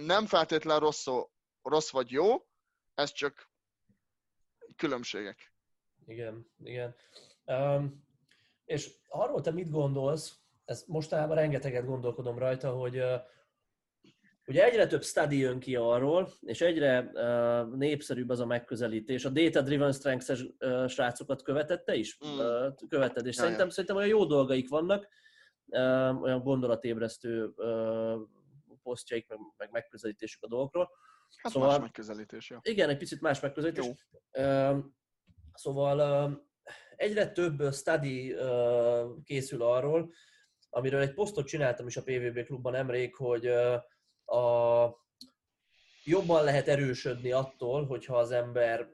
nem 0.05 0.27
feltétlen 0.27 0.79
rossz, 0.79 1.07
rossz 1.63 1.91
vagy 1.91 2.11
jó, 2.11 2.47
ez 2.95 3.13
csak 3.13 3.51
különbségek. 4.77 5.53
Igen, 6.07 6.51
igen. 6.65 6.95
Um, 7.45 8.05
és 8.65 8.91
arról 9.09 9.41
te 9.41 9.51
mit 9.51 9.71
gondolsz, 9.71 10.39
ez 10.65 10.85
mostanában 10.87 11.37
rengeteget 11.37 11.85
gondolkodom 11.85 12.39
rajta, 12.39 12.71
hogy 12.71 12.99
uh, 12.99 13.21
Ugye 14.49 14.65
egyre 14.65 14.87
több 14.87 15.05
study 15.05 15.39
jön 15.39 15.59
ki 15.59 15.77
arról, 15.77 16.33
és 16.41 16.61
egyre 16.61 17.11
uh, 17.13 17.77
népszerűbb 17.77 18.29
az 18.29 18.41
a 18.41 18.47
megközelítés. 18.47 19.25
A 19.25 19.29
Data 19.29 19.63
Driven 19.63 19.93
Strengths-es 19.93 20.43
uh, 20.43 20.89
srácokat 20.89 21.43
követette 21.43 21.95
is? 21.95 22.19
Mm. 22.27 22.39
Uh, 22.39 22.75
követed, 22.89 23.27
és 23.27 23.37
ja, 23.37 23.43
szerintem, 23.43 23.67
ja. 23.67 23.73
szerintem 23.73 23.97
olyan 23.97 24.09
jó 24.09 24.25
dolgaik 24.25 24.69
vannak, 24.69 25.09
olyan 26.21 26.43
gondolatébresztő 26.43 27.55
posztjaik, 28.83 29.29
meg, 29.29 29.39
meg 29.57 29.71
megközelítésük 29.71 30.43
a 30.43 30.49
dolgokról. 30.49 30.91
Hát 31.43 31.53
szóval, 31.53 31.69
más 31.69 31.81
megközelítés, 31.81 32.51
jó. 32.51 32.59
Igen, 32.63 32.89
egy 32.89 32.97
picit 32.97 33.21
más 33.21 33.41
megközelítés. 33.41 33.85
Jó. 33.85 33.93
Szóval 35.53 36.31
egyre 36.97 37.33
több 37.33 37.73
study 37.73 38.37
készül 39.25 39.63
arról, 39.63 40.13
amiről 40.71 41.01
egy 41.01 41.15
posztot 41.15 41.47
csináltam 41.47 41.87
is 41.87 41.97
a 41.97 42.03
PVB 42.03 42.45
klubban 42.45 42.73
nemrég, 42.73 43.15
hogy 43.15 43.47
a, 44.25 44.97
jobban 46.05 46.45
lehet 46.45 46.69
erősödni 46.69 47.33
attól, 47.33 47.87
hogyha 47.87 48.17
az 48.17 48.31
ember 48.31 48.89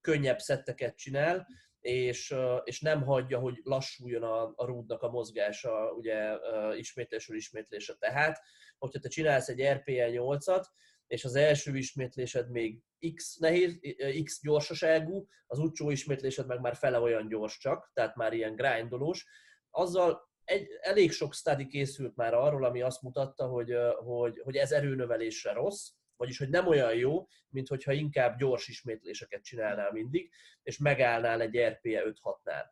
könnyebb 0.00 0.38
szetteket 0.38 0.96
csinál, 0.96 1.46
és, 1.82 2.34
és 2.64 2.80
nem 2.80 3.02
hagyja, 3.02 3.38
hogy 3.38 3.60
lassuljon 3.62 4.22
a, 4.22 4.52
a 4.54 4.64
rúdnak 4.64 5.02
a 5.02 5.10
mozgása 5.10 5.92
ugye 5.92 6.36
ismétlésről 6.76 7.36
ismétlésre. 7.36 7.94
Tehát, 7.94 8.40
hogyha 8.78 8.98
te 8.98 9.08
csinálsz 9.08 9.48
egy 9.48 9.62
RPL 9.62 9.90
8-at, 9.90 10.64
és 11.06 11.24
az 11.24 11.34
első 11.34 11.76
ismétlésed 11.76 12.50
még 12.50 12.80
X 13.14 13.36
nehéz, 13.36 13.80
X 14.24 14.40
gyorsaságú, 14.42 15.26
az 15.46 15.58
utcsó 15.58 15.90
ismétlésed 15.90 16.46
meg 16.46 16.60
már 16.60 16.76
fele 16.76 16.98
olyan 16.98 17.28
gyors 17.28 17.58
csak, 17.58 17.90
tehát 17.94 18.16
már 18.16 18.32
ilyen 18.32 18.54
grindolós, 18.54 19.26
azzal 19.70 20.30
egy, 20.44 20.66
elég 20.80 21.12
sok 21.12 21.34
study 21.34 21.66
készült 21.66 22.16
már 22.16 22.34
arról, 22.34 22.64
ami 22.64 22.82
azt 22.82 23.02
mutatta, 23.02 23.46
hogy, 23.46 23.74
hogy, 23.96 24.40
hogy 24.44 24.56
ez 24.56 24.72
erőnövelésre 24.72 25.52
rossz, 25.52 25.90
vagyis 26.22 26.38
hogy 26.38 26.48
nem 26.48 26.66
olyan 26.66 26.94
jó, 26.94 27.26
mint 27.48 27.68
hogyha 27.68 27.92
inkább 27.92 28.38
gyors 28.38 28.68
ismétléseket 28.68 29.42
csinálnál 29.42 29.92
mindig, 29.92 30.30
és 30.62 30.78
megállnál 30.78 31.40
egy 31.40 31.58
RPE 31.58 32.02
5-6-nál. 32.22 32.64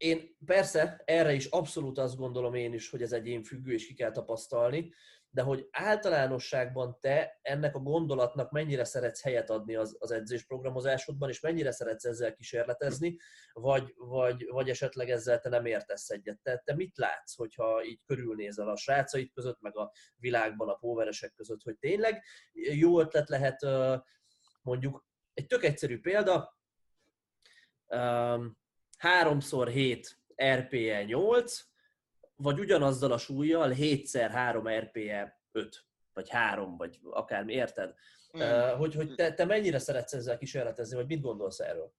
Én 0.00 0.36
persze 0.46 1.02
erre 1.04 1.32
is 1.32 1.46
abszolút 1.46 1.98
azt 1.98 2.16
gondolom 2.16 2.54
én 2.54 2.72
is, 2.72 2.90
hogy 2.90 3.02
ez 3.02 3.12
egyén 3.12 3.42
függő, 3.42 3.72
és 3.72 3.86
ki 3.86 3.94
kell 3.94 4.10
tapasztalni, 4.10 4.92
de 5.30 5.42
hogy 5.42 5.68
általánosságban 5.70 6.98
te 7.00 7.38
ennek 7.42 7.74
a 7.74 7.78
gondolatnak 7.78 8.50
mennyire 8.50 8.84
szeretsz 8.84 9.22
helyet 9.22 9.50
adni 9.50 9.74
az, 9.74 9.96
az 9.98 10.10
edzésprogramozásodban, 10.10 11.28
és 11.28 11.40
mennyire 11.40 11.70
szeretsz 11.70 12.04
ezzel 12.04 12.34
kísérletezni, 12.34 13.16
vagy, 13.52 13.94
vagy, 13.96 14.46
vagy 14.50 14.68
esetleg 14.68 15.10
ezzel 15.10 15.40
te 15.40 15.48
nem 15.48 15.66
értesz 15.66 16.10
egyet. 16.10 16.38
Te, 16.42 16.62
te 16.64 16.74
mit 16.74 16.96
látsz, 16.96 17.36
hogyha 17.36 17.84
így 17.84 18.00
körülnézel 18.06 18.68
a 18.68 18.76
srácaid 18.76 19.32
között, 19.32 19.60
meg 19.60 19.76
a 19.76 19.92
világban 20.16 20.68
a 20.68 20.74
póveresek 20.74 21.32
között, 21.32 21.62
hogy 21.62 21.78
tényleg 21.78 22.24
jó 22.52 23.00
ötlet 23.00 23.28
lehet 23.28 23.66
mondjuk 24.62 25.04
egy 25.34 25.46
tök 25.46 25.64
egyszerű 25.64 26.00
példa, 26.00 26.58
3x7 29.00 30.10
RPE 30.42 31.04
8, 31.04 31.60
vagy 32.36 32.58
ugyanazzal 32.58 33.12
a 33.12 33.18
súlyjal 33.18 33.72
7x3 33.74 34.80
RPE 34.80 35.40
5, 35.52 35.84
vagy 36.12 36.28
3, 36.28 36.76
vagy 36.76 36.98
akármi, 37.10 37.52
érted? 37.52 37.94
Mm. 38.38 38.76
Hogy 38.76 38.94
hogy 38.94 39.14
te, 39.14 39.34
te 39.34 39.44
mennyire 39.44 39.78
szeretsz 39.78 40.12
ezzel 40.12 40.38
kísérletezni, 40.38 40.96
vagy 40.96 41.06
mit 41.06 41.20
gondolsz 41.20 41.60
erről? 41.60 41.92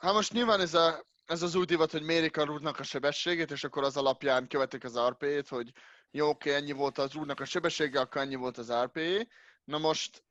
Hát 0.00 0.12
most 0.12 0.32
nyilván 0.32 0.60
ez, 0.60 0.74
a, 0.74 1.04
ez 1.26 1.42
az 1.42 1.54
új 1.54 1.64
divat, 1.64 1.90
hogy 1.90 2.02
mérik 2.02 2.36
a 2.36 2.44
rúdnak 2.44 2.78
a 2.78 2.82
sebességét, 2.82 3.50
és 3.50 3.64
akkor 3.64 3.84
az 3.84 3.96
alapján 3.96 4.48
követik 4.48 4.84
az 4.84 4.98
RP-t, 5.08 5.48
hogy 5.48 5.72
jó, 6.10 6.28
oké, 6.28 6.54
ennyi 6.54 6.72
volt 6.72 6.98
az 6.98 7.12
rúdnak 7.12 7.40
a 7.40 7.44
sebessége, 7.44 8.00
akkor 8.00 8.20
ennyi 8.20 8.34
volt 8.34 8.58
az 8.58 8.72
RP. 8.72 9.00
Na 9.64 9.78
most, 9.78 10.24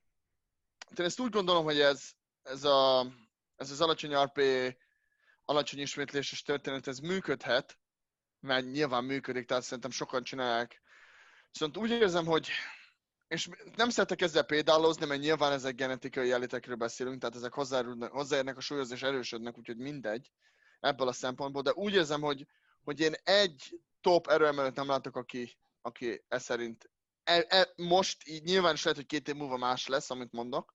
én 0.97 1.05
ezt 1.05 1.19
úgy 1.19 1.31
gondolom, 1.31 1.63
hogy 1.63 1.79
ez, 1.79 2.09
ez, 2.43 2.63
a, 2.63 3.05
ez 3.55 3.71
az 3.71 3.81
alacsony 3.81 4.15
RP, 4.23 4.41
alacsony 5.45 5.79
ismétléses 5.79 6.41
történet, 6.41 6.87
ez 6.87 6.99
működhet, 6.99 7.77
mert 8.39 8.71
nyilván 8.71 9.03
működik, 9.03 9.45
tehát 9.45 9.63
szerintem 9.63 9.91
sokan 9.91 10.23
csinálják. 10.23 10.81
Viszont 11.51 11.77
úgy 11.77 11.89
érzem, 11.89 12.25
hogy 12.25 12.49
és 13.27 13.49
nem 13.75 13.89
szeretek 13.89 14.21
ezzel 14.21 14.43
példálozni, 14.43 15.05
mert 15.05 15.21
nyilván 15.21 15.51
ezek 15.51 15.75
genetikai 15.75 16.27
jelentekről 16.27 16.75
beszélünk, 16.75 17.19
tehát 17.19 17.35
ezek 17.35 17.53
hozzáérnek 18.11 18.57
a 18.57 18.61
súlyhoz 18.61 18.91
és 18.91 19.03
erősödnek, 19.03 19.57
úgyhogy 19.57 19.77
mindegy 19.77 20.31
ebből 20.79 21.07
a 21.07 21.11
szempontból, 21.11 21.61
de 21.61 21.73
úgy 21.73 21.93
érzem, 21.93 22.21
hogy, 22.21 22.45
hogy 22.83 22.99
én 22.99 23.13
egy 23.23 23.79
top 24.01 24.27
erőemelőt 24.27 24.75
nem 24.75 24.87
látok, 24.87 25.15
aki, 25.15 25.57
aki 25.81 26.23
e 26.27 26.37
szerint 26.37 26.89
e, 27.23 27.45
e, 27.47 27.73
most 27.75 28.27
így 28.27 28.43
nyilván 28.43 28.73
is 28.73 28.83
lehet, 28.83 28.97
hogy 28.97 29.07
két 29.07 29.27
év 29.27 29.35
múlva 29.35 29.57
más 29.57 29.87
lesz, 29.87 30.09
amit 30.09 30.31
mondok, 30.31 30.73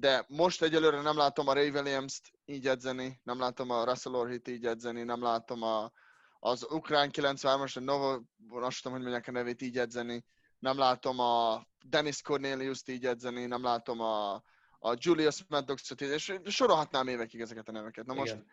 de 0.00 0.24
most 0.28 0.62
egyelőre 0.62 1.00
nem 1.00 1.16
látom 1.16 1.48
a 1.48 1.52
Ray 1.52 1.70
Williams-t 1.70 2.30
így 2.44 2.66
edzeni, 2.66 3.20
nem 3.22 3.38
látom 3.38 3.70
a 3.70 3.84
Russell 3.84 4.12
Orhit 4.12 4.48
így 4.48 4.66
edzeni, 4.66 5.02
nem 5.02 5.22
látom 5.22 5.62
a, 5.62 5.92
az 6.38 6.66
ukrán 6.70 7.10
93-as, 7.12 7.76
a 7.76 7.80
Novo, 7.80 8.20
azt 8.50 8.82
tudom, 8.82 8.92
hogy 8.92 9.06
mondják 9.06 9.28
a 9.28 9.30
nevét 9.30 9.62
így 9.62 9.78
edzeni, 9.78 10.24
nem 10.58 10.78
látom 10.78 11.18
a 11.18 11.66
Dennis 11.84 12.22
Cornelius-t 12.22 12.88
így 12.88 13.06
edzeni, 13.06 13.46
nem 13.46 13.62
látom 13.62 14.00
a, 14.00 14.32
a 14.78 14.94
Julius 14.96 15.44
Maddox-ot, 15.48 16.00
és 16.00 16.34
sorolhatnám 16.44 17.08
évekig 17.08 17.40
ezeket 17.40 17.68
a 17.68 17.72
neveket. 17.72 18.06
Na 18.06 18.14
most, 18.14 18.32
Igen. 18.32 18.46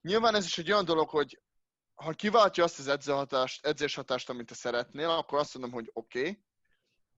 nyilván 0.00 0.34
ez 0.34 0.44
is 0.44 0.58
egy 0.58 0.72
olyan 0.72 0.84
dolog, 0.84 1.08
hogy 1.08 1.40
ha 1.94 2.12
kiváltja 2.12 2.64
azt 2.64 2.78
az 2.78 2.88
edzőhatást, 2.88 3.66
edzéshatást, 3.66 4.28
amit 4.28 4.46
te 4.46 4.54
szeretnél, 4.54 5.10
akkor 5.10 5.38
azt 5.38 5.54
mondom, 5.54 5.72
hogy 5.72 5.90
oké, 5.92 6.20
okay, 6.20 6.44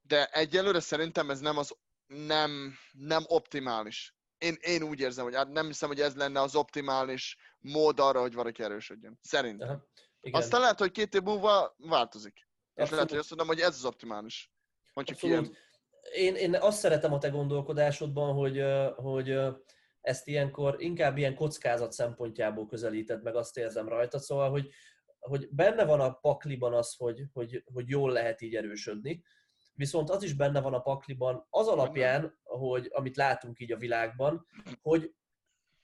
de 0.03 0.27
egyelőre 0.27 0.81
szerintem 0.81 1.31
ez 1.31 1.41
nem, 1.41 1.59
az, 1.59 1.77
nem, 2.07 2.75
nem 2.93 3.23
optimális 3.27 4.15
én, 4.45 4.57
én 4.61 4.83
úgy 4.83 5.01
érzem, 5.01 5.25
hogy 5.25 5.35
hát 5.35 5.49
nem 5.49 5.67
hiszem, 5.67 5.89
hogy 5.89 6.01
ez 6.01 6.15
lenne 6.15 6.41
az 6.41 6.55
optimális 6.57 7.37
mód 7.59 8.01
arra, 8.01 8.21
hogy 8.21 8.35
valaki 8.35 8.63
erősödjön. 8.63 9.19
Szerintem. 9.23 9.69
Aha, 9.69 9.89
igen. 10.21 10.41
Aztán 10.41 10.61
lehet, 10.61 10.79
hogy 10.79 10.91
két 10.91 11.15
év 11.15 11.23
múlva 11.23 11.75
változik. 11.79 12.35
És 12.37 12.47
Abszolút. 12.83 12.91
lehet, 12.91 13.11
hogy 13.11 13.19
azt 13.19 13.29
mondom, 13.29 13.47
hogy 13.47 13.61
ez 13.61 13.75
az 13.75 13.85
optimális. 13.85 14.53
Mondjuk 14.93 15.23
ilyen... 15.23 15.57
Én, 16.15 16.35
én 16.35 16.55
azt 16.55 16.79
szeretem 16.79 17.13
a 17.13 17.19
te 17.19 17.29
gondolkodásodban, 17.29 18.35
hogy, 18.35 18.63
hogy 18.95 19.39
ezt 20.01 20.27
ilyenkor 20.27 20.77
inkább 20.79 21.19
ilyen 21.19 21.35
kockázat 21.35 21.93
szempontjából 21.93 22.67
közelíted 22.67 23.23
meg, 23.23 23.37
azt 23.37 23.57
érzem 23.57 23.89
rajta, 23.89 24.19
szóval, 24.19 24.51
hogy, 24.51 24.71
hogy 25.19 25.49
benne 25.51 25.85
van 25.85 26.01
a 26.01 26.13
pakliban 26.13 26.75
az, 26.75 26.95
hogy, 26.97 27.23
hogy, 27.33 27.65
hogy 27.73 27.89
jól 27.89 28.13
lehet 28.13 28.41
így 28.41 28.55
erősödni, 28.55 29.23
viszont 29.75 30.11
az 30.11 30.23
is 30.23 30.35
benne 30.35 30.61
van 30.61 30.75
a 30.75 30.81
pakliban 30.81 31.47
az 31.51 31.67
alapján, 31.67 32.39
hogy 32.43 32.89
amit 32.93 33.17
látunk 33.17 33.61
így 33.61 33.73
a 33.73 33.77
világban, 33.77 34.47
hogy 34.83 35.15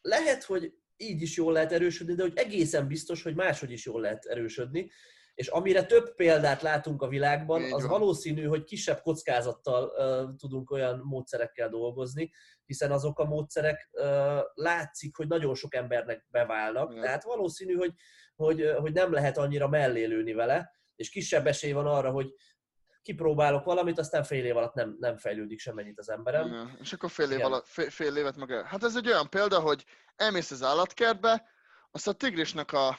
lehet, 0.00 0.44
hogy 0.44 0.74
így 0.96 1.22
is 1.22 1.36
jól 1.36 1.52
lehet 1.52 1.72
erősödni, 1.72 2.14
de 2.14 2.22
hogy 2.22 2.36
egészen 2.36 2.86
biztos, 2.86 3.22
hogy 3.22 3.34
máshogy 3.34 3.70
is 3.70 3.86
jól 3.86 4.00
lehet 4.00 4.24
erősödni. 4.24 4.90
És 5.34 5.48
amire 5.48 5.84
több 5.84 6.14
példát 6.14 6.62
látunk 6.62 7.02
a 7.02 7.08
világban, 7.08 7.72
az 7.72 7.86
valószínű, 7.86 8.44
hogy 8.44 8.64
kisebb 8.64 9.00
kockázattal 9.00 9.84
uh, 9.84 10.36
tudunk 10.36 10.70
olyan 10.70 11.00
módszerekkel 11.04 11.68
dolgozni, 11.68 12.30
hiszen 12.64 12.92
azok 12.92 13.18
a 13.18 13.24
módszerek 13.24 13.88
uh, 13.92 14.04
látszik, 14.54 15.16
hogy 15.16 15.26
nagyon 15.26 15.54
sok 15.54 15.74
embernek 15.74 16.26
beválnak, 16.30 16.90
Igen. 16.90 17.02
tehát 17.02 17.24
valószínű, 17.24 17.74
hogy, 17.74 17.92
hogy, 18.34 18.70
hogy 18.78 18.92
nem 18.92 19.12
lehet 19.12 19.38
annyira 19.38 19.68
mellélőni 19.68 20.32
vele, 20.32 20.70
és 20.94 21.10
kisebb 21.10 21.46
esély 21.46 21.72
van 21.72 21.86
arra, 21.86 22.10
hogy 22.10 22.34
kipróbálok 23.02 23.64
valamit, 23.64 23.98
aztán 23.98 24.24
fél 24.24 24.44
év 24.44 24.56
alatt 24.56 24.74
nem, 24.74 24.96
nem 24.98 25.16
fejlődik 25.16 25.58
semmennyit 25.58 25.98
az 25.98 26.08
emberem. 26.08 26.46
Igen. 26.46 26.78
És 26.80 26.92
akkor 26.92 27.10
fél, 27.10 27.30
év 27.30 27.44
alatt, 27.44 27.66
fél, 27.66 27.90
fél 27.90 28.16
évet 28.16 28.36
meg. 28.36 28.66
Hát 28.66 28.84
ez 28.84 28.96
egy 28.96 29.06
olyan 29.06 29.28
példa, 29.28 29.60
hogy 29.60 29.84
elmész 30.16 30.50
az 30.50 30.62
állatkertbe, 30.62 31.48
azt 31.90 32.08
a 32.08 32.12
tigrisnek 32.12 32.72
a, 32.72 32.98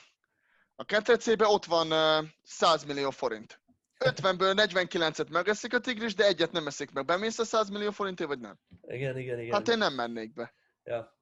a 0.75 0.85
ketrecébe 0.85 1.47
ott 1.47 1.65
van 1.65 1.91
uh, 1.91 2.27
100 2.43 2.83
millió 2.83 3.09
forint. 3.09 3.61
50-ből 3.99 4.67
49-et 4.73 5.31
megeszik 5.31 5.73
a 5.73 5.79
tigris, 5.79 6.15
de 6.15 6.25
egyet 6.25 6.51
nem 6.51 6.67
eszik 6.67 6.91
meg. 6.91 7.05
Bemész 7.05 7.39
a 7.39 7.43
100 7.43 7.69
millió 7.69 7.91
forintért, 7.91 8.29
vagy 8.29 8.39
nem? 8.39 8.59
Igen, 8.81 9.17
igen, 9.17 9.39
igen. 9.39 9.53
Hát 9.53 9.67
én 9.67 9.77
nem 9.77 9.93
mennék 9.93 10.33
be. 10.33 10.53
Ja. 10.83 11.19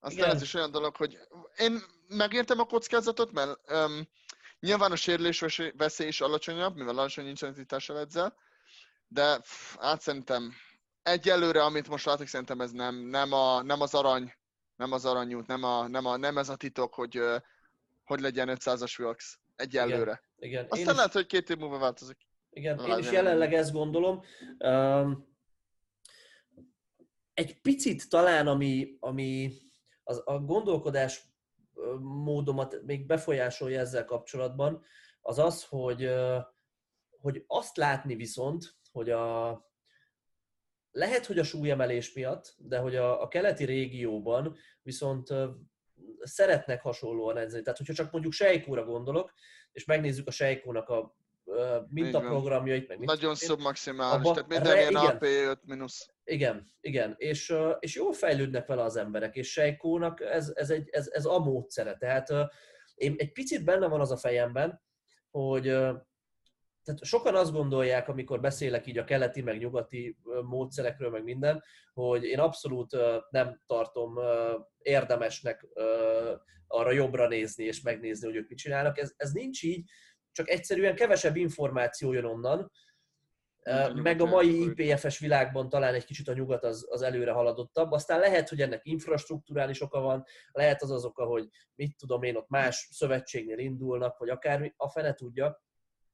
Aztán 0.00 0.18
igen. 0.18 0.36
ez 0.36 0.42
is 0.42 0.54
olyan 0.54 0.70
dolog, 0.70 0.96
hogy 0.96 1.18
én 1.56 1.78
megértem 2.08 2.58
a 2.58 2.64
kockázatot, 2.64 3.32
mert 3.32 3.70
um, 3.70 4.08
Nyilván 4.60 4.92
a 4.92 4.96
sérülés 4.96 5.44
veszély 5.76 6.06
is 6.06 6.20
alacsonyabb, 6.20 6.76
mivel 6.76 6.98
alacsony 6.98 7.26
intenzitással 7.26 7.98
edzel, 7.98 8.34
de 9.08 9.38
pff, 9.38 9.76
át 9.78 10.00
szerintem 10.00 10.52
egyelőre, 11.02 11.62
amit 11.64 11.88
most 11.88 12.04
látok, 12.04 12.26
szerintem 12.26 12.60
ez 12.60 12.70
nem, 12.70 12.94
nem, 12.94 13.32
a, 13.32 13.62
nem 13.62 13.80
az 13.80 13.94
arany, 13.94 14.34
nem 14.76 14.92
az 14.92 15.04
aranyút, 15.04 15.46
nem, 15.46 15.62
a, 15.62 15.88
nem, 15.88 16.06
a, 16.06 16.16
nem 16.16 16.38
ez 16.38 16.48
a 16.48 16.56
titok, 16.56 16.94
hogy 16.94 17.20
hogy 18.10 18.20
legyen 18.20 18.48
500-as 18.50 19.00
Wilks. 19.00 19.38
Egyelőre. 19.56 20.22
Igen, 20.36 20.50
igen. 20.50 20.66
Aztán 20.68 20.88
én 20.88 20.94
lehet, 20.94 21.08
is... 21.08 21.14
hogy 21.14 21.26
két 21.26 21.50
év 21.50 21.56
múlva 21.56 21.78
változik. 21.78 22.18
Igen, 22.50 22.78
én 22.78 22.98
is 22.98 23.10
jelenleg 23.10 23.54
ezt 23.54 23.72
gondolom. 23.72 24.22
Um, 24.58 25.28
egy 27.34 27.60
picit 27.60 28.08
talán, 28.08 28.46
ami, 28.46 28.96
ami 29.00 29.52
az, 30.04 30.22
a 30.24 30.38
gondolkodás 30.38 31.22
módomat 32.00 32.82
még 32.82 33.06
befolyásolja 33.06 33.80
ezzel 33.80 34.04
kapcsolatban, 34.04 34.82
az 35.20 35.38
az, 35.38 35.64
hogy, 35.64 36.10
hogy 37.20 37.44
azt 37.46 37.76
látni 37.76 38.14
viszont, 38.14 38.74
hogy 38.92 39.10
a, 39.10 39.50
lehet, 40.90 41.26
hogy 41.26 41.38
a 41.38 41.44
súlyemelés 41.44 42.12
miatt, 42.12 42.54
de 42.58 42.78
hogy 42.78 42.96
a, 42.96 43.22
a 43.22 43.28
keleti 43.28 43.64
régióban 43.64 44.56
viszont 44.82 45.28
szeretnek 46.20 46.82
hasonlóan 46.82 47.36
edzeni. 47.36 47.62
Tehát, 47.62 47.78
hogyha 47.78 47.94
csak 47.94 48.12
mondjuk 48.12 48.32
Sejkóra 48.32 48.84
gondolok, 48.84 49.32
és 49.72 49.84
megnézzük 49.84 50.26
a 50.26 50.30
Sejkónak 50.30 50.88
a 50.88 51.16
mintaprogramjait, 51.88 52.88
meg 52.88 52.98
Nagyon 52.98 53.34
szubmaximális, 53.34 54.30
tehát 54.30 54.48
minden 54.48 54.72
re, 54.72 54.80
ilyen 54.80 54.94
AP 54.94 55.22
5 55.22 55.58
minusz. 55.66 56.08
Igen, 56.24 56.66
igen, 56.80 57.14
és, 57.16 57.54
és 57.78 57.94
jól 57.94 58.12
fejlődnek 58.12 58.66
vele 58.66 58.82
az 58.82 58.96
emberek, 58.96 59.36
és 59.36 59.52
Sejkónak 59.52 60.20
ez, 60.20 60.52
ez, 60.54 60.70
egy, 60.70 60.88
ez, 60.90 61.08
ez 61.12 61.24
a 61.24 61.38
módszere. 61.38 61.96
Tehát 61.96 62.28
én 62.94 63.14
egy 63.18 63.32
picit 63.32 63.64
benne 63.64 63.88
van 63.88 64.00
az 64.00 64.10
a 64.10 64.16
fejemben, 64.16 64.82
hogy 65.30 65.62
tehát 66.84 67.04
sokan 67.04 67.34
azt 67.34 67.52
gondolják, 67.52 68.08
amikor 68.08 68.40
beszélek 68.40 68.86
így 68.86 68.98
a 68.98 69.04
keleti, 69.04 69.42
meg 69.42 69.58
nyugati 69.58 70.16
módszerekről, 70.42 71.10
meg 71.10 71.24
minden, 71.24 71.62
hogy 71.92 72.24
én 72.24 72.38
abszolút 72.38 72.96
nem 73.30 73.60
tartom 73.66 74.18
érdemesnek 74.78 75.66
arra 76.66 76.90
jobbra 76.90 77.28
nézni 77.28 77.64
és 77.64 77.80
megnézni, 77.80 78.26
hogy 78.26 78.36
ők 78.36 78.48
mit 78.48 78.58
csinálnak. 78.58 78.98
Ez, 78.98 79.12
ez 79.16 79.32
nincs 79.32 79.62
így, 79.62 79.90
csak 80.32 80.48
egyszerűen 80.48 80.94
kevesebb 80.94 81.36
információ 81.36 82.12
jön 82.12 82.24
onnan, 82.24 82.70
a 83.62 83.92
meg 83.94 84.20
a 84.20 84.24
mai 84.24 84.62
IPFS 84.62 85.18
világban 85.18 85.68
talán 85.68 85.94
egy 85.94 86.04
kicsit 86.04 86.28
a 86.28 86.32
nyugat 86.32 86.64
az, 86.64 86.86
az 86.90 87.02
előre 87.02 87.32
haladottabb. 87.32 87.90
Aztán 87.90 88.20
lehet, 88.20 88.48
hogy 88.48 88.60
ennek 88.60 88.80
infrastruktúrális 88.82 89.80
oka 89.80 90.00
van, 90.00 90.24
lehet 90.52 90.82
az 90.82 90.90
az 90.90 91.04
oka, 91.04 91.24
hogy 91.24 91.48
mit 91.74 91.96
tudom 91.96 92.22
én, 92.22 92.36
ott 92.36 92.48
más 92.48 92.88
szövetségnél 92.90 93.58
indulnak, 93.58 94.18
vagy 94.18 94.28
akár 94.28 94.74
a 94.76 94.88
fene 94.88 95.14
tudja, 95.14 95.62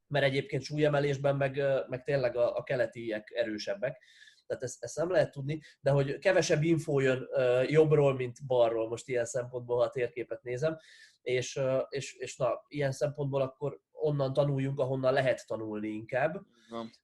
mert 0.06 0.24
egyébként 0.24 0.62
súlyemelésben 0.62 1.36
meg, 1.36 1.62
meg 1.88 2.02
tényleg 2.02 2.36
a, 2.36 2.56
a 2.56 2.62
keletiek 2.62 3.30
erősebbek. 3.34 4.02
Tehát 4.46 4.62
ezt, 4.62 4.84
ezt 4.84 4.96
nem 4.96 5.10
lehet 5.10 5.30
tudni, 5.30 5.60
de 5.80 5.90
hogy 5.90 6.18
kevesebb 6.18 6.62
infó 6.62 7.00
jön 7.00 7.28
jobbról, 7.66 8.14
mint 8.14 8.46
balról, 8.46 8.88
most 8.88 9.08
ilyen 9.08 9.24
szempontból, 9.24 9.76
ha 9.76 9.82
a 9.82 9.90
térképet 9.90 10.42
nézem, 10.42 10.76
és, 11.22 11.60
és, 11.88 12.14
és 12.14 12.36
na, 12.36 12.64
ilyen 12.68 12.92
szempontból 12.92 13.42
akkor 13.42 13.80
onnan 14.00 14.32
tanuljunk, 14.32 14.80
ahonnan 14.80 15.12
lehet 15.12 15.46
tanulni 15.46 15.88
inkább. 15.88 16.42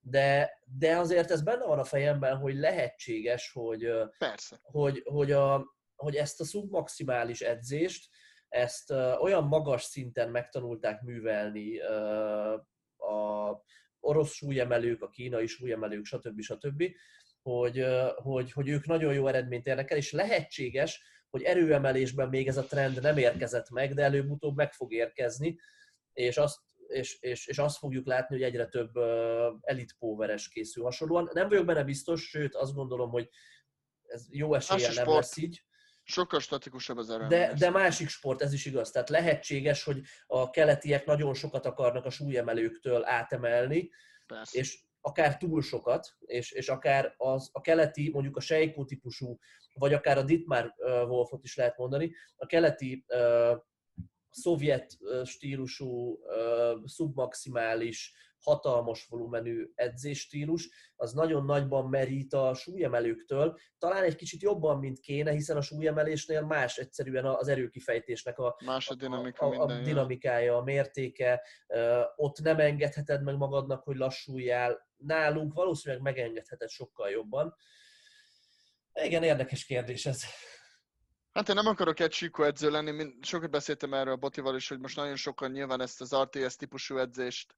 De, 0.01 0.59
de 0.77 0.97
azért 0.97 1.31
ez 1.31 1.43
benne 1.43 1.65
van 1.65 1.79
a 1.79 1.83
fejemben, 1.83 2.37
hogy 2.37 2.55
lehetséges, 2.55 3.51
hogy, 3.51 3.87
Persze. 4.17 4.59
hogy, 4.61 5.01
hogy, 5.05 5.31
a, 5.31 5.75
hogy 5.95 6.15
ezt 6.15 6.41
a 6.41 6.45
szubmaximális 6.45 7.41
edzést, 7.41 8.09
ezt 8.49 8.91
olyan 9.19 9.43
magas 9.43 9.83
szinten 9.83 10.29
megtanulták 10.29 11.01
művelni 11.01 11.79
a 12.97 13.63
orosz 13.99 14.33
súlyemelők, 14.33 15.01
a 15.01 15.09
kínai 15.09 15.47
súlyemelők, 15.47 16.05
stb. 16.05 16.41
stb., 16.41 16.83
hogy, 17.41 17.85
hogy, 18.15 18.51
hogy 18.51 18.69
ők 18.69 18.85
nagyon 18.85 19.13
jó 19.13 19.27
eredményt 19.27 19.67
érnek 19.67 19.91
el, 19.91 19.97
és 19.97 20.11
lehetséges, 20.11 21.01
hogy 21.29 21.41
erőemelésben 21.41 22.29
még 22.29 22.47
ez 22.47 22.57
a 22.57 22.65
trend 22.65 23.01
nem 23.01 23.17
érkezett 23.17 23.69
meg, 23.69 23.93
de 23.93 24.03
előbb-utóbb 24.03 24.55
meg 24.55 24.73
fog 24.73 24.93
érkezni, 24.93 25.59
és 26.13 26.37
azt 26.37 26.59
és, 26.87 27.17
és, 27.19 27.47
és 27.47 27.57
azt 27.57 27.77
fogjuk 27.77 28.05
látni, 28.05 28.35
hogy 28.35 28.45
egyre 28.45 28.65
több 28.65 28.97
uh, 28.97 29.05
elit 29.61 29.95
póveres 29.99 30.47
készül 30.47 30.83
hasonlóan. 30.83 31.29
Nem 31.33 31.49
vagyok 31.49 31.65
benne 31.65 31.83
biztos, 31.83 32.29
sőt 32.29 32.55
azt 32.55 32.73
gondolom, 32.73 33.09
hogy 33.09 33.29
ez 34.07 34.27
jó 34.29 34.53
eséllyel 34.53 34.93
nem 34.93 35.15
lesz 35.15 35.37
így. 35.37 35.63
Sokkal 36.03 36.39
statikusabb 36.39 36.97
az 36.97 37.09
erő. 37.09 37.27
De, 37.27 37.53
de 37.57 37.69
másik 37.69 38.07
sport, 38.07 38.41
ez 38.41 38.53
is 38.53 38.65
igaz. 38.65 38.91
Tehát 38.91 39.09
lehetséges, 39.09 39.83
hogy 39.83 40.01
a 40.27 40.49
keletiek 40.49 41.05
nagyon 41.05 41.33
sokat 41.33 41.65
akarnak 41.65 42.05
a 42.05 42.09
súlyemelőktől 42.09 43.05
átemelni, 43.05 43.89
Persze. 44.27 44.59
és 44.59 44.79
akár 45.01 45.37
túl 45.37 45.61
sokat, 45.61 46.15
és, 46.19 46.51
és 46.51 46.69
akár 46.69 47.13
az, 47.17 47.49
a 47.51 47.61
keleti, 47.61 48.09
mondjuk 48.13 48.37
a 48.37 48.41
Seiko 48.41 48.85
típusú, 48.85 49.37
vagy 49.73 49.93
akár 49.93 50.17
a 50.17 50.23
Dietmar 50.23 50.73
uh, 50.77 51.09
Wolfot 51.09 51.43
is 51.43 51.55
lehet 51.55 51.77
mondani, 51.77 52.15
a 52.35 52.45
keleti 52.45 53.05
uh, 53.07 53.57
szovjet 54.33 54.97
stílusú, 55.23 56.19
szubmaximális, 56.85 58.13
hatalmas 58.43 59.05
volumenű 59.09 59.71
edzésstílus, 59.75 60.69
az 60.95 61.13
nagyon 61.13 61.45
nagyban 61.45 61.89
merít 61.89 62.33
a 62.33 62.53
súlyemelőktől, 62.53 63.57
talán 63.77 64.03
egy 64.03 64.15
kicsit 64.15 64.41
jobban, 64.41 64.79
mint 64.79 64.99
kéne, 64.99 65.31
hiszen 65.31 65.57
a 65.57 65.61
súlyemelésnél 65.61 66.41
más 66.41 66.77
egyszerűen 66.77 67.25
az 67.25 67.47
erőkifejtésnek 67.47 68.37
a, 68.37 68.55
más 68.65 68.89
a, 68.89 68.95
dinamika 68.95 69.45
a, 69.45 69.49
a, 69.49 69.61
a 69.61 69.81
dinamikája, 69.81 70.57
a 70.57 70.63
mértéke, 70.63 71.41
ott 72.15 72.39
nem 72.39 72.59
engedheted 72.59 73.23
meg 73.23 73.35
magadnak, 73.35 73.83
hogy 73.83 73.95
lassuljál, 73.95 74.87
nálunk 74.97 75.53
valószínűleg 75.53 76.03
megengedheted 76.03 76.69
sokkal 76.69 77.09
jobban. 77.09 77.55
Igen, 78.93 79.23
érdekes 79.23 79.65
kérdés 79.65 80.05
ez. 80.05 80.23
Hát 81.33 81.49
én 81.49 81.55
nem 81.55 81.67
akarok 81.67 81.99
egy 81.99 82.13
síkó 82.13 82.43
edző 82.43 82.69
lenni, 82.69 83.13
sokat 83.21 83.49
beszéltem 83.49 83.93
erről 83.93 84.13
a 84.13 84.17
Botival 84.17 84.55
is, 84.55 84.67
hogy 84.67 84.79
most 84.79 84.95
nagyon 84.95 85.15
sokan 85.15 85.51
nyilván 85.51 85.81
ezt 85.81 86.01
az 86.01 86.15
RTS 86.15 86.55
típusú 86.55 86.97
edzést 86.97 87.55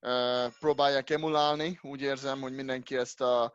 uh, 0.00 0.52
próbálják 0.58 1.10
emulálni. 1.10 1.78
Úgy 1.82 2.00
érzem, 2.00 2.40
hogy 2.40 2.52
mindenki 2.52 2.96
ezt 2.96 3.20
a 3.20 3.54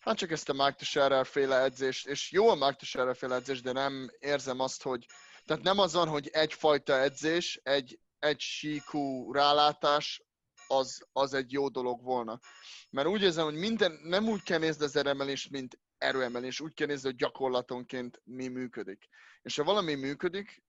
hát 0.00 0.16
csak 0.16 0.30
ezt 0.30 0.48
a 0.48 0.52
Mark 0.52 0.76
Teixeira 0.76 1.24
féle 1.24 1.60
edzést, 1.60 2.06
és 2.06 2.30
jó 2.30 2.48
a 2.48 2.54
Mark 2.54 2.76
Teixeira 2.76 3.14
féle 3.14 3.34
edzés, 3.34 3.60
de 3.60 3.72
nem 3.72 4.10
érzem 4.18 4.60
azt, 4.60 4.82
hogy 4.82 5.06
tehát 5.44 5.62
nem 5.62 5.78
az 5.78 5.92
van, 5.92 6.08
hogy 6.08 6.28
egyfajta 6.32 7.00
edzés, 7.00 7.60
egy, 7.62 7.98
egy 8.18 8.40
síkú 8.40 9.32
rálátás, 9.32 10.22
az, 10.66 11.06
az 11.12 11.34
egy 11.34 11.52
jó 11.52 11.68
dolog 11.68 12.02
volna. 12.02 12.40
Mert 12.90 13.08
úgy 13.08 13.22
érzem, 13.22 13.44
hogy 13.44 13.54
minden, 13.54 13.98
nem 14.02 14.28
úgy 14.28 14.42
kell 14.42 14.58
nézni 14.58 14.84
az 14.84 14.96
eremelést, 14.96 15.50
mint 15.50 15.78
erőemelés, 15.98 16.60
úgy 16.60 16.74
kell 16.74 16.86
nézni, 16.86 17.08
hogy 17.08 17.18
gyakorlatonként 17.18 18.20
mi 18.24 18.48
működik. 18.48 19.08
És 19.42 19.56
ha 19.56 19.64
valami 19.64 19.94
működik, 19.94 20.62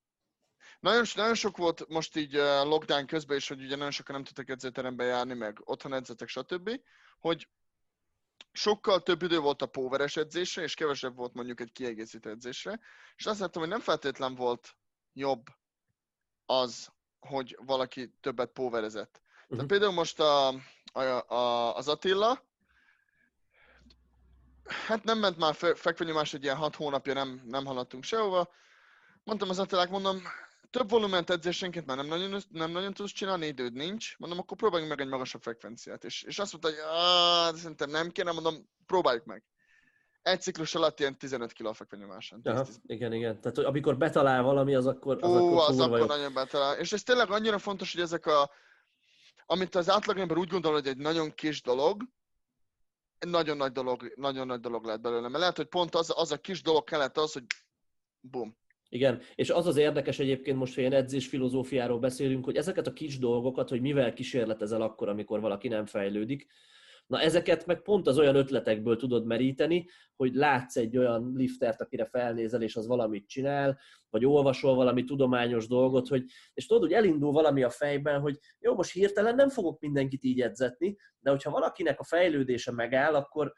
nagyon, 0.80 1.06
nagyon 1.16 1.36
sok 1.36 1.58
volt 1.58 1.88
most 1.88 2.16
így 2.16 2.34
lockdown 2.64 3.06
közben 3.06 3.38
is, 3.38 3.48
hogy 3.48 3.64
ugye 3.64 3.76
nagyon 3.76 3.92
sokan 3.92 4.16
nem 4.16 4.24
tudtak 4.24 4.50
edzőterembe 4.50 5.04
járni, 5.04 5.34
meg 5.34 5.58
otthon 5.64 5.94
edzetek, 5.94 6.28
stb., 6.28 6.82
hogy 7.20 7.50
sokkal 8.52 9.04
több 9.04 9.22
idő 9.22 9.40
volt 9.40 9.62
a 9.62 9.66
póveres 9.66 10.18
edzésre, 10.18 10.62
és 10.62 10.74
kevesebb 10.74 11.16
volt 11.16 11.34
mondjuk 11.34 11.60
egy 11.60 11.72
kiegészítő 11.72 12.30
edzésre, 12.30 12.80
és 13.16 13.26
azt 13.26 13.40
láttam, 13.40 13.62
hogy 13.62 13.72
nem 13.72 13.80
feltétlen 13.80 14.36
volt 14.36 14.76
jobb 15.14 15.46
az, 16.46 16.92
hogy 17.20 17.58
valaki 17.66 18.14
többet 18.22 18.52
póverezett. 18.52 19.22
Uh-huh. 19.22 19.48
Tehát 19.48 19.64
mhm. 19.64 19.72
például 19.72 19.94
most 19.94 20.20
a, 20.20 20.48
a, 20.94 21.34
a, 21.34 21.76
az 21.76 21.88
Attila, 21.88 22.47
hát 24.68 25.04
nem 25.04 25.20
ment 25.20 25.38
már 25.38 25.56
fekvenyomás, 25.56 26.34
egy 26.34 26.44
ilyen 26.44 26.56
hat 26.56 26.76
hónapja 26.76 27.14
nem, 27.14 27.42
nem 27.46 27.66
haladtunk 27.66 28.04
sehova. 28.04 28.50
Mondtam 29.24 29.50
az 29.50 29.60
Attilák, 29.60 29.90
mondom, 29.90 30.22
több 30.70 30.90
volument 30.90 31.30
edzésenként 31.30 31.86
már 31.86 31.98
nem 31.98 32.06
nagyon, 32.06 32.42
nem 32.50 32.72
nagyon 32.72 32.94
tudsz 32.94 33.12
csinálni, 33.12 33.46
időd 33.46 33.74
nincs. 33.74 34.18
Mondom, 34.18 34.40
akkor 34.40 34.58
próbáljunk 34.58 34.92
meg 34.92 35.02
egy 35.02 35.12
magasabb 35.12 35.42
frekvenciát. 35.42 36.04
És, 36.04 36.24
és 36.24 36.40
azt 36.40 36.52
mondta, 36.52 36.70
hogy 36.70 37.56
szerintem 37.56 37.90
nem 37.90 38.10
kéne, 38.10 38.32
mondom, 38.32 38.70
próbáljuk 38.86 39.26
meg. 39.26 39.44
Egy 40.22 40.42
ciklus 40.42 40.76
alatt 40.76 41.00
ilyen 41.00 41.18
15 41.18 41.54
kg 41.54 41.66
a 41.66 41.74
fekvenyomáson. 41.74 42.42
igen, 42.86 43.14
igen. 43.14 43.42
Tehát 43.42 43.58
amikor 43.58 43.98
betalál 43.98 44.44
valami, 44.44 44.76
az 44.76 44.88
akkor 44.88 45.18
az 45.22 45.30
Ó, 45.30 45.36
akkor, 45.36 45.70
az 45.70 45.80
akkor 45.80 46.08
nagyon 46.08 46.34
betalál. 46.34 46.80
És 46.80 46.92
ez 46.92 47.04
tényleg 47.04 47.32
annyira 47.32 47.58
fontos, 47.58 47.94
hogy 47.94 48.02
ezek 48.02 48.26
a 48.26 48.50
amit 49.50 49.76
az 49.76 49.90
átlagember 49.90 50.38
úgy 50.38 50.50
gondol, 50.50 50.72
hogy 50.72 50.88
egy 50.88 50.98
nagyon 50.98 51.34
kis 51.34 51.62
dolog, 51.62 52.04
nagyon 53.26 53.58
nagy 53.58 53.72
dolog, 53.72 54.14
nagyon 54.16 54.48
nagy 54.48 54.60
dolog 54.60 54.86
lehet 54.86 55.02
belőle. 55.02 55.28
Mert 55.28 55.40
lehet, 55.40 55.58
hogy 55.58 55.66
pont 55.66 55.96
az, 55.96 56.14
az 56.16 56.32
a 56.32 56.38
kis 56.38 56.62
dolog 56.62 56.84
kellett 56.84 57.18
az, 57.18 57.34
hogy 57.34 57.44
bum. 58.20 58.58
Igen, 58.90 59.22
és 59.36 59.50
az 59.50 59.68
az 59.68 59.78
érdekes 59.78 60.20
egyébként 60.20 60.58
most, 60.58 60.74
hogy 60.74 60.84
ilyen 60.84 60.96
edzés 61.02 61.28
filozófiáról 61.28 62.00
beszélünk, 62.00 62.46
hogy 62.46 62.56
ezeket 62.56 62.88
a 62.88 62.94
kis 62.94 63.20
dolgokat, 63.20 63.70
hogy 63.70 63.82
mivel 63.82 64.14
kísérletezel 64.14 64.82
akkor, 64.82 65.10
amikor 65.10 65.40
valaki 65.40 65.68
nem 65.68 65.86
fejlődik, 65.86 66.48
Na 67.08 67.20
ezeket 67.20 67.66
meg 67.66 67.82
pont 67.82 68.08
az 68.08 68.20
olyan 68.20 68.36
ötletekből 68.36 68.96
tudod 68.96 69.26
meríteni, 69.26 69.86
hogy 70.16 70.34
látsz 70.34 70.76
egy 70.76 70.98
olyan 70.98 71.32
liftert, 71.36 71.82
akire 71.82 72.06
felnézel, 72.06 72.62
és 72.62 72.76
az 72.76 72.88
valamit 72.88 73.28
csinál, 73.28 73.80
vagy 74.10 74.26
olvasol 74.26 74.76
valami 74.76 75.04
tudományos 75.04 75.68
dolgot, 75.68 76.08
hogy, 76.08 76.24
és 76.54 76.66
tudod, 76.66 76.84
hogy 76.84 76.94
elindul 76.94 77.32
valami 77.32 77.64
a 77.64 77.70
fejben, 77.70 78.20
hogy 78.20 78.40
jó, 78.60 78.76
most 78.76 78.92
hirtelen 78.92 79.36
nem 79.36 79.50
fogok 79.50 79.80
mindenkit 79.80 80.24
így 80.24 80.42
edzetni, 80.42 80.98
de 81.20 81.30
hogyha 81.30 81.52
valakinek 81.52 82.00
a 82.00 82.04
fejlődése 82.04 82.72
megáll, 82.72 83.16
akkor, 83.16 83.54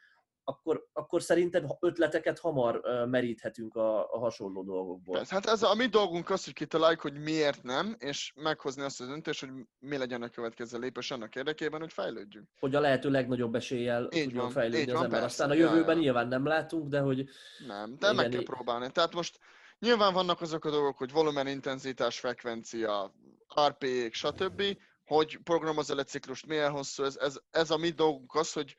akkor, 0.49 0.87
akkor 0.93 1.21
szerintem 1.21 1.65
ötleteket 1.79 2.39
hamar 2.39 2.81
meríthetünk 3.09 3.75
a, 3.75 4.13
a 4.13 4.19
hasonló 4.19 4.63
dolgokból. 4.63 5.15
Persze, 5.15 5.33
hát 5.33 5.45
ez 5.45 5.63
a, 5.63 5.75
mi 5.75 5.85
dolgunk 5.85 6.29
az, 6.29 6.43
hogy 6.43 6.53
kitaláljuk, 6.53 7.01
hogy 7.01 7.19
miért 7.19 7.63
nem, 7.63 7.95
és 7.99 8.33
meghozni 8.35 8.81
azt 8.83 9.01
a 9.01 9.05
döntést, 9.05 9.39
hogy 9.39 9.49
mi 9.79 9.97
legyen 9.97 10.21
a 10.21 10.29
következő 10.29 10.79
lépés 10.79 11.11
annak 11.11 11.35
érdekében, 11.35 11.79
hogy 11.79 11.93
fejlődjünk. 11.93 12.47
Hogy 12.59 12.75
a 12.75 12.79
lehető 12.79 13.09
legnagyobb 13.09 13.55
eséllyel 13.55 14.03
így 14.03 14.23
tudjon 14.23 14.43
van, 14.43 14.51
fejlődni 14.51 14.79
így 14.79 14.89
az 14.89 14.95
van, 14.95 15.03
ember. 15.03 15.19
Persze. 15.19 15.43
Aztán 15.43 15.57
a 15.57 15.59
jövőben 15.59 15.95
ja. 15.95 16.01
nyilván 16.01 16.27
nem 16.27 16.45
látunk, 16.45 16.87
de 16.87 16.99
hogy... 16.99 17.29
Nem, 17.67 17.95
de 17.99 18.11
igen, 18.11 18.15
meg 18.15 18.29
kell 18.29 18.43
próbálni. 18.43 18.91
Tehát 18.91 19.13
most 19.13 19.39
nyilván 19.79 20.13
vannak 20.13 20.41
azok 20.41 20.65
a 20.65 20.69
dolgok, 20.69 20.97
hogy 20.97 21.11
volumen, 21.11 21.47
intenzitás, 21.47 22.19
frekvencia, 22.19 23.13
RP-ék, 23.67 24.13
stb., 24.13 24.63
hogy 25.05 25.39
programozol 25.43 25.99
egy 25.99 26.07
ciklust, 26.07 26.45
milyen 26.45 26.71
hosszú, 26.71 27.03
ez, 27.03 27.17
ez, 27.17 27.39
ez 27.51 27.71
a 27.71 27.77
mi 27.77 27.89
dolgunk 27.89 28.35
az, 28.35 28.53
hogy, 28.53 28.75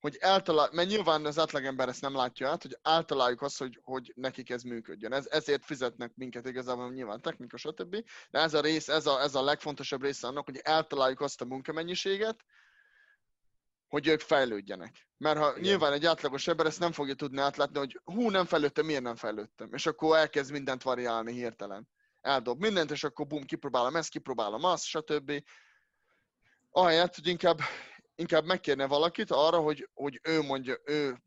hogy 0.00 0.16
eltalál, 0.20 0.68
mert 0.72 0.88
nyilván 0.88 1.24
az 1.24 1.38
átlagember 1.38 1.88
ezt 1.88 2.00
nem 2.00 2.14
látja 2.14 2.48
át, 2.48 2.62
hogy 2.62 2.78
általáljuk 2.82 3.42
azt, 3.42 3.58
hogy, 3.58 3.80
hogy 3.82 4.12
nekik 4.14 4.50
ez 4.50 4.62
működjön. 4.62 5.12
Ez, 5.12 5.26
ezért 5.30 5.64
fizetnek 5.64 6.12
minket 6.14 6.46
igazából 6.46 6.92
nyilván 6.92 7.20
technika, 7.20 7.56
stb. 7.56 7.96
De 8.30 8.38
ez 8.38 8.54
a 8.54 8.60
rész, 8.60 8.88
ez 8.88 9.06
a, 9.06 9.20
ez 9.20 9.34
a 9.34 9.42
legfontosabb 9.42 10.02
része 10.02 10.26
annak, 10.26 10.44
hogy 10.44 10.60
eltaláljuk 10.62 11.20
azt 11.20 11.40
a 11.40 11.44
munkamennyiséget, 11.44 12.44
hogy 13.88 14.06
ők 14.06 14.20
fejlődjenek. 14.20 15.08
Mert 15.16 15.38
ha 15.38 15.50
Igen. 15.50 15.60
nyilván 15.62 15.92
egy 15.92 16.06
átlagos 16.06 16.46
ember 16.46 16.66
ezt 16.66 16.80
nem 16.80 16.92
fogja 16.92 17.14
tudni 17.14 17.40
átlátni, 17.40 17.78
hogy 17.78 18.00
hú, 18.04 18.30
nem 18.30 18.44
fejlődtem, 18.44 18.86
miért 18.86 19.02
nem 19.02 19.16
fejlődtem. 19.16 19.72
És 19.72 19.86
akkor 19.86 20.16
elkezd 20.16 20.52
mindent 20.52 20.82
variálni 20.82 21.32
hirtelen. 21.32 21.88
Eldob 22.20 22.60
mindent, 22.60 22.90
és 22.90 23.04
akkor 23.04 23.26
bum, 23.26 23.44
kipróbálom 23.44 23.96
ezt, 23.96 24.08
kipróbálom 24.08 24.64
azt, 24.64 24.84
stb. 24.84 25.42
Ahelyett, 26.70 27.14
hogy 27.14 27.26
inkább, 27.26 27.58
inkább 28.16 28.44
megkérne 28.44 28.86
valakit 28.86 29.30
arra, 29.30 29.58
hogy, 29.58 29.88
hogy 29.94 30.20
ő 30.22 30.42
mondja, 30.42 30.76
ő 30.84 31.22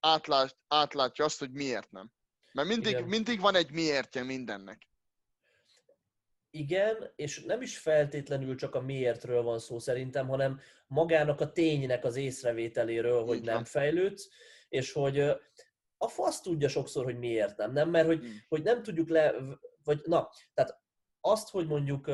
átlát, 0.00 0.56
átlátja 0.68 1.24
azt, 1.24 1.38
hogy 1.38 1.50
miért 1.50 1.90
nem. 1.90 2.12
Mert 2.52 2.68
mindig, 2.68 3.04
mindig 3.04 3.40
van 3.40 3.54
egy 3.54 3.70
miértje 3.70 4.22
mindennek. 4.22 4.88
Igen, 6.50 7.12
és 7.16 7.42
nem 7.44 7.62
is 7.62 7.78
feltétlenül 7.78 8.56
csak 8.56 8.74
a 8.74 8.80
miértről 8.80 9.42
van 9.42 9.58
szó 9.58 9.78
szerintem, 9.78 10.28
hanem 10.28 10.60
magának 10.86 11.40
a 11.40 11.52
ténynek 11.52 12.04
az 12.04 12.16
észrevételéről, 12.16 13.24
hogy 13.24 13.42
nem 13.42 13.64
fejlődsz, 13.64 14.28
és 14.68 14.92
hogy 14.92 15.20
a 15.96 16.08
fasz 16.08 16.40
tudja 16.40 16.68
sokszor, 16.68 17.04
hogy 17.04 17.18
miért 17.18 17.56
nem, 17.56 17.72
nem? 17.72 17.90
Mert 17.90 18.06
hogy, 18.06 18.18
hmm. 18.18 18.44
hogy 18.48 18.62
nem 18.62 18.82
tudjuk 18.82 19.08
le, 19.08 19.34
vagy 19.84 20.00
na, 20.04 20.30
tehát 20.54 20.80
azt, 21.20 21.50
hogy 21.50 21.66
mondjuk 21.66 22.10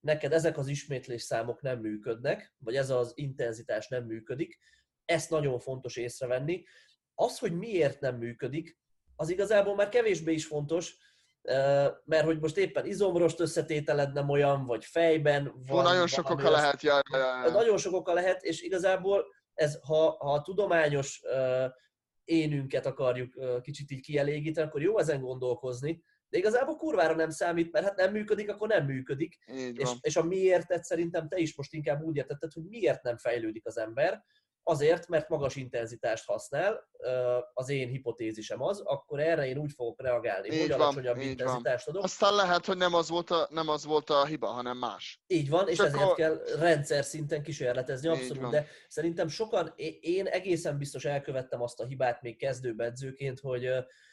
neked 0.00 0.32
ezek 0.32 0.58
az 0.58 0.66
ismétlés 0.66 1.22
számok 1.22 1.62
nem 1.62 1.78
működnek, 1.78 2.54
vagy 2.58 2.76
ez 2.76 2.90
az 2.90 3.12
intenzitás 3.14 3.88
nem 3.88 4.04
működik, 4.04 4.58
ezt 5.04 5.30
nagyon 5.30 5.58
fontos 5.58 5.96
észrevenni. 5.96 6.64
Az, 7.14 7.38
hogy 7.38 7.52
miért 7.52 8.00
nem 8.00 8.16
működik, 8.16 8.78
az 9.16 9.30
igazából 9.30 9.74
már 9.74 9.88
kevésbé 9.88 10.32
is 10.32 10.46
fontos, 10.46 10.96
mert 12.04 12.24
hogy 12.24 12.40
most 12.40 12.56
éppen 12.56 12.86
izomrost 12.86 13.40
összetételed 13.40 14.12
nem 14.12 14.28
olyan, 14.28 14.66
vagy 14.66 14.84
fejben 14.84 15.62
van. 15.66 15.82
nagyon 15.82 16.06
sok 16.06 16.30
oka 16.30 16.50
lehet, 16.50 16.82
ja, 16.82 17.00
ja, 17.12 17.18
ja. 17.18 17.50
Nagyon 17.50 17.76
sok 17.76 17.94
oka 17.94 18.12
lehet, 18.12 18.42
és 18.42 18.62
igazából 18.62 19.24
ez, 19.54 19.78
ha, 19.82 20.16
ha 20.18 20.32
a 20.32 20.42
tudományos 20.42 21.22
énünket 22.24 22.86
akarjuk 22.86 23.60
kicsit 23.62 23.90
így 23.90 24.00
kielégíteni, 24.00 24.66
akkor 24.66 24.82
jó 24.82 24.98
ezen 24.98 25.20
gondolkozni, 25.20 26.02
de 26.30 26.38
igazából 26.38 26.76
kurvára 26.76 27.14
nem 27.14 27.30
számít, 27.30 27.72
mert 27.72 27.84
hát 27.84 27.96
nem 27.96 28.12
működik, 28.12 28.50
akkor 28.50 28.68
nem 28.68 28.84
működik. 28.84 29.38
És, 29.74 29.90
és 30.00 30.16
a 30.16 30.22
miért 30.22 30.84
szerintem 30.84 31.28
te 31.28 31.38
is 31.38 31.56
most 31.56 31.72
inkább 31.72 32.02
úgy 32.02 32.16
értetted, 32.16 32.52
hogy 32.52 32.64
miért 32.64 33.02
nem 33.02 33.16
fejlődik 33.16 33.66
az 33.66 33.78
ember, 33.78 34.24
Azért, 34.62 35.08
mert 35.08 35.28
magas 35.28 35.56
intenzitást 35.56 36.26
használ, 36.26 36.88
az 37.52 37.68
én 37.68 37.88
hipotézisem 37.88 38.62
az, 38.62 38.80
akkor 38.80 39.20
erre 39.20 39.46
én 39.46 39.58
úgy 39.58 39.72
fogok 39.72 40.02
reagálni, 40.02 40.48
így 40.54 40.60
hogy 40.60 40.70
alacsonyabb 40.70 41.16
van, 41.16 41.24
intenzitást 41.24 41.88
adok. 41.88 42.02
Aztán 42.02 42.34
lehet, 42.34 42.66
hogy 42.66 42.76
nem 42.76 42.94
az, 42.94 43.08
volt 43.08 43.30
a, 43.30 43.48
nem 43.50 43.68
az 43.68 43.84
volt 43.84 44.10
a 44.10 44.24
hiba, 44.24 44.46
hanem 44.46 44.78
más. 44.78 45.22
Így 45.26 45.48
van, 45.48 45.68
és, 45.68 45.72
és 45.72 45.78
ezért 45.78 46.02
akkor... 46.02 46.14
kell 46.14 46.42
rendszer 46.58 47.04
szinten 47.04 47.42
kísérletezni, 47.42 48.08
abszolút, 48.08 48.50
de 48.50 48.66
szerintem 48.88 49.28
sokan, 49.28 49.72
én 50.00 50.26
egészen 50.26 50.78
biztos 50.78 51.04
elkövettem 51.04 51.62
azt 51.62 51.80
a 51.80 51.86
hibát 51.86 52.22
még 52.22 52.38
kezdőbb 52.38 52.80
edzőként, 52.80 53.40
hogy, 53.40 53.68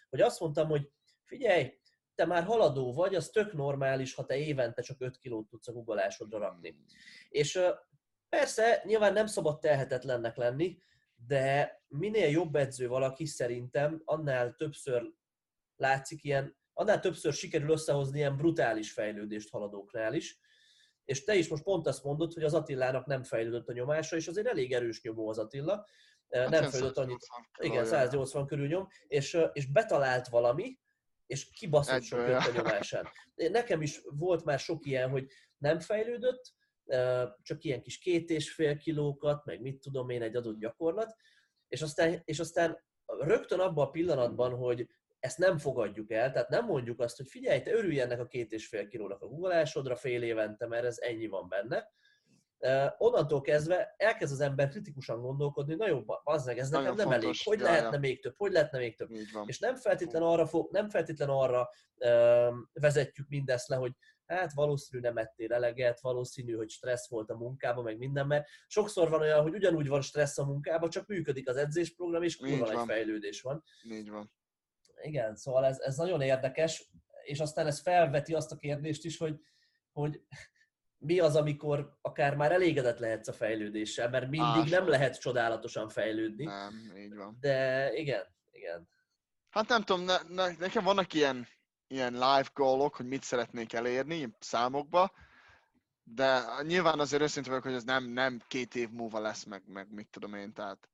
hogy 0.10 0.22
azt 0.22 0.40
mondtam, 0.40 0.68
hogy 0.68 0.90
figyelj, 1.26 1.74
te 2.18 2.26
már 2.26 2.44
haladó 2.44 2.94
vagy, 2.94 3.16
az 3.16 3.30
tök 3.30 3.54
normális, 3.54 4.14
ha 4.14 4.26
te 4.26 4.38
évente 4.38 4.82
csak 4.82 5.02
5 5.02 5.18
kilót 5.18 5.48
tudsz 5.48 5.68
a 5.68 5.72
guggolásodra 5.72 6.38
rakni. 6.38 6.78
És 7.30 7.60
Persze, 8.30 8.82
nyilván 8.86 9.14
nem 9.14 9.26
szabad 9.26 9.60
telhetetlennek 9.60 10.36
lenni, 10.36 10.78
de 11.28 11.76
minél 11.88 12.30
jobb 12.30 12.56
edző 12.56 12.88
valaki 12.88 13.26
szerintem, 13.26 14.02
annál 14.06 14.56
többször 14.56 15.12
látszik 15.76 16.24
ilyen, 16.24 16.58
annál 16.74 17.00
többször 17.00 17.34
sikerül 17.34 17.70
összehozni 17.70 18.18
ilyen 18.18 18.38
brutális 18.38 18.92
fejlődést 18.92 19.50
haladóknál 19.50 20.14
is. 20.14 20.40
És 21.06 21.24
te 21.24 21.36
is 21.36 21.48
most 21.48 21.64
pont 21.64 21.88
azt 21.88 22.04
mondod, 22.04 22.34
hogy 22.34 22.44
az 22.44 22.54
Attilának 22.54 23.06
nem 23.06 23.24
fejlődött 23.24 23.68
a 23.68 23.74
nyomása, 23.74 24.16
és 24.16 24.28
azért 24.28 24.48
elég 24.48 24.74
erős 24.74 25.02
nyomó 25.02 25.30
az 25.30 25.38
Attila. 25.38 25.86
Hát 26.30 26.50
nem 26.50 26.70
fejlődött 26.70 26.98
annyit. 26.98 27.28
Igen, 27.60 27.86
180 27.86 28.46
körül 28.46 28.68
nyom, 28.68 28.88
és, 29.08 29.38
és 29.54 29.72
betalált 29.72 30.28
valami, 30.28 30.80
és 31.28 31.50
kibaszott 31.50 32.04
sok 32.04 32.20
a 32.20 32.52
nyomásán. 32.56 33.08
Nekem 33.36 33.82
is 33.82 34.02
volt 34.06 34.44
már 34.44 34.60
sok 34.60 34.86
ilyen, 34.86 35.10
hogy 35.10 35.28
nem 35.58 35.80
fejlődött, 35.80 36.54
csak 37.42 37.64
ilyen 37.64 37.82
kis 37.82 37.98
két 37.98 38.30
és 38.30 38.52
fél 38.52 38.78
kilókat, 38.78 39.46
meg 39.46 39.62
mit 39.62 39.80
tudom 39.80 40.10
én, 40.10 40.22
egy 40.22 40.36
adott 40.36 40.60
gyakorlat, 40.60 41.16
és 41.68 41.82
aztán, 41.82 42.22
és 42.26 42.40
aztán 42.40 42.84
rögtön 43.06 43.60
abban 43.60 43.86
a 43.86 43.90
pillanatban, 43.90 44.56
hogy 44.56 44.88
ezt 45.20 45.38
nem 45.38 45.58
fogadjuk 45.58 46.12
el, 46.12 46.32
tehát 46.32 46.50
nem 46.50 46.66
mondjuk 46.66 47.00
azt, 47.00 47.18
hogy 47.18 47.28
figyelj, 47.28 47.62
te 47.62 47.72
örülj 47.72 48.00
ennek 48.00 48.20
a 48.20 48.28
két 48.28 48.52
és 48.52 48.68
fél 48.68 48.88
kilónak 48.88 49.22
a 49.22 49.28
guggolásodra 49.28 49.96
fél 49.96 50.24
évente, 50.24 50.68
mert 50.68 50.86
ez 50.86 50.98
ennyi 51.00 51.28
van 51.28 51.50
benne. 51.50 51.92
Onnantól 52.98 53.42
kezdve 53.42 53.94
elkezd 53.98 54.34
az 54.34 54.40
ember 54.40 54.70
kritikusan 54.70 55.22
gondolkodni, 55.22 55.76
na 55.76 55.88
jó, 55.88 56.04
az 56.24 56.46
meg, 56.46 56.58
ez 56.58 56.70
nekem 56.70 56.96
nem 56.96 57.12
elég, 57.12 57.34
hogy 57.44 57.60
ja, 57.60 57.66
lehetne 57.66 57.94
ja. 57.94 58.00
még 58.00 58.22
több, 58.22 58.34
hogy 58.38 58.52
lehetne 58.52 58.78
még 58.78 58.98
több. 58.98 59.10
És 59.46 59.60
nem 59.60 59.76
feltétlen 59.76 60.22
arra, 60.22 60.46
fog, 60.46 60.72
nem 60.72 60.90
feltétlen 60.90 61.30
arra 61.30 61.70
uh, 61.98 62.56
vezetjük 62.74 63.28
mindezt 63.28 63.68
le, 63.68 63.76
hogy 63.76 63.92
hát 64.26 64.54
valószínű 64.54 65.02
nem 65.02 65.18
ettél 65.18 65.54
eleget, 65.54 66.02
valószínű, 66.02 66.54
hogy 66.54 66.70
stressz 66.70 67.10
volt 67.10 67.30
a 67.30 67.38
munkában, 67.38 67.84
meg 67.84 67.98
minden, 67.98 68.28
mert 68.28 68.48
sokszor 68.68 69.10
van 69.10 69.22
olyan, 69.22 69.42
hogy 69.42 69.54
ugyanúgy 69.54 69.88
van 69.88 70.02
stressz 70.02 70.38
a 70.38 70.46
munkában, 70.46 70.90
csak 70.90 71.08
működik 71.08 71.50
az 71.50 71.58
edzésprogram, 71.58 72.24
és 72.24 72.38
kurva 72.38 72.72
egy 72.72 72.86
fejlődés 72.86 73.42
van. 73.42 73.64
Így 73.84 74.10
van. 74.10 74.32
Igen, 75.02 75.36
szóval 75.36 75.66
ez, 75.66 75.80
ez 75.80 75.96
nagyon 75.96 76.22
érdekes, 76.22 76.92
és 77.24 77.40
aztán 77.40 77.68
ez 77.68 77.82
felveti 77.82 78.34
azt 78.34 78.52
a 78.52 78.58
kérdést 78.58 79.06
is, 79.06 79.18
hogy, 79.18 79.40
hogy 79.92 80.22
mi 80.98 81.20
az, 81.20 81.36
amikor 81.36 81.98
akár 82.02 82.36
már 82.36 82.52
elégedett 82.52 83.00
lehetsz 83.00 83.28
a 83.28 83.34
fejlődéssel, 83.34 84.10
mert 84.10 84.30
mindig 84.30 84.64
Ás, 84.64 84.70
nem 84.70 84.88
lehet 84.88 85.20
csodálatosan 85.20 85.90
fejlődni. 85.90 86.44
Nem, 86.44 86.94
így 86.98 87.16
van. 87.16 87.38
De 87.40 87.90
igen, 87.94 88.24
igen. 88.52 88.90
Hát 89.50 89.68
nem 89.68 89.82
tudom, 89.82 90.04
ne, 90.04 90.18
ne, 90.28 90.56
nekem 90.58 90.84
vannak 90.84 91.14
ilyen 91.14 91.48
ilyen 91.88 92.14
live 92.14 92.50
goalok, 92.54 92.96
hogy 92.96 93.06
mit 93.06 93.24
szeretnék 93.24 93.74
elérni 93.74 94.36
számokba, 94.40 95.12
de 96.04 96.44
nyilván 96.62 97.00
azért 97.00 97.22
őszintén 97.22 97.52
vagyok, 97.52 97.68
hogy 97.68 97.76
ez 97.76 97.84
nem, 97.84 98.04
nem 98.04 98.42
két 98.48 98.76
év 98.76 98.90
múlva 98.90 99.20
lesz, 99.20 99.44
meg, 99.44 99.64
meg 99.68 99.92
mit 99.92 100.10
tudom 100.10 100.34
én, 100.34 100.54
tehát 100.54 100.90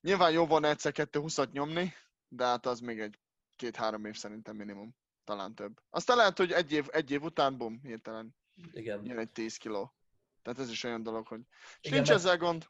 nyilván 0.00 0.32
jó 0.32 0.46
volna 0.46 0.68
egyszer 0.68 0.92
kettő 0.92 1.20
húszat 1.20 1.52
nyomni, 1.52 1.92
de 2.28 2.44
hát 2.44 2.66
az 2.66 2.80
még 2.80 3.00
egy 3.00 3.18
két-három 3.56 4.04
év 4.04 4.16
szerintem 4.16 4.56
minimum, 4.56 4.96
talán 5.24 5.54
több. 5.54 5.80
Aztán 5.90 6.16
lehet, 6.16 6.38
hogy 6.38 6.52
egy 6.52 6.72
év, 6.72 6.86
egy 6.90 7.10
év 7.10 7.22
után, 7.22 7.56
bum, 7.56 7.80
hirtelen 7.82 8.36
Igen. 8.72 9.04
jön 9.04 9.18
egy 9.18 9.32
10 9.32 9.56
kiló. 9.56 9.94
Tehát 10.42 10.58
ez 10.58 10.70
is 10.70 10.84
olyan 10.84 11.02
dolog, 11.02 11.26
hogy... 11.26 11.40
És 11.80 11.90
nincs 11.90 12.08
mert... 12.08 12.20
ezzel 12.20 12.36
gond, 12.36 12.66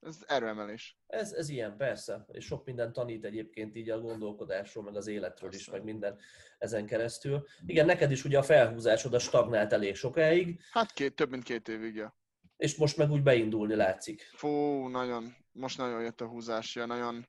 ez 0.00 0.18
erőemelés. 0.26 0.98
Ez, 1.06 1.32
ez 1.32 1.48
ilyen, 1.48 1.76
persze. 1.76 2.26
És 2.32 2.44
sok 2.44 2.64
minden 2.64 2.92
tanít 2.92 3.24
egyébként 3.24 3.76
így 3.76 3.90
a 3.90 4.00
gondolkodásról, 4.00 4.84
meg 4.84 4.96
az 4.96 5.06
életről 5.06 5.50
persze. 5.50 5.64
is, 5.64 5.70
meg 5.70 5.84
minden 5.84 6.18
ezen 6.58 6.86
keresztül. 6.86 7.46
Igen, 7.66 7.86
neked 7.86 8.10
is 8.10 8.24
ugye 8.24 8.38
a 8.38 8.42
felhúzásod 8.42 9.14
a 9.14 9.18
stagnált 9.18 9.72
elég 9.72 9.94
sokáig. 9.94 10.60
Hát 10.72 10.92
két, 10.92 11.14
több 11.14 11.30
mint 11.30 11.42
két 11.42 11.68
évig, 11.68 11.94
ja. 11.94 12.16
És 12.56 12.76
most 12.76 12.96
meg 12.96 13.10
úgy 13.10 13.22
beindulni 13.22 13.74
látszik. 13.74 14.30
Fú, 14.34 14.86
nagyon, 14.88 15.36
most 15.52 15.78
nagyon 15.78 16.02
jött 16.02 16.20
a 16.20 16.26
húzás, 16.26 16.74
ja, 16.74 16.86
nagyon... 16.86 17.28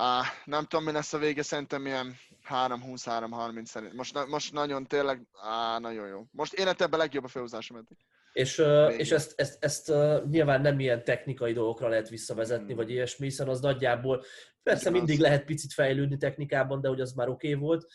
Á, 0.00 0.22
nem 0.44 0.64
tudom, 0.64 0.84
mi 0.84 0.92
lesz 0.92 1.12
a 1.12 1.18
vége, 1.18 1.42
szerintem 1.42 1.86
ilyen 1.86 2.16
3-20-3-30 2.48 3.64
szerint. 3.64 3.92
Most, 3.92 4.26
most 4.26 4.52
nagyon 4.52 4.86
tényleg, 4.86 5.26
á, 5.42 5.78
nagyon 5.78 6.06
jó. 6.08 6.24
Most 6.30 6.52
életemben 6.52 6.98
legjobb 6.98 7.24
a 7.24 7.28
felhúzásom 7.28 7.76
eddig. 7.76 7.96
És, 8.32 8.62
és 8.96 9.10
ezt, 9.10 9.40
ezt, 9.40 9.64
ezt 9.64 9.92
nyilván 10.30 10.60
nem 10.60 10.80
ilyen 10.80 11.04
technikai 11.04 11.52
dolgokra 11.52 11.88
lehet 11.88 12.08
visszavezetni, 12.08 12.66
hmm. 12.66 12.76
vagy 12.76 12.90
ilyesmi, 12.90 13.24
hiszen 13.26 13.48
az 13.48 13.60
nagyjából, 13.60 14.24
persze 14.62 14.90
mindig 14.90 15.14
az. 15.14 15.20
lehet 15.20 15.44
picit 15.44 15.72
fejlődni 15.72 16.16
technikában, 16.16 16.80
de 16.80 16.88
hogy 16.88 17.00
az 17.00 17.12
már 17.12 17.28
oké 17.28 17.48
okay 17.48 17.60
volt, 17.60 17.86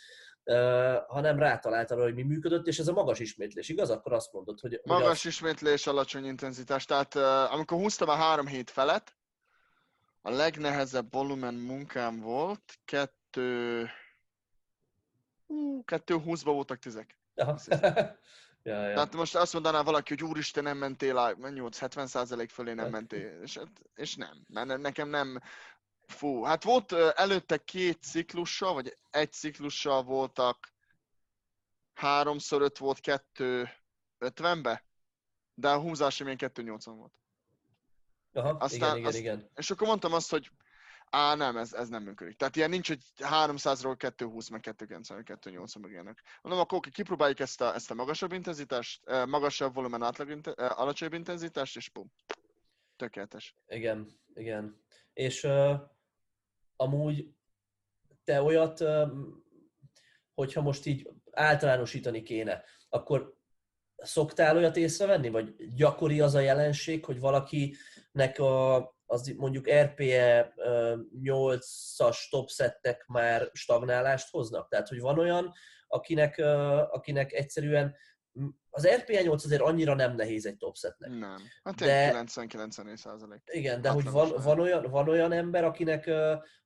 uh, 0.44 0.56
hanem 1.08 1.40
rátalált 1.40 1.92
arra, 1.92 2.04
hogy 2.04 2.16
mi 2.16 2.24
működött, 2.24 2.68
és 2.68 2.80
ez 2.80 2.88
a 2.88 2.94
magas 2.94 3.20
ismétlés, 3.20 3.70
igaz? 3.70 3.90
Akkor 3.90 4.14
azt 4.14 4.34
mondod, 4.34 4.60
hogy... 4.60 4.82
Magas 4.84 5.04
hogy 5.04 5.12
az... 5.12 5.26
ismétlés, 5.26 5.88
alacsony 5.88 6.26
intenzitás. 6.26 6.86
Tehát 6.86 7.16
uh, 7.16 7.54
amikor 7.54 7.78
húztam 7.78 8.10
a 8.10 8.16
három 8.16 8.48
hét 8.48 8.70
felett, 8.70 9.16
a 10.26 10.30
legnehezebb 10.30 11.12
volumen 11.12 11.54
munkám 11.54 12.20
volt, 12.20 12.80
kettő... 12.86 13.90
Uh, 15.46 15.84
kettő 15.86 16.16
húszba 16.16 16.52
voltak 16.52 16.80
tizek. 16.80 17.18
Ja, 18.66 18.88
ja. 18.88 18.94
Tehát 18.94 19.14
most 19.16 19.36
azt 19.36 19.54
mondaná 19.54 19.82
valaki, 19.82 20.14
hogy 20.14 20.30
úristen, 20.30 20.64
nem 20.64 20.78
mentél 20.78 21.18
a 21.18 21.36
8-70 21.36 22.48
fölé 22.52 22.74
nem 22.74 22.90
mentél, 22.90 23.42
és, 23.42 23.58
hát, 23.58 23.70
és 23.96 24.16
nem, 24.16 24.46
mert 24.48 24.78
nekem 24.78 25.10
nem, 25.10 25.40
fú, 26.08 26.44
hát 26.44 26.64
volt 26.64 26.92
előtte 26.92 27.58
két 27.58 28.04
ciklussal, 28.04 28.74
vagy 28.74 28.98
egy 29.10 29.32
ciklussal 29.32 30.04
voltak 30.04 30.74
háromszor 31.94 32.62
öt 32.62 32.78
volt 32.78 33.00
kettő 33.00 33.70
ötvenbe, 34.18 34.86
de 35.54 35.70
a 35.70 35.80
húzási 35.80 36.24
milyen 36.24 36.38
280 36.38 36.98
volt. 36.98 37.14
Aha, 38.34 38.50
Aztán, 38.50 38.78
igen, 38.78 38.98
igen, 38.98 39.08
azt, 39.08 39.18
igen. 39.18 39.50
És 39.56 39.72
akkor 39.72 39.88
mondtam 39.88 40.14
azt, 40.14 40.30
hogy 40.30 40.52
Á, 41.16 41.36
nem, 41.36 41.58
ez, 41.58 41.74
ez 41.74 41.90
nem 41.90 42.04
működik. 42.04 42.38
Tehát 42.38 42.56
ilyen 42.56 42.70
nincs, 42.70 42.88
hogy 42.88 43.00
300-ról 43.18 43.96
220, 43.98 44.50
meg 44.50 44.62
290, 44.62 45.24
280, 45.24 45.82
meg 45.82 45.92
ilyenek. 45.92 46.24
Mondom, 46.42 46.62
akkor 46.62 46.78
okay, 46.78 46.92
kipróbáljuk 46.92 47.40
ezt 47.40 47.62
a, 47.62 47.74
ezt 47.74 47.92
a 47.92 47.94
magasabb 47.94 48.32
intenzitást, 48.32 49.02
magasabb 49.28 49.74
volumen 49.74 50.04
átlag, 50.04 50.40
alacsonyabb 50.56 51.14
intenzitást, 51.14 51.76
és 51.76 51.90
pum. 51.90 52.12
Tökéletes. 52.96 53.56
Igen, 53.68 54.20
igen. 54.34 54.84
És 55.14 55.44
uh, 55.44 55.80
amúgy 56.76 57.34
te 58.24 58.42
olyat, 58.42 58.80
uh, 58.80 59.10
hogyha 60.34 60.62
most 60.62 60.86
így 60.86 61.10
általánosítani 61.32 62.24
kéne, 62.24 62.64
akkor 62.90 63.38
szoktál 63.96 64.58
olyat 64.58 64.78
észrevenni, 64.78 65.30
vagy 65.30 65.74
gyakori 65.76 66.22
az 66.22 66.34
a 66.34 66.40
jelenség, 66.40 67.06
hogy 67.06 67.20
valakinek 68.14 68.40
a, 68.40 68.78
az 69.06 69.34
mondjuk 69.38 69.70
RPE 69.72 70.54
8-as 71.24 72.30
topsettek 72.30 73.06
már 73.08 73.50
stagnálást 73.54 74.30
hoznak? 74.30 74.70
Tehát, 74.70 74.88
hogy 74.88 75.00
van 75.00 75.20
olyan, 75.20 75.52
akinek, 75.88 76.38
akinek 76.90 77.34
egyszerűen 77.34 77.96
az 78.70 78.88
RPE 78.88 79.22
8 79.22 79.44
azért 79.44 79.62
annyira 79.62 79.94
nem 79.94 80.16
nehéz 80.16 80.46
egy 80.46 80.58
topsetnek. 80.58 81.10
Nem. 81.10 81.38
Hát 81.64 81.76
de, 81.76 82.12
90-94 82.26 82.96
százalék. 82.96 83.42
Igen, 83.46 83.82
de 83.82 83.90
hogy 83.90 84.10
van, 84.10 84.32
van, 84.44 84.60
olyan, 84.60 84.90
van 84.90 85.10
olyan 85.10 85.32
ember, 85.32 85.64
akinek, 85.64 86.10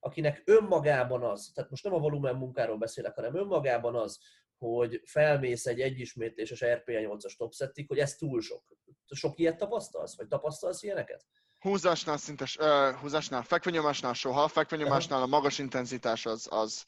akinek 0.00 0.42
önmagában 0.44 1.22
az, 1.22 1.50
tehát 1.54 1.70
most 1.70 1.84
nem 1.84 1.94
a 1.94 1.98
volumen 1.98 2.34
munkáról 2.34 2.76
beszélek, 2.76 3.14
hanem 3.14 3.36
önmagában 3.36 3.94
az, 3.94 4.18
hogy 4.58 5.00
felmész 5.04 5.66
egy 5.66 5.80
egyismétléses 5.80 6.64
RPE 6.64 7.00
8-as 7.00 7.36
topsettig, 7.36 7.88
hogy 7.88 7.98
ez 7.98 8.14
túl 8.14 8.40
sok. 8.40 8.62
Sok 9.10 9.38
ilyet 9.38 9.56
tapasztalsz? 9.56 10.16
Vagy 10.16 10.28
tapasztalsz 10.28 10.82
ilyeneket? 10.82 11.24
Húzásnál 11.58 12.16
szintes, 12.16 12.56
uh, 12.56 12.90
húzásnál, 12.90 13.42
fekvenyomásnál 13.42 14.12
soha, 14.12 14.48
fekvenyomásnál 14.48 15.22
a 15.22 15.26
magas 15.26 15.58
intenzitás 15.58 16.26
az, 16.26 16.46
az 16.50 16.84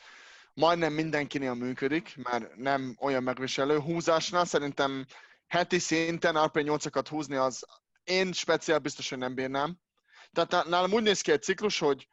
majdnem 0.54 0.92
mindenkinél 0.92 1.54
működik, 1.54 2.16
mert 2.16 2.56
nem 2.56 2.96
olyan 3.00 3.22
megviselő. 3.22 3.78
Húzásnál 3.78 4.44
szerintem 4.44 5.06
heti 5.46 5.78
szinten 5.78 6.34
RP8-akat 6.38 7.06
húzni 7.08 7.36
az 7.36 7.64
én 8.04 8.32
speciál 8.32 8.78
biztos, 8.78 9.08
hogy 9.08 9.18
nem 9.18 9.34
bírnám. 9.34 9.78
Tehát 10.32 10.68
nálam 10.68 10.92
úgy 10.92 11.02
néz 11.02 11.20
ki 11.20 11.32
egy 11.32 11.42
ciklus, 11.42 11.78
hogy 11.78 12.08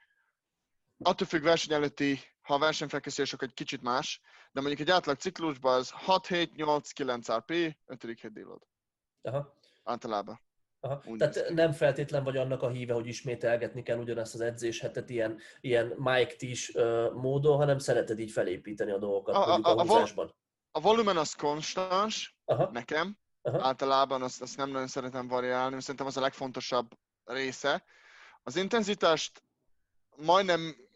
attól 0.98 1.28
függ 1.28 1.42
verseny 1.42 1.74
előtti, 1.74 2.20
ha 2.48 2.54
a 2.54 2.58
versenyfelkészülések 2.58 3.42
egy 3.42 3.54
kicsit 3.54 3.82
más, 3.82 4.22
de 4.52 4.62
mondjuk 4.62 4.88
egy 4.88 4.94
átlag 4.94 5.18
ciklusban 5.18 5.74
az 5.74 5.90
6, 5.90 6.28
7, 6.28 6.56
8, 6.56 6.92
9 6.92 7.32
RP, 7.32 7.52
5. 7.86 8.04
hét 8.04 8.34
délod. 8.34 8.62
Aha. 9.22 9.54
Általában. 9.84 10.40
Aha. 10.80 11.02
Tehát 11.18 11.50
nem 11.50 11.72
feltétlen 11.72 12.24
vagy 12.24 12.38
annak 12.38 12.62
a 12.62 12.70
híve, 12.70 12.94
hogy 12.94 13.08
ismételgetni 13.08 13.84
kell 13.84 13.98
ugyanazt 13.98 14.34
az 14.34 14.42
edzéshetet 14.42 15.10
ilyen, 15.10 15.40
ilyen 15.62 15.94
Mike 15.98 16.36
Tis 16.36 16.70
uh, 16.70 17.14
módon, 17.14 17.58
hanem 17.58 17.78
szereted 17.78 18.20
így 18.20 18.32
felépíteni 18.32 18.92
a 18.92 18.98
dolgokat 18.98 19.36
a, 19.36 19.54
a, 19.54 19.60
a, 19.62 19.80
a, 19.80 19.84
vol- 19.84 20.36
a 20.72 20.80
volumen 20.80 21.18
az 21.18 21.34
konstans 21.34 22.38
Aha. 22.46 22.70
nekem, 22.72 23.18
Aha. 23.42 23.66
általában 23.66 24.22
azt, 24.22 24.42
azt 24.42 24.58
nem 24.58 24.70
nagyon 24.70 24.88
szeretem 24.88 25.28
variálni, 25.28 25.82
szerintem 25.82 26.06
az 26.06 26.18
a 26.18 26.22
legfontosabb 26.22 26.98
része. 27.24 27.84
Az 28.44 28.56
intenzitást 28.56 29.44
majdnem 30.16 30.87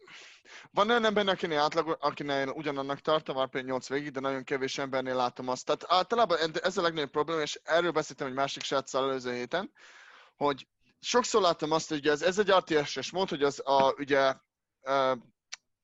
van 0.70 0.90
olyan 0.90 1.04
ember, 1.04 1.28
akinél, 1.28 1.58
átlag, 1.58 1.96
akinél 2.00 2.48
ugyanannak 2.48 3.00
tartom 3.00 3.36
a 3.36 3.48
8 3.52 3.88
végig, 3.88 4.10
de 4.10 4.20
nagyon 4.20 4.44
kevés 4.44 4.78
embernél 4.78 5.16
látom 5.16 5.48
azt. 5.48 5.64
Tehát 5.64 5.84
általában 5.88 6.38
ez 6.62 6.76
a 6.76 6.82
legnagyobb 6.82 7.10
probléma, 7.10 7.40
és 7.40 7.60
erről 7.64 7.90
beszéltem 7.90 8.26
egy 8.26 8.32
másik 8.32 8.62
sráccal 8.62 9.08
előző 9.08 9.34
héten, 9.34 9.72
hogy 10.36 10.68
sokszor 11.00 11.42
láttam 11.42 11.70
azt, 11.70 11.88
hogy 11.88 12.06
ez, 12.06 12.22
ez 12.22 12.38
egy 12.38 12.50
RTS-es 12.50 13.10
mód, 13.10 13.28
hogy 13.28 13.42
az 13.42 13.62
a, 13.64 13.94
ugye 13.98 14.34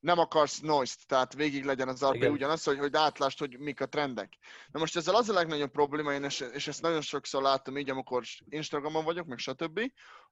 nem 0.00 0.18
akarsz 0.18 0.60
noise-t, 0.60 1.06
tehát 1.06 1.34
végig 1.34 1.64
legyen 1.64 1.88
az 1.88 2.04
RP 2.04 2.14
Igen. 2.14 2.32
ugyanaz, 2.32 2.64
hogy, 2.64 2.78
hogy 2.78 2.96
átlást, 2.96 3.38
hogy 3.38 3.58
mik 3.58 3.80
a 3.80 3.86
trendek. 3.86 4.32
Na 4.72 4.78
most 4.78 4.96
ezzel 4.96 5.14
az 5.14 5.28
a 5.28 5.32
legnagyobb 5.32 5.70
probléma, 5.70 6.12
én 6.12 6.24
és, 6.24 6.40
és 6.40 6.66
ezt 6.66 6.82
nagyon 6.82 7.00
sokszor 7.00 7.42
látom 7.42 7.78
így, 7.78 7.90
amikor 7.90 8.22
Instagramon 8.48 9.04
vagyok, 9.04 9.26
meg 9.26 9.38
stb., 9.38 9.80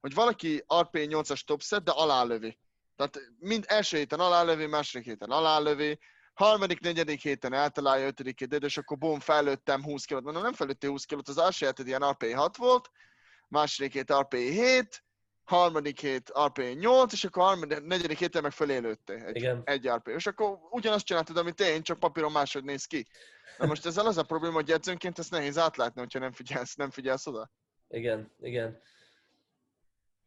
hogy 0.01 0.15
valaki 0.15 0.65
RP 0.81 0.93
8-as 0.93 1.41
topset, 1.41 1.85
de 1.85 1.91
alálövi. 1.91 2.59
Tehát 2.97 3.21
mind 3.39 3.65
első 3.69 3.97
héten 3.97 4.21
alálövi, 4.21 4.67
második 4.67 5.07
héten 5.07 5.31
alálövi, 5.31 5.99
harmadik, 6.35 6.81
negyedik 6.81 7.23
héten 7.23 7.53
eltalálja, 7.53 8.07
ötödik 8.07 8.39
héten, 8.39 8.63
és 8.63 8.77
akkor 8.77 8.99
bum, 8.99 9.21
felőttem 9.21 9.83
20 9.83 10.05
kilót. 10.05 10.23
Mondom, 10.23 10.43
nem 10.43 10.53
felőttél 10.53 10.91
20 10.91 11.05
kilót, 11.05 11.29
az 11.29 11.39
első 11.39 11.67
héten 11.67 11.87
ilyen 11.87 12.11
RP 12.11 12.33
6 12.33 12.57
volt, 12.57 12.91
második 13.49 13.93
hét 13.93 14.13
RP 14.13 14.35
7, 14.35 15.05
harmadik 15.45 16.01
hét 16.01 16.33
RP 16.45 16.63
8, 16.79 17.13
és 17.13 17.25
akkor 17.25 17.43
harmadik, 17.43 17.83
negyedik 17.83 18.19
héten 18.19 18.43
meg 18.43 18.53
fölélődtél 18.53 19.25
egy, 19.25 19.37
Igen. 19.37 19.63
egy 19.65 19.89
RP. 19.89 20.09
És 20.09 20.27
akkor 20.27 20.59
ugyanazt 20.71 21.05
csináltad, 21.05 21.37
amit 21.37 21.61
én, 21.61 21.83
csak 21.83 21.99
papíron 21.99 22.33
máshogy 22.33 22.65
néz 22.65 22.85
ki. 22.85 23.07
Na 23.59 23.67
most 23.67 23.87
ezzel 23.87 24.07
az 24.07 24.19
a 24.19 24.23
probléma, 24.23 24.55
hogy 24.55 24.71
edzőnként 24.71 25.19
ezt 25.19 25.31
nehéz 25.31 25.59
átlátni, 25.59 26.01
hogyha 26.01 26.19
nem 26.19 26.33
figyelsz, 26.33 26.75
nem 26.75 26.91
figyelsz 26.91 27.27
oda. 27.27 27.51
Igen, 27.89 28.33
igen. 28.41 28.81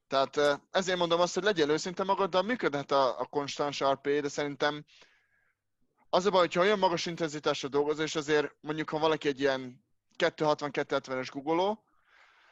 Tehát 0.09 0.61
ezért 0.71 0.97
mondom 0.97 1.19
azt, 1.19 1.33
hogy 1.33 1.43
legyél 1.43 1.69
őszinte 1.69 2.03
magaddal, 2.03 2.41
működhet 2.41 2.91
a, 2.91 3.19
a 3.19 3.25
konstans 3.25 3.83
RP, 3.83 4.07
de 4.07 4.27
szerintem 4.27 4.85
az 6.09 6.25
a 6.25 6.29
baj, 6.29 6.39
hogyha 6.39 6.61
olyan 6.61 6.79
magas 6.79 7.05
intenzitásra 7.05 7.67
dolgozol, 7.67 8.05
és 8.05 8.15
azért 8.15 8.55
mondjuk, 8.61 8.89
ha 8.89 8.99
valaki 8.99 9.27
egy 9.27 9.39
ilyen 9.39 9.85
260-270-es 10.17 11.27
googoló, 11.31 11.83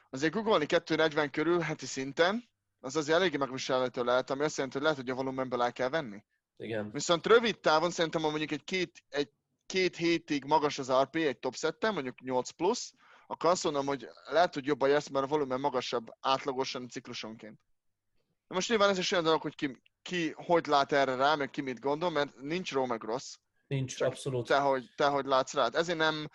azért 0.09 0.33
googolni 0.33 0.65
240 0.65 1.29
körül 1.29 1.59
heti 1.59 1.85
szinten, 1.85 2.49
az 2.79 2.95
azért 2.95 3.17
eléggé 3.17 3.37
megviselhető 3.37 4.03
lehet, 4.03 4.29
ami 4.29 4.43
azt 4.43 4.55
jelenti, 4.55 4.77
hogy 4.77 4.87
lehet, 4.87 5.01
hogy 5.01 5.09
a 5.09 5.15
volumenből 5.15 5.61
el 5.61 5.73
kell 5.73 5.89
venni. 5.89 6.23
Igen. 6.57 6.91
Viszont 6.91 7.25
rövid 7.25 7.59
távon 7.59 7.91
szerintem, 7.91 8.21
ha 8.21 8.29
mondjuk 8.29 8.51
egy 8.51 8.63
két, 8.63 9.03
egy 9.09 9.29
két 9.65 9.95
hétig 9.95 10.45
magas 10.45 10.79
az 10.79 10.91
RP 10.91 11.15
egy 11.15 11.39
top 11.39 11.55
setten, 11.55 11.93
mondjuk 11.93 12.21
8 12.21 12.49
plusz, 12.49 12.93
akkor 13.27 13.49
azt 13.49 13.63
mondom, 13.63 13.85
hogy 13.85 14.07
lehet, 14.29 14.53
hogy 14.53 14.65
jobban 14.65 14.89
jársz, 14.89 15.07
mert 15.07 15.25
a 15.25 15.27
volumen 15.27 15.59
magasabb 15.59 16.07
átlagosan 16.19 16.89
ciklusonként. 16.89 17.59
Na 18.47 18.55
most 18.55 18.69
nyilván 18.69 18.89
ez 18.89 18.97
is 18.97 19.11
olyan 19.11 19.23
dolog, 19.23 19.41
hogy 19.41 19.55
ki, 19.55 19.81
ki 20.01 20.31
hogy 20.35 20.65
lát 20.65 20.91
erre 20.91 21.15
rá, 21.15 21.35
meg 21.35 21.49
ki 21.49 21.61
mit 21.61 21.79
gondol, 21.79 22.09
mert 22.09 22.35
nincs 22.41 22.71
ró 22.71 22.85
meg 22.85 23.03
rossz. 23.03 23.35
Nincs, 23.67 23.95
Csak 23.95 24.07
abszolút. 24.07 24.47
Te 24.47 24.59
hogy, 24.59 24.89
te 24.95 25.07
hogy 25.07 25.25
látsz 25.25 25.53
rá. 25.53 25.69
Ezért 25.71 25.97
nem, 25.97 26.27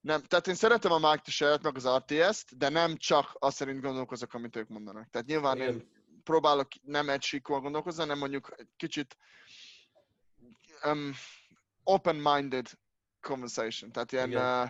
nem, 0.00 0.22
tehát 0.22 0.46
én 0.46 0.54
szeretem 0.54 0.92
a 0.92 0.98
Mike 0.98 1.22
Tiseret, 1.24 1.62
meg 1.62 1.76
az 1.76 1.88
RTS-t, 1.88 2.56
de 2.56 2.68
nem 2.68 2.96
csak 2.96 3.36
azt 3.38 3.56
szerint 3.56 3.80
gondolkozok, 3.80 4.34
amit 4.34 4.56
ők 4.56 4.68
mondanak. 4.68 5.10
Tehát 5.10 5.26
nyilván 5.26 5.56
Igen. 5.56 5.72
én 5.72 5.90
próbálok 6.24 6.68
nem 6.82 7.08
egy 7.08 7.22
síkon 7.22 7.62
gondolkozni, 7.62 8.00
hanem 8.00 8.18
mondjuk 8.18 8.54
egy 8.56 8.68
kicsit 8.76 9.16
um, 10.84 11.12
open-minded 11.82 12.70
conversation. 13.20 13.92
Tehát 13.92 14.12
ilyen 14.12 14.34
uh, 14.34 14.68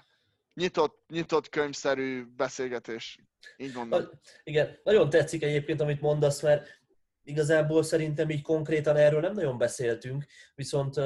nyitott, 0.55 1.03
nyitott 1.09 1.49
könyvszerű 1.49 2.25
beszélgetés. 2.37 3.19
Így 3.57 3.75
mondom. 3.75 4.11
Igen, 4.43 4.81
nagyon 4.83 5.11
tetszik 5.11 5.43
egyébként, 5.43 5.81
amit 5.81 6.01
mondasz, 6.01 6.43
mert 6.43 6.69
igazából 7.23 7.83
szerintem 7.83 8.31
így 8.31 8.43
konkrétan 8.43 8.97
erről 8.97 9.21
nem 9.21 9.33
nagyon 9.33 9.59
beszéltünk, 9.59 10.25
viszont 10.55 10.97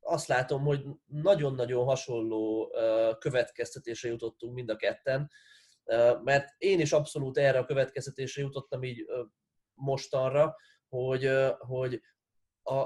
azt 0.00 0.26
látom, 0.26 0.62
hogy 0.62 0.84
nagyon-nagyon 1.06 1.84
hasonló 1.84 2.72
következtetésre 3.18 4.08
jutottunk 4.08 4.54
mind 4.54 4.70
a 4.70 4.76
ketten, 4.76 5.30
mert 6.22 6.54
én 6.58 6.80
is 6.80 6.92
abszolút 6.92 7.38
erre 7.38 7.58
a 7.58 7.64
következtetésre 7.64 8.42
jutottam 8.42 8.82
így 8.82 9.04
mostanra, 9.74 10.56
hogy, 10.88 11.30
hogy 11.58 12.00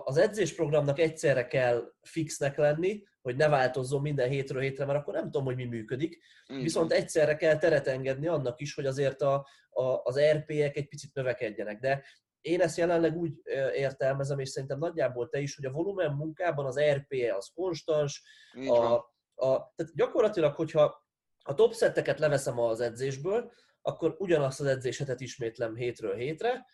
az 0.04 0.16
edzésprogramnak 0.16 0.98
egyszerre 0.98 1.46
kell 1.46 1.92
fixnek 2.02 2.56
lenni, 2.56 3.02
hogy 3.26 3.36
ne 3.36 3.48
változzon 3.48 4.00
minden 4.00 4.28
hétről 4.28 4.62
hétre, 4.62 4.84
mert 4.84 4.98
akkor 4.98 5.14
nem 5.14 5.24
tudom, 5.24 5.44
hogy 5.44 5.56
mi 5.56 5.64
működik. 5.64 6.22
Mm. 6.52 6.60
Viszont 6.60 6.92
egyszerre 6.92 7.36
kell 7.36 7.58
teret 7.58 7.86
engedni 7.86 8.26
annak 8.26 8.60
is, 8.60 8.74
hogy 8.74 8.86
azért 8.86 9.22
a, 9.22 9.46
a, 9.70 9.82
az 9.82 10.20
RP-ek 10.20 10.76
egy 10.76 10.88
picit 10.88 11.14
növekedjenek. 11.14 11.80
De 11.80 12.04
én 12.40 12.60
ezt 12.60 12.76
jelenleg 12.76 13.16
úgy 13.16 13.32
értelmezem, 13.74 14.38
és 14.38 14.48
szerintem 14.48 14.78
nagyjából 14.78 15.28
te 15.28 15.38
is, 15.38 15.56
hogy 15.56 15.64
a 15.64 15.70
volumen 15.70 16.12
munkában 16.12 16.66
az 16.66 16.80
RPE 16.80 17.34
az 17.34 17.50
konstans, 17.54 18.22
a, 18.68 18.94
a, 19.34 19.72
tehát 19.74 19.94
gyakorlatilag, 19.94 20.54
hogyha 20.54 21.04
a 21.44 21.54
top 21.54 21.72
szetteket 21.72 22.18
leveszem 22.18 22.58
az 22.58 22.80
edzésből, 22.80 23.52
akkor 23.82 24.16
ugyanazt 24.18 24.60
az 24.60 24.66
edzésetet 24.66 25.20
ismétlem 25.20 25.74
hétről 25.74 26.14
hétre, 26.14 26.66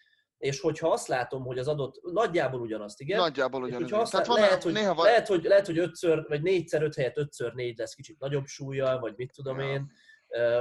és 0.43 0.61
hogyha 0.61 0.89
azt 0.89 1.07
látom, 1.07 1.45
hogy 1.45 1.59
az 1.59 1.69
adott, 1.69 2.01
nagyjából 2.03 2.61
ugyanazt, 2.61 3.01
igen? 3.01 3.19
Nagyjából 3.19 3.63
ugyanazt. 3.63 4.13
Tehát 4.13 4.27
lehet, 4.27 4.43
lehet, 4.43 4.63
hogy, 4.63 4.73
néha 4.73 4.95
van... 4.95 5.05
lehet, 5.05 5.27
hogy, 5.27 5.45
lehet, 5.45 5.67
hogy 5.67 5.79
ötször, 5.79 6.25
vagy 6.29 6.43
négyszer 6.43 6.83
öt 6.83 6.95
helyett 6.95 7.17
ötször 7.17 7.53
négy 7.53 7.79
lesz 7.79 7.95
kicsit 7.95 8.19
nagyobb 8.19 8.47
súlya, 8.47 8.99
vagy 9.01 9.13
mit 9.17 9.33
tudom 9.35 9.59
ja. 9.59 9.69
én, 9.69 9.91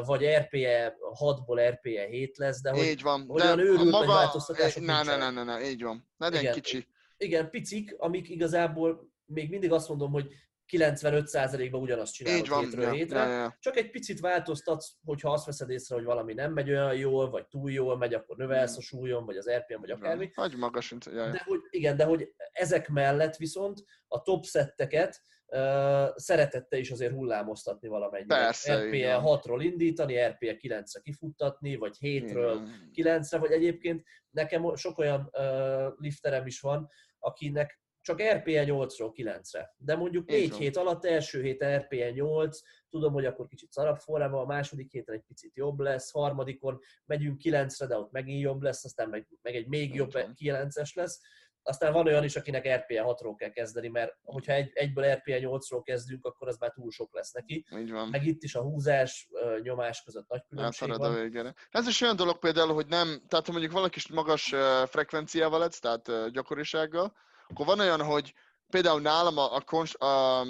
vagy 0.05 0.25
RPE 0.25 0.95
6-ból 1.19 1.69
RPE 1.69 2.05
7 2.05 2.37
lesz, 2.37 2.61
de 2.61 2.69
hogy 2.69 2.83
így 2.83 3.01
van. 3.01 3.29
olyan 3.29 3.57
de 3.57 3.63
őrült 3.63 3.91
maga... 3.91 4.07
változtatások 4.07 4.85
ne, 4.85 5.03
ne, 5.03 5.17
ne, 5.17 5.29
ne, 5.29 5.43
ne, 5.43 5.69
így 5.69 5.83
van. 5.83 6.09
Legyen 6.17 6.41
igen, 6.41 6.53
kicsi. 6.53 6.87
Igen, 7.17 7.49
picik, 7.49 7.95
amik 7.97 8.29
igazából 8.29 9.11
még 9.25 9.49
mindig 9.49 9.71
azt 9.71 9.89
mondom, 9.89 10.11
hogy 10.11 10.27
95%-ban 10.71 11.81
ugyanazt 11.81 12.13
csinálod 12.13 12.39
Így 12.39 12.49
van, 12.49 12.63
hétről 12.63 12.83
ja, 12.83 12.91
hétre. 12.91 13.19
ja, 13.19 13.31
ja. 13.31 13.57
Csak 13.59 13.77
egy 13.77 13.89
picit 13.89 14.19
változtatsz, 14.19 14.91
hogyha 15.03 15.31
azt 15.31 15.45
veszed 15.45 15.69
észre, 15.69 15.95
hogy 15.95 16.03
valami 16.03 16.33
nem 16.33 16.53
megy 16.53 16.69
olyan 16.69 16.95
jól, 16.95 17.29
vagy 17.29 17.47
túl 17.47 17.71
jól 17.71 17.97
megy, 17.97 18.13
akkor 18.13 18.37
növelsz 18.37 18.77
a 18.77 18.81
súlyon, 18.81 19.25
vagy 19.25 19.37
az 19.37 19.49
RPM, 19.49 19.79
vagy 19.79 19.91
akármi. 19.91 20.31
Hagy 20.35 20.55
magas. 20.57 20.95
Ja, 21.05 21.11
ja. 21.25 21.31
De 21.31 21.43
hogy, 21.45 21.59
igen, 21.69 21.97
de 21.97 22.03
hogy 22.03 22.33
ezek 22.51 22.89
mellett 22.89 23.35
viszont 23.35 23.83
a 24.07 24.21
top 24.21 24.43
szetteket 24.43 25.21
uh, 25.51 26.09
szeretette 26.15 26.77
is 26.77 26.91
azért 26.91 27.13
hullámoztatni 27.13 27.87
valamennyire. 27.87 28.35
Persze, 28.35 28.75
RPE 28.75 28.95
igen. 28.95 29.21
6-ról 29.23 29.59
indítani, 29.61 30.27
RPE 30.27 30.57
9-re 30.61 30.99
kifuttatni, 31.01 31.75
vagy 31.75 31.97
7-ről 31.99 32.59
Igen. 32.93 33.19
9-re, 33.21 33.37
vagy 33.37 33.51
egyébként 33.51 34.03
nekem 34.29 34.75
sok 34.75 34.97
olyan 34.97 35.29
uh, 35.33 35.93
lifterem 35.97 36.45
is 36.45 36.59
van, 36.59 36.89
akinek 37.19 37.79
csak 38.01 38.21
RPE 38.21 38.63
8-ról 38.67 39.11
9-re. 39.15 39.75
De 39.77 39.95
mondjuk 39.95 40.31
Így 40.31 40.39
4 40.39 40.49
van. 40.49 40.59
hét 40.59 40.77
alatt, 40.77 41.05
első 41.05 41.41
hét 41.41 41.63
RPE 41.63 42.11
8, 42.11 42.59
tudom, 42.89 43.13
hogy 43.13 43.25
akkor 43.25 43.47
kicsit 43.47 43.71
szarabb 43.71 43.97
formában, 43.97 44.41
a 44.41 44.45
második 44.45 44.91
héten 44.91 45.15
egy 45.15 45.23
picit 45.27 45.55
jobb 45.55 45.79
lesz, 45.79 46.11
harmadikon 46.11 46.79
megyünk 47.05 47.41
9-re, 47.43 47.85
de 47.85 47.97
ott 47.97 48.11
megint 48.11 48.41
jobb 48.41 48.61
lesz, 48.61 48.85
aztán 48.85 49.09
meg, 49.09 49.27
meg 49.41 49.55
egy 49.55 49.67
még 49.67 49.89
Így 49.89 49.95
jobb 49.95 50.11
van. 50.11 50.33
9-es 50.37 50.93
lesz. 50.93 51.19
Aztán 51.63 51.93
van 51.93 52.07
olyan 52.07 52.23
is, 52.23 52.35
akinek 52.35 52.67
RPE 52.67 53.03
6-ról 53.05 53.33
kell 53.37 53.49
kezdeni, 53.49 53.87
mert 53.87 54.17
hogyha 54.23 54.53
egy, 54.53 54.71
egyből 54.73 55.13
RPE 55.13 55.39
8-ról 55.39 55.81
kezdünk, 55.83 56.25
akkor 56.25 56.47
az 56.47 56.57
már 56.57 56.71
túl 56.71 56.91
sok 56.91 57.13
lesz 57.13 57.31
neki. 57.31 57.65
Így 57.77 57.91
van. 57.91 58.07
Meg 58.07 58.25
itt 58.25 58.43
is 58.43 58.55
a 58.55 58.61
húzás, 58.61 59.29
nyomás 59.61 60.03
között 60.03 60.27
nagy 60.27 60.43
különbség 60.49 60.89
Elfarad 60.89 61.11
a 61.11 61.13
van. 61.13 61.21
végére. 61.21 61.53
Ez 61.69 61.87
is 61.87 62.01
olyan 62.01 62.15
dolog 62.15 62.39
például, 62.39 62.73
hogy 62.73 62.87
nem, 62.87 63.21
tehát 63.27 63.45
ha 63.45 63.51
mondjuk 63.51 63.73
valaki 63.73 63.97
is 63.97 64.07
magas 64.07 64.53
frekvenciával 64.85 65.63
edz, 65.63 65.79
tehát 65.79 66.31
gyakorisággal, 66.31 67.13
akkor 67.51 67.65
van 67.65 67.79
olyan, 67.79 68.03
hogy 68.03 68.33
például 68.69 69.01
nálam 69.01 69.37
a, 69.37 69.55
a, 69.55 69.61
konst, 69.61 69.95
a 69.95 70.45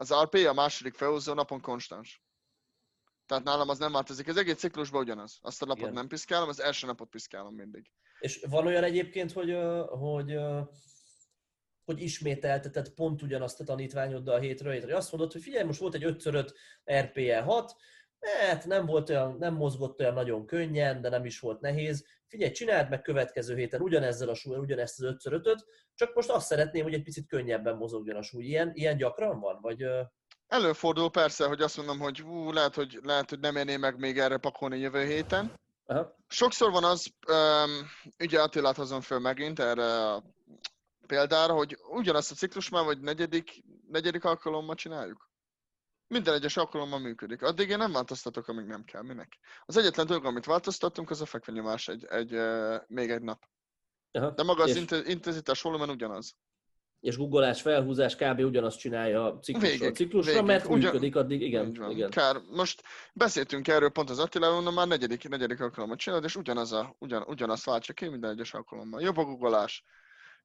az 0.00 0.14
RP 0.22 0.34
a 0.34 0.52
második 0.52 0.94
felhúzó 0.94 1.32
napon 1.32 1.60
konstans. 1.60 2.22
Tehát 3.26 3.44
nálam 3.44 3.68
az 3.68 3.78
nem 3.78 3.92
változik. 3.92 4.26
Ez 4.26 4.36
egész 4.36 4.58
ciklusban 4.58 5.00
ugyanaz. 5.00 5.38
Azt 5.40 5.62
a 5.62 5.66
napot 5.66 5.82
Igen. 5.82 5.92
nem 5.92 6.06
piszkálom, 6.06 6.48
az 6.48 6.60
első 6.60 6.86
napot 6.86 7.08
piszkálom 7.08 7.54
mindig. 7.54 7.90
És 8.18 8.44
van 8.50 8.66
olyan 8.66 8.84
egyébként, 8.84 9.32
hogy, 9.32 9.56
hogy, 9.88 10.38
hogy 11.84 12.02
ismételteted 12.02 12.88
pont 12.88 13.22
ugyanazt 13.22 13.60
a 13.60 13.64
tanítványoddal 13.64 14.34
a 14.34 14.38
hétről 14.38 14.72
hétre. 14.72 14.96
Azt 14.96 15.12
mondod, 15.12 15.32
hogy 15.32 15.42
figyelj, 15.42 15.64
most 15.64 15.80
volt 15.80 15.94
egy 15.94 16.04
5x5 16.04 16.54
RPE 16.90 17.40
6, 17.40 17.76
hát 18.48 18.66
nem, 18.66 18.86
volt 18.86 19.10
olyan, 19.10 19.36
nem 19.38 19.54
mozgott 19.54 20.00
olyan 20.00 20.14
nagyon 20.14 20.46
könnyen, 20.46 21.00
de 21.00 21.08
nem 21.08 21.24
is 21.24 21.40
volt 21.40 21.60
nehéz. 21.60 22.06
Figyelj, 22.28 22.52
csináld 22.52 22.88
meg 22.88 23.02
következő 23.02 23.56
héten 23.56 23.80
ugyanezzel 23.80 24.28
a 24.28 24.34
súlyal, 24.34 24.60
ugyanezt 24.60 25.00
az 25.00 25.14
5x5-öt, 25.24 25.64
csak 25.94 26.14
most 26.14 26.30
azt 26.30 26.46
szeretném, 26.46 26.82
hogy 26.82 26.94
egy 26.94 27.02
picit 27.02 27.26
könnyebben 27.26 27.76
mozogjon 27.76 28.16
a 28.16 28.22
súly. 28.22 28.44
Ilyen, 28.44 28.70
ilyen 28.74 28.96
gyakran 28.96 29.40
van? 29.40 29.58
Vagy, 29.60 29.84
Előfordul 30.48 31.10
persze, 31.10 31.46
hogy 31.46 31.60
azt 31.60 31.76
mondom, 31.76 31.98
hogy 31.98 32.18
hú, 32.18 32.52
lehet, 32.52 32.74
hogy, 32.74 32.98
lehet, 33.02 33.30
hogy 33.30 33.38
nem 33.38 33.56
érné 33.56 33.76
meg 33.76 33.98
még 33.98 34.18
erre 34.18 34.36
pakolni 34.36 34.78
jövő 34.78 35.04
héten. 35.04 35.52
aha, 35.86 36.16
Sokszor 36.28 36.70
van 36.70 36.84
az, 36.84 37.06
um, 37.28 37.70
ugye 38.18 38.40
Attilát 38.40 38.76
hozom 38.76 39.00
föl 39.00 39.18
megint 39.18 39.58
erre 39.58 40.12
a 40.12 40.22
példára, 41.06 41.52
hogy 41.52 41.78
ugyanazt 41.90 42.30
a 42.30 42.34
ciklus 42.34 42.68
már, 42.68 42.84
vagy 42.84 43.00
negyedik, 43.00 43.64
negyedik 43.88 44.24
alkalommal 44.24 44.74
csináljuk. 44.74 45.27
Minden 46.08 46.34
egyes 46.34 46.56
alkalommal 46.56 46.98
működik. 46.98 47.42
Addig 47.42 47.68
én 47.68 47.78
nem 47.78 47.92
változtatok, 47.92 48.48
amíg 48.48 48.66
nem 48.66 48.84
kell. 48.84 49.02
Minek? 49.02 49.38
Az 49.64 49.76
egyetlen 49.76 50.06
dolog, 50.06 50.24
amit 50.24 50.44
változtattunk, 50.44 51.10
az 51.10 51.20
a 51.20 51.26
fekvenyomás 51.26 51.88
egy, 51.88 52.04
egy, 52.04 52.34
uh, 52.34 52.76
még 52.86 53.10
egy 53.10 53.22
nap. 53.22 53.42
aha. 54.12 54.30
De 54.30 54.42
maga 54.42 54.62
az 54.62 54.76
és, 54.76 54.84
intenzitás 55.06 55.62
volumen 55.62 55.90
ugyanaz. 55.90 56.36
és 57.00 57.16
guggolás, 57.16 57.62
felhúzás 57.62 58.16
kb. 58.16 58.38
ugyanazt 58.38 58.78
csinálja 58.78 59.38
ciklusról 59.38 59.78
Végig, 59.78 59.94
ciklusra, 59.94 60.32
végig. 60.32 60.46
mert 60.46 60.64
Ugyan- 60.64 60.80
működik 60.80 61.16
addig, 61.16 61.40
igen. 61.42 61.90
Igen. 61.90 62.10
Kár, 62.10 62.36
most 62.50 62.82
beszéltünk 63.14 63.68
erről 63.68 63.90
pont 63.90 64.10
az 64.10 64.18
Attilával, 64.18 64.72
már 64.72 64.88
negyedik, 64.88 65.28
negyedik 65.28 65.60
alkalommal 65.60 65.96
csinálod, 65.96 66.24
és 66.24 66.36
ugyanaz 66.36 66.72
a, 66.72 66.96
ugyan, 66.98 67.22
ugyanazt 67.22 67.64
váltja 67.64 67.94
ki 67.94 68.08
minden 68.08 68.30
egyes 68.30 68.54
alkalommal. 68.54 69.00
Jobb 69.00 69.16
a 69.16 69.24
guggolás, 69.24 69.84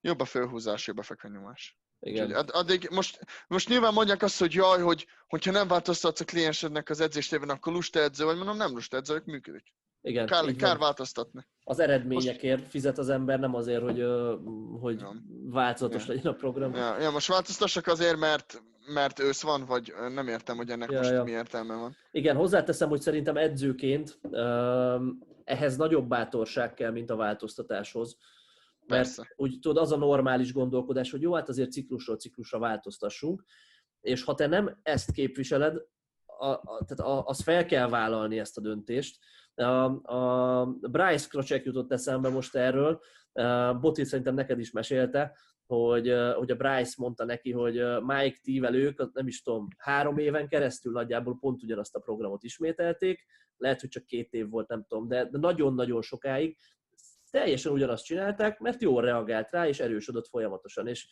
jobb 0.01 0.19
a 0.19 0.25
fölhúzás, 0.25 0.87
jobb 0.87 0.97
a 0.97 1.03
fekvenyomás. 1.03 1.77
Igen. 2.03 2.25
Úgyhogy 2.25 2.39
ad- 2.39 2.49
addig, 2.53 2.87
most, 2.91 3.19
most 3.47 3.69
nyilván 3.69 3.93
mondják 3.93 4.21
azt, 4.23 4.39
hogy 4.39 4.53
jaj, 4.53 4.81
hogy 4.81 5.07
hogyha 5.27 5.51
nem 5.51 5.67
változtatsz 5.67 6.19
a 6.19 6.25
kliensednek 6.25 6.89
az 6.89 6.99
edzéstéven, 6.99 7.49
akkor 7.49 7.73
lusta 7.73 7.99
edző 7.99 8.25
vagy, 8.25 8.35
mondom, 8.37 8.57
nem 8.57 8.71
lusta 8.73 8.97
edző, 8.97 9.21
működik. 9.25 9.73
igen. 10.01 10.25
Kár, 10.25 10.55
kár 10.55 10.77
változtatni. 10.77 11.45
az 11.63 11.79
eredményekért 11.79 12.67
fizet 12.67 12.97
az 12.97 13.09
ember, 13.09 13.39
nem 13.39 13.55
azért, 13.55 13.81
hogy, 13.81 14.05
hogy 14.81 14.99
Ja. 14.99 15.13
változatos 15.49 16.07
Ja. 16.07 16.13
legyen 16.13 16.31
a 16.31 16.35
program. 16.35 16.73
Ja, 16.73 16.99
ja, 16.99 17.11
most 17.11 17.27
változtassak 17.27 17.87
azért, 17.87 18.17
mert, 18.17 18.63
mert 18.93 19.19
ősz 19.19 19.41
van, 19.41 19.65
vagy 19.65 19.93
nem 20.13 20.27
értem, 20.27 20.55
hogy 20.57 20.69
ennek 20.69 20.91
Ja, 20.91 20.97
most 20.97 21.09
ja. 21.11 21.23
mi 21.23 21.31
értelme 21.31 21.75
van. 21.75 21.95
Igen, 22.11 22.35
hozzáteszem, 22.35 22.89
hogy 22.89 23.01
szerintem 23.01 23.37
edzőként 23.37 24.19
ehhez 25.43 25.75
nagyobb 25.75 26.07
bátorság 26.07 26.73
kell, 26.73 26.91
mint 26.91 27.09
a 27.09 27.15
változtatáshoz. 27.15 28.17
Mert 28.85 29.01
Persze. 29.01 29.33
úgy 29.35 29.59
tudod, 29.59 29.83
az 29.83 29.91
a 29.91 29.97
normális 29.97 30.53
gondolkodás, 30.53 31.11
hogy 31.11 31.21
jó, 31.21 31.33
hát 31.33 31.49
azért 31.49 31.71
ciklusról 31.71 32.17
ciklusra 32.17 32.59
változtassunk, 32.59 33.43
és 34.01 34.23
ha 34.23 34.35
te 34.35 34.47
nem 34.47 34.79
ezt 34.83 35.11
képviseled, 35.11 35.75
a, 36.25 36.45
a, 36.45 36.83
tehát 36.85 37.13
a, 37.13 37.25
az 37.25 37.41
fel 37.41 37.65
kell 37.65 37.89
vállalni 37.89 38.39
ezt 38.39 38.57
a 38.57 38.61
döntést. 38.61 39.19
A, 39.55 39.63
a 40.15 40.65
Bryce 40.65 41.27
Krocek 41.27 41.65
jutott 41.65 41.91
eszembe 41.91 42.29
most 42.29 42.55
erről, 42.55 43.01
Uh, 43.33 43.79
Boti 43.79 44.03
szerintem 44.03 44.33
neked 44.33 44.59
is 44.59 44.71
mesélte, 44.71 45.37
hogy, 45.65 46.13
hogy 46.35 46.51
a 46.51 46.55
Bryce 46.55 46.93
mondta 46.97 47.25
neki, 47.25 47.51
hogy 47.51 47.73
Mike 48.05 48.37
T-vel 48.41 48.75
ők, 48.75 49.13
nem 49.13 49.27
is 49.27 49.41
tudom, 49.41 49.67
három 49.77 50.17
éven 50.17 50.47
keresztül 50.47 50.91
nagyjából 50.91 51.37
pont 51.39 51.63
ugyanazt 51.63 51.95
a 51.95 51.99
programot 51.99 52.43
ismételték, 52.43 53.25
lehet, 53.57 53.79
hogy 53.79 53.89
csak 53.89 54.05
két 54.05 54.33
év 54.33 54.49
volt, 54.49 54.67
nem 54.67 54.85
tudom, 54.87 55.07
de 55.07 55.27
nagyon-nagyon 55.31 56.01
sokáig 56.01 56.57
teljesen 57.33 57.71
ugyanazt 57.71 58.05
csinálták, 58.05 58.59
mert 58.59 58.81
jól 58.81 59.01
reagált 59.01 59.51
rá, 59.51 59.67
és 59.67 59.79
erősödött 59.79 60.27
folyamatosan, 60.27 60.87
és 60.87 61.07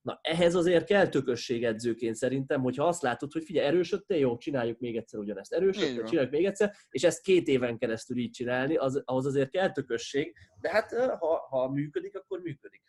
na 0.00 0.18
ehhez 0.22 0.54
azért 0.54 0.86
kell 0.86 1.08
tökösség 1.08 1.64
edzőként 1.64 2.14
szerintem, 2.14 2.60
hogyha 2.60 2.86
azt 2.86 3.02
látod, 3.02 3.32
hogy 3.32 3.44
figyelj, 3.44 3.66
erősödtél, 3.66 4.18
jó, 4.18 4.36
csináljuk 4.36 4.78
még 4.78 4.96
egyszer 4.96 5.20
ugyanezt, 5.20 5.52
erősödtél, 5.52 6.04
csináljuk 6.04 6.32
még 6.32 6.44
egyszer, 6.44 6.74
és 6.90 7.04
ezt 7.04 7.22
két 7.22 7.46
éven 7.46 7.78
keresztül 7.78 8.16
így 8.16 8.30
csinálni, 8.30 8.76
az, 8.76 9.02
ahhoz 9.04 9.26
azért 9.26 9.50
kell 9.50 9.72
tökösség, 9.72 10.34
de 10.60 10.70
hát 10.70 10.92
ha, 11.18 11.46
ha 11.50 11.68
működik, 11.68 12.16
akkor 12.16 12.40
működik. 12.40 12.82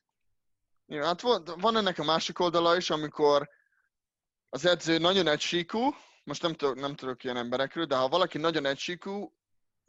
Ja, 0.86 1.06
hát 1.06 1.22
van, 1.22 1.44
van 1.60 1.78
ennek 1.78 2.00
a 2.00 2.04
másik 2.04 2.40
oldala 2.40 2.76
is, 2.76 2.90
amikor 2.90 3.50
az 4.50 4.66
edző 4.66 4.98
nagyon 4.98 5.28
egysíkú, 5.28 5.80
most 6.24 6.42
nem 6.42 6.54
tudok, 6.54 6.80
nem 6.80 6.96
tudok 6.96 7.24
ilyen 7.24 7.38
emberekről, 7.38 7.86
de 7.86 7.96
ha 7.96 8.08
valaki 8.08 8.38
nagyon 8.38 8.66
egysíkú, 8.66 9.34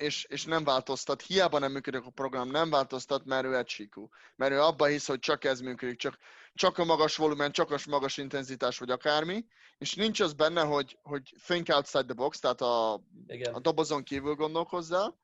és, 0.01 0.25
és 0.25 0.45
nem 0.45 0.65
változtat, 0.65 1.23
hiába 1.23 1.59
nem 1.59 1.73
működik 1.73 2.05
a 2.05 2.11
program, 2.11 2.51
nem 2.51 2.71
változtat, 2.71 3.25
mert 3.25 3.45
ő 3.45 3.57
egysíkú. 3.57 4.09
Mert 4.37 4.53
ő 4.53 4.61
abba 4.61 4.87
hisz, 4.87 5.07
hogy 5.07 5.19
csak 5.19 5.45
ez 5.45 5.61
működik, 5.61 5.99
csak, 5.99 6.19
csak 6.55 6.79
a 6.79 6.85
magas 6.85 7.17
volumen, 7.17 7.53
csak 7.53 7.71
a 7.71 7.79
magas 7.89 8.17
intenzitás, 8.17 8.79
vagy 8.79 8.91
akármi, 8.91 9.47
és 9.79 9.95
nincs 9.95 10.21
az 10.21 10.33
benne, 10.33 10.63
hogy, 10.63 10.99
hogy 11.03 11.35
think 11.47 11.69
outside 11.69 12.05
the 12.05 12.15
box, 12.15 12.39
tehát 12.39 12.61
a, 12.61 13.03
Igen. 13.27 13.55
a 13.55 13.61
dobozon 13.61 14.03
kívül 14.03 14.35
gondolkozzál, 14.35 15.19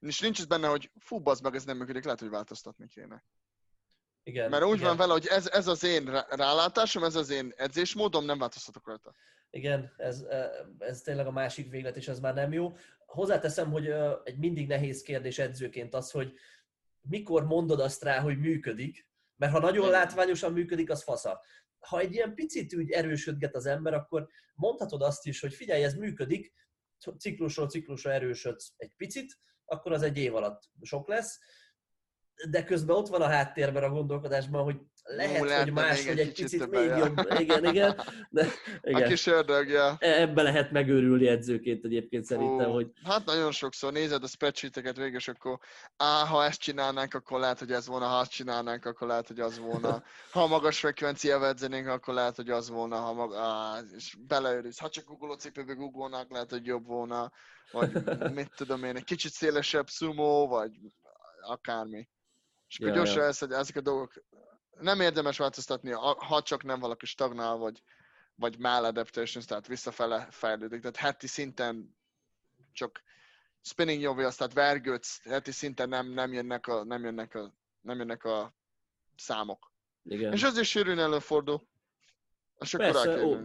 és 0.00 0.20
nincs 0.20 0.38
az 0.38 0.46
benne, 0.46 0.68
hogy 0.68 0.90
fú, 0.98 1.18
bazd 1.18 1.42
meg, 1.42 1.54
ez 1.54 1.64
nem 1.64 1.76
működik, 1.76 2.04
lehet, 2.04 2.20
hogy 2.20 2.30
változtatni 2.30 2.86
kéne. 2.86 3.24
Igen, 4.22 4.50
Mert 4.50 4.64
úgy 4.64 4.76
igen, 4.76 4.86
van 4.86 4.96
vele, 4.96 5.12
hogy 5.12 5.26
ez, 5.26 5.48
ez 5.48 5.66
az 5.66 5.84
én 5.84 6.04
rá- 6.04 6.34
rálátásom, 6.34 7.04
ez 7.04 7.14
az 7.14 7.30
én 7.30 7.52
edzésmódom, 7.56 8.24
nem 8.24 8.38
változtatok 8.38 8.86
rajta. 8.86 9.14
Igen, 9.50 9.92
ez, 9.96 10.24
ez 10.78 11.00
tényleg 11.00 11.26
a 11.26 11.30
másik 11.30 11.70
véglet, 11.70 11.96
és 11.96 12.08
ez 12.08 12.20
már 12.20 12.34
nem 12.34 12.52
jó. 12.52 12.76
Hozzáteszem, 13.06 13.70
hogy 13.70 13.86
egy 14.24 14.38
mindig 14.38 14.66
nehéz 14.66 15.02
kérdés 15.02 15.38
edzőként 15.38 15.94
az, 15.94 16.10
hogy 16.10 16.32
mikor 17.00 17.44
mondod 17.44 17.80
azt 17.80 18.02
rá, 18.02 18.20
hogy 18.20 18.38
működik, 18.38 19.08
mert 19.36 19.52
ha 19.52 19.58
nagyon 19.58 19.90
látványosan 19.90 20.52
működik, 20.52 20.90
az 20.90 21.02
fasza. 21.02 21.40
Ha 21.78 21.98
egy 21.98 22.12
ilyen 22.12 22.34
picit 22.34 22.74
úgy 22.74 22.90
erősödget 22.90 23.54
az 23.54 23.66
ember, 23.66 23.94
akkor 23.94 24.28
mondhatod 24.54 25.02
azt 25.02 25.26
is, 25.26 25.40
hogy 25.40 25.54
figyelj, 25.54 25.82
ez 25.82 25.94
működik, 25.94 26.52
ciklusról 27.18 27.68
ciklusra 27.68 28.12
erősödsz 28.12 28.72
egy 28.76 28.94
picit, 28.96 29.38
akkor 29.64 29.92
az 29.92 30.02
egy 30.02 30.18
év 30.18 30.34
alatt 30.34 30.62
sok 30.82 31.08
lesz, 31.08 31.38
de 32.50 32.64
közben 32.64 32.96
ott 32.96 33.08
van 33.08 33.22
a 33.22 33.26
háttérben 33.26 33.82
a 33.82 33.90
gondolkodásban, 33.90 34.64
hogy 34.64 34.80
lehet, 35.06 35.34
Ú, 35.34 35.38
hogy 35.38 35.48
lehetne 35.48 35.72
más, 35.72 35.98
még 35.98 36.08
hogy 36.08 36.18
egy 36.18 36.32
kicsit 36.32 36.60
többen, 36.60 36.84
még 36.84 36.98
jobb. 36.98 37.40
Igen, 37.40 37.64
igen. 37.64 38.00
De, 38.30 38.46
A 38.82 38.88
igen. 38.88 39.08
kis 39.08 39.26
ördög, 39.26 39.68
ja. 39.68 39.96
Ebbe 39.98 40.42
lehet 40.42 40.70
megőrülni 40.70 41.26
edzőként 41.26 41.84
egyébként 41.84 42.24
szerintem, 42.24 42.66
Fú, 42.66 42.72
hogy 42.72 42.90
Hát 43.04 43.24
nagyon 43.24 43.52
sokszor 43.52 43.92
nézed 43.92 44.22
a 44.22 44.26
spreadsheeteket 44.26 44.96
végül, 44.96 45.16
és 45.16 45.28
akkor 45.28 45.58
á, 45.96 46.24
ha 46.24 46.44
ezt 46.44 46.60
csinálnánk, 46.60 47.14
akkor 47.14 47.40
lehet, 47.40 47.58
hogy 47.58 47.72
ez 47.72 47.86
volna, 47.86 48.06
ha 48.06 48.18
azt 48.18 48.30
csinálnánk, 48.30 48.84
akkor 48.84 49.08
lehet, 49.08 49.26
hogy 49.26 49.40
az 49.40 49.58
volna. 49.58 50.02
Ha 50.30 50.46
magas 50.46 50.78
frekvenciával 50.78 51.48
edzenénk, 51.48 51.86
akkor 51.86 52.14
lehet, 52.14 52.36
hogy 52.36 52.50
az 52.50 52.68
volna, 52.68 52.96
ha 52.96 53.12
mag... 53.12 53.34
á, 53.34 53.78
és 53.96 54.16
beleőriz. 54.26 54.78
Ha 54.78 54.88
csak 54.88 55.04
Google 55.04 55.36
cipőbe 55.36 55.72
googolnák, 55.72 56.30
lehet, 56.30 56.50
hogy 56.50 56.66
jobb 56.66 56.86
volna. 56.86 57.32
Vagy 57.72 57.92
mit 58.34 58.50
tudom 58.56 58.84
én, 58.84 58.96
egy 58.96 59.04
kicsit 59.04 59.32
szélesebb 59.32 59.88
sumo, 59.88 60.46
vagy 60.46 60.70
akármi. 61.40 62.08
És 62.68 62.78
akkor 62.78 62.88
Ja, 62.88 62.94
gyorsan 62.94 63.22
ja. 63.22 63.32
hogy 63.38 63.52
ezek 63.52 63.76
a 63.76 63.80
dolgok 63.80 64.12
nem 64.80 65.00
érdemes 65.00 65.38
változtatni, 65.38 65.90
ha 66.16 66.42
csak 66.42 66.62
nem 66.64 66.80
valaki 66.80 67.06
stagnál, 67.06 67.56
vagy, 67.56 67.82
vagy 68.34 68.58
maladaptations, 68.58 69.44
tehát 69.44 69.66
visszafele 69.66 70.28
fejlődik. 70.30 70.80
Tehát 70.80 70.96
heti 70.96 71.26
szinten 71.26 71.96
csak 72.72 73.02
spinning 73.60 74.00
jó 74.00 74.12
wheels, 74.12 74.36
tehát 74.36 74.52
vergődsz, 74.52 75.22
heti 75.24 75.50
szinten 75.50 75.88
nem, 75.88 76.06
nem, 76.06 76.32
jönnek 76.32 76.66
a, 76.66 76.84
nem, 76.84 77.04
jönnek 77.04 77.34
a, 77.34 77.54
nem 77.80 77.98
jönnek 77.98 78.24
a 78.24 78.54
számok. 79.16 79.72
Igen. 80.02 80.32
És 80.32 80.42
azért 80.42 80.66
sűrűn 80.66 80.98
előfordul. 80.98 81.66
Csak 82.58 82.80
Persze, 82.80 83.24
ó, 83.24 83.36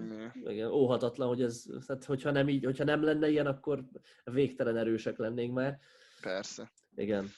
igen, 0.45 0.71
óhatatlan, 0.71 1.27
hogy 1.27 1.41
ez, 1.41 1.65
tehát 1.85 2.05
hogyha 2.05 2.31
nem, 2.31 2.49
így, 2.49 2.63
hogyha 2.63 2.83
nem 2.83 3.03
lenne 3.03 3.29
ilyen, 3.29 3.45
akkor 3.45 3.83
végtelen 4.23 4.77
erősek 4.77 5.17
lennénk 5.17 5.53
már. 5.53 5.79
Persze. 6.21 6.71
Igen. 6.95 7.31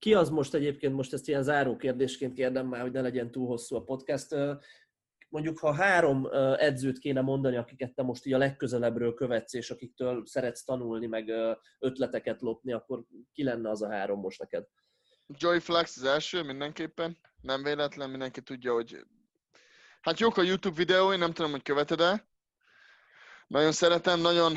Ki 0.00 0.14
az 0.14 0.28
most 0.28 0.54
egyébként, 0.54 0.94
most 0.94 1.12
ezt 1.12 1.28
ilyen 1.28 1.42
záró 1.42 1.76
kérdésként 1.76 2.34
kérdem 2.34 2.66
már, 2.66 2.80
hogy 2.80 2.92
ne 2.92 3.00
legyen 3.00 3.30
túl 3.30 3.46
hosszú 3.46 3.76
a 3.76 3.84
podcast, 3.84 4.34
mondjuk 5.28 5.58
ha 5.58 5.72
három 5.72 6.28
edzőt 6.56 6.98
kéne 6.98 7.20
mondani, 7.20 7.56
akiket 7.56 7.94
te 7.94 8.02
most 8.02 8.26
így 8.26 8.32
a 8.32 8.38
legközelebbről 8.38 9.14
követsz, 9.14 9.54
és 9.54 9.70
akiktől 9.70 10.26
szeretsz 10.26 10.64
tanulni, 10.64 11.06
meg 11.06 11.32
ötleteket 11.78 12.40
lopni, 12.40 12.72
akkor 12.72 13.04
ki 13.32 13.44
lenne 13.44 13.70
az 13.70 13.82
a 13.82 13.90
három 13.90 14.20
most 14.20 14.38
neked? 14.38 14.66
Joy 15.26 15.58
Flex 15.58 15.96
az 15.96 16.04
első 16.04 16.42
mindenképpen, 16.42 17.18
nem 17.40 17.62
véletlen, 17.62 18.10
mindenki 18.10 18.42
tudja, 18.42 18.72
hogy 18.72 19.06
hát 20.00 20.20
jók 20.20 20.36
a 20.36 20.42
YouTube 20.42 20.76
videói, 20.76 21.16
nem 21.16 21.32
tudom, 21.32 21.50
hogy 21.50 21.62
követed-e. 21.62 22.28
Nagyon 23.46 23.72
szeretem, 23.72 24.20
nagyon, 24.20 24.54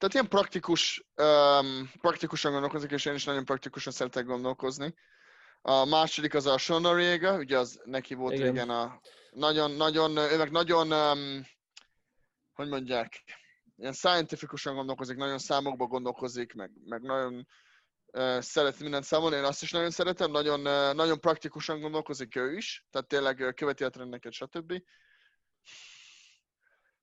tehát 0.00 0.14
ilyen 0.14 0.28
praktikus, 0.28 1.04
um, 1.16 1.90
praktikusan 2.00 2.52
gondolkozik, 2.52 2.90
és 2.90 3.04
én 3.04 3.14
is 3.14 3.24
nagyon 3.24 3.44
praktikusan 3.44 3.92
szeretek 3.92 4.24
gondolkozni. 4.24 4.94
A 5.62 5.84
második 5.84 6.34
az 6.34 6.46
a 6.46 6.58
Sean 6.58 6.80
Noriega, 6.80 7.36
ugye 7.36 7.58
az 7.58 7.80
neki 7.84 8.14
volt 8.14 8.32
igen, 8.32 8.48
igen 8.48 8.70
a 8.70 9.00
nagyon, 9.30 9.70
nagyon, 9.70 10.16
ő 10.16 10.36
meg 10.36 10.50
nagyon, 10.50 10.92
um, 10.92 11.46
hogy 12.52 12.68
mondják, 12.68 13.24
ilyen 13.76 13.92
scientifikusan 13.92 14.74
gondolkozik, 14.74 15.16
nagyon 15.16 15.38
számokba 15.38 15.86
gondolkozik, 15.86 16.52
meg, 16.54 16.70
meg 16.84 17.02
nagyon 17.02 17.46
uh, 18.12 18.40
szeret 18.40 18.78
mindent 18.78 19.04
számolni, 19.04 19.36
én 19.36 19.44
azt 19.44 19.62
is 19.62 19.70
nagyon 19.70 19.90
szeretem, 19.90 20.30
nagyon, 20.30 20.60
uh, 20.60 20.94
nagyon 20.94 21.20
praktikusan 21.20 21.80
gondolkozik 21.80 22.36
ő 22.36 22.56
is, 22.56 22.86
tehát 22.90 23.08
tényleg 23.08 23.38
uh, 23.38 23.52
követi 23.52 23.84
a 23.84 23.90
trendeket, 23.90 24.32
stb. 24.32 24.82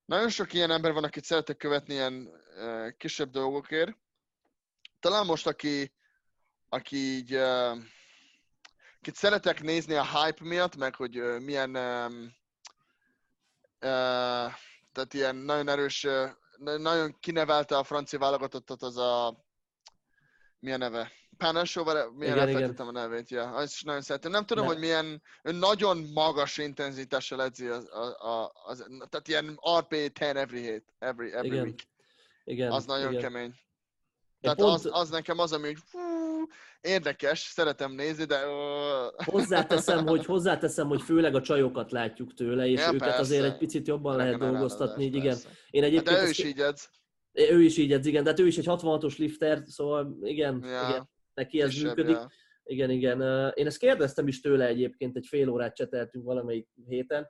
Nagyon 0.08 0.30
sok 0.30 0.54
ilyen 0.54 0.72
ember 0.72 0.92
van, 0.94 1.04
akit 1.04 1.24
szeretek 1.24 1.58
követni 1.58 1.94
ilyen 1.94 2.30
kisebb 2.98 3.30
dolgokért. 3.30 3.98
Talán 5.00 5.26
most, 5.26 5.48
aki, 5.48 5.94
aki 6.70 6.96
így 6.96 7.36
uh, 7.36 7.78
akit 9.08 9.16
szeretek 9.16 9.62
nézni 9.62 9.94
a 9.94 10.06
hype 10.06 10.44
miatt, 10.44 10.76
meg 10.76 10.96
hogy 10.96 11.14
milyen, 11.40 11.72
tehát 14.92 15.14
ilyen 15.14 15.36
nagyon 15.36 15.68
erős, 15.68 16.08
nagyon 16.58 17.20
kinevelte 17.20 17.78
a 17.78 17.84
francia 17.84 18.20
válogatottat 18.20 18.82
az 18.82 18.98
a, 18.98 19.44
milyen 20.60 20.80
neve? 20.80 21.12
Panashow, 21.38 21.86
milyen 22.18 22.40
elfelejtettem 22.40 22.88
a 22.88 22.92
nevét, 22.92 23.30
ja, 23.30 23.50
azt 23.50 23.74
is 23.74 23.84
nagyon 23.84 24.02
szeretem. 24.02 24.32
Nem 24.32 24.46
tudom, 24.46 24.66
ne. 24.66 24.72
hogy 24.72 24.80
milyen, 24.80 25.22
ő 25.44 25.52
nagyon 25.52 25.98
magas 26.14 26.58
intenzitással 26.58 27.42
edzi, 27.42 27.68
az, 27.68 27.88
az, 27.92 28.16
az, 28.20 28.80
az, 28.80 28.88
tehát 29.10 29.28
ilyen 29.28 29.60
RP 29.80 29.90
10 29.90 30.12
every 30.18 30.62
hit, 30.62 30.94
every, 31.00 31.34
every 31.34 31.48
igen. 31.48 31.64
week. 31.64 31.88
Igen, 32.44 32.72
az 32.72 32.86
nagyon 32.86 33.12
igen. 33.12 33.22
kemény. 33.22 33.54
Tehát 34.42 34.58
pont... 34.58 34.74
az, 34.74 34.90
az 34.92 35.10
nekem 35.10 35.40
az, 35.40 35.54
ami 35.54 35.76
fú, 35.76 36.00
érdekes, 36.82 37.40
szeretem 37.40 37.92
nézni, 37.92 38.24
de... 38.24 38.40
Hozzáteszem, 39.24 40.08
hogy, 40.08 40.26
hozzáteszem, 40.26 40.88
hogy 40.88 41.02
főleg 41.02 41.36
a 41.36 41.42
csajokat 41.42 41.92
látjuk 41.92 42.34
tőle, 42.34 42.68
és 42.68 42.80
ja, 42.80 42.88
őket 42.88 43.00
persze. 43.00 43.20
azért 43.20 43.44
egy 43.44 43.58
picit 43.58 43.88
jobban 43.88 44.16
lehet 44.16 44.38
dolgoztatni, 44.38 45.04
így 45.04 45.16
igen. 45.16 45.38
Én 45.70 45.84
egyébként 45.84 46.10
hát 46.10 46.20
de 46.20 46.26
ő 46.26 46.30
is 46.30 46.44
így 46.44 46.60
edz. 46.60 46.90
Ő 47.32 47.62
is 47.62 47.78
így 47.78 47.94
edz, 47.94 48.06
igen, 48.06 48.24
de 48.24 48.30
hát 48.30 48.40
ő 48.40 48.48
is 48.48 48.58
egy 48.58 48.68
66-os 48.68 49.18
lifter, 49.18 49.64
szóval 49.66 50.18
igen, 50.22 50.64
ja, 50.64 50.88
igen 50.90 51.10
neki 51.38 51.62
ez 51.62 51.70
kisebb, 51.70 51.88
működik. 51.88 52.16
Ja. 52.16 52.30
Igen, 52.64 52.90
igen. 52.90 53.22
Én 53.56 53.66
ezt 53.66 53.78
kérdeztem 53.78 54.28
is 54.28 54.42
tőle 54.42 54.66
egyébként, 54.66 55.16
egy 55.16 55.26
fél 55.28 55.50
órát 55.50 55.76
cseteltünk 55.76 56.26
valamelyik 56.26 56.68
héten, 56.88 57.28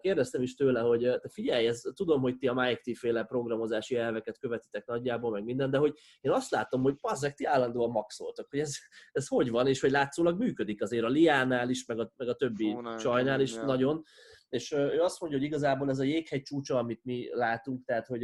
Kérdeztem 0.00 0.42
is 0.42 0.54
tőle, 0.54 0.80
hogy 0.80 1.00
te 1.00 1.28
figyelj, 1.28 1.66
ez, 1.66 1.82
tudom, 1.94 2.20
hogy 2.20 2.36
ti 2.36 2.46
a 2.46 2.78
T 2.82 2.98
féle 2.98 3.24
programozási 3.24 3.96
elveket 3.96 4.38
követitek 4.38 4.86
nagyjából, 4.86 5.30
meg 5.30 5.44
minden, 5.44 5.70
de 5.70 5.78
hogy 5.78 5.94
én 6.20 6.32
azt 6.32 6.50
látom, 6.50 6.82
hogy 6.82 6.94
pazzek, 7.00 7.34
ti 7.34 7.44
állandóan 7.44 7.90
maxoltak, 7.90 8.46
hogy 8.50 8.58
ez, 8.58 8.74
ez 9.12 9.28
hogy 9.28 9.50
van, 9.50 9.66
és 9.66 9.80
hogy 9.80 9.90
látszólag 9.90 10.38
működik 10.38 10.82
azért 10.82 11.04
a 11.04 11.08
Liánál 11.08 11.70
is, 11.70 11.86
meg 11.86 11.98
a, 11.98 12.12
meg 12.16 12.28
a 12.28 12.34
többi 12.34 12.72
Fú, 12.72 12.94
csajnál 12.94 13.40
is 13.40 13.54
ja. 13.54 13.64
nagyon. 13.64 14.02
És 14.48 14.72
ő 14.72 15.00
azt 15.00 15.20
mondja, 15.20 15.38
hogy 15.38 15.48
igazából 15.48 15.90
ez 15.90 15.98
a 15.98 16.04
jéghegy 16.04 16.42
csúcsa, 16.42 16.78
amit 16.78 17.04
mi 17.04 17.28
látunk, 17.32 17.84
tehát 17.84 18.06
hogy 18.06 18.22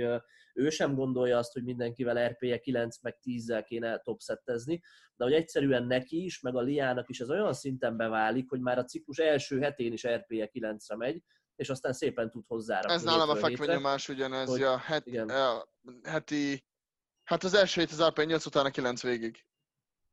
ő 0.54 0.70
sem 0.70 0.94
gondolja 0.94 1.38
azt, 1.38 1.52
hogy 1.52 1.64
mindenkivel 1.64 2.28
RP-je 2.28 2.58
9 2.58 3.02
meg 3.02 3.18
10-zel 3.24 3.64
kéne 3.66 3.98
topszettezni, 3.98 4.82
de 5.16 5.24
hogy 5.24 5.32
egyszerűen 5.32 5.84
neki 5.84 6.24
is, 6.24 6.40
meg 6.40 6.56
a 6.56 6.60
Liának 6.60 7.08
is 7.08 7.20
ez 7.20 7.30
olyan 7.30 7.52
szinten 7.52 7.96
beválik, 7.96 8.48
hogy 8.48 8.60
már 8.60 8.78
a 8.78 8.84
ciklus 8.84 9.18
első 9.18 9.60
hetén 9.60 9.92
is 9.92 10.06
RP-je 10.06 10.50
9-re 10.52 10.96
megy, 10.96 11.22
és 11.56 11.68
aztán 11.68 11.92
szépen 11.92 12.30
tud 12.30 12.44
hozzá. 12.46 12.80
Ez 12.80 13.02
nálam 13.02 13.28
a 13.28 13.36
fekvőnyomás 13.36 14.08
ugyanez, 14.08 14.48
hogy, 14.48 14.60
ja, 14.60 14.78
het, 14.78 15.06
igen. 15.06 15.28
Ja, 15.28 15.68
heti, 16.02 16.64
hát 17.24 17.44
az 17.44 17.54
első 17.54 17.80
hét 17.80 17.90
az 17.90 18.06
RP 18.06 18.24
8, 18.24 18.46
utána 18.46 18.70
9 18.70 19.02
végig, 19.02 19.46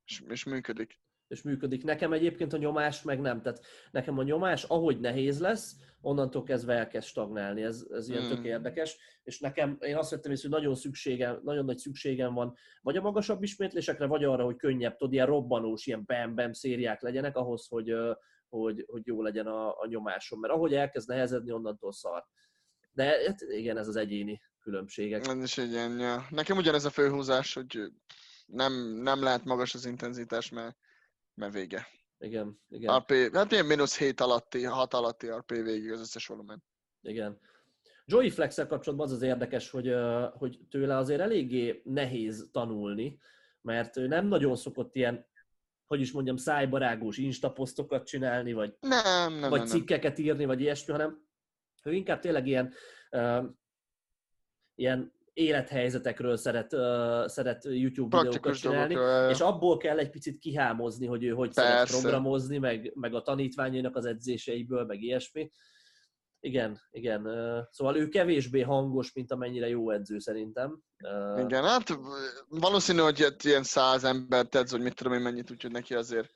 és, 0.05 0.23
és 0.27 0.43
működik 0.43 0.99
és 1.29 1.41
működik. 1.41 1.83
Nekem 1.83 2.13
egyébként 2.13 2.53
a 2.53 2.57
nyomás 2.57 3.01
meg 3.01 3.19
nem. 3.19 3.41
Tehát 3.41 3.65
nekem 3.91 4.17
a 4.17 4.23
nyomás, 4.23 4.63
ahogy 4.63 4.99
nehéz 4.99 5.39
lesz, 5.39 5.75
onnantól 6.01 6.43
kezdve 6.43 6.73
elkezd 6.73 7.07
stagnálni. 7.07 7.63
Ez, 7.63 7.85
ez 7.91 8.09
ilyen 8.09 8.23
mm. 8.23 8.27
tök 8.27 8.37
hmm. 8.37 8.45
érdekes. 8.45 8.97
És 9.23 9.39
nekem, 9.39 9.77
én 9.79 9.97
azt 9.97 10.09
vettem 10.09 10.31
észre, 10.31 10.49
hogy 10.49 10.57
nagyon, 10.57 10.75
szükségem, 10.75 11.39
nagyon 11.43 11.65
nagy 11.65 11.77
szükségem 11.77 12.33
van 12.33 12.55
vagy 12.81 12.97
a 12.97 13.01
magasabb 13.01 13.43
ismétlésekre, 13.43 14.05
vagy 14.05 14.23
arra, 14.23 14.43
hogy 14.43 14.55
könnyebb, 14.55 14.95
tudod, 14.95 15.13
ilyen 15.13 15.25
robbanós, 15.25 15.85
ilyen 15.85 16.03
bam-bam 16.05 16.53
szériák 16.53 17.01
legyenek 17.01 17.35
ahhoz, 17.35 17.67
hogy, 17.67 17.93
hogy, 18.49 18.85
hogy 18.87 19.01
jó 19.05 19.21
legyen 19.21 19.47
a, 19.47 19.67
a 19.67 19.87
nyomásom. 19.87 20.39
Mert 20.39 20.53
ahogy 20.53 20.73
elkezd 20.73 21.09
nehezedni, 21.09 21.51
onnantól 21.51 21.91
szar. 21.91 22.25
De 22.91 23.03
hát 23.03 23.41
igen, 23.41 23.77
ez 23.77 23.87
az 23.87 23.95
egyéni 23.95 24.41
különbségek. 24.59 25.27
Ez 25.27 25.43
is 25.43 25.57
ilyen, 25.57 25.99
ja. 25.99 26.25
Nekem 26.29 26.57
ugyanez 26.57 26.85
a 26.85 26.89
főhúzás, 26.89 27.53
hogy 27.53 27.91
nem, 28.45 28.73
nem 29.01 29.23
lehet 29.23 29.45
magas 29.45 29.73
az 29.73 29.85
intenzitás, 29.85 30.49
mert 30.49 30.77
mert 31.39 31.53
vége. 31.53 31.87
Igen, 32.19 32.59
igen. 32.69 32.97
RP, 32.97 33.33
hát 33.33 33.51
ilyen 33.51 33.65
mínusz 33.65 33.97
7 33.97 34.21
alatti, 34.21 34.63
6 34.63 34.93
alatti 34.93 35.27
RP 35.27 35.49
végig 35.49 35.91
az 35.91 35.99
összes 35.99 36.27
volumen. 36.27 36.63
Igen. 37.01 37.39
Joey 38.05 38.29
flex 38.29 38.55
kapcsolatban 38.55 39.07
az 39.07 39.13
az 39.13 39.21
érdekes, 39.21 39.69
hogy, 39.69 39.93
hogy 40.33 40.59
tőle 40.69 40.97
azért 40.97 41.21
eléggé 41.21 41.81
nehéz 41.83 42.49
tanulni, 42.51 43.19
mert 43.61 43.97
ő 43.97 44.07
nem 44.07 44.27
nagyon 44.27 44.55
szokott 44.55 44.95
ilyen, 44.95 45.25
hogy 45.85 46.01
is 46.01 46.11
mondjam, 46.11 46.37
szájbarágós 46.37 47.17
instaposztokat 47.17 48.05
csinálni, 48.05 48.53
vagy, 48.53 48.75
nem, 48.79 49.33
nem, 49.33 49.49
vagy 49.49 49.59
nem, 49.59 49.67
cikkeket 49.67 50.17
nem. 50.17 50.25
írni, 50.25 50.45
vagy 50.45 50.61
ilyesmi, 50.61 50.91
hanem 50.91 51.27
ő 51.83 51.93
inkább 51.93 52.19
tényleg 52.19 52.47
ilyen, 52.47 52.73
uh, 53.11 53.45
ilyen 54.75 55.13
élethelyzetekről 55.39 56.37
szeret, 56.37 56.73
uh, 56.73 57.27
szeret 57.27 57.63
YouTube 57.63 58.17
Praktikus 58.17 58.61
videókat 58.61 58.87
csinálni, 58.87 58.93
dolgokra, 58.93 59.29
és 59.29 59.39
abból 59.39 59.77
kell 59.77 59.97
egy 59.97 60.09
picit 60.09 60.37
kihámozni, 60.37 61.05
hogy 61.07 61.23
ő 61.23 61.29
hogy 61.29 61.53
Persze. 61.53 61.71
szeret 61.71 62.01
programozni, 62.01 62.57
meg, 62.57 62.91
meg 62.95 63.13
a 63.13 63.21
tanítványainak 63.21 63.95
az 63.95 64.05
edzéseiből, 64.05 64.85
meg 64.85 65.01
ilyesmi. 65.01 65.51
Igen, 66.39 66.81
igen. 66.91 67.27
Szóval 67.71 67.97
ő 67.97 68.07
kevésbé 68.07 68.61
hangos, 68.61 69.13
mint 69.13 69.31
amennyire 69.31 69.67
jó 69.67 69.91
edző 69.91 70.19
szerintem. 70.19 70.81
Igen, 71.37 71.63
hát 71.63 71.99
valószínű, 72.47 72.99
hogy 72.99 73.35
ilyen 73.43 73.63
száz 73.63 74.03
ember 74.03 74.47
edz, 74.49 74.71
hogy 74.71 74.81
mit 74.81 74.95
tudom 74.95 75.13
én 75.13 75.21
mennyit, 75.21 75.51
úgyhogy 75.51 75.71
neki 75.71 75.93
azért 75.93 76.29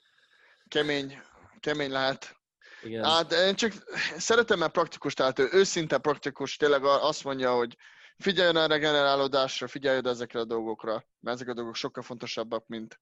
kemény, 0.68 1.22
kemény 1.60 1.92
lehet. 1.92 2.36
Igen. 2.84 3.04
Hát 3.04 3.34
én 3.34 3.56
csak 3.56 3.72
szeretem, 4.18 4.60
mert 4.60 4.72
praktikus, 4.72 5.14
tehát 5.14 5.40
ő 5.40 5.48
őszinte 5.52 5.98
praktikus, 5.98 6.56
tényleg 6.56 6.84
azt 6.84 7.24
mondja, 7.24 7.54
hogy 7.56 7.78
figyeljen 8.18 8.56
a 8.56 8.66
regenerálódásra, 8.66 9.68
figyeljen 9.68 10.08
ezekre 10.08 10.40
a 10.40 10.46
dolgokra, 10.46 11.06
mert 11.20 11.36
ezek 11.36 11.48
a 11.48 11.54
dolgok 11.54 11.76
sokkal 11.76 12.04
fontosabbak, 12.04 12.68
mint, 12.68 13.00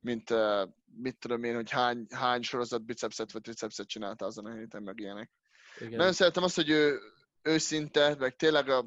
mint 0.00 0.30
uh, 0.30 0.68
mit 0.96 1.18
tudom 1.18 1.44
én, 1.44 1.54
hogy 1.54 1.70
hány, 1.70 2.06
hány 2.10 2.42
sorozat 2.42 2.84
bicepset 2.84 3.32
vagy 3.32 3.42
tricepset 3.42 3.86
csinálta 3.86 4.26
azon 4.26 4.46
a 4.46 4.54
héten, 4.54 4.82
meg 4.82 5.00
ilyenek. 5.00 5.30
Igen. 5.78 5.96
Nagyon 5.96 6.12
szeretem 6.12 6.42
azt, 6.42 6.54
hogy 6.54 6.70
ő 6.70 6.98
őszinte, 7.42 8.16
meg 8.18 8.36
tényleg 8.36 8.68
a 8.68 8.86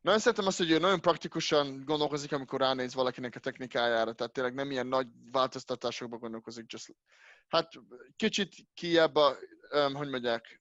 nagyon 0.00 0.20
szeretem 0.20 0.46
azt, 0.46 0.58
hogy 0.58 0.70
ő 0.70 0.78
nagyon 0.78 1.00
praktikusan 1.00 1.84
gondolkozik, 1.84 2.32
amikor 2.32 2.60
ránéz 2.60 2.94
valakinek 2.94 3.34
a 3.36 3.40
technikájára, 3.40 4.12
tehát 4.12 4.32
tényleg 4.32 4.54
nem 4.54 4.70
ilyen 4.70 4.86
nagy 4.86 5.06
változtatásokba 5.32 6.16
gondolkozik, 6.16 6.72
just, 6.72 6.94
hát 7.48 7.72
kicsit 8.16 8.54
kiebb 8.74 9.14
a, 9.14 9.36
um, 9.70 9.94
hogy 9.94 10.08
mondják, 10.08 10.60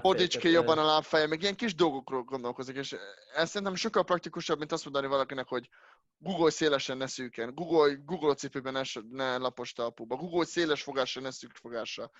fordíts 0.00 0.42
jobban 0.42 0.78
a 0.78 0.84
lábfeje, 0.84 1.26
meg 1.26 1.42
ilyen 1.42 1.56
kis 1.56 1.74
dolgokról 1.74 2.22
gondolkozik, 2.22 2.76
és 2.76 2.96
ez 3.34 3.48
szerintem 3.48 3.76
sokkal 3.76 4.04
praktikusabb, 4.04 4.58
mint 4.58 4.72
azt 4.72 4.84
mondani 4.84 5.06
valakinek, 5.06 5.48
hogy 5.48 5.68
Google 6.18 6.50
szélesen 6.50 6.96
ne 6.96 7.06
szűken, 7.06 7.54
Google, 7.54 7.94
Google 8.04 8.34
cipőben 8.34 8.72
ne, 8.72 8.82
ne 9.10 9.36
lapos 9.36 9.72
talpúba, 9.72 10.16
Google 10.16 10.44
széles 10.44 10.82
fogásra 10.82 11.20
ne 11.20 11.30
szűk 11.30 11.54
fogásra. 11.54 12.10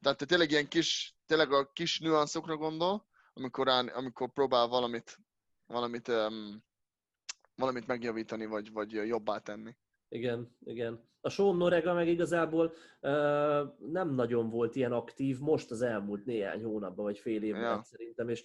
Tehát 0.00 0.18
te 0.18 0.24
tényleg 0.24 0.50
ilyen 0.50 0.68
kis, 0.68 1.16
tényleg 1.26 1.52
a 1.52 1.70
kis 1.72 1.98
nüanszokra 1.98 2.56
gondol, 2.56 3.06
amikor, 3.32 3.66
rá, 3.66 3.78
amikor 3.78 4.32
próbál 4.32 4.66
valamit, 4.66 5.18
valamit, 5.66 6.08
um, 6.08 6.64
valamit 7.54 7.86
megjavítani, 7.86 8.46
vagy, 8.46 8.72
vagy 8.72 8.92
jobbá 8.92 9.38
tenni. 9.38 9.76
Igen, 10.12 10.56
igen. 10.64 11.10
A 11.20 11.28
Sean 11.28 11.56
Norega 11.56 11.94
meg 11.94 12.08
igazából 12.08 12.66
uh, 12.66 13.10
nem 13.90 14.14
nagyon 14.14 14.50
volt 14.50 14.76
ilyen 14.76 14.92
aktív 14.92 15.38
most 15.38 15.70
az 15.70 15.82
elmúlt 15.82 16.24
néhány 16.24 16.64
hónapban, 16.64 17.04
vagy 17.04 17.18
fél 17.18 17.42
évben 17.42 17.60
ja. 17.60 17.82
szerintem, 17.82 18.28
és 18.28 18.42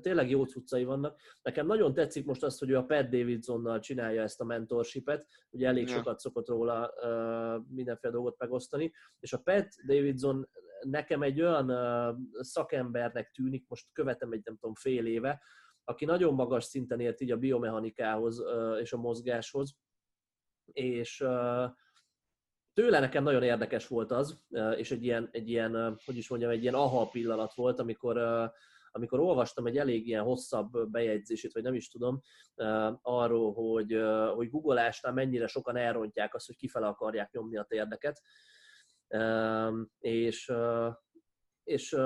tényleg 0.00 0.30
jó 0.30 0.44
cuccai 0.44 0.84
vannak. 0.84 1.20
Nekem 1.42 1.66
nagyon 1.66 1.94
tetszik 1.94 2.24
most 2.24 2.42
azt, 2.42 2.58
hogy 2.58 2.70
ő 2.70 2.76
a 2.76 2.84
Pat 2.84 3.08
Davidsonnal 3.08 3.80
csinálja 3.80 4.22
ezt 4.22 4.40
a 4.40 4.44
mentorshipet, 4.44 5.26
ugye 5.50 5.66
elég 5.66 5.88
ja. 5.88 5.94
sokat 5.94 6.18
szokott 6.18 6.48
róla 6.48 6.92
uh, 7.02 7.64
mindenféle 7.68 8.12
dolgot 8.12 8.38
megosztani, 8.38 8.92
és 9.18 9.32
a 9.32 9.38
Pat 9.38 9.68
Davidson 9.86 10.48
nekem 10.80 11.22
egy 11.22 11.40
olyan 11.40 11.70
uh, 11.70 12.16
szakembernek 12.40 13.30
tűnik, 13.30 13.64
most 13.68 13.86
követem 13.92 14.32
egy 14.32 14.40
nem 14.44 14.56
tudom 14.56 14.74
fél 14.74 15.06
éve, 15.06 15.42
aki 15.84 16.04
nagyon 16.04 16.34
magas 16.34 16.64
szinten 16.64 17.00
ért 17.00 17.20
így 17.20 17.30
a 17.30 17.36
biomechanikához 17.36 18.40
uh, 18.40 18.80
és 18.80 18.92
a 18.92 18.96
mozgáshoz, 18.96 19.76
és 20.72 21.16
tőle 22.72 23.00
nekem 23.00 23.22
nagyon 23.22 23.42
érdekes 23.42 23.88
volt 23.88 24.10
az, 24.10 24.40
és 24.76 24.90
egy 24.90 25.04
ilyen, 25.04 25.28
egy 25.32 25.48
ilyen, 25.48 26.00
hogy 26.04 26.16
is 26.16 26.28
mondjam, 26.28 26.50
egy 26.50 26.62
ilyen 26.62 26.74
aha 26.74 27.08
pillanat 27.08 27.54
volt, 27.54 27.80
amikor, 27.80 28.18
amikor 28.90 29.20
olvastam 29.20 29.66
egy 29.66 29.78
elég 29.78 30.06
ilyen 30.06 30.22
hosszabb 30.22 30.90
bejegyzését, 30.90 31.52
vagy 31.52 31.62
nem 31.62 31.74
is 31.74 31.88
tudom, 31.88 32.20
arról, 33.02 33.52
hogy, 33.52 34.00
hogy 34.34 34.50
googolásnál 34.50 35.12
mennyire 35.12 35.46
sokan 35.46 35.76
elrontják 35.76 36.34
azt, 36.34 36.46
hogy 36.46 36.56
kifele 36.56 36.86
akarják 36.86 37.32
nyomni 37.32 37.56
a 37.56 37.64
térdeket. 37.64 38.22
És, 39.98 40.52
és 41.64 41.96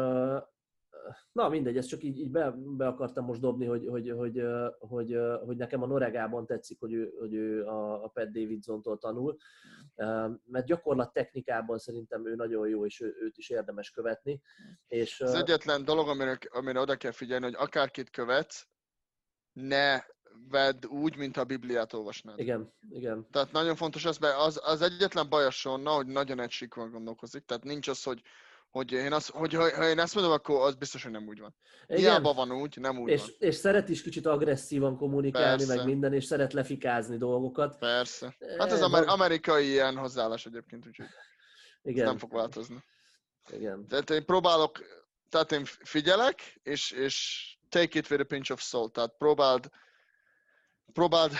na 1.32 1.48
mindegy, 1.48 1.76
ezt 1.76 1.88
csak 1.88 2.02
így, 2.02 2.18
így 2.18 2.30
be, 2.30 2.54
be, 2.56 2.86
akartam 2.86 3.24
most 3.24 3.40
dobni, 3.40 3.66
hogy, 3.66 3.86
hogy, 3.86 4.10
hogy, 4.10 4.42
hogy, 4.78 5.18
hogy 5.44 5.56
nekem 5.56 5.82
a 5.82 5.86
Noregában 5.86 6.46
tetszik, 6.46 6.80
hogy 6.80 6.92
ő, 6.92 7.12
hogy 7.18 7.34
ő 7.34 7.64
a, 7.64 8.04
a 8.04 8.08
Pat 8.08 8.32
Davidson-tól 8.32 8.98
tanul, 8.98 9.36
mert 10.44 10.66
gyakorlat 10.66 11.12
technikában 11.12 11.78
szerintem 11.78 12.26
ő 12.26 12.34
nagyon 12.34 12.68
jó, 12.68 12.86
és 12.86 13.00
ő, 13.00 13.16
őt 13.20 13.36
is 13.36 13.50
érdemes 13.50 13.90
követni. 13.90 14.40
És, 14.86 15.20
Az 15.20 15.34
egyetlen 15.34 15.84
dolog, 15.84 16.08
amire, 16.08 16.38
amire 16.48 16.80
oda 16.80 16.96
kell 16.96 17.12
figyelni, 17.12 17.44
hogy 17.44 17.56
akárkit 17.58 18.10
követsz, 18.10 18.68
ne 19.52 20.00
vedd 20.48 20.86
úgy, 20.86 21.16
mint 21.16 21.36
a 21.36 21.44
Bibliát 21.44 21.92
olvasnád. 21.92 22.38
Igen, 22.38 22.72
igen. 22.90 23.26
Tehát 23.30 23.52
nagyon 23.52 23.76
fontos 23.76 24.04
az, 24.04 24.18
mert 24.18 24.36
az, 24.36 24.60
az 24.64 24.82
egyetlen 24.82 25.28
baj 25.28 25.44
a 25.44 25.50
Sonna, 25.50 25.90
hogy 25.90 26.06
nagyon 26.06 26.40
egységben 26.40 26.90
gondolkozik, 26.90 27.44
tehát 27.44 27.64
nincs 27.64 27.88
az, 27.88 28.02
hogy 28.02 28.22
hogy 28.70 28.92
én, 28.92 29.12
azt, 29.12 29.30
hogy 29.30 29.54
ha, 29.54 29.76
ha 29.76 29.88
én 29.88 29.98
ezt 29.98 30.14
mondom, 30.14 30.32
akkor 30.32 30.66
az 30.66 30.74
biztos, 30.74 31.02
hogy 31.02 31.12
nem 31.12 31.26
úgy 31.26 31.40
van. 31.40 31.54
Igen. 31.86 32.00
Hiába 32.00 32.32
van 32.32 32.52
úgy, 32.52 32.76
nem 32.80 32.98
úgy 32.98 33.10
és, 33.10 33.20
van. 33.20 33.30
És 33.38 33.54
szeret 33.54 33.88
is 33.88 34.02
kicsit 34.02 34.26
agresszívan 34.26 34.96
kommunikálni, 34.96 35.56
Persze. 35.56 35.74
meg 35.74 35.84
minden, 35.84 36.12
és 36.12 36.24
szeret 36.24 36.52
lefikázni 36.52 37.16
dolgokat. 37.16 37.78
Persze. 37.78 38.36
Hát 38.58 38.72
ez 38.72 38.82
amer- 38.82 39.08
amerikai 39.08 39.66
ilyen 39.66 39.96
hozzáállás 39.96 40.46
egyébként, 40.46 40.86
úgyhogy 40.86 41.06
Igen. 41.82 42.04
nem 42.04 42.18
fog 42.18 42.32
változni. 42.32 42.84
Igen. 43.52 43.86
Tehát 43.88 44.10
én 44.10 44.24
próbálok, 44.24 44.80
tehát 45.28 45.52
én 45.52 45.64
figyelek, 45.64 46.60
és, 46.62 46.90
és 46.90 47.46
take 47.68 47.98
it 47.98 48.10
with 48.10 48.22
a 48.22 48.26
pinch 48.26 48.52
of 48.52 48.60
salt, 48.60 48.92
tehát 48.92 49.14
próbáld, 49.18 49.68
próbáld, 50.92 51.32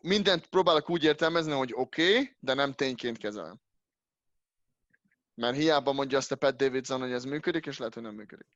mindent 0.00 0.46
próbálok 0.46 0.90
úgy 0.90 1.04
értelmezni, 1.04 1.52
hogy 1.52 1.72
oké, 1.74 2.10
okay, 2.10 2.36
de 2.40 2.54
nem 2.54 2.72
tényként 2.72 3.18
kezelem. 3.18 3.60
Mert 5.40 5.56
hiába 5.56 5.92
mondja 5.92 6.18
azt 6.18 6.32
a 6.32 6.36
Pat 6.36 6.56
Davidson, 6.56 7.00
hogy 7.00 7.12
ez 7.12 7.24
működik, 7.24 7.66
és 7.66 7.78
lehet, 7.78 7.94
hogy 7.94 8.02
nem 8.02 8.14
működik. 8.14 8.46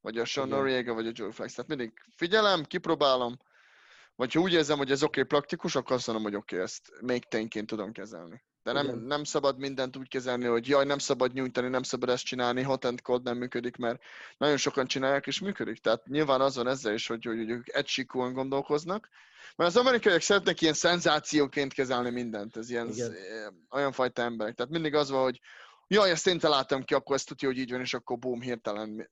Vagy 0.00 0.18
a 0.18 0.24
Sean 0.24 0.48
Noriega, 0.48 0.94
vagy 0.94 1.06
a 1.06 1.10
Joe 1.14 1.32
Flex. 1.32 1.54
Tehát 1.54 1.70
mindig 1.70 1.92
figyelem, 2.16 2.64
kipróbálom, 2.64 3.38
vagy 4.16 4.32
ha 4.32 4.40
úgy 4.40 4.52
érzem, 4.52 4.78
hogy 4.78 4.90
ez 4.90 5.02
oké, 5.02 5.20
okay, 5.20 5.38
praktikus, 5.38 5.74
akkor 5.74 5.96
azt 5.96 6.06
mondom, 6.06 6.24
hogy 6.24 6.34
oké, 6.34 6.54
okay, 6.54 6.66
ezt 6.66 6.92
még 7.00 7.24
tényként 7.24 7.66
tudom 7.66 7.92
kezelni. 7.92 8.42
De 8.62 8.72
nem, 8.72 8.98
nem 8.98 9.24
szabad 9.24 9.58
mindent 9.58 9.96
úgy 9.96 10.08
kezelni, 10.08 10.44
hogy 10.44 10.68
jaj, 10.68 10.84
nem 10.84 10.98
szabad 10.98 11.32
nyújtani, 11.32 11.68
nem 11.68 11.82
szabad 11.82 12.08
ezt 12.08 12.24
csinálni, 12.24 12.62
hot 12.62 12.84
and 12.84 13.02
cold 13.02 13.22
nem 13.22 13.36
működik, 13.36 13.76
mert 13.76 14.02
nagyon 14.38 14.56
sokan 14.56 14.86
csinálják, 14.86 15.26
és 15.26 15.40
működik. 15.40 15.78
Tehát 15.78 16.06
nyilván 16.06 16.40
az 16.40 16.56
van 16.56 16.68
ezzel 16.68 16.94
is, 16.94 17.06
hogy, 17.06 17.24
hogy, 17.24 17.36
hogy 17.36 17.50
ők 17.50 17.68
egysíkúan 17.68 18.32
gondolkoznak, 18.32 19.08
mert 19.56 19.70
az 19.70 19.76
amerikaiak 19.76 20.20
szeretnek 20.20 20.60
ilyen 20.60 20.74
szenzációként 20.74 21.72
kezelni 21.72 22.10
mindent, 22.10 22.56
ez 22.56 22.70
ilyen 22.70 22.88
Igen. 22.88 23.14
olyan 23.70 23.92
fajta 23.92 24.22
emberek. 24.22 24.54
Tehát 24.54 24.72
mindig 24.72 24.94
az 24.94 25.10
van, 25.10 25.22
hogy 25.22 25.40
jaj, 25.88 26.10
ezt 26.10 26.26
én 26.26 26.38
találtam 26.38 26.82
ki, 26.82 26.94
akkor 26.94 27.16
ezt 27.16 27.28
tudja, 27.28 27.48
hogy 27.48 27.58
így 27.58 27.70
van, 27.70 27.80
és 27.80 27.94
akkor 27.94 28.18
boom, 28.18 28.40
hirtelen. 28.40 29.10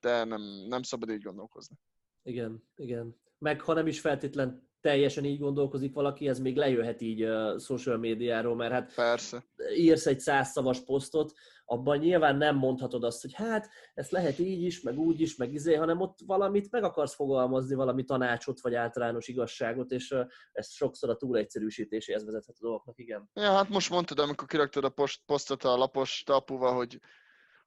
De 0.00 0.24
nem, 0.24 0.42
nem 0.68 0.82
szabad 0.82 1.10
így 1.10 1.22
gondolkozni. 1.22 1.76
Igen, 2.22 2.68
igen. 2.76 3.16
Meg 3.38 3.60
ha 3.60 3.72
nem 3.72 3.86
is 3.86 4.00
feltétlen 4.00 4.68
teljesen 4.84 5.24
így 5.24 5.38
gondolkozik 5.38 5.94
valaki, 5.94 6.28
ez 6.28 6.38
még 6.38 6.56
lejöhet 6.56 7.00
így 7.00 7.22
a 7.22 7.58
social 7.58 7.96
médiáról, 7.96 8.54
mert 8.54 8.72
hát 8.72 8.94
Persze. 8.94 9.44
írsz 9.76 10.06
egy 10.06 10.20
százszavas 10.20 10.80
posztot, 10.80 11.32
abban 11.64 11.98
nyilván 11.98 12.36
nem 12.36 12.56
mondhatod 12.56 13.04
azt, 13.04 13.22
hogy 13.22 13.32
hát 13.32 13.68
ezt 13.94 14.10
lehet 14.10 14.38
így 14.38 14.62
is, 14.62 14.80
meg 14.80 14.98
úgy 14.98 15.20
is, 15.20 15.36
meg 15.36 15.52
izé, 15.52 15.74
hanem 15.74 16.00
ott 16.00 16.18
valamit 16.26 16.70
meg 16.70 16.84
akarsz 16.84 17.14
fogalmazni, 17.14 17.74
valami 17.74 18.04
tanácsot, 18.04 18.60
vagy 18.60 18.74
általános 18.74 19.28
igazságot, 19.28 19.90
és 19.90 20.14
ez 20.52 20.72
sokszor 20.72 21.10
a 21.10 21.16
túl 21.16 21.36
egyszerűsítéséhez 21.36 22.24
vezethet 22.24 22.56
a 22.58 22.62
dolgoknak, 22.62 22.98
igen. 22.98 23.30
Ja, 23.34 23.52
hát 23.52 23.68
most 23.68 23.90
mondtad, 23.90 24.18
amikor 24.18 24.48
kiraktad 24.48 24.84
a 24.84 24.88
post, 24.88 25.22
posztot 25.26 25.64
a 25.64 25.76
lapos 25.76 26.22
tapuval, 26.26 26.74
hogy 26.74 27.00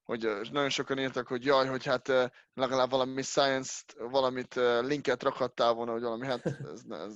hogy 0.07 0.27
nagyon 0.51 0.69
sokan 0.69 0.99
írtak, 0.99 1.27
hogy 1.27 1.45
jaj, 1.45 1.67
hogy 1.67 1.85
hát 1.85 2.31
legalább 2.53 2.89
valami 2.89 3.21
science-t, 3.21 3.95
valamit 3.97 4.55
linket 4.81 5.23
rakhattál 5.23 5.73
volna, 5.73 5.91
hogy 5.91 6.01
valami, 6.01 6.25
hát 6.25 6.45
ez, 6.45 6.81
ez 6.89 7.15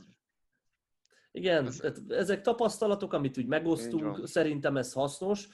igen, 1.32 1.66
ez... 1.66 1.98
ezek 2.08 2.42
tapasztalatok, 2.42 3.14
amit 3.14 3.38
úgy 3.38 3.46
megosztunk, 3.46 4.28
szerintem 4.28 4.78
ez 4.78 4.94
hasznos, 4.94 5.48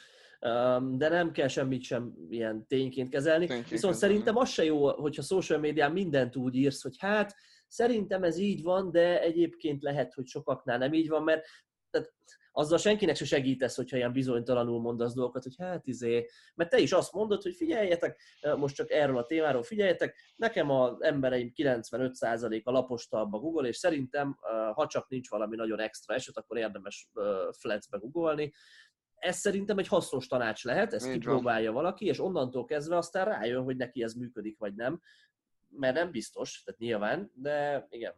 de 0.80 1.10
nem 1.10 1.32
kell 1.32 1.48
semmit 1.48 1.82
sem 1.84 2.14
ilyen 2.30 2.68
tényként 2.68 3.10
kezelni. 3.10 3.46
Tényként 3.46 3.70
Viszont 3.70 3.94
kezelni. 3.94 4.16
szerintem 4.16 4.42
az 4.42 4.50
se 4.50 4.64
jó, 4.64 5.02
hogyha 5.02 5.22
social 5.22 5.60
médián 5.60 5.92
mindent 5.92 6.36
úgy 6.36 6.56
írsz, 6.56 6.82
hogy 6.82 6.96
hát 7.00 7.36
szerintem 7.68 8.24
ez 8.24 8.38
így 8.38 8.64
van, 8.64 8.92
de 8.92 9.22
egyébként 9.22 9.82
lehet, 9.82 10.14
hogy 10.14 10.28
sokaknál 10.28 10.78
nem 10.78 10.94
így 10.94 11.10
van, 11.10 11.24
mert 11.24 11.46
tehát 11.90 12.14
azzal 12.58 12.78
senkinek 12.78 13.16
se 13.16 13.26
segítesz, 13.26 13.76
hogyha 13.76 13.98
ilyen 13.98 14.12
bizonytalanul 14.12 14.82
mondasz 14.82 15.14
dolgokat, 15.14 15.44
hogy 15.44 15.56
hát 15.58 15.88
izé, 15.88 16.28
mert 16.56 16.70
te 16.70 16.78
is 16.78 16.92
azt 16.92 17.14
mondod, 17.14 17.42
hogy 17.42 17.56
figyeljetek, 17.56 18.22
most 18.58 18.76
csak 18.76 18.92
erről 18.92 19.18
a 19.18 19.26
témáról 19.26 19.64
figyeljetek, 19.64 20.34
nekem 20.36 20.70
az 20.70 21.02
embereim 21.02 21.52
95%-a 21.56 22.72
lapostalba 22.72 23.38
a 23.38 23.40
Google, 23.40 23.68
és 23.68 23.78
szerintem, 23.78 24.38
ha 24.74 24.88
csak 24.88 25.10
nincs 25.10 25.30
valami 25.30 25.56
nagyon 25.56 25.80
extra 25.80 26.16
eset, 26.16 26.38
akkor 26.38 26.58
érdemes 26.58 27.10
flexbe 27.52 27.98
googolni, 27.98 28.54
ez 29.16 29.38
szerintem 29.38 29.78
egy 29.78 29.88
hasznos 29.88 30.28
tanács 30.28 30.64
lehet, 30.64 30.94
ezt 30.94 31.08
Így 31.08 31.12
kipróbálja 31.12 31.72
van. 31.72 31.82
valaki, 31.82 32.06
és 32.06 32.20
onnantól 32.20 32.66
kezdve 32.66 32.98
aztán 32.98 33.26
rájön, 33.26 33.64
hogy 33.64 33.76
neki 33.76 34.04
ez 34.04 34.14
működik, 34.14 34.58
vagy 34.58 34.74
nem. 34.76 35.02
Mert 35.70 35.96
nem 35.96 36.12
biztos, 36.12 36.64
tehát 36.64 36.80
nyilván, 36.80 37.32
de 37.34 37.88
igen. 37.90 38.14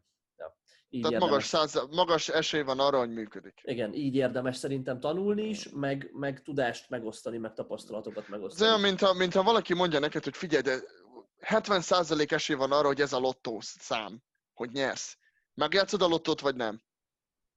Így 0.90 1.02
tehát 1.02 1.20
magas, 1.20 1.46
száz, 1.46 1.82
magas 1.92 2.30
esély 2.30 2.62
van 2.62 2.80
arra, 2.80 2.98
hogy 2.98 3.10
működik. 3.10 3.54
Igen, 3.64 3.94
így 3.94 4.16
érdemes 4.16 4.58
szerintem 4.58 5.00
tanulni 5.00 5.44
is, 5.44 5.70
meg, 5.70 6.10
meg 6.14 6.42
tudást 6.42 6.90
megosztani, 6.90 7.38
meg 7.38 7.54
tapasztalatokat 7.54 8.28
megosztani. 8.28 8.66
Ez 8.66 8.68
olyan, 8.70 8.90
mintha, 8.90 9.14
mintha 9.14 9.44
valaki 9.44 9.74
mondja 9.74 10.00
neked, 10.00 10.24
hogy 10.24 10.38
figyelj, 10.38 10.62
de 10.62 10.80
70% 11.42 12.32
esély 12.32 12.56
van 12.56 12.72
arra, 12.72 12.88
hogy 12.88 13.02
ez 13.02 13.14
a 13.14 13.20
lottó 13.20 13.60
szám, 13.62 14.22
hogy 14.54 14.72
nyersz. 14.72 15.18
Megjátszod 15.54 16.02
a 16.02 16.08
lottót, 16.08 16.40
vagy 16.40 16.56
nem? 16.56 16.82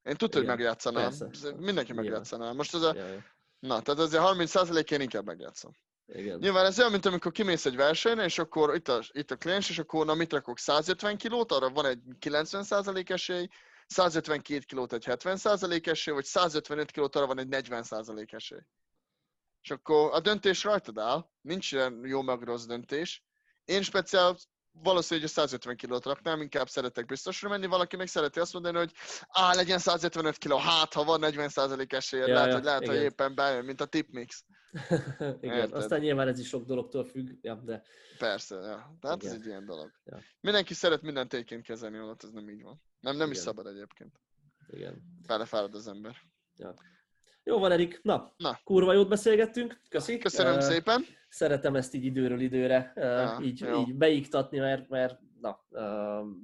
Én 0.02 0.16
tudtam, 0.16 0.40
hogy 0.40 0.48
megjátszanám. 0.48 1.12
Persze. 1.18 1.54
Mindenki 1.56 1.92
megjátszaná. 1.92 2.52
Most 2.52 2.74
ez 2.74 2.82
a... 2.82 2.94
Jaj. 2.94 3.24
Na, 3.58 3.82
tehát 3.82 4.00
azért 4.00 4.22
30 4.22 4.90
én 4.90 5.00
inkább 5.00 5.24
megjátszom. 5.24 5.72
Igen. 6.06 6.38
Nyilván 6.38 6.64
ez 6.64 6.78
olyan, 6.78 6.90
mint 6.90 7.06
amikor 7.06 7.32
kimész 7.32 7.66
egy 7.66 7.76
versenyre, 7.76 8.24
és 8.24 8.38
akkor 8.38 8.74
itt 8.74 8.88
a, 8.88 9.02
itt 9.12 9.30
a 9.30 9.36
kliens, 9.36 9.70
és 9.70 9.78
akkor 9.78 10.06
na 10.06 10.14
mit 10.14 10.32
rakok, 10.32 10.58
150 10.58 11.16
kilót, 11.16 11.52
arra 11.52 11.70
van 11.70 11.86
egy 11.86 12.00
90% 12.20 13.10
esély, 13.10 13.48
152 13.86 14.64
kilót 14.64 14.92
egy 14.92 15.04
70% 15.06 15.86
esély, 15.86 16.14
vagy 16.14 16.24
155 16.24 16.90
kilót 16.90 17.16
arra 17.16 17.26
van 17.26 17.38
egy 17.38 17.48
40% 17.50 18.32
esély. 18.32 18.62
És 19.62 19.70
akkor 19.70 20.12
a 20.12 20.20
döntés 20.20 20.64
rajtad 20.64 20.98
áll, 20.98 21.30
nincs 21.40 21.72
ilyen 21.72 22.00
jó 22.04 22.22
meg 22.22 22.42
rossz 22.42 22.64
döntés. 22.64 23.24
Én 23.64 23.82
speciál 23.82 24.36
valószínűleg 24.72 25.28
hogy 25.28 25.36
150 25.36 25.76
kilót 25.76 26.04
raknám, 26.04 26.40
inkább 26.40 26.68
szeretek 26.68 27.06
biztosra 27.06 27.48
menni, 27.48 27.66
valaki 27.66 27.96
meg 27.96 28.06
szereti 28.06 28.40
azt 28.40 28.52
mondani, 28.52 28.78
hogy 28.78 28.92
á, 29.28 29.54
legyen 29.54 29.78
155 29.78 30.38
kiló, 30.38 30.56
hát 30.56 30.92
ha 30.92 31.04
van 31.04 31.20
40% 31.22 31.92
esélye, 31.92 32.26
ja, 32.26 32.34
lehet, 32.34 32.48
ja, 32.48 32.54
hogy 32.54 32.64
lehet, 32.64 32.82
igen. 32.82 32.94
hogy 32.94 33.04
éppen 33.04 33.34
bejön, 33.34 33.64
mint 33.64 33.80
a 33.80 33.84
tipmix. 33.86 34.44
igen, 35.40 35.56
Érted? 35.56 35.72
aztán 35.72 36.00
nyilván 36.00 36.28
ez 36.28 36.38
is 36.38 36.48
sok 36.48 36.64
dologtól 36.64 37.04
függ, 37.04 37.28
ja, 37.40 37.54
de... 37.54 37.82
Persze, 38.18 38.54
ja. 38.54 38.96
tehát 39.00 39.22
igen. 39.22 39.34
ez 39.34 39.40
egy 39.40 39.46
ilyen 39.46 39.64
dolog. 39.64 39.90
Ja. 40.04 40.18
Mindenki 40.40 40.74
szeret 40.74 41.02
minden 41.02 41.28
téként 41.28 41.62
kezelni, 41.62 42.00
ott 42.00 42.22
ez 42.22 42.30
nem 42.30 42.48
így 42.48 42.62
van. 42.62 42.82
Nem, 43.00 43.16
nem 43.16 43.26
igen. 43.26 43.30
is 43.30 43.38
szabad 43.38 43.66
egyébként. 43.66 44.20
Igen. 44.68 45.02
Belefárad 45.26 45.74
az 45.74 45.88
ember. 45.88 46.16
Ja. 46.56 46.74
Jó 47.44 47.58
van, 47.58 47.72
Erik. 47.72 48.00
Na, 48.02 48.34
Na, 48.36 48.60
kurva 48.64 48.92
jót 48.92 49.08
beszélgettünk. 49.08 49.80
Köszi. 49.88 50.18
Köszönöm 50.18 50.54
uh, 50.54 50.60
szépen. 50.60 51.04
Szeretem 51.28 51.76
ezt 51.76 51.94
így 51.94 52.04
időről 52.04 52.40
időre 52.40 52.92
uh, 52.96 53.02
ja, 53.04 53.38
így, 53.42 53.66
így 53.78 53.94
beiktatni, 53.94 54.58
mert, 54.58 54.88
mert 54.88 55.18
na, 55.40 55.60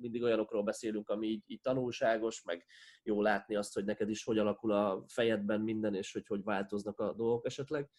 mindig 0.01 0.23
olyanokról 0.23 0.63
beszélünk, 0.63 1.09
ami 1.09 1.27
így, 1.27 1.43
így 1.47 1.61
tanulságos, 1.61 2.43
meg 2.45 2.67
jó 3.03 3.23
látni 3.23 3.57
azt, 3.57 3.75
hogy 3.75 3.85
neked 3.85 4.09
is 4.09 4.25
hogy 4.25 4.39
alakul 4.39 4.73
a 4.73 5.05
fejedben 5.07 5.61
minden, 5.61 5.95
és 5.95 6.13
hogy 6.13 6.27
hogy 6.27 6.43
változnak 6.43 6.99
a 7.01 7.13
dolgok 7.13 7.47
esetleg. 7.47 7.91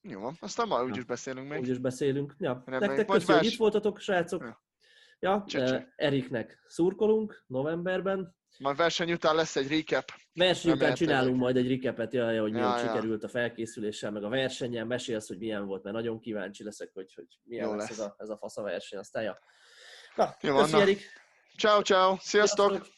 Jó, 0.00 0.30
aztán 0.40 0.68
majd 0.68 0.84
úgyis 0.84 1.04
beszélünk 1.04 1.48
még. 1.48 1.60
Úgyis 1.60 1.78
beszélünk. 1.78 2.34
Ja, 2.38 2.62
nektek 2.66 3.06
köszönjük, 3.06 3.42
hogy 3.42 3.52
itt 3.52 3.58
voltatok, 3.58 3.98
srácok. 3.98 4.42
Ja, 4.42 4.62
ja 5.24 5.44
Cseh, 5.46 5.84
Eriknek 5.96 6.62
szurkolunk 6.66 7.44
novemberben. 7.46 8.36
Majd 8.58 8.76
verseny 8.76 9.12
után 9.12 9.34
lesz 9.34 9.56
egy 9.56 9.68
recap. 9.68 10.04
Verseny 10.32 10.72
után 10.72 10.94
csinálunk 10.94 11.36
majd 11.36 11.56
egy 11.56 11.68
recapet, 11.68 12.12
jaj, 12.12 12.38
hogy 12.38 12.52
mi 12.52 12.58
ja, 12.58 12.64
ja. 12.64 12.78
sikerült 12.78 13.24
a 13.24 13.28
felkészüléssel, 13.28 14.10
meg 14.10 14.24
a 14.24 14.28
versenyen. 14.28 14.86
Mesélsz, 14.86 15.28
hogy 15.28 15.38
milyen 15.38 15.66
volt, 15.66 15.82
mert 15.82 15.96
nagyon 15.96 16.20
kíváncsi 16.20 16.64
leszek, 16.64 16.90
hogy, 16.92 17.12
hogy 17.14 17.26
milyen 17.42 17.68
lesz, 17.68 17.78
lesz. 17.78 17.90
Ez, 17.90 17.98
a, 17.98 18.14
ez 18.18 18.28
a 18.28 18.36
fasz 18.36 18.56
a 18.56 18.62
verseny. 18.62 18.98
Aztán 18.98 19.22
ja. 19.22 19.38
Na, 20.16 20.36
Jó, 20.40 20.56
köszi, 20.56 20.80
Erik. 20.80 21.00
Ciao, 21.58 21.82
ciao. 21.82 22.16
Sziasztok. 22.20 22.70
Sziasztok. 22.70 22.92